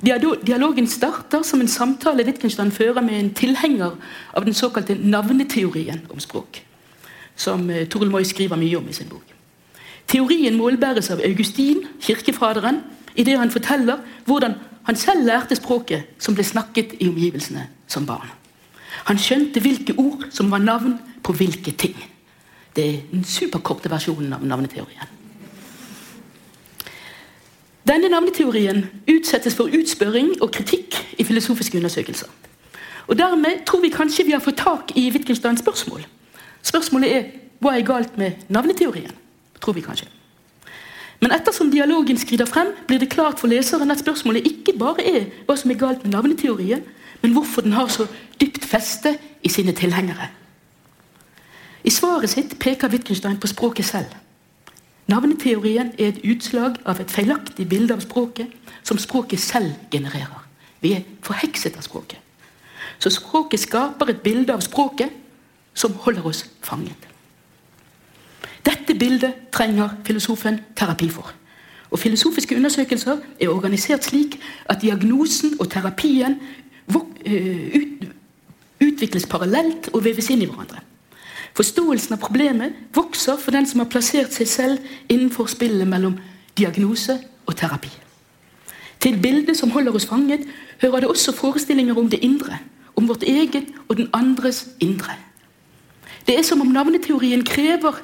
Dialogen 0.00 0.86
starter 0.88 1.42
som 1.44 1.60
en 1.60 1.68
samtale 1.68 2.24
Wittgenstein 2.24 2.70
fører 2.72 3.02
med 3.04 3.18
en 3.18 3.34
tilhenger 3.36 3.98
av 4.32 4.46
den 4.46 4.56
såkalte 4.56 4.94
navneteorien 4.94 6.06
om 6.08 6.22
språk, 6.22 6.62
som 7.36 7.68
eh, 7.68 7.84
Toril 7.88 8.14
Moi 8.14 8.24
skriver 8.24 8.56
mye 8.56 8.78
om 8.78 8.88
i 8.88 8.96
sin 8.96 9.10
bok. 9.10 9.39
Teorien 10.10 10.56
målbæres 10.58 11.10
av 11.14 11.20
Augustin, 11.22 11.84
kirkefaderen, 12.02 12.80
idet 13.14 13.38
han 13.38 13.50
forteller 13.50 14.00
hvordan 14.26 14.56
han 14.88 14.96
selv 14.96 15.22
lærte 15.26 15.54
språket 15.54 16.16
som 16.18 16.34
ble 16.34 16.44
snakket 16.44 16.96
i 16.98 17.08
omgivelsene 17.08 17.68
som 17.86 18.06
barn. 18.06 18.30
Han 19.06 19.18
skjønte 19.18 19.62
hvilke 19.62 19.94
ord 19.98 20.26
som 20.34 20.50
var 20.50 20.58
navn 20.64 20.98
på 21.22 21.32
hvilke 21.38 21.70
ting. 21.78 21.94
Det 22.76 22.88
er 22.88 22.98
den 23.12 23.24
superkorte 23.24 23.90
versjonen 23.90 24.34
av 24.34 24.42
navneteorien. 24.42 25.16
Denne 27.86 28.10
navneteorien 28.10 28.84
utsettes 29.10 29.54
for 29.54 29.70
utspørring 29.70 30.34
og 30.42 30.50
kritikk 30.54 30.98
i 31.18 31.24
filosofiske 31.24 31.78
undersøkelser. 31.78 32.28
Og 33.06 33.18
Dermed 33.18 33.64
tror 33.66 33.80
vi 33.82 33.94
kanskje 33.94 34.26
vi 34.26 34.34
har 34.34 34.42
fått 34.42 34.58
tak 34.58 34.92
i 34.96 35.10
Wittgensteins 35.10 35.62
spørsmål. 35.62 36.02
Spørsmålet 36.62 37.16
er 37.16 37.24
hva 37.62 37.78
er 37.78 37.86
galt 37.86 38.18
med 38.18 38.46
navneteorien? 38.48 39.14
Tror 39.60 39.76
vi 39.76 39.84
kanskje. 39.84 40.08
Men 41.20 41.34
ettersom 41.36 41.70
dialogen 41.70 42.18
skrider 42.18 42.48
frem, 42.48 42.72
blir 42.88 42.98
det 42.98 43.10
klart 43.12 43.40
for 43.40 43.48
leseren 43.48 43.90
at 43.90 44.00
spørsmålet 44.00 44.46
ikke 44.46 44.78
bare 44.78 45.04
er 45.04 45.26
hva 45.46 45.56
som 45.56 45.70
er 45.70 45.80
galt 45.80 46.04
med 46.04 46.14
navneteorien, 46.14 46.84
men 47.20 47.32
hvorfor 47.32 47.60
den 47.60 47.76
har 47.76 47.88
så 47.92 48.06
dypt 48.40 48.64
feste 48.64 49.18
i 49.44 49.48
sine 49.52 49.72
tilhengere. 49.76 50.30
I 51.84 51.90
svaret 51.90 52.30
sitt 52.30 52.56
peker 52.60 52.88
Wittgenstein 52.88 53.40
på 53.40 53.48
språket 53.52 53.84
selv. 53.84 54.16
Navneteorien 55.08 55.92
er 55.98 56.12
et 56.12 56.24
utslag 56.24 56.76
av 56.86 57.00
et 57.00 57.10
feilaktig 57.10 57.68
bilde 57.68 57.94
av 57.96 58.00
språket 58.04 58.48
som 58.82 58.98
språket 58.98 59.40
selv 59.40 59.72
genererer. 59.92 60.46
Vi 60.80 60.94
er 60.96 61.06
forhekset 61.22 61.76
av 61.76 61.84
språket. 61.84 62.18
Så 63.00 63.10
språket 63.12 63.60
skaper 63.60 64.12
et 64.12 64.22
bilde 64.24 64.54
av 64.54 64.64
språket 64.64 65.12
som 65.74 65.96
holder 66.04 66.26
oss 66.32 66.44
fanget. 66.64 67.09
Dette 68.66 68.94
bildet 68.94 69.50
trenger 69.52 69.96
filosofen 70.04 70.60
terapi 70.76 71.08
for. 71.08 71.32
Og 71.90 71.98
Filosofiske 71.98 72.56
undersøkelser 72.56 73.16
er 73.40 73.48
organisert 73.48 74.04
slik 74.04 74.38
at 74.70 74.82
diagnosen 74.82 75.56
og 75.60 75.70
terapien 75.70 76.36
eh, 77.26 77.80
utvikles 78.80 79.26
parallelt 79.26 79.90
og 79.92 80.04
veves 80.04 80.30
inn 80.30 80.44
i 80.44 80.48
hverandre. 80.48 80.84
Forståelsen 81.56 82.14
av 82.14 82.20
problemet 82.22 82.76
vokser 82.94 83.40
for 83.40 83.50
den 83.54 83.66
som 83.66 83.82
har 83.82 83.90
plassert 83.90 84.32
seg 84.34 84.48
selv 84.48 84.92
innenfor 85.10 85.50
spillet 85.50 85.88
mellom 85.88 86.14
diagnose 86.58 87.18
og 87.46 87.56
terapi. 87.58 87.90
Til 89.00 89.16
bildet 89.18 89.56
som 89.56 89.72
holder 89.74 89.96
oss 89.96 90.06
fanget, 90.06 90.44
hører 90.82 91.00
det 91.00 91.10
også 91.10 91.32
forestillinger 91.32 91.98
om 91.98 92.10
det 92.10 92.20
indre. 92.22 92.58
Om 92.96 93.08
vårt 93.08 93.22
eget 93.22 93.72
og 93.88 93.96
den 93.96 94.10
andres 94.12 94.68
indre. 94.80 95.16
Det 96.26 96.38
er 96.38 96.42
som 96.44 96.60
om 96.60 96.68
navneteorien 96.68 97.42
krever 97.44 97.96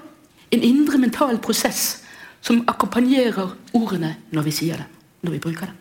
en 0.50 0.62
indre 0.62 0.98
mental 0.98 1.38
prosess 1.38 2.02
som 2.40 2.62
akkompagnerer 2.68 3.56
ordene 3.74 4.16
når 4.30 4.46
vi 4.46 4.50
sier 4.50 4.76
det. 4.76 4.86
når 5.22 5.32
vi 5.32 5.38
bruker 5.38 5.66
det. 5.66 5.74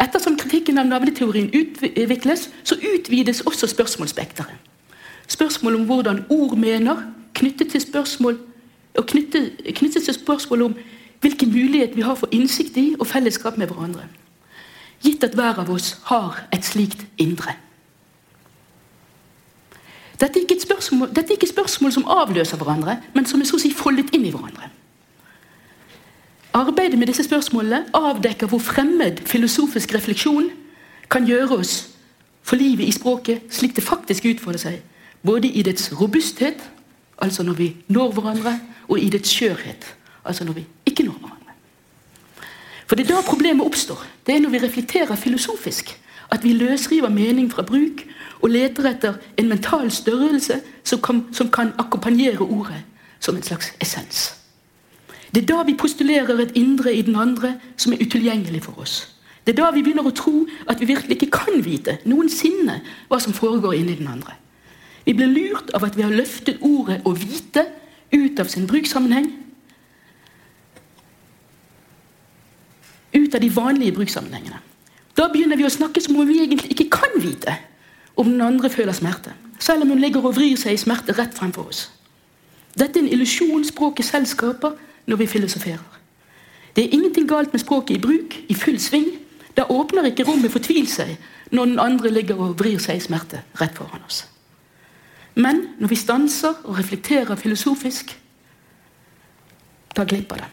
Ettersom 0.00 0.36
kritikken 0.38 0.78
av 0.78 0.86
navneteorien 0.88 1.50
utvikles, 1.52 2.48
så 2.64 2.78
utvides 2.94 3.42
også 3.44 3.66
spørsmålsspekteret. 3.66 4.54
Spørsmål 5.28 5.74
om 5.74 5.84
hvordan 5.84 6.24
ord 6.30 6.56
mener, 6.56 7.02
knyttet 7.34 7.70
til 7.70 7.80
spørsmål, 7.80 8.38
og 8.96 9.06
knyttet, 9.06 9.60
knyttet 9.76 10.04
til 10.04 10.14
spørsmål 10.14 10.62
om 10.62 10.76
hvilken 11.20 11.52
mulighet 11.52 11.96
vi 11.96 12.00
har 12.00 12.14
for 12.14 12.28
innsikt 12.32 12.76
i 12.76 12.94
og 13.00 13.06
fellesskap 13.06 13.58
med 13.58 13.66
hverandre. 13.66 14.08
Gitt 15.04 15.24
at 15.24 15.36
hver 15.36 15.60
av 15.60 15.70
oss 15.70 15.98
har 16.08 16.46
et 16.52 16.64
slikt 16.64 17.04
indre. 17.18 17.54
Dette 20.20 20.38
er, 20.38 20.42
ikke 20.44 20.60
spørsmål, 20.62 21.08
dette 21.08 21.32
er 21.32 21.38
ikke 21.38 21.48
spørsmål 21.48 21.92
som 21.92 22.04
avløser 22.08 22.60
hverandre, 22.60 22.98
men 23.14 23.26
som 23.26 23.40
er 23.40 23.48
så 23.48 23.56
å 23.56 23.62
si 23.62 23.70
foldet 23.72 24.12
inn 24.16 24.26
i 24.28 24.32
hverandre. 24.34 24.68
Arbeidet 26.54 26.98
med 26.98 27.08
disse 27.08 27.24
spørsmålene 27.24 27.94
avdekker 27.94 28.50
hvor 28.50 28.60
fremmed 28.60 29.22
filosofisk 29.30 29.94
refleksjon 29.94 30.50
kan 31.10 31.26
gjøre 31.28 31.60
oss 31.62 31.74
for 32.42 32.60
livet 32.60 32.88
i 32.88 32.92
språket 32.92 33.46
slik 33.54 33.76
det 33.76 33.86
faktisk 33.86 34.26
utfolder 34.32 34.60
seg 34.60 34.80
både 35.22 35.48
i 35.48 35.62
dets 35.62 35.90
robusthet, 36.00 36.60
altså 37.18 37.42
når 37.46 37.58
vi 37.58 37.68
når 37.88 38.12
hverandre, 38.16 38.54
og 38.88 38.98
i 38.98 39.08
dets 39.12 39.30
skjørhet, 39.30 39.84
altså 40.24 40.44
når 40.44 40.60
vi 40.60 40.66
ikke 40.88 41.04
når 41.06 41.18
hverandre. 41.20 41.54
For 42.90 42.98
det 42.98 43.06
er 43.06 43.14
da 43.14 43.22
problemet 43.22 43.66
oppstår. 43.66 44.00
Det 44.26 44.34
er 44.34 44.40
når 44.42 44.50
vi 44.56 44.62
reflekterer 44.64 45.14
filosofisk. 45.16 45.92
At 46.30 46.42
vi 46.42 46.52
løsriver 46.52 47.08
mening 47.08 47.50
fra 47.52 47.62
bruk 47.62 48.02
og 48.42 48.50
leter 48.50 48.88
etter 48.88 49.14
en 49.36 49.48
mental 49.48 49.90
størrelse 49.90 50.60
som 50.84 51.00
kan, 51.00 51.24
som 51.32 51.50
kan 51.50 51.72
akkompagnere 51.78 52.40
ordet 52.40 52.82
som 53.20 53.36
en 53.36 53.42
slags 53.42 53.72
essens. 53.80 54.36
Det 55.34 55.42
er 55.42 55.46
da 55.46 55.62
vi 55.62 55.76
postulerer 55.78 56.40
et 56.42 56.56
indre 56.58 56.94
i 56.94 57.02
den 57.02 57.16
andre 57.16 57.54
som 57.76 57.92
er 57.92 58.02
utilgjengelig 58.02 58.62
for 58.64 58.80
oss. 58.82 59.16
Det 59.46 59.52
er 59.52 59.62
da 59.62 59.70
vi 59.70 59.82
begynner 59.82 60.08
å 60.08 60.14
tro 60.16 60.46
at 60.68 60.80
vi 60.80 60.88
virkelig 60.90 61.16
ikke 61.16 61.30
kan 61.36 61.60
vite 61.64 61.98
noensinne 62.08 62.80
hva 63.08 63.20
som 63.22 63.36
foregår 63.36 63.78
inni 63.78 63.98
den 63.98 64.08
andre. 64.10 64.34
Vi 65.06 65.14
blir 65.16 65.30
lurt 65.30 65.70
av 65.74 65.84
at 65.84 65.96
vi 65.96 66.02
har 66.02 66.12
løftet 66.12 66.58
ordet 66.60 67.00
'å 67.04 67.14
vite' 67.14 67.66
ut 68.12 68.40
av 68.40 68.48
sin 68.48 68.66
brukssammenheng. 68.66 69.32
Ut 73.14 73.34
av 73.34 73.40
de 73.40 73.56
vanlige 73.56 73.92
brukssammenhengene. 73.92 74.60
Da 75.16 75.28
begynner 75.28 75.56
vi 75.56 75.64
å 75.64 75.72
snakke 75.72 76.00
som 76.00 76.16
om 76.16 76.28
vi 76.28 76.42
egentlig 76.42 76.70
ikke 76.70 76.90
kan 76.90 77.22
vite 77.22 77.56
om 78.16 78.26
den 78.26 78.40
andre 78.40 78.70
føler 78.70 78.92
smerte. 78.92 79.32
Selv 79.58 79.82
om 79.82 79.88
hun 79.88 80.00
ligger 80.00 80.24
og 80.24 80.36
vrir 80.36 80.56
seg 80.56 80.74
i 80.74 80.80
smerte 80.80 81.12
rett 81.18 81.34
fremfor 81.36 81.68
oss. 81.68 81.90
Dette 82.78 82.98
er 82.98 83.04
en 83.04 83.12
illusjon 83.12 83.64
språket 83.64 84.06
selv 84.06 84.26
skaper 84.26 84.76
når 85.06 85.16
vi 85.16 85.26
filosoferer. 85.26 85.98
Det 86.76 86.84
er 86.84 86.94
ingenting 86.94 87.28
galt 87.28 87.52
med 87.52 87.60
språket 87.60 87.96
i 87.96 88.00
bruk, 88.00 88.36
i 88.48 88.54
full 88.54 88.78
sving. 88.80 89.08
Da 89.56 89.66
åpner 89.68 90.06
ikke 90.06 90.24
rommet 90.24 90.52
for 90.52 90.62
tvil 90.62 90.86
seg 90.88 91.16
når 91.50 91.64
den 91.64 91.80
andre 91.82 92.10
ligger 92.10 92.38
og 92.38 92.58
vrir 92.60 92.78
seg 92.78 92.96
i 93.00 93.04
smerte 93.04 93.42
rett 93.60 93.74
foran 93.74 94.04
oss. 94.06 94.24
Men 95.34 95.64
når 95.78 95.88
vi 95.88 95.98
stanser 95.98 96.62
og 96.64 96.78
reflekterer 96.78 97.36
filosofisk, 97.36 98.14
da 99.96 100.04
glipper 100.04 100.36
det. 100.36 100.48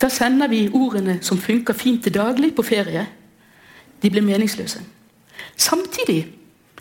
Da 0.00 0.08
sender 0.12 0.48
vi 0.48 0.68
ordene 0.68 1.18
som 1.22 1.40
funker 1.40 1.74
fint 1.74 2.02
til 2.02 2.14
daglig, 2.14 2.54
på 2.54 2.62
ferie. 2.62 3.06
De 4.02 4.10
blir 4.10 4.22
meningsløse. 4.22 4.82
Samtidig 5.58 6.22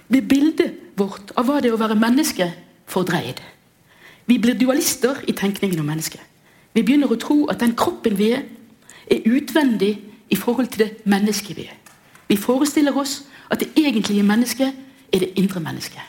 blir 0.08 0.22
bildet 0.30 0.74
vårt 0.98 1.34
av 1.36 1.48
hva 1.48 1.60
det 1.62 1.72
er 1.72 1.76
å 1.76 1.82
være 1.82 1.98
menneske, 2.00 2.52
fordreid. 2.88 3.42
Vi 4.28 4.38
blir 4.40 4.58
dualister 4.60 5.20
i 5.28 5.36
tenkningen 5.36 5.80
om 5.82 5.90
mennesket. 5.90 6.22
Vi 6.74 6.84
begynner 6.86 7.12
å 7.12 7.20
tro 7.20 7.46
at 7.52 7.60
den 7.60 7.76
kroppen 7.76 8.18
vi 8.20 8.32
er, 8.38 8.44
er 9.12 9.26
utvendig 9.26 9.96
i 10.30 10.36
forhold 10.36 10.70
til 10.72 10.86
det 10.86 11.08
mennesket 11.08 11.58
vi 11.58 11.66
er. 11.68 11.78
Vi 12.28 12.38
forestiller 12.38 12.96
oss 12.98 13.22
at 13.50 13.64
det 13.64 13.72
egentlige 13.80 14.24
mennesket 14.24 14.76
er 15.14 15.24
det 15.24 15.34
indre 15.40 15.60
mennesket. 15.64 16.04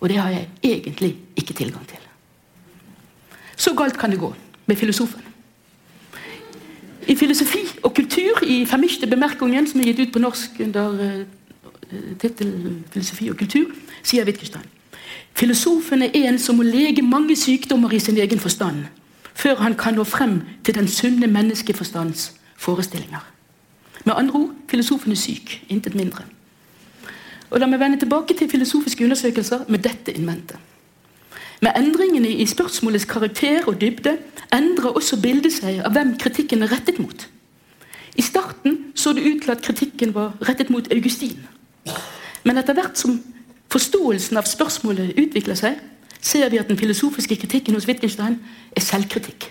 Og 0.00 0.08
det 0.08 0.18
har 0.18 0.32
jeg 0.32 0.48
egentlig 0.62 1.14
ikke 1.36 1.54
tilgang 1.54 1.86
til. 1.86 2.00
Så 3.56 3.74
galt 3.76 3.98
kan 3.98 4.10
det 4.10 4.20
gå 4.20 4.34
med 4.66 4.76
filosofen. 4.76 5.22
I 7.08 7.14
filosofi 7.16 7.62
og 7.82 7.94
kultur, 7.94 8.42
i 8.42 8.64
Vermischte 8.70 9.06
bemerkungen, 9.06 9.66
som 9.68 9.80
er 9.80 9.92
gitt 9.92 10.08
ut 10.08 10.12
på 10.12 10.18
norsk 10.24 10.60
under 10.60 10.94
uh, 11.00 11.26
tittelen 12.18 12.84
'Filosofi 12.90 13.28
og 13.30 13.36
kultur', 13.36 13.70
sier 14.02 14.24
Wittgenstein 14.24 14.64
Filosofen 15.34 16.02
er 16.02 16.10
en 16.14 16.38
som 16.38 16.56
må 16.56 16.62
lege 16.62 17.02
mange 17.02 17.36
sykdommer 17.36 17.92
i 17.92 17.98
sin 17.98 18.16
egen 18.16 18.38
forstand 18.38 18.84
før 19.34 19.54
han 19.54 19.74
kan 19.74 19.94
nå 19.94 20.04
frem 20.04 20.42
til 20.64 20.74
den 20.74 20.88
sunne 20.88 21.26
menneskeforstands 21.26 22.32
forestillinger. 22.56 23.24
Med 24.04 24.14
andre 24.16 24.34
ord 24.34 24.50
filosofen 24.70 25.12
er 25.12 25.16
syk, 25.16 25.64
intet 25.68 25.94
mindre. 25.94 26.24
Og 27.50 27.60
La 27.60 27.66
meg 27.66 27.80
vende 27.80 27.98
tilbake 27.98 28.34
til 28.38 28.50
filosofiske 28.50 29.04
undersøkelser 29.04 29.66
med 29.68 29.78
dette 29.78 30.12
innvendte. 30.12 30.58
Med 31.62 31.72
endringene 31.76 32.28
i 32.28 32.46
spørsmålets 32.46 33.04
karakter 33.04 33.64
og 33.66 33.80
dybde 33.80 34.16
endrer 34.52 34.90
også 34.90 35.20
bildet 35.22 35.52
seg 35.52 35.80
av 35.86 35.94
hvem 35.96 36.16
kritikken 36.20 36.62
er 36.62 36.72
rettet 36.72 36.98
mot. 36.98 37.28
I 38.14 38.22
starten 38.22 38.78
så 38.94 39.12
det 39.12 39.26
ut 39.26 39.42
til 39.42 39.50
at 39.50 39.62
kritikken 39.62 40.14
var 40.14 40.34
rettet 40.48 40.70
mot 40.70 40.92
Augustin. 40.92 41.46
Men 42.44 42.60
etter 42.60 42.76
hvert 42.76 42.98
som 43.00 43.18
forståelsen 43.72 44.38
av 44.38 44.48
spørsmålet 44.48 45.18
utvikler 45.20 45.58
seg, 45.58 45.78
ser 46.24 46.48
vi 46.52 46.60
at 46.60 46.68
den 46.70 46.78
filosofiske 46.80 47.36
kritikken 47.36 47.76
hos 47.76 47.86
Wittgenstein 47.88 48.38
er 48.76 48.84
selvkritikk. 48.84 49.50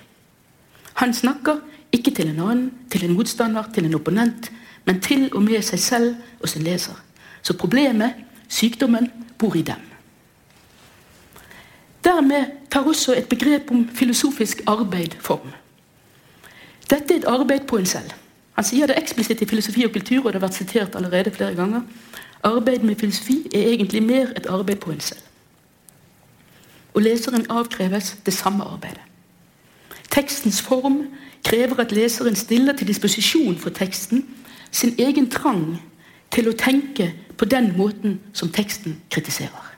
Han 1.02 1.14
snakker 1.14 1.62
ikke 1.94 2.14
til 2.16 2.30
en 2.32 2.42
annen, 2.42 2.70
til 2.90 3.06
en 3.06 3.16
motstander, 3.18 3.70
til 3.74 3.86
en 3.86 3.98
opponent, 3.98 4.52
men 4.86 5.02
til 5.02 5.30
og 5.34 5.44
med 5.44 5.62
seg 5.66 5.80
selv 5.80 6.16
og 6.42 6.50
sin 6.50 6.66
leser. 6.66 6.96
Så 7.42 7.58
problemet, 7.58 8.14
sykdommen, 8.48 9.12
bor 9.38 9.56
i 9.56 9.62
dem. 9.62 9.90
Dermed 12.04 12.46
tar 12.72 12.88
også 12.88 13.14
et 13.16 13.30
begrep 13.30 13.72
om 13.72 13.86
filosofisk 13.96 14.62
arbeid 14.68 15.16
form. 15.20 15.54
Dette 16.90 17.14
er 17.14 17.22
et 17.22 17.30
arbeid 17.30 17.68
på 17.68 17.78
en 17.78 17.86
selv. 17.86 18.12
Han 18.54 18.66
sier 18.66 18.88
det 18.88 18.98
eksplisitt 18.98 19.42
i 19.42 19.50
Filosofi 19.50 19.86
og 19.86 19.94
kultur, 19.94 20.26
og 20.26 20.34
det 20.34 20.42
har 20.42 20.48
vært 20.48 20.60
sitert 20.60 20.96
allerede 20.96 21.32
flere 21.34 21.56
ganger. 21.58 21.82
Arbeid 22.44 22.84
med 22.84 22.96
filosofi 22.96 23.48
er 23.56 23.72
egentlig 23.72 24.04
mer 24.04 24.34
et 24.36 24.48
arbeid 24.50 24.76
på 24.76 24.92
en 24.92 25.00
selv. 25.00 25.22
Og 26.94 27.02
leseren 27.02 27.46
avkreves 27.50 28.18
det 28.26 28.34
samme 28.34 28.64
arbeidet. 28.64 29.02
Tekstens 30.12 30.62
form 30.62 31.06
krever 31.44 31.80
at 31.80 31.92
leseren 31.92 32.36
stiller 32.36 32.74
til 32.74 32.88
disposisjon 32.88 33.58
for 33.58 33.70
teksten 33.70 34.26
sin 34.72 34.96
egen 35.00 35.30
trang 35.32 35.80
til 36.32 36.50
å 36.50 36.58
tenke 36.58 37.14
på 37.38 37.46
den 37.46 37.72
måten 37.78 38.20
som 38.34 38.52
teksten 38.52 39.00
kritiserer. 39.10 39.70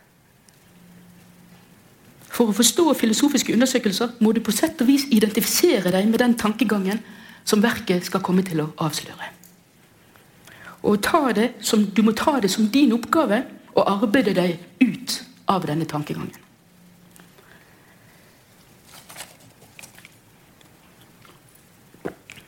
For 2.27 2.51
å 2.51 2.55
forstå 2.55 2.93
filosofiske 2.99 3.53
undersøkelser 3.53 4.17
må 4.19 4.33
du 4.35 4.41
på 4.43 4.51
sett 4.51 4.81
og 4.81 4.89
vis 4.89 5.05
identifisere 5.11 5.93
deg 5.93 6.09
med 6.09 6.19
den 6.19 6.35
tankegangen 6.35 6.99
som 7.45 7.61
verket 7.63 8.05
skal 8.05 8.23
komme 8.25 8.43
til 8.45 8.63
å 8.63 8.71
avsløre. 8.81 9.31
Og 10.85 11.05
som, 11.61 11.85
Du 11.85 12.01
må 12.03 12.11
ta 12.11 12.39
det 12.39 12.51
som 12.51 12.67
din 12.69 12.93
oppgave 12.93 13.43
å 13.75 13.81
arbeide 13.81 14.33
deg 14.33 14.59
ut 14.81 15.23
av 15.47 15.65
denne 15.65 15.85
tankegangen. 15.85 16.33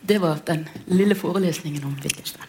Det 0.07 0.21
var 0.21 0.39
den 0.47 0.67
lille 0.87 1.15
forelesningen 1.15 1.83
om 1.83 1.97
Wittgenstein. 2.03 2.47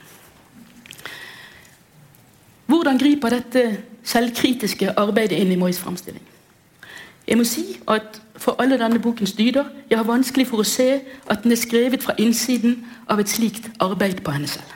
Hvordan 2.67 2.99
griper 2.99 3.29
dette 3.29 3.63
selvkritiske 4.05 4.93
arbeidet 5.01 5.41
inn 5.41 5.53
i 5.53 5.57
Mois 5.57 5.81
framstilling? 5.81 6.23
Jeg 7.27 7.37
må 7.37 7.45
si 7.45 7.65
at 7.89 8.21
For 8.39 8.57
alle 8.59 8.79
denne 8.79 8.99
bokens 8.99 9.33
dyder 9.33 9.65
jeg 9.91 9.99
har 9.99 10.07
vanskelig 10.07 10.47
for 10.47 10.63
å 10.63 10.67
se 10.67 11.01
at 11.27 11.43
den 11.43 11.53
er 11.53 11.61
skrevet 11.61 12.03
fra 12.03 12.15
innsiden 12.19 12.85
av 13.11 13.21
et 13.21 13.29
slikt 13.29 13.71
arbeid 13.81 14.23
på 14.25 14.35
henne 14.35 14.49
selv. 14.49 14.75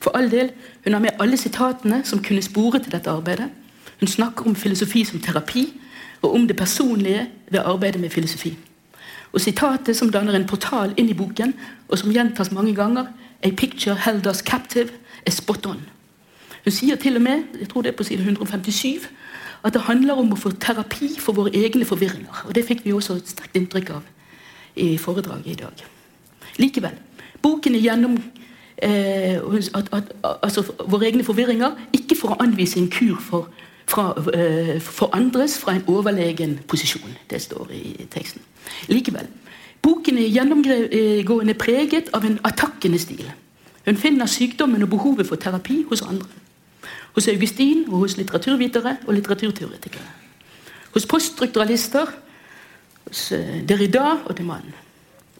For 0.00 0.16
all 0.16 0.30
del, 0.30 0.50
Hun 0.84 0.92
har 0.92 1.00
med 1.00 1.18
alle 1.20 1.36
sitatene 1.36 2.04
som 2.04 2.22
kunne 2.22 2.42
spore 2.42 2.78
til 2.78 2.92
dette 2.92 3.10
arbeidet. 3.10 3.50
Hun 4.00 4.08
snakker 4.08 4.46
om 4.46 4.56
filosofi 4.56 5.04
som 5.04 5.20
terapi, 5.20 5.80
og 6.22 6.34
om 6.34 6.46
det 6.46 6.56
personlige 6.56 7.26
ved 7.50 7.60
arbeidet 7.64 8.00
med 8.00 8.10
filosofi. 8.10 8.56
Og 9.32 9.40
Sitatet 9.40 9.96
som 9.96 10.10
danner 10.12 10.34
en 10.34 10.46
portal 10.46 10.94
inn 10.96 11.08
i 11.08 11.14
boken, 11.14 11.54
og 11.88 11.98
som 11.98 12.12
gjentas 12.12 12.52
mange 12.52 12.74
ganger, 12.74 13.06
A 13.42 13.50
picture 13.50 13.96
held 13.96 14.26
us 14.26 14.38
captive, 14.38 14.88
er 15.26 15.30
spot 15.30 15.66
on. 15.66 15.80
Hun 16.64 16.72
sier 16.72 16.96
til 16.96 17.16
og 17.16 17.22
med, 17.22 17.42
jeg 17.60 17.68
tror 17.68 17.82
det 17.82 17.92
er 17.92 17.96
på 17.96 18.02
side 18.02 18.18
157, 18.18 19.08
at 19.66 19.74
det 19.74 19.82
handler 19.88 20.20
om 20.20 20.32
å 20.32 20.38
få 20.38 20.52
terapi 20.62 21.10
for 21.18 21.36
våre 21.36 21.52
egne 21.54 21.84
forvirringer. 21.84 22.44
Og 22.46 22.54
Det 22.54 22.64
fikk 22.64 22.84
vi 22.84 22.94
også 22.94 23.18
et 23.18 23.28
sterkt 23.28 23.56
inntrykk 23.58 23.90
av 23.96 24.02
i 24.76 24.96
foredraget 25.00 25.46
i 25.46 25.54
dag. 25.60 25.84
Likevel, 26.60 26.98
boken 27.42 27.74
er 27.74 27.84
gjennom 27.84 28.18
eh, 28.82 29.40
at, 29.74 29.88
at, 29.92 30.12
altså 30.42 30.62
våre 30.86 31.08
egne 31.08 31.24
forvirringer, 31.24 31.74
ikke 31.92 32.16
for 32.16 32.34
å 32.34 32.40
anvise 32.44 32.78
en 32.80 32.90
kur 32.92 33.16
for, 33.20 33.48
fra, 33.88 34.12
eh, 34.34 34.76
for 34.80 35.10
andres 35.16 35.58
fra 35.58 35.76
en 35.76 35.84
overlegen 35.90 36.58
posisjon. 36.68 37.16
Det 37.30 37.42
står 37.42 37.72
i 37.74 38.06
teksten. 38.12 38.42
Likevel, 38.92 39.28
boken 39.82 40.18
er 40.18 40.30
gjennomgående 40.30 41.58
preget 41.58 42.12
av 42.14 42.24
en 42.24 42.38
attakkende 42.44 43.00
stil. 43.00 43.26
Hun 43.86 43.96
finner 43.96 44.26
sykdommen 44.26 44.82
og 44.82 44.90
behovet 44.90 45.28
for 45.28 45.36
terapi 45.36 45.84
hos 45.90 46.02
andre. 46.02 46.45
Hos 47.16 47.28
Augustin 47.32 47.86
og 47.88 48.04
hos 48.04 48.16
litteraturvitere 48.18 48.96
og 49.06 49.14
litteraturteoretikere. 49.16 50.04
Hos 50.94 51.06
poststrukturalister, 51.08 52.10
hos 53.06 53.32
eh, 53.32 53.62
Derrida 53.68 54.18
og 54.24 54.36
de 54.38 54.44
Mann. 54.44 54.74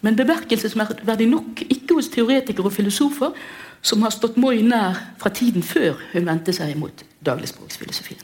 Men 0.01 0.15
bemerkelsesverdig 0.15 1.27
nok 1.29 1.61
ikke 1.69 1.97
hos 1.97 2.09
teoretikere 2.13 2.65
og 2.65 2.73
filosofer 2.73 3.37
som 3.81 4.01
har 4.01 4.13
stått 4.13 4.37
Moi 4.37 4.61
nær 4.61 4.97
fra 5.21 5.29
tiden 5.29 5.63
før 5.63 5.97
hun 6.13 6.25
vendte 6.25 6.53
seg 6.53 6.75
mot 6.77 7.03
dagligspråksfilosofien. 7.25 8.21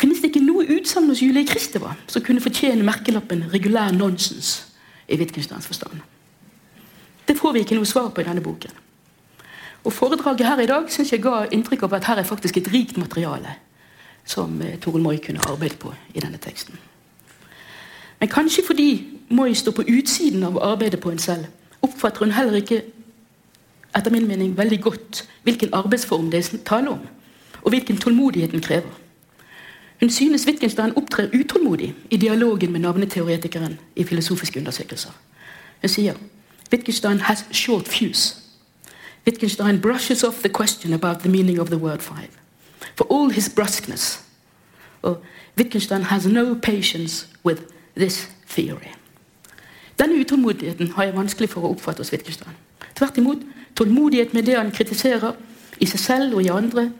Finnes 0.00 0.22
det 0.22 0.30
ikke 0.30 0.44
noe 0.44 0.64
utsagn 0.78 1.10
hos 1.10 1.20
Julie 1.22 1.46
Kristeva 1.46 1.92
som 2.08 2.24
kunne 2.24 2.40
fortjene 2.40 2.86
merkelappen 2.86 3.44
'regulær 3.52 3.92
nonsens' 3.92 4.64
i 5.08 5.18
Wittgensteins 5.18 5.66
forstand? 5.66 6.00
Det 7.28 7.36
får 7.38 7.52
vi 7.52 7.58
ikke 7.58 7.74
noe 7.74 7.86
svar 7.86 8.08
på 8.08 8.20
i 8.20 8.24
denne 8.24 8.40
boken. 8.40 8.70
Og 9.84 9.92
Foredraget 9.92 10.46
her 10.46 10.60
i 10.60 10.66
dag 10.66 10.82
synes 10.88 11.12
jeg 11.12 11.22
ga 11.22 11.44
inntrykk 11.52 11.82
av 11.82 11.94
at 11.94 12.04
her 12.04 12.20
er 12.20 12.28
faktisk 12.28 12.56
et 12.56 12.72
rikt 12.72 12.96
materiale 12.96 13.56
som 14.24 14.62
eh, 14.62 14.78
Toril 14.78 15.02
Moi 15.02 15.16
kunne 15.16 15.40
arbeide 15.48 15.76
på 15.76 15.94
i 16.14 16.20
denne 16.20 16.38
teksten. 16.38 16.78
Men 18.20 18.28
kanskje 18.28 18.66
fordi 18.66 19.08
Moi 19.30 19.54
står 19.54 19.72
på 19.72 19.84
utsiden 19.88 20.42
av 20.44 20.58
arbeidet 20.62 21.00
på 21.00 21.10
en 21.10 21.18
selv, 21.18 21.44
oppfatter 21.82 22.24
hun 22.24 22.34
heller 22.36 22.60
ikke 22.60 22.82
etter 23.96 24.10
min 24.10 24.26
mening 24.28 24.56
veldig 24.58 24.80
godt 24.82 25.28
hvilken 25.42 25.68
arbeidsform 25.72 26.30
det 26.30 26.38
er 26.38 26.58
tale 26.64 26.90
om, 26.90 27.00
og 27.62 27.68
hvilken 27.68 27.96
tålmodighet 27.96 28.52
den 28.52 28.60
krever. 28.60 28.90
Hun 30.00 30.10
synes 30.10 30.46
Wittgenstein 30.46 30.92
opptrer 30.96 31.28
utålmodig 31.34 31.94
i 32.10 32.16
dialogen 32.16 32.72
med 32.72 32.80
navneteoretikeren 32.80 33.78
i 33.96 34.04
filosofiske 34.04 34.60
undersøkelser. 34.60 35.10
Hun 35.80 35.88
sier 35.88 36.14
Wittgenstein 36.72 37.20
has 37.20 37.44
short 37.52 37.88
fuse. 37.88 38.39
Wittgenstein 39.26 39.80
brushes 39.80 40.24
off 40.24 40.42
the 40.42 40.48
question 40.48 40.92
about 40.92 41.20
the 41.22 41.28
meaning 41.28 41.58
of 41.58 41.68
the 41.68 41.78
word 41.78 42.02
five. 42.02 42.30
For 42.94 43.04
all 43.10 43.30
his 43.30 43.48
brusqueness, 43.48 44.22
well, 45.02 45.22
Wittgenstein 45.56 46.02
has 46.02 46.26
no 46.26 46.54
patience 46.54 47.26
with 47.44 47.72
this 47.94 48.28
theory. 48.46 48.94
Denne 49.98 50.14
utålmodigheten 50.14 50.92
har 50.92 51.04
jeg 51.04 51.14
vanskelig 51.14 51.50
for 51.52 51.64
å 51.64 51.74
oppfatte 51.74 52.00
hos 52.00 52.12
Wittgenstein. 52.12 52.56
Tvert 52.96 53.18
imot, 53.20 53.42
tålmodighet 53.76 54.32
med 54.34 54.46
det 54.48 54.56
han 54.56 54.72
kritiserer, 54.72 55.34
i 55.80 55.86
seg 55.86 56.00
selv 56.00 56.36
og 56.36 56.44
i 56.44 56.52
andre, 56.52 56.90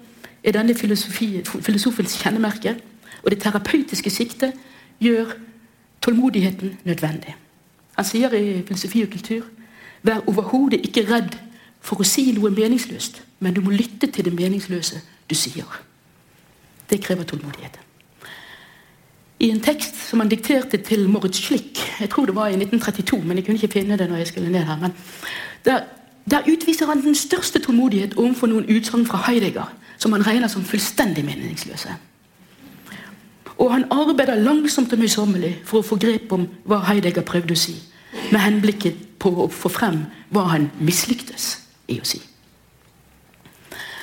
er 0.45 0.53
denne 0.57 0.75
filosofens 0.77 2.17
kjennemerke. 2.21 2.77
Og 3.23 3.31
det 3.33 3.41
terapeutiske 3.43 4.11
siktet 4.13 4.57
gjør 5.01 5.33
tålmodigheten 6.05 6.79
nødvendig. 6.85 7.35
Han 7.97 8.05
sier 8.09 8.33
i 8.33 8.63
Filosofi 8.65 9.03
og 9.05 9.11
kultur 9.13 9.49
vær 10.03 10.23
overhodet 10.29 10.81
ikke 10.85 11.05
redd 11.11 11.37
for 11.81 12.01
å 12.01 12.07
si 12.07 12.31
noe 12.37 12.53
meningsløst, 12.55 13.23
men 13.41 13.55
du 13.57 13.63
må 13.65 13.73
lytte 13.75 14.11
til 14.13 14.27
det 14.27 14.35
meningsløse 14.37 15.01
du 15.31 15.37
sier. 15.39 15.69
Det 16.91 17.01
krever 17.03 17.25
tålmodighet. 17.25 17.79
I 19.41 19.49
en 19.49 19.63
tekst 19.65 19.97
som 20.11 20.21
han 20.21 20.29
dikterte 20.29 20.83
til 20.85 21.07
Moritz 21.09 21.41
Schlick, 21.41 21.81
jeg 22.01 22.11
tror 22.13 22.29
det 22.29 22.35
var 22.37 22.51
i 22.51 22.59
1932, 22.59 23.23
men 23.25 23.39
jeg 23.39 23.47
kunne 23.47 23.61
ikke 23.61 23.73
finne 23.79 23.97
det 23.97 24.11
når 24.11 24.21
jeg 24.21 24.33
skulle 24.35 24.53
ned 24.53 24.67
her, 24.69 24.91
der, 25.65 25.87
der 26.31 26.51
utviser 26.53 26.87
han 26.87 27.01
den 27.03 27.17
største 27.17 27.63
tålmodighet 27.65 28.19
overfor 28.21 28.53
noen 28.53 28.69
utsagn 28.69 29.07
fra 29.09 29.23
Heidegger, 29.27 29.73
som 29.99 30.13
han 30.13 30.27
regner 30.27 30.49
som 30.49 30.65
fullstendig 30.65 31.25
meningsløse. 31.25 31.97
Og 33.61 33.73
han 33.73 33.89
arbeider 33.93 34.41
langsomt 34.41 34.93
og 34.93 35.01
møysommelig 35.01 35.55
for 35.69 35.81
å 35.81 35.89
få 35.89 35.97
grep 36.01 36.33
om 36.37 36.47
hva 36.69 36.83
Heidegger 36.91 37.25
prøvde 37.25 37.57
å 37.57 37.61
si, 37.61 37.79
med 38.33 38.41
henblikket 38.41 39.01
på 39.21 39.33
å 39.45 39.49
få 39.53 39.73
frem 39.73 40.03
hva 40.33 40.49
han 40.53 40.69
mislyktes 40.81 41.55
i 41.91 42.01
å 42.01 42.07
si. 42.07 42.21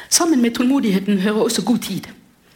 Sammen 0.10 0.42
med 0.42 0.56
tålmodigheten 0.56 1.20
hører 1.20 1.44
også 1.44 1.66
god 1.68 1.80
tid. 1.84 2.08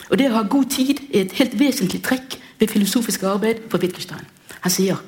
Og 0.09 0.17
det 0.19 0.29
å 0.31 0.37
ha 0.39 0.43
god 0.47 0.69
tid 0.71 0.99
er 1.11 1.25
et 1.25 1.37
helt 1.39 1.55
vesentlig 1.59 2.01
trekk 2.03 2.37
ved 2.59 2.71
filosofisk 2.71 3.23
arbeid 3.23 3.63
for 3.71 3.81
Wittgenstein. 3.83 4.27
Han 4.61 4.71
sier 4.71 4.99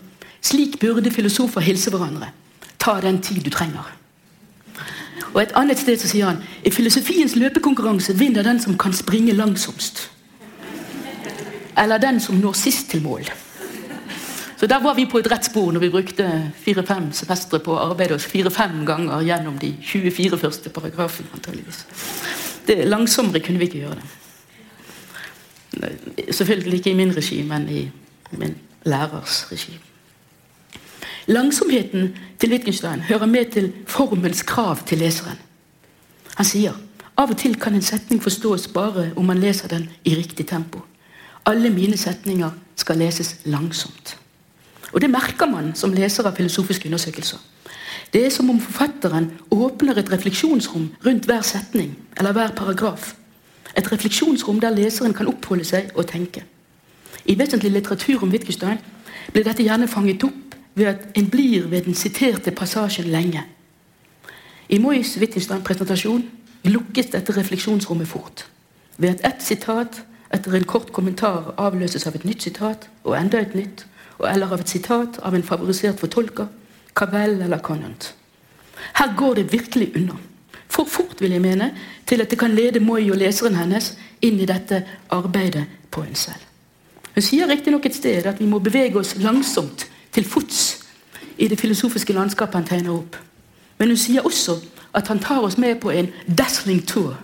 slik 0.44 0.80
burde 0.80 1.12
filosofer 1.12 1.64
hilse 1.64 1.92
hverandre. 1.92 2.32
Ta 2.80 3.00
den 3.02 3.22
tid 3.24 3.44
du 3.44 3.52
trenger. 3.52 3.86
Og 5.34 5.42
Et 5.42 5.54
annet 5.58 5.80
sted 5.80 5.98
så 5.98 6.08
sier 6.08 6.30
han 6.30 6.44
i 6.66 6.72
filosofiens 6.72 7.36
løpekonkurranse 7.36 8.14
vinner 8.20 8.44
den 8.44 8.60
som 8.60 8.78
kan 8.78 8.94
springe 8.94 9.34
langsomst. 9.34 10.10
eller 11.78 11.98
den 11.98 12.20
som 12.20 12.36
når 12.36 12.54
sist 12.54 12.90
til 12.90 13.02
mål. 13.02 13.26
Så 14.64 14.68
Der 14.68 14.80
var 14.80 14.94
vi 14.94 15.04
på 15.06 15.18
et 15.20 15.28
rett 15.28 15.44
spor 15.46 15.72
når 15.76 15.80
vi 15.80 15.90
brukte 15.92 16.26
fire-fem 16.56 17.10
semestre 17.12 17.60
på 17.60 17.74
å 17.76 17.82
arbeide 17.90 18.16
oss 18.16 18.24
fire-fem 18.32 18.86
ganger 18.88 19.26
gjennom 19.28 19.58
de 19.60 19.74
24 19.84 20.38
første 20.40 20.70
paragrafene. 20.70 21.28
antageligvis. 21.34 21.86
Det 22.68 22.88
Langsommere 22.88 23.40
kunne 23.44 23.60
vi 23.60 23.66
ikke 23.66 23.78
gjøre 23.80 23.96
det. 24.00 24.04
Selvfølgelig 26.36 26.78
ikke 26.78 26.90
i 26.90 26.94
min 26.94 27.18
regi, 27.18 27.42
men 27.44 27.70
i 27.70 27.92
min 28.32 28.56
lærers 28.86 29.52
regi. 29.52 29.80
Langsomheten 31.28 32.16
til 32.40 32.50
Wittgenstein 32.50 33.00
hører 33.00 33.26
med 33.26 33.46
til 33.46 33.74
formels 33.88 34.42
krav 34.42 34.78
til 34.86 34.98
leseren. 34.98 35.38
Han 36.36 36.46
sier 36.46 36.72
av 37.18 37.30
og 37.30 37.38
til 37.38 37.60
kan 37.60 37.76
en 37.76 37.82
setning 37.82 38.24
forstås 38.24 38.68
bare 38.68 39.12
om 39.16 39.26
man 39.26 39.40
leser 39.40 39.68
den 39.68 39.90
i 40.06 40.16
riktig 40.16 40.48
tempo. 40.48 40.80
Alle 41.46 41.70
mine 41.70 41.98
setninger 41.98 42.50
skal 42.76 42.98
leses 42.98 43.36
langsomt. 43.44 44.23
Og 44.94 45.02
Det 45.02 45.10
merker 45.10 45.46
man 45.50 45.76
som 45.76 45.94
leser 45.94 46.28
av 46.28 46.36
filosofiske 46.36 46.86
undersøkelser. 46.86 47.38
Det 48.14 48.26
er 48.26 48.30
som 48.30 48.50
om 48.50 48.60
forfatteren 48.62 49.32
åpner 49.52 49.98
et 49.98 50.12
refleksjonsrom 50.12 50.90
rundt 51.06 51.26
hver 51.26 51.42
setning 51.42 51.96
eller 52.18 52.32
hver 52.32 52.52
paragraf. 52.56 53.16
Et 53.78 53.92
refleksjonsrom 53.92 54.60
der 54.60 54.76
leseren 54.76 55.14
kan 55.14 55.28
oppholde 55.28 55.66
seg 55.66 55.90
og 55.96 56.08
tenke. 56.08 56.44
I 57.26 57.40
vesentlig 57.40 57.72
litteratur 57.72 58.24
om 58.24 58.30
Wittgenstein 58.30 58.78
blir 59.34 59.44
dette 59.48 59.64
gjerne 59.64 59.88
fanget 59.88 60.24
opp 60.24 60.56
ved 60.76 60.86
at 60.86 61.18
en 61.18 61.30
blir 61.30 61.68
ved 61.72 61.82
den 61.82 61.96
siterte 61.96 62.52
passasjen 62.52 63.10
lenge. 63.10 63.44
I 64.70 64.78
Moys 64.78 65.18
Wittgenstein-presentasjon 65.20 66.24
lukkes 66.64 67.10
dette 67.16 67.34
refleksjonsrommet 67.38 68.08
fort. 68.08 68.46
Ved 68.98 69.10
at 69.10 69.26
ett 69.34 69.44
sitat 69.44 70.04
etter 70.34 70.54
en 70.54 70.64
kort 70.64 70.92
kommentar 70.94 71.54
avløses 71.58 72.08
av 72.08 72.16
et 72.16 72.26
nytt 72.26 72.46
sitat 72.46 72.90
og 73.04 73.18
enda 73.18 73.42
et 73.42 73.56
nytt, 73.56 73.86
eller 74.30 74.52
av 74.52 74.62
et 74.62 74.70
sitat 74.70 75.20
av 75.22 75.36
en 75.36 75.44
favorisert 75.44 76.00
fortolker, 76.00 76.48
Cavell 76.96 77.42
eller 77.42 77.62
Conant. 77.64 78.14
Her 78.94 79.16
går 79.18 79.36
det 79.36 79.52
virkelig 79.52 79.92
unna. 79.96 80.18
For 80.70 80.86
fort, 80.90 81.22
vil 81.22 81.32
jeg 81.32 81.42
mene, 81.42 81.72
til 82.08 82.22
at 82.22 82.30
det 82.30 82.40
kan 82.40 82.56
lede 82.56 82.80
Moi 82.80 83.12
og 83.12 83.18
leseren 83.18 83.56
hennes 83.56 83.94
inn 84.22 84.40
i 84.40 84.50
dette 84.50 84.84
arbeidet 85.14 85.66
på 85.92 86.02
en 86.02 86.16
selv. 86.16 86.42
Hun 87.14 87.22
sier 87.22 87.50
riktignok 87.50 87.86
et 87.86 87.96
sted 87.96 88.26
at 88.26 88.40
vi 88.42 88.50
må 88.50 88.60
bevege 88.60 88.98
oss 88.98 89.16
langsomt 89.22 89.86
til 90.14 90.26
fots 90.26 90.64
i 91.38 91.48
det 91.48 91.60
filosofiske 91.60 92.14
landskapet 92.14 92.56
han 92.56 92.68
tegner 92.70 92.96
opp. 92.96 93.18
Men 93.78 93.94
hun 93.94 94.02
sier 94.02 94.26
også 94.26 94.58
at 94.94 95.08
han 95.08 95.22
tar 95.22 95.46
oss 95.46 95.58
med 95.58 95.80
på 95.82 95.94
en 95.94 96.10
dazzling 96.26 96.82
tour 96.88 97.18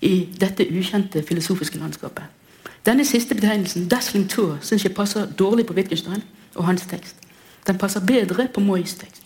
i 0.00 0.28
dette 0.40 0.64
ukjente 0.72 1.22
filosofiske 1.28 1.78
landskapet. 1.78 2.24
Denne 2.86 3.04
siste 3.04 3.34
betegnelsen, 3.34 3.88
dazzling 3.88 4.30
tour, 4.30 4.58
syns 4.60 4.84
jeg 4.84 4.94
passer 4.94 5.26
dårlig 5.26 5.66
på 5.66 5.74
Wittgenstein 5.74 6.22
og 6.54 6.66
hans 6.66 6.86
tekst. 6.88 7.16
Den 7.66 7.78
passer 7.78 8.00
bedre 8.00 8.48
på 8.54 8.60
Moys 8.60 8.94
tekst. 8.94 9.22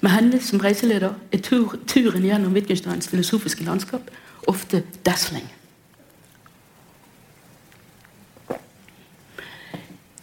Med 0.00 0.10
henne 0.10 0.40
som 0.42 0.60
reiseleder 0.60 1.12
er 1.32 1.38
tur, 1.38 1.76
turen 1.86 2.22
gjennom 2.22 2.52
Wittgensteins 2.52 3.08
filosofiske 3.08 3.64
landskap 3.64 4.10
ofte 4.46 4.82
dazzling. 5.06 5.46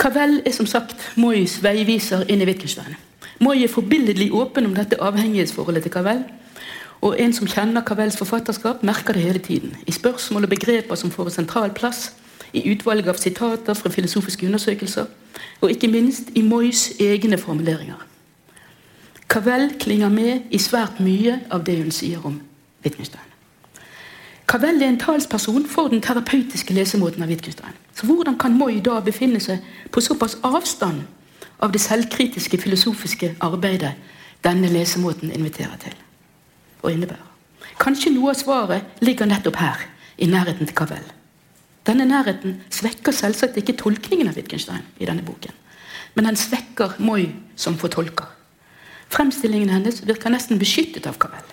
Cavell 0.01 0.41
er 0.45 0.51
som 0.51 0.65
sagt 0.65 1.11
Moys 1.15 1.59
veiviser 1.63 2.25
inn 2.29 2.41
i 2.41 2.45
Wittgenstein. 2.45 2.95
Moy 3.41 3.63
er 3.63 3.69
forbilledlig 3.73 4.31
åpen 4.33 4.65
om 4.65 4.73
dette 4.77 4.99
avhengighetsforholdet 5.01 5.83
til 5.83 5.93
Cavell. 5.93 6.23
Og 7.01 7.15
en 7.21 7.33
som 7.33 7.47
kjenner 7.49 7.81
Cavells 7.81 8.17
forfatterskap, 8.17 8.83
merker 8.85 9.13
det 9.17 9.21
hele 9.21 9.39
tiden. 9.39 9.75
I 9.87 9.91
spørsmål 9.91 10.45
og 10.45 10.49
begreper 10.49 10.95
som 10.95 11.11
får 11.11 11.31
en 11.31 11.35
sentral 11.39 11.73
plass, 11.73 12.11
i 12.53 12.63
utvalget 12.71 13.07
av 13.07 13.19
sitater 13.19 13.73
fra 13.73 13.89
filosofiske 13.89 14.45
undersøkelser, 14.45 15.05
og 15.61 15.71
ikke 15.71 15.87
minst 15.87 16.31
i 16.35 16.41
Moys 16.41 16.91
egne 16.99 17.37
formuleringer. 17.37 18.07
Cavell 19.29 19.69
klinger 19.79 20.09
med 20.09 20.51
i 20.51 20.59
svært 20.59 20.99
mye 20.99 21.39
av 21.51 21.63
det 21.63 21.77
hun 21.79 21.91
sier 21.91 22.25
om 22.27 22.41
Wittgenstein. 22.83 23.27
Cavell 24.47 24.81
er 24.81 24.89
en 24.91 24.99
talsperson 24.99 25.65
for 25.65 25.87
den 25.87 26.01
terapeutiske 26.03 26.73
lesemåten 26.73 27.23
av 27.23 27.31
Wittgenstein. 27.31 27.77
Så 27.95 28.05
hvordan 28.05 28.37
kan 28.37 28.57
Moi 28.57 28.81
da 28.83 28.99
befinne 28.99 29.39
seg 29.39 29.63
på 29.91 30.01
såpass 30.01 30.37
avstand 30.43 31.05
av 31.59 31.71
det 31.71 31.81
selvkritiske 31.81 32.57
filosofiske 32.57 33.35
arbeidet 33.39 33.93
denne 34.43 34.67
lesemåten 34.67 35.31
inviterer 35.31 35.77
til? 35.79 35.95
og 36.81 36.91
innebærer. 36.91 37.27
Kanskje 37.81 38.13
noe 38.13 38.33
av 38.33 38.39
svaret 38.39 39.01
ligger 39.05 39.29
nettopp 39.29 39.57
her, 39.61 39.87
i 40.17 40.27
nærheten 40.29 40.67
til 40.67 40.75
Cavell. 40.75 41.05
Denne 41.87 42.05
nærheten 42.05 42.59
svekker 42.69 43.11
selvsagt 43.15 43.57
ikke 43.57 43.77
tolkningen 43.79 44.29
av 44.29 44.37
Wittgenstein 44.37 44.85
i 45.01 45.07
denne 45.09 45.25
boken, 45.25 45.55
men 46.15 46.29
den 46.29 46.37
svekker 46.37 46.99
Moi 46.99 47.31
som 47.55 47.77
fortolker. 47.77 48.27
Fremstillingen 49.11 49.69
hennes 49.69 50.03
virker 50.07 50.31
nesten 50.31 50.59
beskyttet 50.59 51.07
av 51.09 51.17
Cavell. 51.19 51.47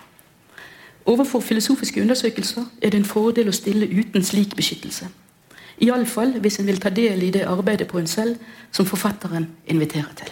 Overfor 1.09 1.41
filosofiske 1.41 2.01
undersøkelser 2.01 2.67
er 2.81 2.93
det 2.93 2.99
en 3.01 3.07
fordel 3.07 3.49
å 3.49 3.55
stille 3.55 3.87
uten 3.89 4.23
slik 4.23 4.53
beskyttelse. 4.55 5.09
Iallfall 5.81 6.35
hvis 6.43 6.59
en 6.59 6.67
vil 6.67 6.81
ta 6.83 6.91
del 6.93 7.23
i 7.23 7.31
det 7.33 7.47
arbeidet 7.47 7.87
på 7.87 7.99
en 7.99 8.07
selv 8.07 8.37
som 8.71 8.85
forfatteren 8.85 9.47
inviterer 9.67 10.11
til. 10.19 10.31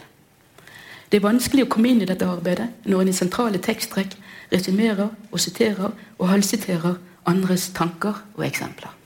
Det 1.08 1.18
er 1.18 1.24
vanskelig 1.24 1.64
å 1.66 1.72
komme 1.72 1.90
inn 1.90 2.04
i 2.04 2.10
dette 2.10 2.28
arbeidet 2.28 2.68
når 2.86 3.02
en 3.06 3.12
i 3.14 3.16
sentrale 3.16 3.64
teksttrekk 3.64 4.18
resumerer 4.52 5.08
og 5.32 5.40
siterer 5.40 5.96
og 6.18 6.30
halvsiterer 6.30 7.00
andres 7.32 7.70
tanker 7.76 8.24
og 8.36 8.46
eksempler. 8.48 8.97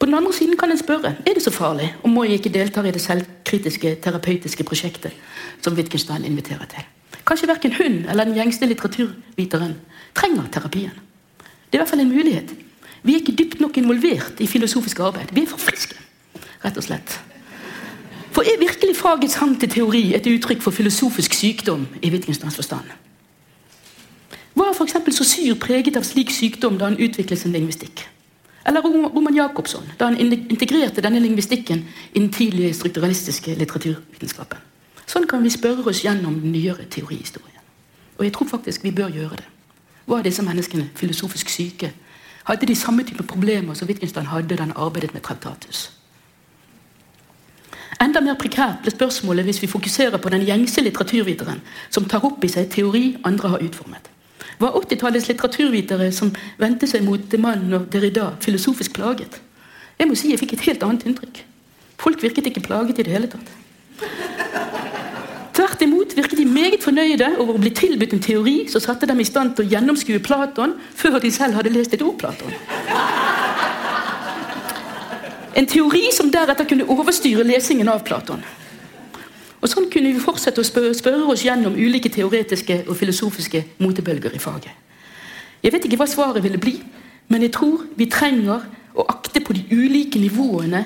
På 0.00 0.06
den 0.06 0.14
andre 0.16 0.32
siden 0.32 0.56
kan 0.56 0.70
en 0.72 0.78
spørre 0.80 1.12
er 1.26 1.34
det 1.36 1.42
så 1.44 1.50
farlig 1.52 1.90
om 2.02 2.10
Moi 2.10 2.32
ikke 2.32 2.48
deltar 2.48 2.86
i 2.88 2.90
det 2.90 3.02
selvkritiske 3.04 3.98
terapeutiske 4.02 4.64
prosjektet 4.64 5.12
som 5.60 5.74
Wittgenstein 5.76 6.24
inviterer 6.24 6.64
til. 6.64 6.86
Kanskje 7.26 7.48
verken 7.48 7.74
hun 7.76 8.04
eller 8.08 8.24
den 8.24 8.34
gjengste 8.34 8.66
litteraturviteren 8.66 9.74
trenger 10.16 10.46
terapien. 10.52 10.94
Det 11.40 11.76
er 11.76 11.78
i 11.78 11.82
hvert 11.82 11.88
fall 11.88 12.00
en 12.00 12.14
mulighet. 12.14 12.54
Vi 13.02 13.12
er 13.12 13.20
ikke 13.20 13.36
dypt 13.36 13.60
nok 13.60 13.76
involvert 13.76 14.40
i 14.40 14.46
filosofisk 14.46 15.00
arbeid. 15.00 15.28
Vi 15.32 15.42
er 15.42 15.46
for 15.46 15.60
friske, 15.60 15.94
rett 16.64 16.76
og 16.76 16.84
slett. 16.84 17.20
For 18.32 18.42
er 18.42 18.58
virkelig 18.58 18.96
fagets 18.96 19.34
hang 19.34 19.60
til 19.60 19.70
teori 19.70 20.14
et 20.14 20.26
uttrykk 20.26 20.62
for 20.62 20.70
filosofisk 20.70 21.34
sykdom 21.34 21.86
i 22.02 22.10
Wittgensteins 22.10 22.56
forstand? 22.56 22.88
Var 24.54 24.72
f.eks. 24.74 24.96
syr 25.26 25.54
preget 25.60 25.96
av 25.96 26.08
slik 26.08 26.32
sykdom 26.32 26.78
da 26.78 26.88
han 26.88 26.98
utviklet 27.00 27.38
sin 27.38 27.52
lingvistikk? 27.52 28.06
Eller 28.66 28.82
Roman 28.82 29.34
Jacobsson, 29.34 29.86
da 29.98 30.10
han 30.10 30.18
integrerte 30.20 31.00
denne 31.00 31.20
lingvistikken 31.20 31.84
i 32.12 32.18
den 32.18 32.32
tidlige 32.32 32.74
strukturalistiske 32.74 33.54
litteraturvitenskapen? 33.56 34.58
Sånn 35.08 35.26
kan 35.26 35.42
vi 35.42 35.50
spørre 35.50 35.86
oss 35.90 36.04
gjennom 36.04 36.36
den 36.42 36.52
nyere 36.52 36.84
teorihistorien. 36.90 37.64
Og 38.18 38.26
jeg 38.26 38.34
tror 38.36 38.50
faktisk 38.50 38.84
vi 38.84 38.92
bør 38.94 39.08
gjøre 39.10 39.40
det. 39.40 39.48
Var 40.06 40.22
disse 40.22 40.44
menneskene 40.44 40.90
filosofisk 40.94 41.48
syke? 41.48 41.92
Hadde 42.44 42.68
de 42.68 42.76
samme 42.76 43.04
type 43.04 43.24
problemer 43.26 43.74
som 43.74 43.88
Wittgenstein 43.88 44.28
hadde 44.28 44.56
da 44.56 44.66
han 44.66 44.76
arbeidet 44.76 45.14
med 45.14 45.24
Traktatus? 45.24 45.88
Enda 48.00 48.20
mer 48.24 48.38
prekært 48.40 48.84
ble 48.84 48.92
spørsmålet 48.94 49.44
hvis 49.44 49.60
vi 49.62 49.68
fokuserer 49.68 50.20
på 50.20 50.30
den 50.32 50.44
gjengse 50.46 50.84
litteraturviteren 50.84 51.60
som 51.90 52.06
tar 52.08 52.24
opp 52.24 52.44
i 52.44 52.48
seg 52.48 52.70
teori 52.72 53.04
andre 53.28 53.56
har 53.56 53.64
utformet. 53.64 54.08
Var 54.60 54.74
80-tallets 54.76 55.28
litteraturvitere 55.30 56.10
som 56.12 56.34
vendte 56.60 56.88
seg 56.88 57.04
mot 57.06 57.36
mannen 57.40 57.78
og 57.78 57.86
Derrida, 57.92 58.34
filosofisk 58.44 58.92
plaget? 58.98 59.38
Jeg 59.96 60.08
må 60.08 60.16
si 60.16 60.32
jeg 60.32 60.40
fikk 60.42 60.58
et 60.58 60.66
helt 60.68 60.84
annet 60.84 61.06
inntrykk. 61.08 61.40
Folk 62.00 62.20
virket 62.22 62.50
ikke 62.50 62.64
plaget 62.64 63.00
i 63.00 63.06
det 63.06 63.14
hele 63.14 63.30
tatt. 63.32 63.48
Tvert 65.56 65.82
imot 65.84 66.12
virket 66.16 66.38
de 66.38 66.46
meget 66.48 66.84
fornøyde 66.84 67.26
over 67.40 67.56
å 67.56 67.60
bli 67.60 67.72
tilbudt 67.76 68.14
en 68.16 68.22
teori 68.24 68.54
som 68.72 68.84
satte 68.84 69.08
dem 69.08 69.20
i 69.20 69.28
stand 69.28 69.56
til 69.56 69.66
å 69.66 69.72
gjennomskue 69.74 70.20
Platon 70.24 70.76
før 70.96 71.18
de 71.24 71.32
selv 71.32 71.56
hadde 71.56 71.72
lest 71.74 71.96
et 71.96 72.04
ord 72.04 72.16
Platon. 72.20 72.52
En 75.56 75.68
teori 75.68 76.06
som 76.16 76.30
deretter 76.32 76.68
kunne 76.68 76.88
overstyre 76.88 77.44
lesingen 77.48 77.88
av 77.92 78.04
Platon. 78.04 78.44
Og 79.60 79.68
Sånn 79.68 79.90
kunne 79.92 80.12
vi 80.14 80.22
fortsette 80.22 80.62
å 80.62 80.64
spørre, 80.64 81.26
oss 81.28 81.44
gjennom 81.44 81.76
ulike 81.76 82.08
teoretiske 82.12 82.84
og 82.86 82.96
filosofiske 82.96 83.64
motebølger 83.78 84.32
i 84.34 84.40
faget. 84.40 84.72
Jeg 85.60 85.74
vet 85.74 85.84
ikke 85.84 85.98
hva 86.00 86.08
svaret 86.08 86.42
ville 86.42 86.60
bli, 86.60 86.78
men 87.28 87.44
jeg 87.44 87.52
tror 87.52 87.84
vi 87.96 88.08
trenger 88.08 88.64
å 88.96 89.04
akte 89.12 89.42
på 89.44 89.52
de 89.52 89.66
ulike 89.68 90.18
nivåene 90.18 90.84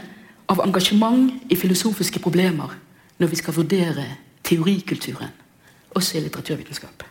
av 0.51 0.61
engasjement 0.67 1.31
i 1.49 1.57
filosofiske 1.57 2.21
problemer 2.21 2.75
når 3.23 3.31
vi 3.31 3.39
skal 3.39 3.55
vurdere 3.55 4.05
teorikulturen, 4.45 5.31
også 5.95 6.19
i 6.19 6.25
litteraturvitenskap. 6.27 7.07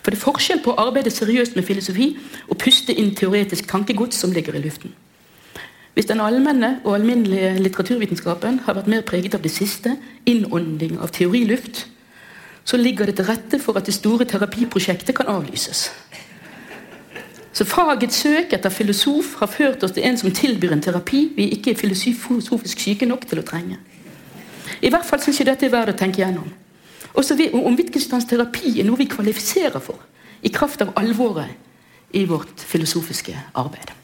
For 0.00 0.12
det 0.12 0.20
er 0.20 0.24
forskjell 0.24 0.60
på 0.64 0.74
å 0.74 0.82
arbeide 0.86 1.12
seriøst 1.12 1.56
med 1.56 1.66
filosofi 1.68 2.12
og 2.46 2.58
puste 2.60 2.92
inn 2.92 3.14
teoretisk 3.16 3.68
tankegods 3.68 4.20
som 4.20 4.32
ligger 4.32 4.56
i 4.56 4.62
luften. 4.64 4.92
Hvis 5.94 6.06
den 6.06 6.20
allmenne 6.20 6.80
og 6.84 6.94
alminnelige 6.94 7.58
litteraturvitenskapen 7.58 8.60
har 8.66 8.76
vært 8.78 8.90
mer 8.90 9.02
preget 9.06 9.34
av 9.34 9.42
det 9.42 9.50
siste, 9.50 9.96
innånding 10.26 11.00
av 11.02 11.10
teoriluft, 11.14 11.86
så 12.64 12.76
ligger 12.76 13.06
det 13.06 13.16
til 13.18 13.26
rette 13.26 13.58
for 13.58 13.78
at 13.78 13.86
det 13.86 13.94
store 13.94 14.24
terapiprosjektet 14.24 15.16
kan 15.16 15.26
avlyses. 15.26 15.88
Så 17.52 17.66
fagets 17.66 18.22
søk 18.22 18.52
etter 18.54 18.70
filosof 18.70 19.34
har 19.40 19.50
ført 19.50 19.82
oss 19.82 19.96
til 19.96 20.06
en 20.06 20.18
som 20.18 20.30
tilbyr 20.30 20.72
en 20.76 20.82
terapi 20.82 21.24
vi 21.36 21.48
ikke 21.56 21.74
er 21.74 21.80
filosofisk 21.80 22.80
syke 22.80 23.08
nok 23.10 23.26
til 23.26 23.42
å 23.42 23.46
trenge. 23.46 23.80
I 24.80 24.88
hvert 24.88 25.04
fall 25.08 25.20
syns 25.20 25.40
jeg 25.42 25.50
dette 25.50 25.66
er 25.66 25.74
verdt 25.74 25.96
å 25.96 25.98
tenke 25.98 26.22
gjennom. 26.22 26.46
Også 27.18 27.34
om 27.58 27.76
Wittgensteins 27.76 28.28
terapi 28.30 28.78
er 28.78 28.86
noe 28.86 29.00
vi 29.00 29.10
kvalifiserer 29.10 29.82
for 29.82 29.98
i 30.46 30.52
kraft 30.54 30.80
av 30.86 30.94
alvoret 30.96 31.50
i 32.14 32.24
vårt 32.24 32.62
filosofiske 32.70 33.34
arbeid. 33.58 33.99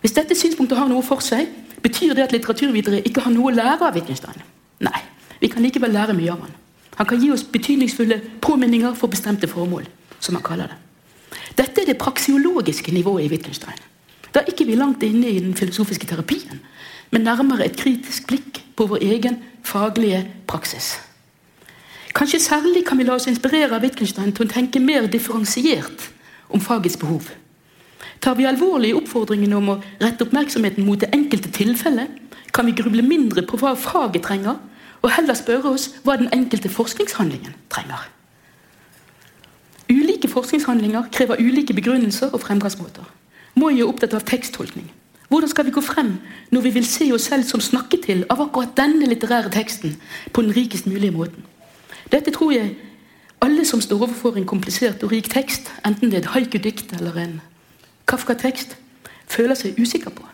Hvis 0.00 0.16
dette 0.16 0.36
synspunktet 0.36 0.78
har 0.78 0.88
noe 0.88 1.04
for 1.04 1.20
seg, 1.24 1.48
betyr 1.84 2.14
det 2.16 2.26
at 2.26 2.32
litteraturvitere 2.34 3.02
ikke 3.08 3.24
har 3.24 3.34
noe 3.34 3.50
å 3.50 3.54
lære 3.54 3.88
av 3.88 3.96
Wittgenstein. 3.96 4.40
Nei, 4.84 5.00
vi 5.40 5.50
kan 5.52 5.64
likevel 5.64 5.92
lære 5.92 6.16
mye 6.16 6.32
av 6.32 6.44
han. 6.46 6.54
Han 7.00 7.08
kan 7.08 7.20
gi 7.20 7.30
oss 7.32 7.44
betydningsfulle 7.44 8.20
påminninger 8.44 8.96
for 8.96 9.12
bestemte 9.12 9.48
formål, 9.48 9.86
som 10.20 10.36
han 10.36 10.44
kaller 10.44 10.72
det. 10.72 10.78
Dette 11.56 11.82
er 11.82 11.90
det 11.90 12.00
praksiologiske 12.00 12.92
nivået 12.92 13.26
i 13.26 13.30
Wittgenstein. 13.32 13.78
Da 14.34 14.40
er 14.40 14.52
ikke 14.52 14.66
vi 14.68 14.76
langt 14.78 15.02
inne 15.02 15.28
i 15.28 15.40
den 15.40 15.56
filosofiske 15.56 16.06
terapien, 16.06 16.60
men 17.10 17.26
nærmere 17.26 17.66
et 17.66 17.76
kritisk 17.76 18.28
blikk 18.28 18.60
på 18.76 18.86
vår 18.86 19.02
egen 19.02 19.40
faglige 19.66 20.22
praksis. 20.46 20.94
Kanskje 22.14 22.40
særlig 22.40 22.84
kan 22.86 22.98
vi 22.98 23.04
la 23.04 23.16
oss 23.18 23.28
inspirere 23.30 23.74
av 23.74 23.82
Wittgenstein 23.82 24.32
til 24.32 24.46
å 24.46 24.52
tenke 24.52 24.80
mer 24.82 25.06
differensiert 25.10 26.08
om 26.48 26.60
fagets 26.60 26.98
behov. 26.98 27.28
Tar 28.20 28.36
vi 28.36 28.46
alvorlig 28.48 28.94
oppfordringen 28.96 29.52
om 29.56 29.72
å 29.74 29.80
rette 30.00 30.26
oppmerksomheten 30.26 30.84
mot 30.86 31.00
det 31.00 31.10
enkelte 31.16 31.52
tilfellet, 31.54 32.10
kan 32.52 32.66
vi 32.66 32.74
gruble 32.76 33.02
mindre 33.06 33.44
på 33.46 33.58
hva 33.60 33.76
faget 33.78 34.24
trenger, 34.26 34.58
og 35.00 35.12
heller 35.14 35.36
spørre 35.38 35.72
oss 35.72 35.88
hva 36.04 36.16
den 36.20 36.28
enkelte 36.34 36.68
forskningshandlingen 36.72 37.54
trenger. 37.72 38.08
Ulike 39.90 40.28
forskningshandlinger 40.28 41.08
krever 41.12 41.40
ulike 41.40 41.74
begrunnelser 41.74 42.34
og 42.34 42.42
fremgangsmåter. 42.44 43.06
Moi 43.58 43.72
er 43.78 43.88
opptatt 43.88 44.14
av 44.14 44.26
teksttolkning. 44.28 44.90
Hvordan 45.30 45.50
skal 45.50 45.66
vi 45.66 45.72
gå 45.74 45.82
frem 45.82 46.16
når 46.50 46.62
vi 46.66 46.70
vil 46.74 46.86
se 46.86 47.06
oss 47.14 47.28
selv 47.30 47.46
som 47.46 47.62
snakket 47.62 48.04
til 48.06 48.24
av 48.30 48.42
akkurat 48.42 48.74
denne 48.78 49.06
litterære 49.06 49.50
teksten 49.54 49.96
på 50.34 50.42
den 50.42 50.54
rikest 50.54 50.86
mulige 50.90 51.14
måten? 51.14 51.46
Dette 52.10 52.34
tror 52.34 52.52
jeg 52.52 52.74
alle 53.40 53.64
som 53.64 53.80
står 53.80 54.02
overfor 54.02 54.36
en 54.36 54.46
komplisert 54.46 55.02
og 55.06 55.12
rik 55.14 55.30
tekst, 55.30 55.70
enten 55.86 56.10
det 56.10 56.18
er 56.18 56.24
et 56.24 56.34
haiku-dikt 56.34 56.92
eller 56.98 57.16
en 57.16 57.38
Kafka-tekst, 58.10 58.76
føler 59.30 59.54
seg 59.54 59.78
usikker 59.78 60.10
på. 60.10 60.26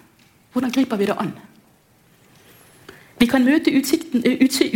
Hvordan 0.52 0.72
griper 0.72 0.96
vi 0.96 1.08
det 1.10 1.16
an? 1.20 1.34
Vi 3.20 3.26
kan 3.28 3.44
møte 3.44 3.72
utsikten, 3.72 4.24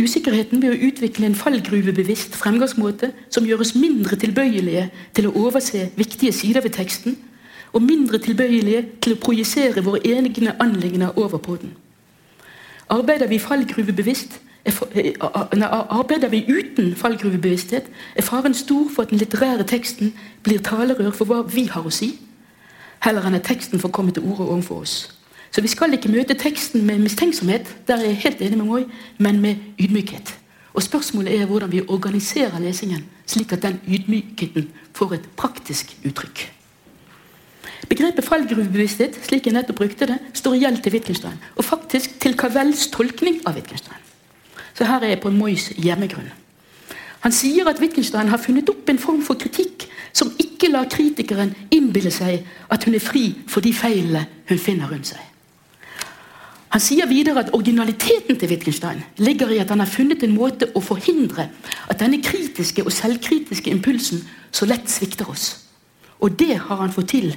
usikkerheten 0.01 0.61
ved 0.61 0.73
å 0.73 0.87
utvikle 0.87 1.27
en 1.29 1.37
fallgruvebevisst 1.37 2.37
fremgangsmåte 2.37 3.11
som 3.29 3.45
gjør 3.45 3.61
oss 3.65 3.75
mindre 3.77 4.17
tilbøyelige 4.21 4.87
til 5.17 5.29
å 5.29 5.33
overse 5.43 5.89
viktige 5.97 6.33
sider 6.33 6.65
ved 6.65 6.73
teksten, 6.77 7.17
og 7.73 7.85
mindre 7.85 8.19
tilbøyelige 8.19 8.85
til 9.01 9.15
å 9.15 9.19
projisere 9.21 9.83
våre 9.85 10.01
egne 10.05 10.55
anliggender 10.59 11.17
over 11.17 11.37
på 11.37 11.57
den. 11.61 11.75
Arbeider 12.89 13.29
vi 13.31 13.39
Eh, 14.65 15.13
arbeider 15.89 16.29
vi 16.29 16.45
uten 16.47 16.95
fallgruvebevissthet, 16.95 17.83
er 18.15 18.21
faren 18.21 18.53
stor 18.53 18.89
for 18.95 19.01
at 19.01 19.09
den 19.09 19.17
litterære 19.17 19.63
teksten 19.63 20.13
blir 20.43 20.59
talerør 20.61 21.11
for 21.11 21.25
hva 21.25 21.41
vi 21.55 21.65
har 21.65 21.81
å 21.81 21.89
si, 21.89 22.11
heller 23.05 23.25
enn 23.25 23.37
at 23.37 23.47
teksten 23.47 23.81
får 23.81 23.91
komme 23.95 24.13
til 24.15 24.23
orde 24.23 24.47
overfor 24.47 24.85
oss. 24.85 24.95
Så 25.51 25.61
vi 25.61 25.67
skal 25.67 25.93
ikke 25.93 26.11
møte 26.11 26.37
teksten 26.39 26.85
med 26.87 27.01
mistenksomhet, 27.03 27.67
der 27.87 27.99
er 27.99 28.11
jeg 28.11 28.21
helt 28.23 28.41
enig 28.41 28.57
med 28.57 28.65
Moi, 28.65 28.83
men 29.17 29.41
med 29.41 29.55
ydmykhet. 29.81 30.37
Og 30.73 30.83
Spørsmålet 30.83 31.41
er 31.41 31.45
hvordan 31.45 31.71
vi 31.71 31.81
organiserer 31.87 32.59
lesingen, 32.59 33.03
slik 33.25 33.51
at 33.51 33.63
den 33.63 33.81
ydmykheten 33.87 34.69
får 34.95 35.13
et 35.13 35.29
praktisk 35.35 35.97
uttrykk. 36.07 36.45
Begrepet 37.89 38.23
fallgruvebevissthet 38.23 39.17
slik 39.25 39.45
jeg 39.45 39.53
nettopp 39.57 39.81
brukte 39.81 40.07
det, 40.07 40.19
står 40.33 40.55
i 40.55 40.61
gjeld 40.63 40.79
til 40.83 40.93
Wittgenstein, 40.95 41.41
og 41.55 41.65
faktisk 41.65 42.15
til 42.23 42.37
Cavells 42.39 42.87
tolkning 42.93 43.41
av 43.45 43.57
Wittgenstein. 43.59 43.99
Så 44.73 44.87
her 44.87 45.03
er 45.03 45.15
jeg 45.15 45.19
på 45.25 45.33
Mois 45.35 45.67
hjemmegrunn. 45.75 46.31
Han 47.21 47.35
sier 47.35 47.67
at 47.67 47.81
Wittgenstein 47.81 48.31
har 48.31 48.39
funnet 48.41 48.69
opp 48.71 48.87
en 48.89 49.01
form 49.01 49.19
for 49.25 49.35
kritikk 49.37 49.89
som 50.13 50.31
ikke 50.39 50.50
lar 50.69 50.89
kritikeren 50.91 51.55
innbille 51.71 52.11
seg 52.13 52.45
at 52.69 52.83
hun 52.85 52.95
er 52.95 53.03
fri 53.03 53.25
for 53.47 53.65
de 53.65 53.73
feilene 53.73 54.27
hun 54.49 54.59
finner 54.61 54.91
rundt 54.91 55.09
seg. 55.13 55.21
Han 56.71 56.79
sier 56.79 57.07
videre 57.09 57.41
at 57.41 57.49
originaliteten 57.53 58.37
til 58.39 58.49
Wittgenstein 58.49 59.01
ligger 59.17 59.49
i 59.51 59.59
at 59.59 59.73
han 59.73 59.81
har 59.83 59.91
funnet 59.91 60.23
en 60.23 60.35
måte 60.35 60.69
å 60.75 60.83
forhindre 60.83 61.49
at 61.89 61.99
denne 61.99 62.21
kritiske 62.23 62.85
og 62.85 62.93
selvkritiske 62.95 63.73
impulsen 63.73 64.23
så 64.55 64.67
lett 64.69 64.87
svikter 64.89 65.27
oss. 65.31 65.49
Og 66.23 66.37
det 66.39 66.55
har 66.55 66.79
han 66.79 66.93
fått 66.93 67.11
til 67.11 67.33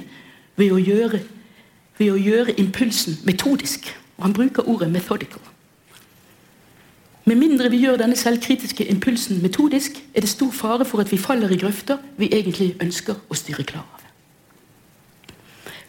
ved 0.55 0.71
å 0.71 0.79
gjøre, 0.79 1.19
ved 1.97 2.13
å 2.13 2.21
gjøre 2.21 2.55
impulsen 2.61 3.17
metodisk. 3.27 3.89
Og 4.15 4.23
han 4.23 4.33
bruker 4.33 4.69
ordet 4.69 4.91
'methodical'. 4.91 5.54
Med 7.25 7.39
mindre 7.41 7.71
vi 7.73 7.79
gjør 7.81 7.97
denne 7.97 8.17
selvkritiske 8.17 8.85
impulsen 8.85 9.39
metodisk, 9.41 9.97
er 10.13 10.21
det 10.21 10.29
stor 10.29 10.51
fare 10.53 10.85
for 10.85 11.01
at 11.01 11.11
vi 11.11 11.17
faller 11.17 11.49
i 11.49 11.57
grøfter 11.57 11.97
vi 12.21 12.29
egentlig 12.29 12.75
ønsker 12.81 13.17
å 13.17 13.37
styre 13.37 13.65
klar 13.65 13.85
av. 13.85 14.03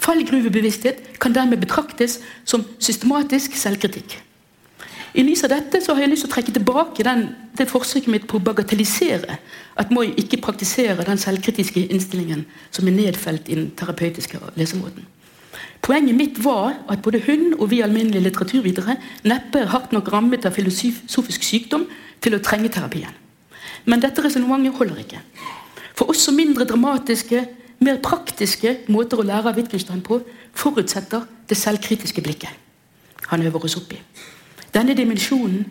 Fallgruvebevissthet 0.07 1.19
kan 1.21 1.35
dermed 1.35 1.61
betraktes 1.61 2.21
som 2.45 2.65
systematisk 2.79 3.57
selvkritikk. 3.59 4.17
I 5.17 5.25
lys 5.25 5.45
av 5.45 5.53
dette 5.53 5.81
så 5.85 5.95
har 5.97 6.05
jeg 6.05 6.13
lyst 6.13 6.25
til 6.27 6.31
å 6.31 6.35
trekke 6.35 6.55
tilbake 6.57 7.05
den, 7.05 7.27
det 7.57 7.69
forsøket 7.69 8.13
mitt 8.13 8.27
på 8.29 8.37
å 8.37 8.45
bagatellisere 8.45 9.39
at 9.81 9.93
Moi 9.93 10.11
ikke 10.21 10.41
praktiserer 10.45 11.05
den 11.09 11.21
selvkritiske 11.21 11.87
innstillingen 11.89 12.45
som 12.71 12.89
er 12.89 12.97
nedfelt 12.97 13.49
i 13.49 13.57
den 13.57 13.71
terapeutiske 13.77 14.41
lesemåten. 14.57 15.05
Poenget 15.83 16.17
mitt 16.19 16.41
var 16.45 16.75
at 16.91 17.03
både 17.03 17.23
hun 17.27 17.55
og 17.59 17.71
vi 17.71 17.81
alminnelige 17.81 18.25
litteraturvitere 18.25 18.97
neppe 19.25 19.63
er 19.63 19.71
hardt 19.71 19.93
nok 19.95 20.11
rammet 20.13 20.47
av 20.47 20.57
filosofisk 20.57 21.47
sykdom 21.47 21.87
til 22.21 22.35
å 22.35 22.43
trenge 22.43 22.73
terapien. 22.75 23.13
Men 23.87 24.03
dette 24.03 24.25
resonnementet 24.25 24.75
holder 24.75 25.03
ikke. 25.05 25.23
For 25.95 26.11
også 26.11 26.35
mindre 26.35 26.67
dramatiske, 26.67 27.45
mer 27.79 28.01
praktiske 28.03 28.79
måter 28.89 29.21
å 29.21 29.27
lære 29.27 29.53
av 29.53 29.59
Wittgenstein 29.59 30.03
på 30.05 30.21
forutsetter 30.57 31.27
det 31.49 31.59
selvkritiske 31.61 32.25
blikket 32.25 32.63
han 33.27 33.43
øver 33.43 33.65
oss 33.65 33.77
opp 33.79 33.93
i. 33.93 33.99
Denne 34.75 34.95
dimensjonen 34.95 35.65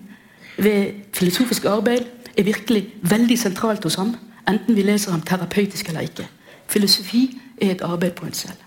ved 0.58 1.06
filosofisk 1.14 1.66
arbeid 1.72 2.08
er 2.38 2.44
virkelig 2.44 2.88
veldig 3.02 3.38
sentralt 3.40 3.84
hos 3.84 3.96
ham, 3.96 4.16
enten 4.50 4.76
vi 4.76 4.84
leser 4.84 5.12
ham 5.12 5.22
terapeutisk 5.22 5.88
eller 5.90 6.08
ikke. 6.08 6.28
Filosofi 6.68 7.30
er 7.62 7.76
et 7.76 7.84
arbeid 7.86 8.12
på 8.18 8.26
en 8.26 8.34
selv. 8.34 8.65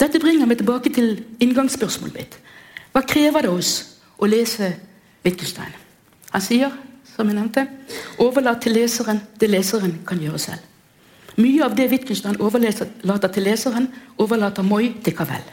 Dette 0.00 0.20
bringer 0.20 0.48
meg 0.48 0.60
tilbake 0.60 0.92
til 0.92 1.14
inngangsspørsmålet 1.40 2.16
mitt. 2.16 2.38
Hva 2.92 3.02
krever 3.04 3.46
det 3.46 3.52
oss 3.52 3.72
å 4.20 4.28
lese 4.28 4.70
Wittgenstein? 5.24 5.72
Han 6.32 6.44
sier, 6.44 6.72
som 7.14 7.28
jeg 7.28 7.36
nevnte, 7.38 7.66
overlat 8.20 8.60
til 8.64 8.76
leseren 8.76 9.22
det 9.40 9.48
leseren 9.50 9.98
kan 10.08 10.20
gjøre 10.20 10.40
selv. 10.40 10.72
Mye 11.36 11.64
av 11.64 11.76
det 11.76 11.90
Wittgenstein 11.92 12.38
overlater 12.40 13.32
til 13.32 13.44
leseren, 13.44 13.90
overlater 14.18 14.64
Moi 14.64 14.94
til 15.04 15.16
Cavell. 15.16 15.44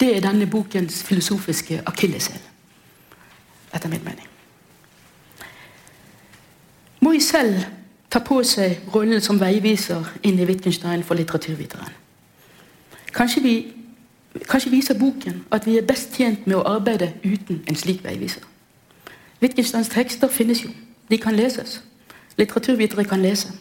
Det 0.00 0.12
er 0.16 0.22
denne 0.22 0.46
bokens 0.46 1.02
filosofiske 1.02 1.80
akilleshæl, 1.86 2.42
etter 3.74 3.88
min 3.88 4.04
mening. 4.04 4.26
Moi 7.00 7.20
selv 7.20 7.62
tar 8.10 8.22
på 8.26 8.42
seg 8.46 8.86
rollen 8.94 9.22
som 9.22 9.40
veiviser 9.40 10.06
inn 10.22 10.38
i 10.38 10.46
Wittgenstein 10.48 11.04
for 11.04 11.18
litteraturviteren. 11.18 12.05
Kanskje, 13.16 13.42
vi, 13.42 13.54
kanskje 14.44 14.70
viser 14.70 14.98
boken 14.98 15.44
at 15.50 15.66
vi 15.66 15.78
er 15.78 15.86
best 15.88 16.12
tjent 16.16 16.46
med 16.46 16.58
å 16.58 16.66
arbeide 16.68 17.14
uten 17.24 17.62
en 17.64 17.78
slik 17.78 18.02
veiviser. 18.04 18.44
Wittgensteins 19.40 19.88
tekster 19.92 20.28
finnes 20.32 20.62
jo. 20.64 20.70
De 21.08 21.18
kan 21.18 21.36
leses. 21.36 21.80
Litteraturvitere 22.36 23.04
kan 23.08 23.22
lese. 23.22 23.52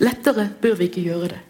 Lettere 0.00 0.50
bør 0.62 0.76
vi 0.78 0.86
ikke 0.90 1.02
gjøre 1.02 1.32
det. 1.32 1.40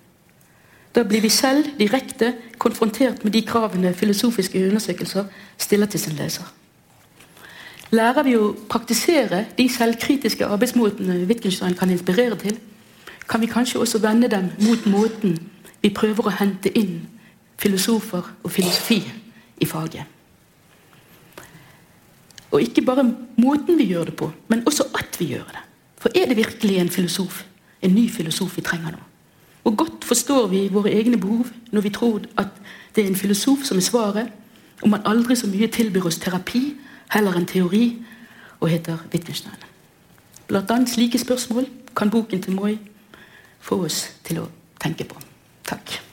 Da 0.94 1.04
blir 1.06 1.20
vi 1.22 1.28
selv 1.28 1.68
direkte 1.78 2.32
konfrontert 2.58 3.24
med 3.24 3.32
de 3.32 3.42
kravene 3.46 3.92
filosofiske 3.94 4.64
undersøkelser 4.66 5.28
stiller 5.58 5.86
til 5.86 6.00
sin 6.00 6.16
leser. 6.18 6.48
Lærer 7.90 8.22
vi 8.22 8.36
å 8.38 8.52
praktisere 8.70 9.44
de 9.58 9.68
selvkritiske 9.68 10.46
arbeidsmåtene 10.46 11.24
Wittgenstein 11.26 11.74
kan 11.78 11.90
inspirere 11.90 12.38
til, 12.38 12.58
kan 13.28 13.40
vi 13.40 13.46
kanskje 13.46 13.78
også 13.78 13.98
vende 14.02 14.28
dem 14.30 14.50
mot 14.62 14.86
måten 14.86 15.36
vi 15.82 15.90
prøver 15.94 16.26
å 16.26 16.36
hente 16.40 16.72
inn 16.78 17.06
filosofer 17.60 18.24
og 18.42 18.50
filosofi 18.50 19.00
i 19.60 19.68
faget. 19.68 20.04
Og 22.50 22.62
ikke 22.62 22.82
bare 22.82 23.04
måten 23.38 23.78
vi 23.78 23.90
gjør 23.92 24.10
det 24.10 24.16
på, 24.16 24.30
men 24.48 24.64
også 24.66 24.88
at 24.98 25.16
vi 25.20 25.30
gjør 25.34 25.46
det. 25.52 25.62
For 26.00 26.10
er 26.16 26.26
det 26.26 26.36
virkelig 26.36 26.78
en 26.80 26.90
filosof, 26.90 27.44
en 27.82 27.94
ny 27.94 28.08
filosof 28.10 28.56
vi 28.56 28.64
trenger 28.66 28.96
nå? 28.96 29.02
Hvor 29.62 29.74
godt 29.76 30.04
forstår 30.04 30.46
vi 30.48 30.68
våre 30.72 30.90
egne 30.90 31.20
behov 31.20 31.50
når 31.70 31.80
vi 31.80 31.90
tror 31.94 32.24
at 32.40 32.48
det 32.96 33.04
er 33.04 33.10
en 33.10 33.16
filosof 33.16 33.64
som 33.64 33.76
er 33.76 33.84
svaret, 33.86 34.32
om 34.82 34.90
man 34.90 35.04
aldri 35.04 35.36
så 35.36 35.46
mye 35.46 35.68
tilbyr 35.68 36.08
oss 36.08 36.18
terapi 36.18 36.62
heller 37.12 37.36
enn 37.36 37.46
teori, 37.46 37.98
og 38.60 38.68
heter 38.68 38.98
Wittgenstein. 39.12 39.60
Blant 40.48 40.70
annet 40.70 40.90
slike 40.90 41.18
spørsmål 41.18 41.68
kan 41.96 42.10
boken 42.10 42.42
til 42.42 42.56
Moi 42.56 42.78
få 43.60 43.84
oss 43.84 44.02
til 44.24 44.42
å 44.42 44.48
tenke 44.80 45.04
på. 45.04 45.29
Takk. 45.70 46.09